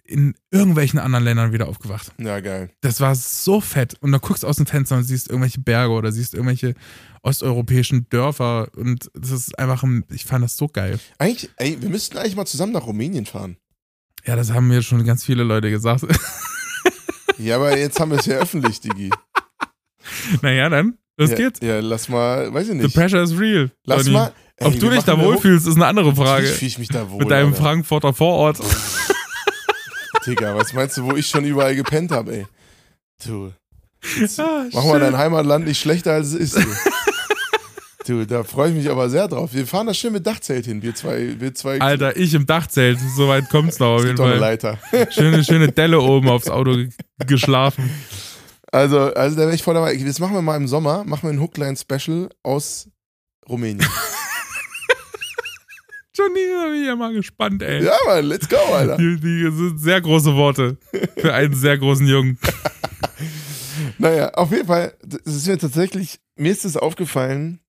in 0.08 0.36
irgendwelchen 0.52 1.00
anderen 1.00 1.26
Ländern 1.26 1.52
wieder 1.52 1.68
aufgewacht. 1.68 2.12
Ja, 2.20 2.40
geil. 2.40 2.70
Das 2.82 3.02
war 3.02 3.16
so 3.16 3.60
fett. 3.60 3.96
Und 4.02 4.12
dann 4.12 4.22
guckst 4.22 4.44
du 4.44 4.48
aus 4.48 4.58
dem 4.58 4.66
Fenster 4.68 4.98
und 4.98 5.04
siehst 5.04 5.30
irgendwelche 5.30 5.60
Berge 5.62 5.94
oder 5.94 6.12
siehst 6.12 6.34
irgendwelche 6.36 6.76
osteuropäischen 7.24 8.08
Dörfer. 8.10 8.68
Und 8.76 9.10
das 9.16 9.32
ist 9.32 9.58
einfach, 9.58 9.82
ein- 9.84 10.06
ich 10.12 10.26
fand 10.26 10.44
das 10.44 10.58
so 10.58 10.68
geil. 10.68 11.00
Eigentlich, 11.18 11.50
ey, 11.58 11.82
wir 11.82 11.90
müssten 11.90 12.18
eigentlich 12.18 12.36
mal 12.36 12.46
zusammen 12.46 12.74
nach 12.74 12.86
Rumänien 12.86 13.26
fahren. 13.26 13.58
Ja, 14.26 14.36
das 14.36 14.52
haben 14.52 14.68
mir 14.68 14.82
schon 14.84 15.04
ganz 15.06 15.24
viele 15.26 15.44
Leute 15.44 15.70
gesagt. 15.70 16.06
Ja, 17.38 17.58
aber 17.58 17.78
jetzt 17.78 18.00
haben 18.00 18.12
wir 18.12 18.20
es 18.20 18.26
ja 18.28 18.38
öffentlich, 18.38 18.80
Digi. 18.80 19.10
naja, 20.42 20.70
dann, 20.70 20.98
los 21.18 21.32
ja, 21.32 21.36
geht's. 21.36 21.60
Ja, 21.62 21.82
lass 21.82 22.08
mal, 22.08 22.54
weiß 22.54 22.70
ich 22.70 22.78
The 22.78 22.84
nicht. 22.84 22.96
pressure 22.96 23.22
is 23.22 23.38
real. 23.38 23.72
Lass 23.86 24.04
Johnny. 24.06 24.14
mal. 24.18 24.34
ey, 24.56 24.68
Ob 24.68 24.80
du 24.80 24.90
dich 24.90 25.04
da 25.04 25.20
wohlfühlst, 25.20 25.68
ist 25.68 25.76
eine 25.76 25.86
andere 25.86 26.16
Frage. 26.16 26.44
Natürlich 26.44 26.56
fühle 26.60 26.68
ich 26.70 26.78
mich 26.80 26.88
da 26.88 27.10
wohl. 27.12 27.20
Mit 27.20 27.30
deinem 27.32 27.48
Alter. 27.48 27.62
Frankfurter 27.62 28.14
Vorort. 28.14 28.60
Digga, 30.26 30.56
was 30.56 30.74
meinst 30.74 30.98
du, 30.98 31.04
wo 31.04 31.16
ich 31.16 31.28
schon 31.28 31.46
überall 31.46 31.76
gepennt 31.76 32.12
habe, 32.12 32.38
ey? 32.38 32.48
Du, 33.26 33.52
Ah, 34.38 34.66
mach 34.72 34.84
mal 34.86 34.94
shit. 34.94 35.02
dein 35.02 35.18
Heimatland 35.18 35.66
nicht 35.66 35.80
schlechter, 35.80 36.14
als 36.14 36.28
es 36.34 36.54
ist. 36.54 36.68
Du, 38.06 38.20
du 38.20 38.26
da 38.28 38.44
freue 38.44 38.70
ich 38.70 38.76
mich 38.76 38.90
aber 38.90 39.10
sehr 39.10 39.28
drauf. 39.28 39.52
Wir 39.54 39.66
fahren 39.66 39.88
da 39.88 39.94
schön 39.96 40.14
mit 40.14 40.28
Dachzelt 40.28 40.66
hin, 40.66 40.82
wir 40.84 40.94
zwei. 40.94 41.40
Wir 41.40 41.56
zwei 41.56 41.80
Alter, 41.82 42.16
ich 42.16 42.34
im 42.36 42.46
Dachzelt. 42.46 43.00
So 43.16 43.28
weit 43.28 43.50
kommt's 43.50 43.80
noch 43.80 43.96
auf 43.96 44.02
es 44.02 44.06
jeden 44.08 44.18
Fall. 44.18 44.38
Leiter. 44.38 44.78
Schöne, 45.10 45.44
schöne 45.44 45.72
Delle 45.72 46.00
oben 46.00 46.30
aufs 46.30 46.50
Auto 46.50 46.74
ge- 46.76 46.90
geschlafen. 47.26 47.90
Also, 48.72 49.00
also 49.14 49.36
da 49.38 49.44
wäre 49.44 49.56
ich 49.56 49.64
voll 49.64 49.74
dabei. 49.74 49.96
Das 49.96 50.20
machen 50.20 50.34
wir 50.36 50.42
mal 50.44 50.58
im 50.58 50.68
Sommer, 50.68 51.04
machen 51.04 51.24
wir 51.24 51.30
ein 51.34 51.40
Hookline-Special 51.42 52.30
aus 52.44 52.88
Rumänien. 53.50 53.88
Johnny, 56.16 56.40
da 56.54 56.68
bin 56.70 56.82
ich 56.82 56.88
ja 56.88 56.96
mal 56.96 57.14
gespannt, 57.14 57.62
ey. 57.62 57.84
ja, 57.84 57.96
Mann, 58.08 58.26
let's 58.26 58.48
go, 58.48 58.58
Alter. 58.74 58.98
Die, 58.98 59.20
die 59.20 59.52
sind 59.52 59.80
sehr 59.80 60.00
große 60.02 60.36
Worte 60.36 60.78
für 61.18 61.34
einen 61.34 61.54
sehr 61.54 61.78
großen 61.78 62.08
Jungen. 62.08 62.40
Naja, 63.98 64.32
auf 64.32 64.52
jeden 64.52 64.68
Fall, 64.68 64.96
das 65.04 65.36
ist 65.36 65.48
mir 65.48 65.58
tatsächlich, 65.58 66.20
mir 66.38 66.52
ist 66.52 66.66
es 66.66 66.78
aufgefallen, 66.78 67.60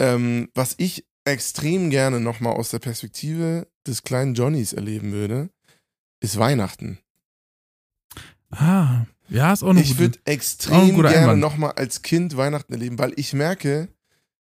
ähm, 0.00 0.48
was 0.54 0.74
ich 0.78 1.06
extrem 1.24 1.90
gerne 1.90 2.20
nochmal 2.20 2.54
aus 2.54 2.70
der 2.70 2.78
Perspektive 2.78 3.68
des 3.86 4.02
kleinen 4.02 4.34
Johnnys 4.34 4.72
erleben 4.72 5.12
würde, 5.12 5.50
ist 6.20 6.38
Weihnachten. 6.38 6.98
Ah, 8.50 9.06
ja, 9.28 9.52
ist 9.52 9.62
auch 9.62 9.70
eine 9.70 9.80
Ich 9.80 9.98
würde 9.98 10.18
extrem 10.24 11.00
gerne 11.02 11.36
nochmal 11.36 11.72
als 11.72 12.02
Kind 12.02 12.36
Weihnachten 12.36 12.72
erleben, 12.72 12.98
weil 12.98 13.12
ich 13.16 13.32
merke, 13.32 13.88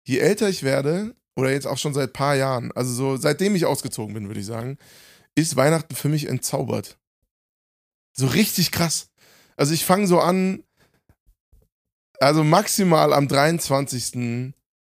je 0.04 0.18
älter 0.18 0.48
ich 0.48 0.64
werde, 0.64 1.14
oder 1.36 1.50
jetzt 1.50 1.66
auch 1.66 1.78
schon 1.78 1.94
seit 1.94 2.12
paar 2.12 2.34
Jahren, 2.36 2.72
also 2.72 2.92
so 2.92 3.16
seitdem 3.16 3.54
ich 3.54 3.66
ausgezogen 3.66 4.14
bin, 4.14 4.28
würde 4.28 4.40
ich 4.40 4.46
sagen, 4.46 4.78
ist 5.34 5.56
Weihnachten 5.56 5.94
für 5.94 6.08
mich 6.08 6.28
entzaubert. 6.28 6.98
So 8.12 8.26
richtig 8.26 8.70
krass. 8.70 9.08
Also 9.56 9.72
ich 9.72 9.84
fange 9.84 10.06
so 10.06 10.20
an, 10.20 10.62
also 12.20 12.44
maximal 12.44 13.12
am 13.12 13.28
23. 13.28 14.54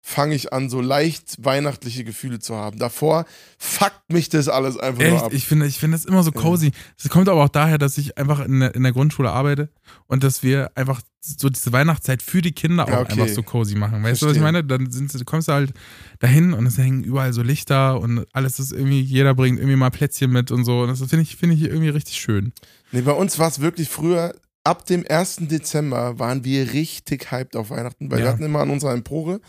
fange 0.10 0.36
ich 0.36 0.53
an, 0.53 0.70
so 0.70 0.80
leicht 0.80 1.36
weihnachtliche 1.43 2.05
Gefühle 2.05 2.39
zu 2.39 2.55
haben. 2.55 2.80
Davor 2.80 3.26
fuckt 3.58 4.14
mich 4.14 4.30
das 4.30 4.47
alles 4.47 4.78
einfach 4.78 5.03
nur 5.03 5.12
Echt, 5.16 5.24
ab. 5.26 5.34
ich 5.34 5.45
finde, 5.45 5.66
ich 5.68 5.80
finde 5.80 5.97
das 5.97 6.05
immer 6.05 6.24
so 6.24 6.32
cozy. 6.32 6.72
Es 6.97 7.10
kommt 7.10 7.28
aber 7.28 7.43
auch 7.43 7.49
daher, 7.49 7.78
dass 7.78 7.97
ich 7.97 8.18
einfach 8.18 8.39
in 8.39 8.62
der, 8.62 8.74
in 8.74 8.84
der 8.84 8.93
Grundschule 8.93 9.30
arbeite 9.30 9.68
und 10.05 10.24
dass 10.24 10.43
wir 10.43 10.72
einfach 10.76 11.01
so 11.20 11.49
diese 11.49 11.74
Weihnachtszeit 11.74 12.22
für 12.22 12.41
die 12.41 12.53
Kinder 12.53 12.86
auch 12.86 12.89
Ja, 12.89 13.01
okay. 13.01 13.12
einfach 13.22 13.28
so 13.28 13.43
cozy 13.43 13.76
machen. 13.76 14.01
Weißt 14.01 14.22
du, 14.22 14.28
was 14.28 14.38
ich 14.38 14.41
meine? 14.41 14.64
Dann 14.64 14.89
sind, 14.89 15.12
kommst 15.26 15.49
du 15.49 15.51
halt 15.51 15.74
dahin 16.20 16.53
und 16.53 16.66
es 16.66 16.78
hängen 16.78 17.03
überall 17.03 17.34
so 17.34 17.41
Lichter 17.41 17.99
und 17.99 18.26
alles 18.32 18.60
ist 18.60 18.72
irgendwie, 18.72 19.01
jeder 19.01 19.36
bringt 19.36 19.60
irgendwie 19.60 19.76
mal 19.76 19.89
Plätzchen 19.91 20.32
mit 20.32 20.51
und 20.51 20.64
so. 20.64 20.84
Und 20.84 20.88
das 20.88 20.99
finde 20.99 21.24
ich, 21.24 21.36
finde 21.36 21.55
ich 21.55 21.64
irgendwie 21.64 21.89
richtig 21.89 22.16
schön. 22.16 22.53
Nee, 22.93 23.01
bei 23.01 23.12
uns 23.12 23.39
war 23.39 23.49
es 23.49 23.60
wirklich 23.60 23.89
früher, 23.89 24.34
ab 24.64 24.86
dem 24.86 25.03
1. 25.05 25.47
Dezember 25.49 26.18
waren 26.18 26.45
wir 26.45 26.72
richtig 26.72 27.30
hyped 27.30 27.58
auf 27.58 27.72
Weihnachten, 27.72 28.10
weil 28.10 28.20
wir 28.20 28.26
Ja. 28.28 28.32
hatten 28.32 28.43
immer 28.43 28.60
an 28.62 28.70
unserer 28.70 28.93
Empore 28.93 29.41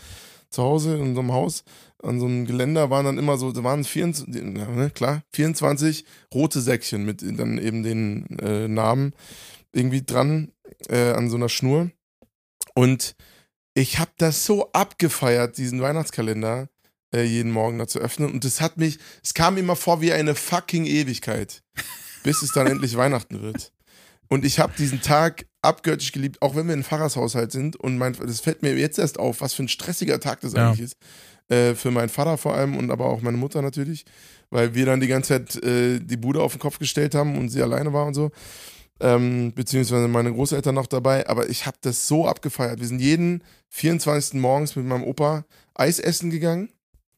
zu 0.49 0.63
Hause 0.63 0.95
in 0.95 1.01
unserem 1.01 1.31
Haus, 1.31 1.63
an 2.01 2.19
so 2.19 2.25
einem 2.25 2.45
Geländer 2.45 2.89
waren 2.89 3.05
dann 3.05 3.17
immer 3.17 3.37
so, 3.37 3.51
da 3.51 3.63
waren 3.63 3.83
24, 3.83 4.35
ja, 4.35 4.67
ne, 4.67 4.89
klar, 4.89 5.23
24 5.33 6.05
rote 6.33 6.61
Säckchen 6.61 7.05
mit 7.05 7.21
dann 7.21 7.57
eben 7.57 7.83
den 7.83 8.39
äh, 8.39 8.67
Namen 8.67 9.13
irgendwie 9.73 10.03
dran 10.03 10.51
äh, 10.87 11.11
an 11.11 11.29
so 11.29 11.35
einer 11.35 11.49
Schnur. 11.49 11.91
Und 12.73 13.15
ich 13.73 13.99
habe 13.99 14.11
das 14.17 14.45
so 14.45 14.71
abgefeiert, 14.71 15.57
diesen 15.57 15.81
Weihnachtskalender 15.81 16.69
äh, 17.13 17.23
jeden 17.23 17.51
Morgen 17.51 17.77
da 17.77 17.87
zu 17.87 17.99
öffnen. 17.99 18.31
Und 18.31 18.45
das 18.45 18.61
hat 18.61 18.77
mich, 18.77 18.99
es 19.23 19.33
kam 19.33 19.55
mir 19.55 19.61
immer 19.61 19.75
vor 19.75 20.01
wie 20.01 20.13
eine 20.13 20.35
fucking 20.35 20.85
Ewigkeit, 20.85 21.63
bis 22.23 22.41
es 22.41 22.51
dann 22.51 22.67
endlich 22.67 22.95
Weihnachten 22.97 23.41
wird. 23.41 23.73
Und 24.29 24.45
ich 24.45 24.59
habe 24.59 24.73
diesen 24.77 25.01
Tag 25.01 25.45
abgöttisch 25.61 26.11
geliebt, 26.11 26.41
auch 26.41 26.55
wenn 26.55 26.67
wir 26.67 26.73
in 26.75 26.83
Pfarrershaushalt 26.83 27.51
sind. 27.51 27.75
Und 27.75 27.97
mein, 27.97 28.13
das 28.13 28.39
fällt 28.39 28.61
mir 28.61 28.75
jetzt 28.77 28.99
erst 28.99 29.19
auf, 29.19 29.41
was 29.41 29.53
für 29.53 29.63
ein 29.63 29.67
stressiger 29.67 30.19
Tag 30.19 30.41
das 30.41 30.53
Ja. 30.53 30.67
eigentlich 30.67 30.81
ist. 30.81 30.95
Äh, 31.49 31.73
für 31.73 31.89
meinen 31.89 32.09
Vater 32.09 32.37
vor 32.37 32.53
allem 32.53 32.77
und 32.77 32.91
aber 32.91 33.05
auch 33.07 33.21
meine 33.21 33.37
Mutter 33.37 33.61
natürlich. 33.63 34.05
Weil 34.51 34.75
wir 34.75 34.85
dann 34.85 34.99
die 34.99 35.07
ganze 35.07 35.29
Zeit 35.45 35.63
äh, 35.63 35.99
die 35.99 36.17
Bude 36.17 36.41
auf 36.41 36.53
den 36.53 36.59
Kopf 36.59 36.77
gestellt 36.79 37.15
haben 37.15 37.37
und 37.37 37.49
sie 37.49 37.61
alleine 37.61 37.91
war 37.91 38.05
und 38.05 38.13
so. 38.13 38.29
Ähm, 39.01 39.53
beziehungsweise 39.55 40.07
meine 40.07 40.31
Großeltern 40.31 40.75
noch 40.75 40.87
dabei. 40.87 41.27
Aber 41.27 41.49
ich 41.49 41.65
habe 41.65 41.77
das 41.81 42.07
so 42.07 42.27
abgefeiert. 42.27 42.79
Wir 42.79 42.87
sind 42.87 42.99
jeden 42.99 43.43
24. 43.69 44.39
morgens 44.39 44.75
mit 44.75 44.85
meinem 44.85 45.03
Opa 45.03 45.45
Eis 45.73 45.97
essen 45.99 46.29
gegangen. 46.29 46.69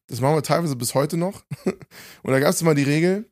Das 0.07 0.21
machen 0.21 0.35
wir 0.35 0.43
teilweise 0.43 0.75
bis 0.77 0.93
heute 0.95 1.17
noch. 1.17 1.43
Und 2.23 2.31
da 2.31 2.39
gab 2.39 2.51
es 2.51 2.61
immer 2.61 2.75
die 2.75 2.83
Regel, 2.83 3.29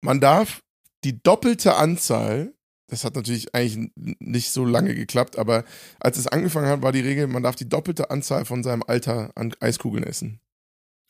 man 0.00 0.20
darf 0.20 0.62
die 1.04 1.22
doppelte 1.22 1.76
Anzahl, 1.76 2.54
das 2.88 3.04
hat 3.04 3.14
natürlich 3.16 3.54
eigentlich 3.54 3.90
nicht 3.96 4.50
so 4.50 4.64
lange 4.64 4.94
geklappt, 4.94 5.38
aber 5.38 5.64
als 6.00 6.18
es 6.18 6.26
angefangen 6.26 6.68
hat, 6.68 6.82
war 6.82 6.92
die 6.92 7.00
Regel, 7.00 7.26
man 7.26 7.42
darf 7.42 7.56
die 7.56 7.68
doppelte 7.68 8.10
Anzahl 8.10 8.44
von 8.44 8.62
seinem 8.62 8.82
Alter 8.86 9.30
an 9.34 9.54
Eiskugeln 9.60 10.04
essen. 10.04 10.40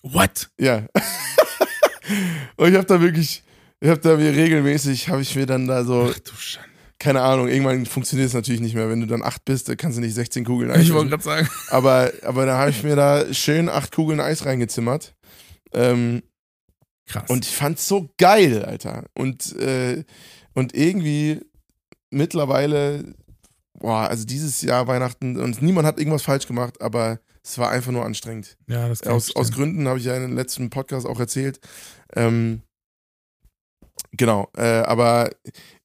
What? 0.03 0.51
Ja. 0.59 0.87
Und 2.57 2.71
ich 2.71 2.75
habe 2.75 2.87
da 2.87 3.01
wirklich, 3.01 3.43
ich 3.81 3.89
habe 3.89 4.01
da 4.01 4.17
mir 4.17 4.35
regelmäßig, 4.35 5.09
habe 5.09 5.23
ich 5.23 5.35
mir 5.37 5.47
dann 5.47 5.67
da 5.67 5.85
so, 5.85 6.11
Ach 6.13 6.19
du 6.19 6.33
Schande. 6.35 6.69
keine 6.99 7.23
Ahnung, 7.23 7.49
irgendwann 7.49 7.87
funktioniert 7.87 8.29
es 8.29 8.35
natürlich 8.35 8.61
nicht 8.61 8.75
mehr. 8.75 8.89
Wenn 8.89 9.01
du 9.01 9.07
dann 9.07 9.23
acht 9.23 9.45
bist, 9.45 9.69
dann 9.69 9.77
kannst 9.77 9.99
du 9.99 10.03
nicht 10.03 10.15
16 10.15 10.45
Kugeln 10.45 10.71
Eis 10.71 10.83
Ich 10.83 10.93
wollte 10.93 11.11
gerade 11.11 11.23
sagen. 11.23 11.49
Aber, 11.69 12.11
aber 12.23 12.47
da 12.47 12.59
habe 12.59 12.71
ich 12.71 12.83
mir 12.83 12.97
da 12.97 13.33
schön 13.33 13.69
acht 13.69 13.93
Kugeln 13.95 14.21
Eis 14.21 14.45
reingezimmert. 14.47 15.15
Ähm, 15.73 16.23
Krass. 17.09 17.29
und 17.31 17.45
ich 17.45 17.55
fand's 17.55 17.89
so 17.89 18.11
geil, 18.19 18.65
Alter. 18.65 19.07
Und, 19.15 19.57
äh, 19.57 20.05
und 20.55 20.75
irgendwie 20.75 21.41
mittlerweile, 22.11 23.15
boah, 23.79 24.09
also 24.09 24.25
dieses 24.25 24.61
Jahr 24.63 24.87
Weihnachten, 24.87 25.39
und 25.39 25.63
niemand 25.63 25.87
hat 25.87 25.99
irgendwas 25.99 26.23
falsch 26.23 26.47
gemacht, 26.47 26.81
aber 26.81 27.21
es 27.43 27.57
war 27.57 27.71
einfach 27.71 27.93
nur 27.93 28.05
anstrengend. 28.05 28.59
ja, 28.67 28.89
das 28.89 29.01
kann 29.01 29.13
Aus, 29.13 29.35
aus. 29.35 29.53
Gründen 29.53 29.89
habe 29.89 29.99
ich 29.99 30.05
ja 30.05 30.15
in 30.15 30.23
den 30.23 30.35
letzten 30.35 30.69
Podcast 30.69 31.07
auch 31.07 31.19
erzählt. 31.19 31.61
Ähm, 32.15 32.61
genau, 34.13 34.51
äh, 34.57 34.81
aber 34.81 35.31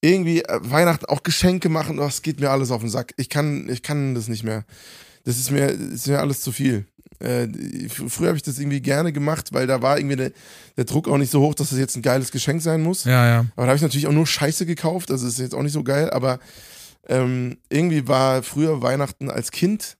irgendwie 0.02 0.44
äh, 0.44 0.60
Weihnachten 0.62 1.06
auch 1.06 1.24
Geschenke 1.24 1.70
machen, 1.70 1.98
das 1.98 2.22
geht 2.22 2.42
mir 2.42 2.50
alles 2.50 2.72
auf 2.72 2.82
den 2.82 2.90
Sack. 2.90 3.14
Ich 3.18 3.30
kann, 3.30 3.70
ich 3.70 3.82
kann 3.82 4.14
das 4.14 4.28
nicht 4.28 4.44
mehr. 4.44 4.66
Das 5.24 5.38
ist 5.38 5.52
mir, 5.52 5.68
ist 5.68 6.08
mir 6.08 6.20
alles 6.20 6.42
zu 6.42 6.52
viel. 6.52 6.86
Äh, 7.20 7.48
früher 7.90 8.30
habe 8.30 8.38
ich 8.38 8.44
das 8.44 8.60
irgendwie 8.60 8.82
gerne 8.82 9.14
gemacht, 9.14 9.54
weil 9.54 9.68
da 9.68 9.82
war 9.82 9.98
irgendwie 9.98 10.16
der, 10.16 10.32
der 10.78 10.86
Druck 10.86 11.08
auch 11.08 11.18
nicht 11.18 11.32
so 11.32 11.42
hoch, 11.42 11.54
dass 11.54 11.70
das 11.70 11.80
jetzt 11.80 11.96
ein 11.96 12.02
geiles 12.02 12.32
Geschenk 12.32 12.62
sein 12.62 12.82
muss. 12.82 13.04
Ja, 13.04 13.26
ja. 13.26 13.40
Aber 13.56 13.66
da 13.66 13.68
habe 13.68 13.76
ich 13.76 13.82
natürlich 13.82 14.08
auch 14.08 14.14
nur 14.14 14.28
Scheiße 14.28 14.66
gekauft, 14.66 15.12
also 15.12 15.28
ist 15.28 15.40
jetzt 15.40 15.56
auch 15.56 15.62
nicht 15.62 15.74
so 15.74 15.84
geil, 15.84 16.10
aber 16.10 16.40
ähm, 17.08 17.58
irgendwie 17.70 18.08
war 18.08 18.44
früher 18.44 18.82
Weihnachten 18.82 19.30
als 19.30 19.52
Kind, 19.52 19.98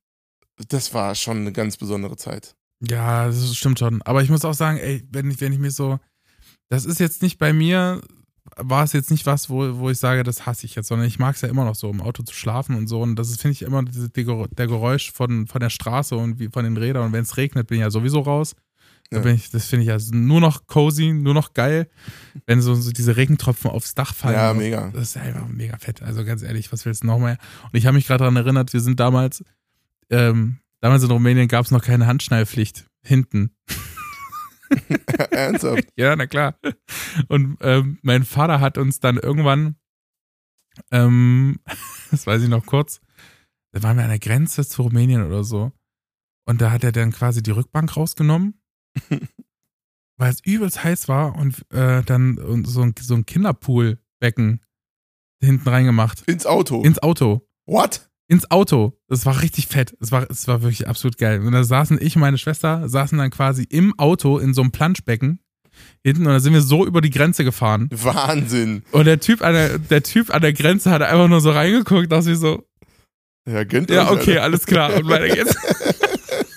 das 0.70 0.94
war 0.94 1.16
schon 1.16 1.38
eine 1.38 1.52
ganz 1.52 1.78
besondere 1.78 2.16
Zeit. 2.16 2.56
Ja, 2.82 3.28
das 3.28 3.56
stimmt 3.56 3.80
schon. 3.80 4.02
Aber 4.04 4.22
ich 4.22 4.30
muss 4.30 4.46
auch 4.46 4.54
sagen, 4.54 4.78
ey, 4.78 5.04
wenn 5.12 5.32
ich, 5.32 5.40
wenn 5.42 5.54
ich 5.54 5.60
mir 5.60 5.72
so, 5.72 6.00
das 6.70 6.86
ist 6.86 7.00
jetzt 7.00 7.22
nicht 7.22 7.38
bei 7.38 7.54
mir 7.54 8.02
war 8.58 8.84
es 8.84 8.94
jetzt 8.94 9.12
nicht 9.12 9.26
was, 9.26 9.50
wo, 9.50 9.78
wo 9.80 9.90
ich 9.90 9.98
sage, 9.98 10.24
das 10.24 10.46
hasse 10.46 10.66
ich 10.66 10.76
jetzt, 10.76 10.88
sondern 10.88 11.08
ich 11.08 11.20
mag 11.20 11.36
es 11.36 11.42
ja 11.42 11.50
immer 11.50 11.66
noch 11.66 11.76
so, 11.76 11.90
im 11.90 12.02
Auto 12.02 12.24
zu 12.24 12.34
schlafen 12.34 12.76
und 12.76 12.88
so. 12.88 13.02
Und 13.02 13.16
das 13.16 13.30
ist, 13.30 13.42
finde 13.42 13.54
ich, 13.54 13.62
immer 13.62 13.84
diese, 13.84 14.10
die 14.10 14.26
der 14.26 14.68
Geräusch 14.68 15.12
von, 15.12 15.48
von 15.48 15.60
der 15.60 15.70
Straße 15.70 16.16
und 16.16 16.40
wie 16.40 16.50
von 16.50 16.64
den 16.64 16.78
Rädern. 16.78 17.06
Und 17.06 17.14
wenn 17.14 17.24
es 17.24 17.38
regnet, 17.38 17.68
bin 17.68 17.78
ich 17.78 17.82
ja 17.82 17.92
sowieso 17.92 18.20
raus. 18.22 18.56
Da 19.10 19.22
Ja. 19.22 19.26
ich, 19.32 19.52
das 19.52 19.68
finde 19.68 19.84
ich 19.84 19.90
ja 19.90 19.98
nur 20.18 20.42
noch 20.42 20.66
cozy, 20.68 21.14
nur 21.14 21.34
noch 21.34 21.54
geil, 21.54 21.88
wenn 22.46 22.62
so, 22.62 22.74
so 22.74 22.92
diese 22.92 23.16
Regentropfen 23.16 23.70
aufs 23.70 23.96
Dach 23.96 24.14
fallen. 24.14 24.36
Ja, 24.36 24.54
mega. 24.54 24.90
Das 24.92 25.10
ist 25.10 25.18
einfach 25.18 25.48
mega 25.48 25.78
fett. 25.78 26.02
Also 26.02 26.26
ganz 26.26 26.42
ehrlich, 26.42 26.72
was 26.72 26.86
willst 26.86 27.04
du 27.04 27.08
noch 27.08 27.20
mehr? 27.20 27.38
Und 27.64 27.78
ich 27.78 27.86
habe 27.86 27.96
mich 27.96 28.08
gerade 28.08 28.20
daran 28.20 28.36
erinnert, 28.36 28.74
wir 28.74 28.80
sind 28.82 29.00
damals, 29.00 29.44
ähm, 30.10 30.58
damals 30.80 31.04
in 31.04 31.12
Rumänien 31.12 31.48
gab 31.48 31.66
es 31.66 31.72
noch 31.72 31.84
keine 31.84 32.08
Handschnallpflicht 32.08 32.86
hinten. 33.04 33.52
Ernsthaft. 35.32 35.88
Ja, 35.96 36.16
na 36.16 36.28
klar. 36.28 36.58
Und 37.28 37.58
ähm, 37.62 38.00
mein 38.02 38.24
Vater 38.24 38.60
hat 38.60 38.78
uns 38.78 39.00
dann 39.00 39.18
irgendwann, 39.18 39.76
ähm, 40.92 41.60
das 42.12 42.26
weiß 42.28 42.42
ich 42.44 42.50
noch 42.50 42.66
kurz, 42.66 43.02
da 43.72 43.84
waren 43.84 43.98
wir 43.98 44.04
an 44.04 44.10
der 44.10 44.20
Grenze 44.20 44.66
zu 44.66 44.84
Rumänien 44.84 45.26
oder 45.26 45.44
so. 45.44 45.72
Und 46.46 46.62
da 46.62 46.72
hat 46.72 46.84
er 46.84 46.92
dann 46.92 47.12
quasi 47.12 47.42
die 47.42 47.52
Rückbank 47.52 47.96
rausgenommen, 47.96 48.62
weil 50.18 50.32
es 50.32 50.46
übelst 50.46 50.84
heiß 50.84 51.08
war 51.08 51.36
und 51.36 51.66
äh, 51.72 52.04
dann 52.04 52.38
und 52.38 52.66
so 52.68 52.82
ein, 52.82 52.94
so 53.00 53.16
ein 53.16 53.26
Kinderpoolbecken 53.26 54.62
hinten 55.42 55.70
reingemacht. 55.70 56.22
Ins 56.28 56.46
Auto. 56.46 56.84
Ins 56.84 57.02
Auto. 57.02 57.48
What? 57.66 58.10
Ins 58.28 58.50
Auto. 58.50 58.98
Das 59.08 59.26
war 59.26 59.42
richtig 59.42 59.68
fett. 59.68 59.96
Es 60.00 60.12
war, 60.12 60.30
es 60.30 60.48
war 60.48 60.62
wirklich 60.62 60.88
absolut 60.88 61.18
geil. 61.18 61.42
Und 61.42 61.52
da 61.52 61.64
saßen 61.64 62.00
ich 62.02 62.16
und 62.16 62.22
meine 62.22 62.38
Schwester, 62.38 62.88
saßen 62.88 63.18
dann 63.18 63.32
quasi 63.32 63.64
im 63.70 63.98
Auto 64.00 64.38
in 64.38 64.54
so 64.54 64.62
einem 64.62 64.72
Planschbecken 64.72 65.40
hinten 66.04 66.26
und 66.28 66.34
da 66.34 66.40
sind 66.40 66.54
wir 66.54 66.62
so 66.62 66.86
über 66.86 67.02
die 67.02 67.10
Grenze 67.10 67.44
gefahren. 67.44 67.90
Wahnsinn. 67.92 68.84
Und 68.92 69.06
der 69.06 69.20
Typ 69.20 69.42
an 69.42 69.54
der, 69.54 69.80
der 69.80 70.04
Typ 70.04 70.34
an 70.34 70.42
der 70.42 70.54
Grenze 70.54 70.92
hat 70.92 71.02
einfach 71.02 71.28
nur 71.28 71.42
so 71.42 71.52
reingeguckt, 71.52 72.12
dass 72.12 72.26
wir 72.26 72.36
so, 72.36 72.64
Ja, 73.48 73.64
gönnt 73.64 73.90
ja, 73.90 74.12
okay, 74.12 74.38
alles 74.38 74.66
klar. 74.66 74.94
Und 74.96 75.08
weiter 75.08 75.30
geht's. 75.30 75.56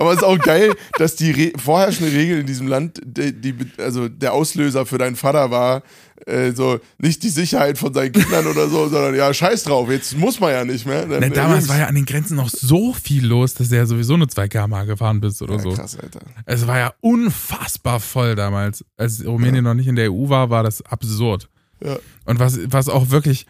Aber 0.00 0.12
es 0.12 0.16
ist 0.16 0.24
auch 0.24 0.38
geil, 0.38 0.72
dass 0.96 1.14
die 1.14 1.30
Re 1.30 1.52
vorherrschende 1.56 2.10
Regel 2.10 2.40
in 2.40 2.46
diesem 2.46 2.66
Land, 2.66 3.02
die, 3.04 3.32
die, 3.38 3.54
also 3.76 4.08
der 4.08 4.32
Auslöser 4.32 4.86
für 4.86 4.96
deinen 4.96 5.14
Vater 5.14 5.50
war, 5.50 5.82
äh, 6.24 6.52
so 6.52 6.80
nicht 6.96 7.22
die 7.22 7.28
Sicherheit 7.28 7.76
von 7.76 7.92
seinen 7.92 8.12
Kindern 8.12 8.46
oder 8.46 8.70
so, 8.70 8.88
sondern 8.88 9.14
ja, 9.14 9.32
scheiß 9.34 9.64
drauf, 9.64 9.90
jetzt 9.90 10.16
muss 10.16 10.40
man 10.40 10.52
ja 10.52 10.64
nicht 10.64 10.86
mehr. 10.86 11.02
Dann, 11.06 11.20
Na, 11.20 11.26
äh, 11.26 11.30
damals 11.30 11.64
Jungs. 11.64 11.68
war 11.68 11.78
ja 11.80 11.86
an 11.86 11.94
den 11.94 12.06
Grenzen 12.06 12.36
noch 12.36 12.48
so 12.48 12.94
viel 12.94 13.26
los, 13.26 13.52
dass 13.52 13.68
du 13.68 13.76
ja 13.76 13.84
sowieso 13.84 14.16
nur 14.16 14.26
2 14.26 14.48
km 14.48 14.86
gefahren 14.86 15.20
bist 15.20 15.42
oder 15.42 15.56
ja, 15.56 15.60
so. 15.60 15.72
krass, 15.74 15.98
Alter. 15.98 16.20
Es 16.46 16.66
war 16.66 16.78
ja 16.78 16.94
unfassbar 17.00 18.00
voll 18.00 18.36
damals. 18.36 18.82
Als 18.96 19.22
Rumänien 19.22 19.64
noch 19.64 19.74
nicht 19.74 19.86
in 19.86 19.96
der 19.96 20.10
EU 20.10 20.30
war, 20.30 20.48
war 20.48 20.62
das 20.62 20.80
absurd. 20.80 21.50
Ja. 21.84 21.98
Und 22.24 22.38
was, 22.38 22.58
was 22.70 22.88
auch 22.88 23.10
wirklich 23.10 23.44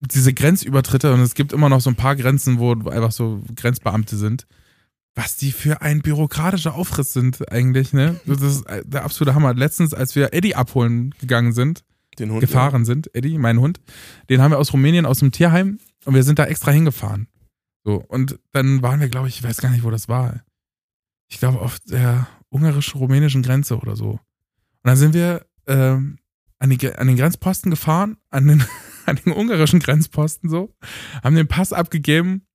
diese 0.00 0.32
Grenzübertritte, 0.32 1.12
und 1.12 1.20
es 1.20 1.34
gibt 1.34 1.52
immer 1.52 1.68
noch 1.68 1.82
so 1.82 1.90
ein 1.90 1.96
paar 1.96 2.16
Grenzen, 2.16 2.58
wo 2.58 2.72
einfach 2.72 3.12
so 3.12 3.42
Grenzbeamte 3.54 4.16
sind, 4.16 4.46
was 5.16 5.36
die 5.36 5.50
für 5.50 5.80
ein 5.80 6.02
bürokratischer 6.02 6.74
Aufriss 6.74 7.12
sind 7.12 7.50
eigentlich, 7.50 7.92
ne? 7.92 8.20
Das 8.26 8.42
ist 8.42 8.64
der 8.84 9.04
absolute 9.04 9.34
Hammer. 9.34 9.54
Letztens, 9.54 9.94
als 9.94 10.14
wir 10.14 10.32
Eddie 10.32 10.54
abholen 10.54 11.14
gegangen 11.18 11.52
sind, 11.52 11.84
Den 12.18 12.30
Hund. 12.30 12.40
gefahren 12.40 12.84
sind, 12.84 13.12
Eddie, 13.14 13.38
mein 13.38 13.58
Hund, 13.58 13.80
den 14.28 14.40
haben 14.40 14.52
wir 14.52 14.58
aus 14.58 14.72
Rumänien, 14.72 15.06
aus 15.06 15.18
dem 15.18 15.32
Tierheim 15.32 15.78
und 16.04 16.14
wir 16.14 16.22
sind 16.22 16.38
da 16.38 16.44
extra 16.44 16.70
hingefahren. 16.70 17.28
So, 17.82 18.04
und 18.06 18.38
dann 18.52 18.82
waren 18.82 19.00
wir, 19.00 19.08
glaube 19.08 19.28
ich, 19.28 19.38
ich 19.38 19.42
weiß 19.44 19.58
gar 19.58 19.70
nicht, 19.70 19.84
wo 19.84 19.90
das 19.90 20.08
war. 20.08 20.42
Ich 21.28 21.38
glaube, 21.38 21.60
auf 21.60 21.78
der 21.80 22.28
ungarisch-rumänischen 22.50 23.42
Grenze 23.42 23.78
oder 23.78 23.96
so. 23.96 24.10
Und 24.10 24.20
dann 24.82 24.96
sind 24.96 25.14
wir 25.14 25.46
ähm, 25.66 26.18
an, 26.58 26.70
die, 26.70 26.94
an 26.94 27.06
den 27.06 27.16
Grenzposten 27.16 27.70
gefahren, 27.70 28.18
an 28.30 28.46
den, 28.46 28.64
an 29.06 29.16
den 29.16 29.32
ungarischen 29.32 29.80
Grenzposten 29.80 30.50
so, 30.50 30.74
haben 31.22 31.36
den 31.36 31.48
Pass 31.48 31.72
abgegeben, 31.72 32.45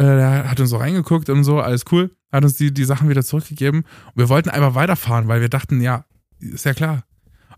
äh, 0.00 0.16
der 0.16 0.50
hat 0.50 0.58
uns 0.58 0.70
so 0.70 0.78
reingeguckt 0.78 1.28
und 1.28 1.44
so, 1.44 1.60
alles 1.60 1.84
cool, 1.92 2.10
hat 2.32 2.42
uns 2.42 2.56
die, 2.56 2.72
die 2.72 2.84
Sachen 2.84 3.10
wieder 3.10 3.22
zurückgegeben 3.22 3.80
und 3.82 4.16
wir 4.16 4.30
wollten 4.30 4.48
einfach 4.48 4.74
weiterfahren, 4.74 5.28
weil 5.28 5.42
wir 5.42 5.50
dachten, 5.50 5.82
ja, 5.82 6.06
ist 6.38 6.64
ja 6.64 6.72
klar. 6.72 7.04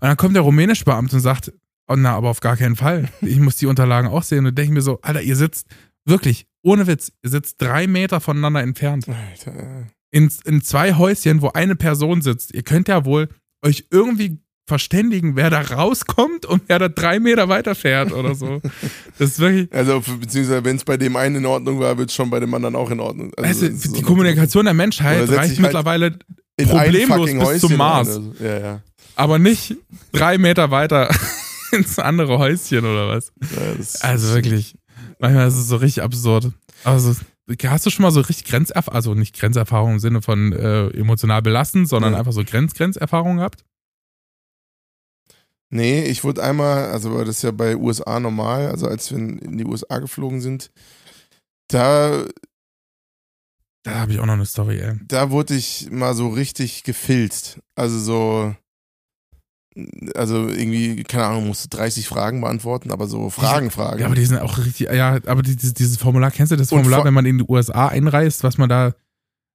Und 0.01 0.09
dann 0.09 0.17
kommt 0.17 0.35
der 0.35 0.43
rumänische 0.43 0.85
Beamte 0.85 1.17
und 1.17 1.23
sagt, 1.23 1.53
oh 1.87 1.95
na, 1.97 2.17
aber 2.17 2.31
auf 2.31 2.41
gar 2.41 2.57
keinen 2.57 2.75
Fall. 2.75 3.09
Ich 3.21 3.39
muss 3.39 3.57
die 3.57 3.67
Unterlagen 3.67 4.09
auch 4.09 4.25
sehen 4.25 4.45
und 4.45 4.59
denke 4.59 4.73
mir 4.73 4.83
so, 4.83 5.01
Alter, 5.03 5.23
ihr 5.23 5.37
sitzt 5.37 5.69
wirklich, 6.05 6.49
ohne 6.63 6.89
Witz, 6.89 7.13
ihr 7.23 7.31
sitzt 7.31 7.63
drei 7.63 7.87
Meter 7.87 8.21
voneinander 8.21 8.61
entfernt. 8.63 9.09
Alter. 9.09 9.87
In, 10.11 10.29
in 10.45 10.63
zwei 10.63 10.95
Häuschen, 10.95 11.43
wo 11.43 11.51
eine 11.51 11.77
Person 11.77 12.23
sitzt. 12.23 12.53
Ihr 12.53 12.65
könnt 12.65 12.89
ja 12.89 13.05
wohl 13.05 13.29
euch 13.65 13.87
irgendwie 13.91 14.41
verständigen, 14.67 15.37
wer 15.37 15.51
da 15.51 15.61
rauskommt 15.61 16.47
und 16.47 16.63
wer 16.69 16.79
da 16.79 16.89
drei 16.89 17.19
Meter 17.19 17.49
weiterfährt 17.49 18.13
oder 18.13 18.35
so. 18.35 18.61
Das 19.19 19.31
ist 19.31 19.41
wirklich, 19.41 19.73
Also, 19.73 20.01
beziehungsweise, 20.21 20.65
wenn 20.65 20.77
es 20.77 20.85
bei 20.85 20.97
dem 20.97 21.17
einen 21.17 21.37
in 21.37 21.47
Ordnung 21.47 21.81
war, 21.81 21.99
wird 21.99 22.11
es 22.11 22.15
schon 22.15 22.31
bei 22.31 22.41
dem 22.41 22.55
anderen 22.55 22.77
auch 22.77 22.91
in 22.91 23.01
Ordnung. 23.01 23.33
Also, 23.37 23.49
weißt 23.49 23.63
du, 23.63 23.67
das 23.67 23.75
ist 23.77 23.85
so 23.91 23.93
die 23.95 24.03
Kommunikation 24.03 24.65
der 24.65 24.75
Menschheit 24.75 25.29
reicht 25.29 25.39
halt 25.39 25.59
mittlerweile 25.61 26.19
ein 26.59 26.69
problemlos 26.69 27.27
bis 27.27 27.61
zum 27.61 27.71
Häuschen 27.71 27.77
Mars. 27.77 28.09
oder 28.09 28.15
so. 28.39 28.45
Ja, 28.45 28.59
ja. 28.59 28.83
aber 29.17 29.39
nicht 29.39 29.77
drei 30.13 30.39
Meter 30.39 30.71
weiter 30.71 31.11
ins 31.73 31.99
andere 31.99 32.39
Häuschen 32.39 32.85
oder 32.85 33.09
was. 33.09 33.33
ja 33.41 34.09
Also 34.09 34.35
wirklich, 34.35 34.77
manchmal 35.19 35.49
ist 35.49 35.57
es 35.57 35.69
so 35.69 35.77
richtig 35.77 36.03
absurd. 36.03 36.53
Also 36.85 37.15
hast 37.65 37.87
du 37.87 37.91
schon 37.91 38.03
mal 38.03 38.11
so 38.11 38.21
richtig 38.21 38.47
Grenzerfahrung, 38.47 38.95
also 38.97 39.15
nicht 39.15 39.39
Grenzerfahrung 39.39 39.93
im 39.95 39.99
Sinne 39.99 40.23
von 40.23 40.53
äh, 40.53 40.87
emotional 40.91 41.43
belastend, 41.43 41.89
sondern 41.89 42.15
einfach 42.15 42.33
so 42.33 42.45
Grenz-Grenzerfahrung 42.45 43.39
gehabt? 43.39 43.65
Nee, 45.75 46.05
ich 46.05 46.23
wurde 46.23 46.43
einmal, 46.43 46.91
also 46.91 47.15
war 47.15 47.25
das 47.25 47.41
ja 47.41 47.51
bei 47.51 47.77
USA 47.77 48.21
normal, 48.21 48.69
also 48.69 48.87
als 48.87 49.11
wir 49.11 49.17
in 49.19 49.57
die 49.57 49.65
USA 49.65 50.01
geflogen 50.01 50.43
sind, 50.43 50.71
da, 51.69 52.27
Da 53.83 53.95
habe 53.95 54.13
ich 54.13 54.21
auch 54.21 54.27
noch 54.27 54.35
eine 54.35 54.45
Story, 54.45 54.81
ey. 54.81 55.01
da 55.09 55.31
wurde 55.31 55.55
ich 55.55 55.89
mal 55.91 56.15
so 56.15 56.29
richtig 56.29 56.85
gefilzt. 56.85 57.59
Also 57.75 57.99
so, 57.99 58.55
also 60.15 60.47
irgendwie, 60.49 61.05
keine 61.05 61.25
Ahnung, 61.25 61.47
musste 61.47 61.69
30 61.71 62.07
Fragen 62.07 62.43
beantworten, 62.43 62.91
aber 62.91 63.07
so 63.07 63.31
Fragen, 63.31 63.71
Fragen. 63.71 64.01
Ja, 64.01 64.07
aber 64.07 64.15
die 64.15 64.27
sind 64.27 64.41
auch 64.41 64.59
richtig, 64.59 64.91
ja, 64.93 65.19
aber 65.25 65.41
die, 65.41 65.57
dieses, 65.57 65.73
dieses 65.73 65.97
Formular, 65.97 66.31
kennst 66.31 66.53
du 66.53 66.57
das 66.57 66.69
Formular, 66.69 67.03
wenn 67.05 67.15
man 67.15 67.25
in 67.25 67.39
die 67.39 67.45
USA 67.49 67.89
einreist, 67.89 68.45
was 68.45 68.59
man 68.59 68.69
da, 68.69 68.93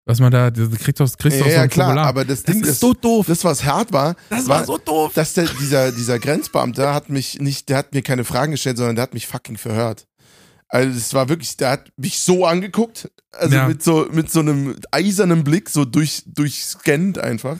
was 0.07 0.19
man 0.19 0.31
da, 0.31 0.49
du 0.49 0.69
kriegst 0.71 0.99
doch, 0.99 1.17
kriegst 1.17 1.37
ja, 1.37 1.43
doch 1.43 1.49
so 1.51 1.55
ja, 1.57 1.61
ein 1.63 1.69
klar, 1.69 1.87
Formular. 1.87 2.07
aber 2.07 2.25
das 2.25 2.41
das 2.43 2.53
Ding, 2.55 2.63
ist 2.63 2.69
das, 2.71 2.79
so 2.79 2.93
doof. 2.93 3.25
das, 3.27 3.43
was 3.43 3.63
hart 3.65 3.91
war, 3.93 4.15
Das 4.29 4.47
war 4.47 4.59
war 4.59 4.65
so 4.65 4.77
doof. 4.77 5.11
dass 5.13 5.33
der, 5.33 5.45
dieser, 5.59 5.91
dieser 5.91 6.17
Grenzbeamte 6.17 6.93
hat 6.93 7.09
mich 7.09 7.39
nicht, 7.39 7.69
der 7.69 7.77
hat 7.77 7.93
mir 7.93 8.01
keine 8.01 8.23
Fragen 8.23 8.51
gestellt, 8.53 8.77
sondern 8.77 8.95
der 8.95 9.03
hat 9.03 9.13
mich 9.13 9.27
fucking 9.27 9.57
verhört. 9.57 10.07
Also 10.69 10.97
es 10.97 11.13
war 11.13 11.29
wirklich, 11.29 11.55
der 11.57 11.69
hat 11.71 11.91
mich 11.97 12.19
so 12.19 12.45
angeguckt, 12.45 13.09
also 13.31 13.55
Ja. 13.55 13.67
mit 13.67 13.81
so 13.83 14.07
mit 14.11 14.31
so 14.31 14.39
einem 14.41 14.75
eisernen 14.91 15.43
Blick 15.43 15.69
so 15.69 15.85
durch 15.85 16.23
durchscannt 16.25 17.19
einfach 17.19 17.59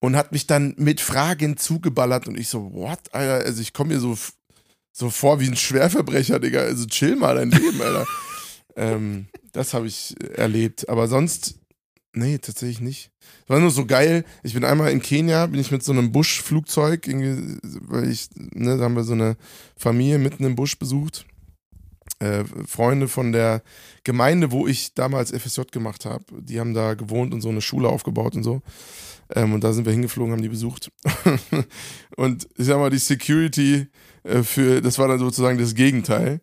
und 0.00 0.16
hat 0.16 0.32
mich 0.32 0.46
dann 0.46 0.74
mit 0.78 1.00
Fragen 1.00 1.56
zugeballert 1.56 2.28
und 2.28 2.38
ich 2.38 2.48
so 2.48 2.72
what, 2.72 3.00
Alter, 3.12 3.44
also 3.44 3.60
ich 3.60 3.72
komme 3.72 3.94
mir 3.94 4.00
so 4.00 4.16
so 4.92 5.08
vor 5.10 5.40
wie 5.40 5.46
ein 5.48 5.56
Schwerverbrecher, 5.56 6.38
Digga, 6.38 6.60
also 6.60 6.84
chill 6.86 7.16
mal 7.16 7.36
dein 7.36 7.50
Leben, 7.50 7.80
Alter. 7.80 8.06
ähm, 8.76 9.26
das 9.52 9.74
habe 9.74 9.86
ich 9.86 10.14
erlebt, 10.34 10.88
aber 10.88 11.08
sonst 11.08 11.56
nee, 12.14 12.38
tatsächlich 12.38 12.80
nicht. 12.80 13.10
War 13.46 13.60
nur 13.60 13.70
so 13.70 13.86
geil. 13.86 14.24
Ich 14.42 14.54
bin 14.54 14.64
einmal 14.64 14.92
in 14.92 15.00
Kenia, 15.00 15.46
bin 15.46 15.60
ich 15.60 15.70
mit 15.70 15.82
so 15.82 15.92
einem 15.92 16.12
Buschflugzeug, 16.12 17.06
irgendwie, 17.06 17.58
weil 17.62 18.10
ich, 18.10 18.28
ne, 18.34 18.76
da 18.76 18.84
haben 18.84 18.96
wir 18.96 19.04
so 19.04 19.12
eine 19.12 19.36
Familie 19.76 20.18
mitten 20.18 20.44
im 20.44 20.54
Busch 20.56 20.78
besucht. 20.78 21.26
Äh, 22.18 22.44
Freunde 22.66 23.08
von 23.08 23.32
der 23.32 23.62
Gemeinde, 24.04 24.52
wo 24.52 24.66
ich 24.66 24.94
damals 24.94 25.30
FSJ 25.32 25.62
gemacht 25.72 26.04
habe, 26.04 26.24
die 26.40 26.60
haben 26.60 26.74
da 26.74 26.94
gewohnt 26.94 27.34
und 27.34 27.40
so 27.40 27.48
eine 27.48 27.60
Schule 27.60 27.88
aufgebaut 27.88 28.36
und 28.36 28.42
so. 28.42 28.62
Ähm, 29.34 29.54
und 29.54 29.64
da 29.64 29.72
sind 29.72 29.86
wir 29.86 29.92
hingeflogen, 29.92 30.32
haben 30.32 30.42
die 30.42 30.48
besucht. 30.48 30.92
und 32.16 32.48
ich 32.56 32.66
sag 32.66 32.78
mal, 32.78 32.90
die 32.90 32.98
Security 32.98 33.88
für, 34.24 34.80
das 34.80 34.98
war 34.98 35.08
dann 35.08 35.18
sozusagen 35.18 35.58
das 35.58 35.74
Gegenteil. 35.74 36.40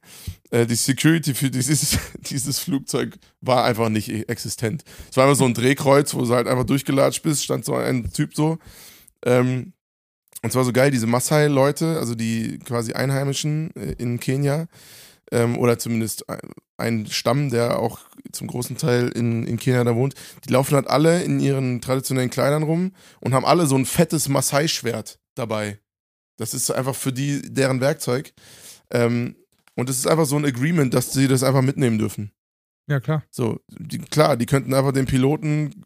Äh, 0.51 0.65
die 0.65 0.75
Security 0.75 1.33
für 1.33 1.49
dieses, 1.49 1.97
dieses 2.29 2.59
Flugzeug 2.59 3.17
war 3.41 3.63
einfach 3.63 3.89
nicht 3.89 4.09
e- 4.09 4.23
existent. 4.23 4.83
Es 5.09 5.17
war 5.17 5.25
einfach 5.25 5.37
so 5.37 5.45
ein 5.45 5.53
Drehkreuz, 5.53 6.13
wo 6.13 6.21
du 6.21 6.33
halt 6.33 6.47
einfach 6.47 6.65
durchgelatscht 6.65 7.23
bist, 7.23 7.43
stand 7.43 7.65
so 7.65 7.75
ein 7.75 8.11
Typ 8.11 8.35
so. 8.35 8.57
Ähm, 9.25 9.73
und 10.41 10.51
zwar 10.51 10.63
so 10.63 10.71
geil, 10.71 10.91
diese 10.91 11.07
Maasai-Leute, 11.07 11.97
also 11.99 12.15
die 12.15 12.59
quasi 12.59 12.93
Einheimischen 12.93 13.75
äh, 13.75 13.95
in 13.97 14.19
Kenia, 14.19 14.67
ähm, 15.31 15.57
oder 15.57 15.77
zumindest 15.77 16.29
ein, 16.29 16.39
ein 16.77 17.05
Stamm, 17.07 17.49
der 17.49 17.79
auch 17.79 17.99
zum 18.31 18.47
großen 18.47 18.77
Teil 18.77 19.09
in, 19.09 19.45
in 19.45 19.57
Kenia 19.57 19.83
da 19.83 19.95
wohnt, 19.95 20.15
die 20.45 20.51
laufen 20.51 20.75
halt 20.75 20.87
alle 20.87 21.23
in 21.23 21.39
ihren 21.39 21.81
traditionellen 21.81 22.29
Kleidern 22.29 22.63
rum 22.63 22.93
und 23.19 23.33
haben 23.33 23.45
alle 23.45 23.67
so 23.67 23.75
ein 23.75 23.85
fettes 23.85 24.29
Maasai-Schwert 24.29 25.19
dabei. 25.35 25.79
Das 26.39 26.53
ist 26.53 26.71
einfach 26.71 26.95
für 26.95 27.11
die 27.11 27.41
deren 27.41 27.81
Werkzeug. 27.81 28.33
Ähm, 28.91 29.35
und 29.75 29.89
es 29.89 29.97
ist 29.97 30.07
einfach 30.07 30.25
so 30.25 30.37
ein 30.37 30.45
Agreement, 30.45 30.93
dass 30.93 31.13
sie 31.13 31.27
das 31.27 31.43
einfach 31.43 31.61
mitnehmen 31.61 31.99
dürfen. 31.99 32.31
Ja, 32.87 32.99
klar. 32.99 33.23
So, 33.29 33.59
die, 33.69 33.99
klar, 33.99 34.35
die 34.35 34.47
könnten 34.47 34.73
einfach 34.73 34.91
den 34.93 35.05
Piloten, 35.05 35.85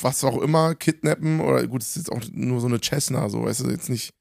was 0.00 0.24
auch 0.24 0.42
immer, 0.42 0.74
kidnappen 0.74 1.40
oder 1.40 1.66
gut, 1.68 1.82
es 1.82 1.90
ist 1.90 2.08
jetzt 2.08 2.12
auch 2.12 2.20
nur 2.32 2.60
so 2.60 2.66
eine 2.66 2.80
Cessna, 2.80 3.28
so, 3.28 3.44
weißt 3.44 3.60
du, 3.60 3.70
jetzt 3.70 3.88
nicht 3.88 4.12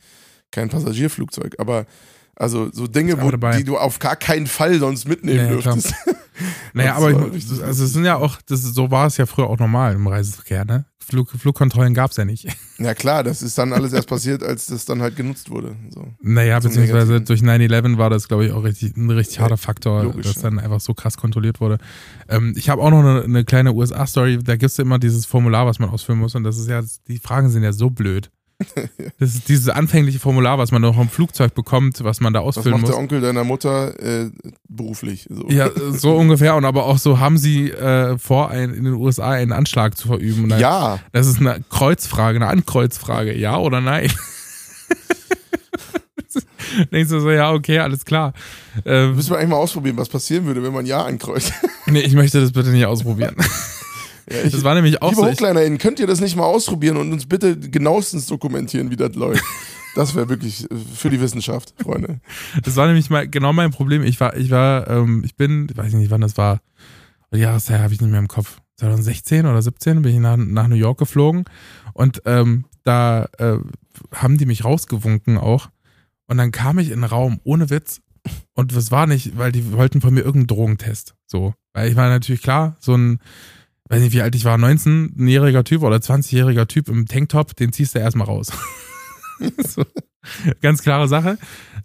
kein 0.52 0.70
Passagierflugzeug. 0.70 1.56
Aber 1.58 1.88
also 2.36 2.72
so 2.72 2.88
Dinge, 2.88 3.22
wo, 3.22 3.32
die 3.32 3.64
du 3.64 3.78
auf 3.78 4.00
gar 4.00 4.16
keinen 4.16 4.48
Fall 4.48 4.78
sonst 4.80 5.08
mitnehmen 5.08 5.40
Ja, 5.40 5.48
dürftest. 5.48 5.94
Naja, 6.74 6.96
aber 6.96 7.34
ich, 7.34 7.46
also 7.64 7.84
es 7.84 7.94
sind 7.94 8.06
ja 8.06 8.18
auch, 8.18 8.38
das, 8.48 8.62
so 8.62 8.92
war 8.92 9.08
es 9.08 9.18
ja 9.18 9.26
früher 9.26 9.48
auch 9.48 9.60
normal 9.60 9.96
im 9.96 10.08
Reiseverkehr, 10.08 10.66
ne? 10.66 10.86
Flug, 11.00 11.32
Flugkontrollen 11.32 11.94
gab 11.94 12.12
es 12.12 12.18
ja 12.18 12.26
nicht. 12.26 12.48
Ja 12.82 12.96
klar, 12.96 13.24
das 13.24 13.44
ist 13.44 13.56
dann 13.60 13.74
alles 13.74 13.94
erst 13.94 14.08
passiert, 14.08 14.42
als 14.42 14.66
das 14.66 14.86
dann 14.86 15.04
halt 15.04 15.16
genutzt 15.16 15.52
wurde. 15.52 15.76
So. 15.92 16.08
Naja, 16.20 16.58
beziehungsweise 16.58 17.14
Negativen. 17.14 17.26
durch 17.26 17.42
9-11 17.42 17.98
war 18.00 18.10
das, 18.10 18.28
glaube 18.28 18.48
ich, 18.48 18.52
auch 18.54 18.64
richtig, 18.64 18.98
ein 18.98 19.08
richtig 19.12 19.40
harter 19.40 19.58
Faktor, 19.58 20.04
logisch, 20.04 20.26
dass 20.26 20.38
ja. 20.38 20.50
dann 20.50 20.58
einfach 20.58 20.80
so 20.80 20.96
krass 20.96 21.16
kontrolliert 21.16 21.62
wurde. 21.62 21.78
Ähm, 22.28 22.56
ich 22.58 22.70
habe 22.70 22.82
auch 22.82 22.90
noch 22.90 23.02
eine, 23.02 23.22
eine 23.22 23.46
kleine 23.46 23.74
USA-Story, 23.74 24.40
da 24.44 24.56
gibt 24.56 24.72
es 24.72 24.80
immer 24.80 24.98
dieses 24.98 25.28
Formular, 25.28 25.68
was 25.68 25.78
man 25.78 25.92
ausfüllen 25.92 26.20
muss 26.20 26.34
und 26.34 26.44
das 26.44 26.58
ist 26.58 26.70
ja, 26.70 26.82
die 27.08 27.20
Fragen 27.20 27.52
sind 27.52 27.62
ja 27.62 27.72
so 27.72 27.92
blöd. 27.92 28.32
Das 29.20 29.36
ist 29.36 29.50
dieses 29.50 29.70
anfängliche 29.70 30.20
Formular, 30.20 30.58
was 30.58 30.72
man 30.72 30.82
noch 30.82 31.00
im 31.00 31.10
Flugzeug 31.10 31.54
bekommt, 31.54 32.04
was 32.04 32.20
man 32.22 32.34
da 32.34 32.40
Was 32.46 32.58
ausfüllen 32.58 32.72
macht 32.74 32.82
muss. 32.82 32.90
der 32.92 33.00
Onkel 33.00 33.22
deiner 33.22 33.44
Mutter 33.44 34.00
äh, 34.00 34.30
beruflich? 34.68 35.28
So. 35.30 35.48
Ja, 35.50 35.70
so 35.92 36.16
ungefähr. 36.16 36.56
Und 36.56 36.66
aber 36.66 36.86
auch 36.86 36.98
so, 36.98 37.20
haben 37.20 37.38
sie 37.38 37.70
äh, 37.72 38.18
vor, 38.18 38.50
ein, 38.50 38.74
in 38.74 38.84
den 38.86 38.94
USA 38.94 39.32
einen 39.32 39.52
Anschlag 39.52 39.98
zu 39.98 40.08
verüben? 40.08 40.50
Dann- 40.50 40.60
ja. 40.60 41.00
Das 41.12 41.28
ist 41.28 41.40
eine 41.40 41.64
Kreuzfrage, 41.70 42.38
eine 42.38 42.48
Ankreuzfrage. 42.48 43.38
Ja 43.38 43.58
oder 43.58 43.82
nein? 43.82 44.12
Denkst 46.92 47.10
du 47.10 47.20
so, 47.20 47.30
ja, 47.32 47.52
okay, 47.52 47.80
alles 47.80 48.06
klar. 48.06 48.34
Ähm, 48.86 49.16
Müssen 49.16 49.32
wir 49.32 49.38
eigentlich 49.38 49.50
mal 49.50 49.58
ausprobieren, 49.58 49.98
was 49.98 50.08
passieren 50.08 50.46
würde, 50.46 50.64
wenn 50.64 50.72
man 50.74 50.86
Ja 50.86 51.04
ankreuzt. 51.04 51.52
nee, 51.88 52.00
ich 52.00 52.14
möchte 52.14 52.40
das 52.40 52.52
bitte 52.54 52.70
nicht 52.70 52.86
ausprobieren. 52.86 53.36
Ja, 54.32 54.44
ich, 54.44 54.52
Das 54.52 54.64
war 54.64 54.76
nämlich 54.76 55.02
auch 55.02 55.10
Liebe 55.12 55.22
so. 55.22 55.28
HochkleinerInnen, 55.28 55.78
könnt 55.78 56.00
ihr 56.00 56.08
das 56.08 56.22
nicht 56.22 56.36
mal 56.36 56.46
ausprobieren 56.46 56.98
und 56.98 57.12
uns 57.12 57.26
bitte 57.26 57.58
genauestens 57.58 58.26
dokumentieren, 58.28 58.92
wie 58.92 58.98
das 58.98 59.16
läuft? 59.16 59.44
Das 59.94 60.16
wäre 60.16 60.30
wirklich 60.30 60.72
äh, 60.72 60.76
für 60.96 61.10
die 61.10 61.20
Wissenschaft, 61.20 61.74
Freunde. 61.84 62.22
das 62.64 62.78
war 62.78 62.88
nämlich 62.88 63.10
mal 63.10 63.28
genau 63.28 63.52
mein 63.52 63.72
Problem. 63.72 64.04
Ich 64.04 64.22
war, 64.22 64.38
ich 64.38 64.50
war, 64.50 64.90
ähm, 64.90 65.22
ich 65.26 65.36
bin, 65.36 65.68
ich 65.70 65.76
weiß 65.76 65.92
nicht, 65.96 66.10
wann 66.10 66.22
das 66.22 66.38
war. 66.38 66.62
Die 67.34 67.40
Jahreszeit 67.40 67.82
habe 67.82 67.94
ich 67.94 68.00
nicht 68.00 68.10
mehr 68.10 68.22
im 68.22 68.30
Kopf. 68.30 68.62
2016 68.78 69.46
oder 69.46 69.62
17 69.62 70.02
bin 70.02 70.14
ich 70.14 70.20
nach, 70.22 70.38
nach 70.38 70.70
New 70.70 70.76
York 70.76 70.98
geflogen 70.98 71.44
und 71.94 72.22
ähm, 72.26 72.64
da 72.84 73.26
äh, 73.38 73.58
haben 74.14 74.38
die 74.38 74.46
mich 74.46 74.64
rausgewunken 74.64 75.38
auch. 75.38 75.70
Und 76.28 76.38
dann 76.38 76.52
kam 76.52 76.80
ich 76.80 76.88
in 76.88 77.04
einen 77.04 77.04
Raum 77.04 77.40
ohne 77.44 77.70
Witz. 77.70 78.02
Und 78.54 78.76
das 78.76 78.92
war 78.92 79.08
nicht, 79.08 79.38
weil 79.38 79.52
die 79.52 79.74
wollten 79.74 80.02
von 80.02 80.14
mir 80.14 80.22
irgendeinen 80.22 80.48
Drogentest. 80.48 81.16
So. 81.26 81.54
Weil 81.74 81.90
ich 81.90 81.96
war 81.96 82.08
natürlich 82.10 82.42
klar, 82.42 82.78
so 82.80 82.96
ein, 82.96 83.20
weiß 83.92 84.02
nicht, 84.02 84.14
wie 84.14 84.22
alt 84.22 84.36
ich 84.36 84.46
war, 84.46 84.58
19-jähriger 84.58 85.64
Typ 85.64 85.84
oder 85.84 85.98
20-jähriger 85.98 86.66
Typ 86.68 86.88
im 86.88 87.08
Tanktop, 87.08 87.56
den 87.56 87.74
ziehst 87.74 87.94
du 87.94 88.00
erstmal 88.00 88.28
raus. 88.28 88.52
so. 89.68 89.84
Ganz 90.62 90.82
klare 90.82 91.08
Sache. 91.08 91.38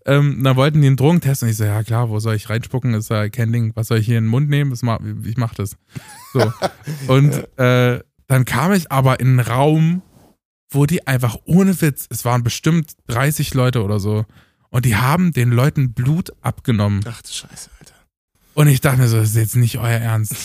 Ähm, 0.04 0.44
dann 0.44 0.56
wollten 0.56 0.82
die 0.82 0.86
einen 0.86 0.96
Drogentest 0.96 1.42
und 1.42 1.48
ich 1.48 1.56
so, 1.56 1.64
ja 1.64 1.82
klar, 1.82 2.10
wo 2.10 2.20
soll 2.20 2.36
ich 2.36 2.48
reinspucken? 2.48 2.94
Ist 2.94 3.10
ja 3.10 3.28
kein 3.28 3.52
Ding. 3.52 3.72
Was 3.74 3.88
soll 3.88 3.98
ich 3.98 4.06
hier 4.06 4.18
in 4.18 4.24
den 4.24 4.30
Mund 4.30 4.48
nehmen? 4.48 4.72
Ich 5.24 5.36
mach 5.36 5.54
das. 5.54 5.76
So. 6.32 6.52
Und 7.08 7.58
äh, 7.58 8.00
dann 8.28 8.44
kam 8.44 8.72
ich 8.72 8.92
aber 8.92 9.20
in 9.20 9.38
einen 9.38 9.40
Raum, 9.40 10.02
wo 10.70 10.86
die 10.86 11.06
einfach 11.06 11.38
ohne 11.44 11.80
Witz, 11.80 12.06
es 12.10 12.24
waren 12.24 12.42
bestimmt 12.42 12.92
30 13.08 13.54
Leute 13.54 13.82
oder 13.82 13.98
so, 13.98 14.26
und 14.68 14.84
die 14.84 14.96
haben 14.96 15.32
den 15.32 15.50
Leuten 15.50 15.94
Blut 15.94 16.32
abgenommen. 16.42 17.00
Ach 17.06 17.22
du 17.22 17.28
Scheiße, 17.28 17.70
Alter. 17.78 17.94
Und 18.54 18.66
ich 18.66 18.80
dachte 18.80 18.98
mir 18.98 19.08
so, 19.08 19.16
das 19.16 19.30
ist 19.30 19.36
jetzt 19.36 19.56
nicht 19.56 19.78
euer 19.78 19.98
Ernst. 19.98 20.36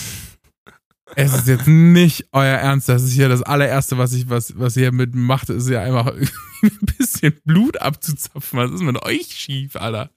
Es 1.14 1.34
ist 1.34 1.46
jetzt 1.46 1.66
nicht 1.66 2.26
euer 2.32 2.56
Ernst. 2.56 2.88
Das 2.88 3.02
ist 3.02 3.12
hier 3.12 3.28
das 3.28 3.42
allererste, 3.42 3.98
was 3.98 4.12
ich, 4.12 4.28
was, 4.28 4.58
was 4.58 4.76
ihr 4.76 4.92
mit 4.92 5.14
macht, 5.14 5.50
ist 5.50 5.68
ja 5.68 5.82
einfach 5.82 6.06
ein 6.62 6.78
bisschen 6.98 7.34
Blut 7.44 7.80
abzuzapfen. 7.80 8.58
Was 8.58 8.70
ist 8.70 8.82
mit 8.82 9.02
euch 9.02 9.26
schief, 9.26 9.76
Alter? 9.76 10.10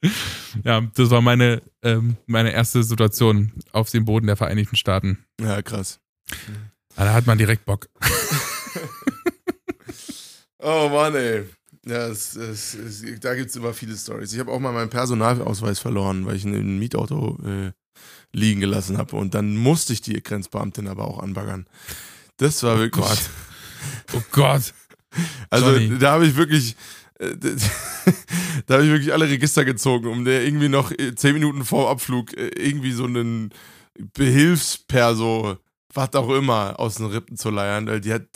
Ja, 0.63 0.81
das 0.95 1.09
war 1.09 1.21
meine, 1.21 1.61
ähm, 1.83 2.17
meine 2.27 2.51
erste 2.51 2.83
Situation 2.83 3.51
auf 3.71 3.89
dem 3.89 4.05
Boden 4.05 4.27
der 4.27 4.37
Vereinigten 4.37 4.75
Staaten. 4.75 5.25
Ja, 5.41 5.61
krass. 5.61 5.99
Da 6.95 7.13
hat 7.13 7.27
man 7.27 7.37
direkt 7.37 7.65
Bock. 7.65 7.87
Oh 10.67 10.89
Mann, 10.89 11.13
ey. 11.13 11.43
Ja, 11.85 12.07
es, 12.07 12.35
es, 12.35 12.73
es, 12.73 13.19
da 13.19 13.35
gibt 13.35 13.51
es 13.51 13.55
immer 13.55 13.71
viele 13.71 13.95
Stories. 13.95 14.33
Ich 14.33 14.39
habe 14.39 14.51
auch 14.51 14.59
mal 14.59 14.73
meinen 14.73 14.89
Personalausweis 14.89 15.77
verloren, 15.77 16.25
weil 16.25 16.37
ich 16.37 16.43
im 16.43 16.79
Mietauto 16.79 17.37
äh, 17.45 17.71
liegen 18.35 18.59
gelassen 18.59 18.97
habe. 18.97 19.15
Und 19.15 19.33
dann 19.33 19.55
musste 19.55 19.93
ich 19.93 20.01
die 20.01 20.21
Grenzbeamtin 20.21 20.87
aber 20.87 21.05
auch 21.05 21.19
anbaggern. 21.19 21.65
Das 22.37 22.61
war 22.63 22.77
wirklich. 22.79 23.05
Gott. 23.05 23.29
Oh 24.13 24.21
Gott. 24.31 24.73
Also 25.49 25.71
Johnny. 25.71 25.97
da 25.97 26.13
habe 26.13 26.27
ich 26.27 26.35
wirklich. 26.35 26.75
äh, 27.19 27.35
Da 28.67 28.75
habe 28.75 28.85
ich 28.85 28.91
wirklich 28.91 29.13
alle 29.13 29.29
Register 29.29 29.65
gezogen, 29.65 30.07
um 30.07 30.23
der 30.25 30.43
irgendwie 30.43 30.69
noch 30.69 30.91
äh, 30.91 31.13
zehn 31.15 31.33
Minuten 31.33 31.65
vor 31.65 31.89
Abflug 31.89 32.35
äh, 32.37 32.47
irgendwie 32.57 32.93
so 32.93 33.05
einen 33.05 33.51
Behilfsperso, 34.13 35.57
was 35.93 36.13
auch 36.13 36.29
immer, 36.29 36.79
aus 36.79 36.95
den 36.95 37.07
Rippen 37.07 37.37
zu 37.37 37.49
leiern, 37.49 37.87
weil 37.87 38.01
die 38.01 38.13
hat, 38.13 38.27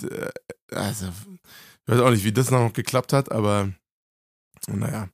also, 0.71 1.07
ich 1.07 1.93
weiß 1.93 1.99
auch 2.01 2.11
nicht, 2.11 2.23
wie 2.23 2.31
das 2.31 2.51
noch 2.51 2.71
geklappt 2.73 3.11
hat, 3.11 3.31
aber 3.31 3.71
naja. 4.67 5.09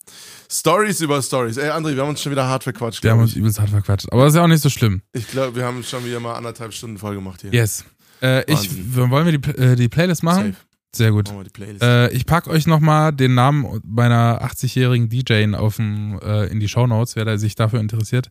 Stories 0.50 1.02
über 1.02 1.22
Stories. 1.22 1.58
Ey, 1.58 1.70
André, 1.70 1.96
wir 1.96 2.02
haben 2.02 2.10
uns 2.10 2.22
schon 2.22 2.32
wieder 2.32 2.48
hart 2.48 2.64
verquatscht. 2.64 3.04
Der 3.04 3.12
haben 3.12 3.22
uns 3.22 3.36
übelst 3.36 3.60
hart 3.60 3.70
verquatscht. 3.70 4.12
Aber 4.12 4.24
das 4.24 4.34
ist 4.34 4.38
ja 4.38 4.44
auch 4.44 4.48
nicht 4.48 4.62
so 4.62 4.70
schlimm. 4.70 5.02
ich 5.14 5.28
glaube, 5.28 5.56
wir 5.56 5.66
haben 5.66 5.84
schon 5.84 6.06
wieder 6.06 6.20
mal 6.20 6.36
anderthalb 6.36 6.74
Stunden 6.74 6.98
voll 6.98 7.16
gemacht 7.16 7.42
hier. 7.42 7.54
Yes. 7.54 7.86
Äh, 8.22 8.52
ich, 8.52 8.96
wollen 8.96 9.26
wir 9.26 9.38
die, 9.38 9.62
äh, 9.62 9.76
die 9.76 9.90
Playlist 9.90 10.24
machen? 10.24 10.54
Safe. 10.54 10.66
Sehr 10.96 11.12
gut. 11.12 11.30
Wir. 11.58 11.82
Äh, 11.82 12.14
ich 12.14 12.26
pack 12.26 12.48
euch 12.48 12.68
nochmal 12.68 13.12
den 13.12 13.34
Namen 13.34 13.82
meiner 13.84 14.42
80-jährigen 14.42 15.10
DJ 15.10 15.54
auf 15.54 15.76
dem, 15.76 16.20
äh, 16.22 16.46
in 16.46 16.62
die 16.62 16.70
Shownotes, 16.70 17.18
wer 17.18 17.26
da 17.26 17.38
sich 17.38 17.56
dafür 17.56 17.82
interessiert. 17.82 18.30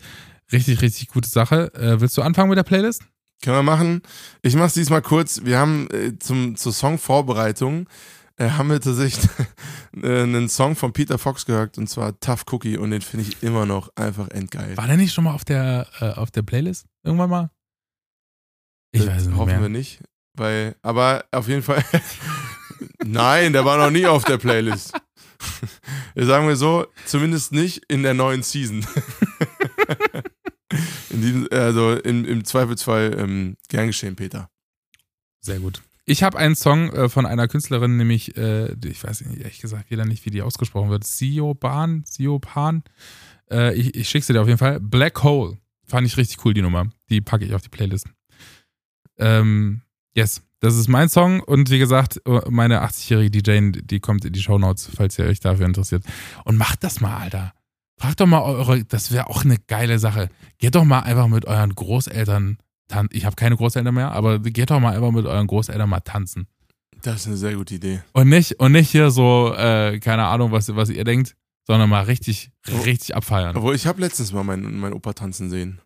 Richtig, 0.51 0.81
richtig 0.81 1.09
gute 1.09 1.29
Sache. 1.29 1.73
Äh, 1.75 2.01
willst 2.01 2.17
du 2.17 2.23
anfangen 2.23 2.49
mit 2.49 2.57
der 2.57 2.63
Playlist? 2.63 3.03
Können 3.43 3.59
wir 3.59 3.63
machen. 3.63 4.01
Ich 4.41 4.55
mach's 4.55 4.73
diesmal 4.73 5.03
kurz. 5.03 5.43
Wir 5.45 5.59
haben 5.59 5.89
äh, 5.91 6.19
zum, 6.19 6.57
zur 6.57 6.73
Songvorbereitung 6.73 7.87
haben 8.41 8.69
wir 8.71 8.81
tatsächlich 8.81 9.29
äh, 10.03 10.23
einen 10.23 10.49
Song 10.49 10.75
von 10.77 10.93
Peter 10.93 11.19
Fox 11.19 11.47
gehört 11.47 11.79
und 11.79 11.89
zwar 11.89 12.19
Tough 12.21 12.45
Cookie 12.51 12.77
und 12.77 12.91
den 12.91 13.01
finde 13.01 13.27
ich 13.29 13.43
immer 13.43 13.65
noch 13.67 13.91
einfach 13.97 14.29
endgeil. 14.31 14.77
War 14.77 14.87
der 14.87 14.97
nicht 14.97 15.15
schon 15.15 15.25
mal 15.25 15.35
auf 15.35 15.45
der, 15.45 15.87
äh, 16.01 16.11
auf 16.13 16.31
der 16.31 16.43
Playlist? 16.43 16.87
Irgendwann 17.05 17.31
mal? 17.31 17.51
Ich 18.93 19.03
Das 19.03 19.11
weiß 19.11 19.23
es 19.23 19.29
nicht 19.29 19.37
Hoffen 19.37 19.53
mehr. 19.53 19.61
wir 19.63 19.69
nicht. 19.69 20.01
Weil, 20.37 20.75
aber 20.83 21.25
auf 21.31 21.47
jeden 21.49 21.63
Fall. 21.63 21.85
Nein, 23.05 23.53
der 23.53 23.65
war 23.65 23.79
noch 23.79 23.91
nie 23.91 24.07
auf 24.07 24.25
der 24.25 24.39
Playlist. 24.39 24.93
Sagen 26.17 26.49
wir 26.49 26.57
so, 26.57 26.87
zumindest 27.07 27.53
nicht 27.53 27.85
in 27.89 28.03
der 28.03 28.15
neuen 28.15 28.43
Season. 28.43 28.85
in 31.11 31.21
diesem, 31.23 31.49
also 31.53 31.93
im, 31.93 32.25
im 32.25 32.45
Zweifelsfall 32.45 33.17
ähm, 33.19 33.57
gern 33.69 33.87
geschehen, 33.89 34.17
Peter. 34.17 34.51
Sehr 35.41 35.61
gut. 35.61 35.83
Ich 36.07 36.23
habe 36.23 36.39
einen 36.39 36.55
Song 36.55 36.91
äh, 36.91 37.09
von 37.09 37.25
einer 37.25 37.49
Künstlerin, 37.49 37.97
nämlich, 37.97 38.37
äh, 38.37 38.75
ich 38.85 39.03
weiß 39.03 39.23
nicht, 39.23 39.41
ehrlich 39.41 39.61
gesagt 39.61 39.91
wieder 39.91 40.05
nicht, 40.05 40.27
wie 40.27 40.31
die 40.31 40.43
ausgesprochen 40.43 40.91
wird. 40.91 41.05
Sioban, 41.05 42.05
Siopan. 42.07 42.83
Äh, 43.51 43.75
ich 43.75 43.95
ich 43.95 44.09
schicke 44.09 44.27
sie 44.27 44.33
dir 44.35 44.43
auf 44.43 44.49
jeden 44.49 44.59
Fall. 44.59 44.81
Black 44.81 45.23
Hole. 45.23 45.59
Fand 45.87 46.07
ich 46.07 46.17
richtig 46.17 46.45
cool, 46.45 46.55
die 46.55 46.63
Nummer. 46.63 46.87
Die 47.09 47.21
packe 47.21 47.45
ich 47.45 47.55
auf 47.55 47.63
die 47.63 47.69
Playlist. 47.69 48.09
Ähm, 49.19 49.83
yes. 50.15 50.43
Das 50.61 50.77
ist 50.77 50.89
mein 50.89 51.11
Song 51.11 51.41
und 51.41 51.69
wie 51.69 51.79
gesagt, 51.79 52.23
meine 52.49 52.83
80-jährige 52.85 53.43
DJ, 53.43 53.83
die 53.83 54.01
kommt 54.01 54.25
in 54.25 54.33
die 54.33 54.41
Shownotes, 54.41 54.91
falls 54.97 55.19
ihr 55.19 55.27
euch 55.27 55.39
dafür 55.39 55.67
interessiert. 55.67 56.05
Und 56.47 56.57
macht 56.57 56.83
das 56.83 57.03
mal, 57.03 57.19
Alter. 57.19 57.53
Fragt 57.99 58.21
doch 58.21 58.27
mal 58.27 58.41
eure, 58.41 58.83
das 58.83 59.13
wäre 59.13 59.29
auch 59.29 59.45
eine 59.45 59.59
geile 59.59 59.99
Sache. 59.99 60.31
Geht 60.57 60.75
doch 60.75 60.85
mal 60.85 61.01
einfach 61.01 61.29
mit 61.29 61.45
euren 61.45 61.75
Großeltern 61.75 62.57
tanzen. 62.89 63.17
Ich 63.17 63.25
habe 63.25 63.37
keine 63.37 63.57
Großeltern 63.57 63.95
mehr, 63.95 64.13
aber 64.13 64.39
geht 64.39 64.71
doch 64.71 64.81
mal 64.81 64.95
einfach 64.95 65.11
mit 65.11 65.27
euren 65.27 65.47
Großeltern 65.47 65.89
mal 65.89 66.01
tanzen. 66.01 66.47
Das 67.03 67.23
ist 67.23 67.27
eine 67.27 67.37
sehr 67.37 67.55
gute 67.55 67.75
Idee. 67.75 68.03
Und 68.13 68.29
nicht, 68.29 68.61
und 68.61 68.73
nicht 68.73 68.91
hier 68.91 69.11
so, 69.11 69.55
äh, 69.55 69.99
keine 70.01 70.25
Ahnung, 70.25 70.53
was, 70.53 70.75
was 70.75 70.89
ihr 70.89 71.05
denkt, 71.05 71.37
sondern 71.67 71.91
mal 71.91 72.05
richtig, 72.05 72.51
richtig 72.85 73.15
abfeiern. 73.15 73.57
Obwohl, 73.57 73.75
ich 73.75 73.87
habe 73.87 74.01
letztens 74.01 74.33
mal 74.33 74.45
meinen 74.45 74.79
mein 74.79 74.93
Opa 74.93 75.13
tanzen 75.13 75.51
sehen. 75.51 75.81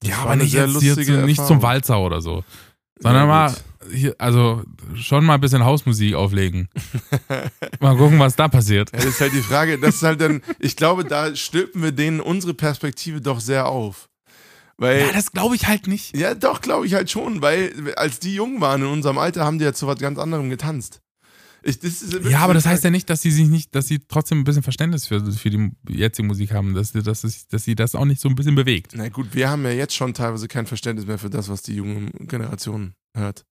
Das 0.00 0.10
ja, 0.10 0.18
aber 0.18 0.36
nicht 0.36 0.52
sehr 0.52 0.66
jetzt 0.66 1.04
zu, 1.06 1.26
nicht 1.26 1.44
zum 1.44 1.62
Walzer 1.62 2.00
oder 2.00 2.20
so. 2.20 2.44
Sondern 3.00 3.22
Ja, 3.22 3.26
mal, 3.26 3.54
hier, 3.92 4.14
also 4.18 4.62
schon 4.94 5.24
mal 5.24 5.34
ein 5.34 5.40
bisschen 5.40 5.64
Hausmusik 5.64 6.14
auflegen. 6.14 6.68
mal 7.80 7.96
gucken, 7.96 8.18
was 8.18 8.36
da 8.36 8.48
passiert. 8.48 8.90
Ja, 8.92 8.98
das 8.98 9.06
ist 9.06 9.20
halt 9.20 9.32
die 9.32 9.42
Frage, 9.42 9.78
das 9.78 9.96
ist 9.96 10.02
halt 10.02 10.20
dann, 10.20 10.42
ich 10.58 10.76
glaube, 10.76 11.04
da 11.04 11.34
stülpen 11.34 11.82
wir 11.82 11.92
denen 11.92 12.20
unsere 12.20 12.54
Perspektive 12.54 13.20
doch 13.20 13.40
sehr 13.40 13.66
auf. 13.66 14.08
Weil, 14.80 15.00
Ja, 15.00 15.12
das 15.12 15.32
glaube 15.32 15.56
ich 15.56 15.66
halt 15.66 15.86
nicht. 15.88 16.16
ja, 16.16 16.34
doch, 16.34 16.60
glaube 16.60 16.86
ich 16.86 16.94
halt 16.94 17.10
schon, 17.10 17.42
weil 17.42 17.92
als 17.96 18.20
die 18.20 18.34
jung 18.34 18.60
waren 18.60 18.82
in 18.82 18.88
unserem 18.88 19.18
Alter, 19.18 19.44
haben 19.44 19.58
die 19.58 19.64
ja 19.64 19.72
zu 19.74 19.86
was 19.88 19.98
ganz 19.98 20.18
anderem 20.18 20.48
getanzt. 20.50 21.00
Ich, 21.64 21.80
das 21.80 22.04
Ja, 22.30 22.38
aber 22.38 22.54
das 22.54 22.64
heißt 22.66 22.84
ja 22.84 22.90
nicht, 22.90 23.10
dass 23.10 23.20
sie 23.20 23.32
sich 23.32 23.48
nicht, 23.48 23.74
dass 23.74 23.88
sie 23.88 23.98
trotzdem 24.06 24.38
ein 24.38 24.44
bisschen 24.44 24.62
Verständnis 24.62 25.08
für, 25.08 25.32
für 25.32 25.50
die 25.50 25.72
jetzige 25.88 26.26
Musik 26.28 26.52
haben, 26.52 26.72
dass, 26.74 26.90
sie- 26.92 27.02
dass, 27.02 27.22
dass 27.48 27.64
sie 27.64 27.74
das 27.74 27.96
auch 27.96 28.04
nicht 28.04 28.20
so 28.20 28.28
ein 28.28 28.36
bisschen 28.36 28.54
bewegt. 28.54 28.92
Na 28.94 29.08
gut, 29.08 29.34
wir 29.34 29.50
haben 29.50 29.64
ja 29.64 29.72
jetzt 29.72 29.96
schon 29.96 30.14
teilweise 30.14 30.46
kein 30.46 30.66
Verständnis 30.66 31.06
mehr 31.08 31.18
für 31.18 31.28
das, 31.30 31.48
was 31.48 31.62
die 31.62 31.74
junge 31.74 32.12
Generation 32.12 32.94
hört. 33.16 33.44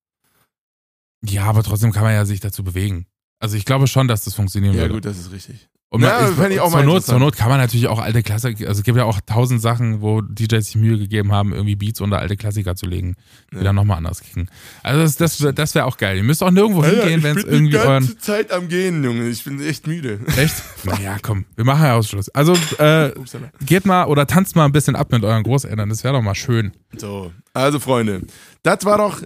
Ja, 1.26 1.44
aber 1.46 1.64
trotzdem 1.64 1.92
kann 1.92 2.04
man 2.04 2.14
ja 2.14 2.26
sich 2.26 2.40
dazu 2.40 2.64
bewegen. 2.64 3.08
Also 3.40 3.58
ich 3.58 3.66
glaube 3.66 3.88
schon, 3.88 4.08
dass 4.08 4.24
das 4.24 4.34
funktionieren 4.36 4.76
Ja, 4.76 4.84
würde. 4.84 4.94
gut, 4.96 5.06
das 5.06 5.18
ist 5.20 5.32
richtig. 5.32 5.68
Und 5.90 6.02
Ja, 6.02 6.20
man- 6.22 6.36
fänd 6.36 6.52
ich 6.54 6.60
auch 6.60 6.70
mal 6.70 6.80
zur, 6.84 6.86
Not, 6.86 7.06
zur 7.06 7.18
Not 7.20 7.38
kann 7.38 7.48
man 7.48 7.60
natürlich 7.60 7.88
auch 7.88 8.00
alte 8.00 8.22
Klassiker, 8.22 8.68
also 8.68 8.80
es 8.80 8.84
gibt 8.84 8.98
ja 8.98 9.06
auch 9.06 9.22
tausend 9.26 9.62
Sachen, 9.62 10.02
wo 10.02 10.20
DJs 10.20 10.66
sich 10.66 10.76
Mühe 10.76 10.98
gegeben 10.98 11.32
haben, 11.32 11.54
irgendwie 11.54 11.78
Beats 11.78 12.02
unter 12.02 12.20
alte 12.20 12.36
Klassiker 12.36 12.76
zu 12.76 12.88
legen, 12.88 13.16
die 13.54 13.58
Ja. 13.58 13.64
dann 13.64 13.76
nochmal 13.76 13.96
anders 13.98 14.20
kicken. 14.22 14.50
Also 14.84 15.02
das, 15.02 15.16
das, 15.16 15.56
das 15.56 15.76
wäre 15.76 15.86
auch 15.86 15.96
geil. 15.96 16.18
Ihr 16.18 16.24
müsst 16.24 16.44
auch 16.44 16.52
nirgendwo 16.52 16.82
Alter, 16.82 17.04
hingehen, 17.08 17.20
ich 17.20 17.24
wenn 17.24 17.38
es 17.38 17.44
irgendwie 17.46 17.72
die 17.72 17.78
euren... 17.78 18.04
ganze 18.04 18.18
Zeit 18.18 18.52
am 18.52 18.68
Gehen, 18.68 19.02
Junge. 19.02 19.30
Ich 19.30 19.46
bin 19.46 19.62
echt 19.66 19.88
müde. 19.88 20.20
Echt? 20.36 20.56
Naja, 20.84 21.18
komm, 21.22 21.46
wir 21.56 21.64
machen 21.64 21.84
ja 21.86 21.96
Ausschluss. 21.96 22.28
Also 22.30 22.54
äh, 22.80 23.12
geht 23.66 23.86
mal 23.86 24.06
oder 24.08 24.28
tanzt 24.28 24.58
mal 24.58 24.66
ein 24.66 24.74
bisschen 24.74 24.98
ab 24.98 25.14
mit 25.14 25.24
euren 25.24 25.44
Großeltern, 25.44 25.88
das 25.88 26.04
wäre 26.04 26.16
doch 26.16 26.22
mal 26.22 26.36
schön. 26.36 26.74
So, 26.98 27.32
also 27.54 27.80
Freunde, 27.80 28.24
das 28.64 28.84
war 28.84 28.98
doch 28.98 29.22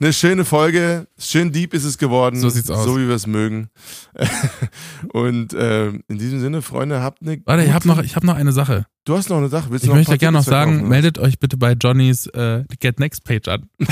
eine 0.00 0.12
schöne 0.12 0.44
Folge. 0.44 1.06
Schön 1.18 1.52
deep 1.52 1.72
ist 1.74 1.84
es 1.84 1.98
geworden. 1.98 2.38
So 2.40 2.48
sieht's 2.48 2.70
aus. 2.70 2.84
So 2.84 2.98
wie 2.98 3.06
wir 3.08 3.14
es 3.14 3.26
mögen. 3.26 3.68
Und 5.12 5.52
äh, 5.54 5.88
in 5.88 6.18
diesem 6.18 6.40
Sinne, 6.40 6.62
Freunde, 6.62 7.00
habt 7.02 7.22
eine. 7.22 7.40
Warte, 7.44 7.64
ich 7.64 7.72
habe 7.72 7.86
noch, 7.88 8.02
ich 8.02 8.16
hab 8.16 8.24
noch 8.24 8.34
eine 8.36 8.52
Sache. 8.52 8.86
Du 9.04 9.16
hast 9.16 9.28
noch 9.30 9.36
eine 9.38 9.48
Sache. 9.48 9.70
Willst 9.70 9.84
Ich 9.84 9.88
du 9.88 9.94
noch 9.94 9.96
ein 9.96 10.00
möchte 10.00 10.18
gerne 10.18 10.38
noch 10.38 10.44
sagen, 10.44 10.80
oder? 10.80 10.88
meldet 10.88 11.18
euch 11.18 11.38
bitte 11.38 11.56
bei 11.56 11.72
Johnnys 11.72 12.26
äh, 12.28 12.64
Get 12.80 12.98
Next 13.00 13.24
Page 13.24 13.48
an. 13.48 13.68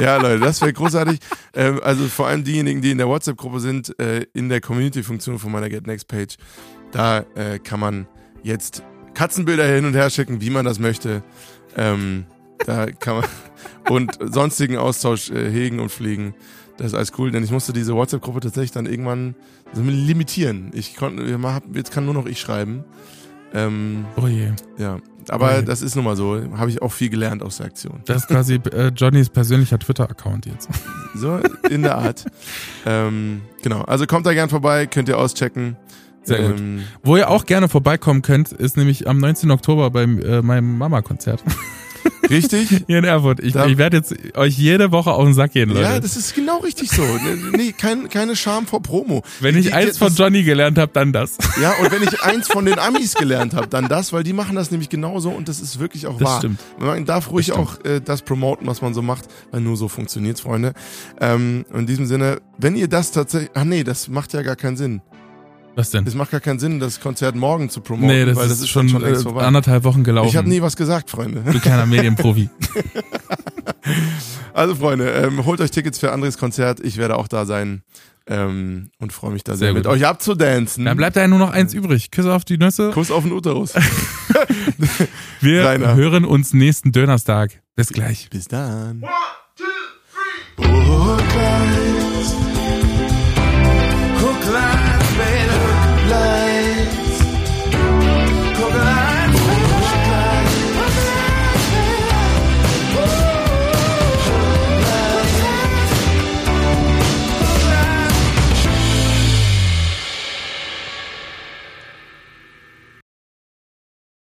Ja, 0.00 0.16
Leute, 0.16 0.40
das 0.40 0.60
wäre 0.60 0.72
großartig. 0.72 1.20
ähm, 1.54 1.80
also 1.82 2.06
vor 2.08 2.26
allem 2.26 2.42
diejenigen, 2.42 2.82
die 2.82 2.90
in 2.90 2.98
der 2.98 3.06
WhatsApp-Gruppe 3.06 3.60
sind, 3.60 3.96
äh, 4.00 4.26
in 4.34 4.48
der 4.48 4.60
Community-Funktion 4.60 5.38
von 5.38 5.52
meiner 5.52 5.68
Get 5.70 5.86
Next 5.86 6.08
Page, 6.08 6.36
da 6.90 7.20
äh, 7.36 7.60
kann 7.60 7.78
man 7.78 8.08
jetzt 8.42 8.82
Katzenbilder 9.14 9.64
hin 9.66 9.84
und 9.84 9.94
her 9.94 10.10
schicken, 10.10 10.40
wie 10.40 10.50
man 10.50 10.64
das 10.64 10.80
möchte. 10.80 11.22
Ähm, 11.76 12.26
da 12.66 12.86
kann 12.86 13.16
man 13.16 13.24
und 13.90 14.18
sonstigen 14.20 14.76
Austausch 14.78 15.30
äh, 15.30 15.50
hegen 15.50 15.80
und 15.80 15.90
pflegen. 15.90 16.34
Das 16.76 16.88
ist 16.88 16.94
alles 16.94 17.12
cool, 17.18 17.30
denn 17.30 17.44
ich 17.44 17.50
musste 17.52 17.72
diese 17.72 17.94
WhatsApp-Gruppe 17.94 18.40
tatsächlich 18.40 18.72
dann 18.72 18.86
irgendwann 18.86 19.34
limitieren. 19.74 20.70
Ich 20.74 20.96
konnte, 20.96 21.22
jetzt 21.72 21.92
kann 21.92 22.04
nur 22.04 22.14
noch 22.14 22.26
ich 22.26 22.40
schreiben. 22.40 22.84
Ähm, 23.52 24.04
Oh 24.16 24.26
je. 24.26 24.50
ja, 24.78 24.98
aber 25.28 25.50
Okay. 25.58 25.64
das 25.64 25.80
ist 25.82 25.94
nun 25.94 26.04
mal 26.04 26.16
so. 26.16 26.40
Habe 26.56 26.70
ich 26.70 26.82
auch 26.82 26.90
viel 26.90 27.10
gelernt 27.10 27.42
aus 27.44 27.58
der 27.58 27.66
Aktion. 27.66 28.00
Das 28.06 28.22
ist 28.22 28.28
quasi 28.28 28.54
äh, 28.72 28.88
Johnnys 28.96 29.28
persönlicher 29.28 29.78
Twitter-Account 29.78 30.46
jetzt. 30.46 30.68
So, 31.16 31.38
in 31.70 31.82
der 31.82 31.96
Art. 31.98 32.24
ähm, 32.84 33.42
genau, 33.62 33.82
also 33.82 34.04
kommt 34.04 34.26
da 34.26 34.34
gern 34.34 34.48
vorbei, 34.48 34.86
könnt 34.86 35.08
ihr 35.08 35.16
auschecken. 35.16 35.76
Sehr 36.24 36.48
gut. 36.48 36.58
Ähm, 36.58 36.82
Wo 37.04 37.16
ihr 37.16 37.30
auch 37.30 37.46
gerne 37.46 37.68
vorbeikommen 37.68 38.20
könnt, 38.22 38.50
ist 38.50 38.76
nämlich 38.76 39.06
am 39.06 39.18
19. 39.18 39.52
Oktober 39.52 39.90
beim 39.90 40.18
äh, 40.20 40.42
meinem 40.42 40.76
Mama-Konzert 40.76 41.44
Richtig? 42.30 42.68
hier 42.86 42.98
in 42.98 43.04
Erfurt. 43.04 43.40
Ich, 43.40 43.54
ich 43.54 43.78
werde 43.78 43.98
jetzt 43.98 44.14
euch 44.36 44.56
jede 44.58 44.92
Woche 44.92 45.10
auf 45.12 45.24
den 45.24 45.34
Sack 45.34 45.52
gehen, 45.52 45.68
Leute. 45.70 45.82
Ja, 45.82 46.00
das 46.00 46.16
ist 46.16 46.34
genau 46.34 46.58
richtig 46.58 46.90
so. 46.90 47.02
Nee, 47.56 47.72
kein, 47.72 48.08
keine 48.08 48.36
Scham 48.36 48.66
vor 48.66 48.82
Promo. 48.82 49.22
Wenn 49.40 49.56
ich 49.56 49.64
Die- 49.66 49.68
die- 49.68 49.74
eins 49.74 49.98
von 49.98 50.14
Johnny 50.14 50.42
gelernt 50.42 50.78
habe, 50.78 50.90
dann 50.92 51.12
das. 51.12 51.36
Ja, 51.60 51.72
und 51.80 51.90
wenn 51.92 52.02
ich 52.02 52.20
eins 52.22 52.48
von 52.48 52.64
den 52.64 52.78
Amis 52.78 53.14
gelernt 53.14 53.54
habe, 53.54 53.68
dann 53.68 53.88
das, 53.88 54.12
weil 54.12 54.22
die 54.24 54.32
machen 54.32 54.56
das 54.56 54.70
nämlich 54.70 54.88
genauso 54.88 55.30
und 55.30 55.48
das 55.48 55.60
ist 55.60 55.78
wirklich 55.78 56.06
auch 56.06 56.18
Das 56.18 56.28
wahr. 56.28 56.38
stimmt. 56.38 56.58
Man 56.78 57.04
darf 57.04 57.30
ruhig 57.30 57.46
Das 57.48 57.56
auch 57.56 57.84
äh, 57.84 58.00
das 58.00 58.22
promoten, 58.22 58.66
was 58.66 58.82
man 58.82 58.92
so 58.94 59.02
macht, 59.02 59.24
weil 59.50 59.60
nur 59.60 59.76
so 59.76 59.88
funktioniert's, 59.88 60.40
Freunde. 60.40 60.74
Ähm, 61.20 61.64
in 61.72 61.86
diesem 61.86 62.06
Sinne, 62.06 62.38
wenn 62.58 62.76
ihr 62.76 62.88
das 62.88 63.12
tatsächlich, 63.12 63.50
ach 63.54 63.64
nee, 63.64 63.84
das 63.84 64.08
macht 64.08 64.32
ja 64.32 64.42
gar 64.42 64.56
keinen 64.56 64.76
Sinn. 64.76 65.00
Was 65.76 65.90
denn? 65.90 66.06
Es 66.06 66.14
macht 66.14 66.30
gar 66.30 66.40
keinen 66.40 66.58
Sinn, 66.58 66.78
das 66.80 67.00
Konzert 67.00 67.34
morgen 67.34 67.68
zu 67.68 67.80
promoten, 67.80 68.06
Nee, 68.14 68.24
das, 68.24 68.36
weil 68.36 68.50
ist, 68.50 68.68
schon, 68.68 68.86
dann 68.92 69.02
längst 69.02 69.20
äh, 69.22 69.24
vorbei. 69.24 69.42
anderthalb 69.42 69.84
Wochen 69.84 70.04
gelaufen. 70.04 70.28
Ich 70.28 70.36
habe 70.36 70.48
nie 70.48 70.62
was 70.62 70.76
gesagt, 70.76 71.10
Freunde. 71.10 71.42
du 71.50 71.58
kleiner 71.60 71.86
Medienprofi. 71.86 72.48
Also 74.54 74.76
Freunde, 74.76 75.10
ähm, 75.10 75.44
holt 75.44 75.60
euch 75.60 75.72
Tickets 75.72 75.98
für 75.98 76.12
Andres 76.12 76.38
Konzert. 76.38 76.78
Ich 76.80 76.96
werde 76.96 77.16
auch 77.16 77.26
da 77.26 77.44
sein 77.44 77.82
ähm, 78.28 78.90
und 79.00 79.12
freue 79.12 79.32
mich 79.32 79.42
da 79.42 79.56
sehr, 79.56 79.66
Sehr 79.68 79.74
mit 79.74 79.86
euch 79.88 80.06
abzudancen. 80.06 80.84
Dann 80.84 80.96
bleibt 80.96 81.16
ja 81.16 81.26
nur 81.26 81.40
noch 81.40 81.50
eins 81.50 81.74
übrig. 81.74 82.12
Küsse 82.12 82.32
auf 82.32 82.44
die 82.44 82.56
Nüsse. 82.56 82.90
Kuss 82.92 83.10
auf 83.10 83.24
den 83.24 83.32
Uterus. 83.32 83.74
Wir 85.40 85.64
Rainer. 85.66 85.96
hören 85.96 86.24
uns 86.24 86.54
nächsten 86.54 86.92
Donnerstag. 86.92 87.62
Bis 87.74 87.88
gleich. 87.88 88.30
Bis 88.30 88.46
dann. 88.46 89.02
One, 90.56 91.83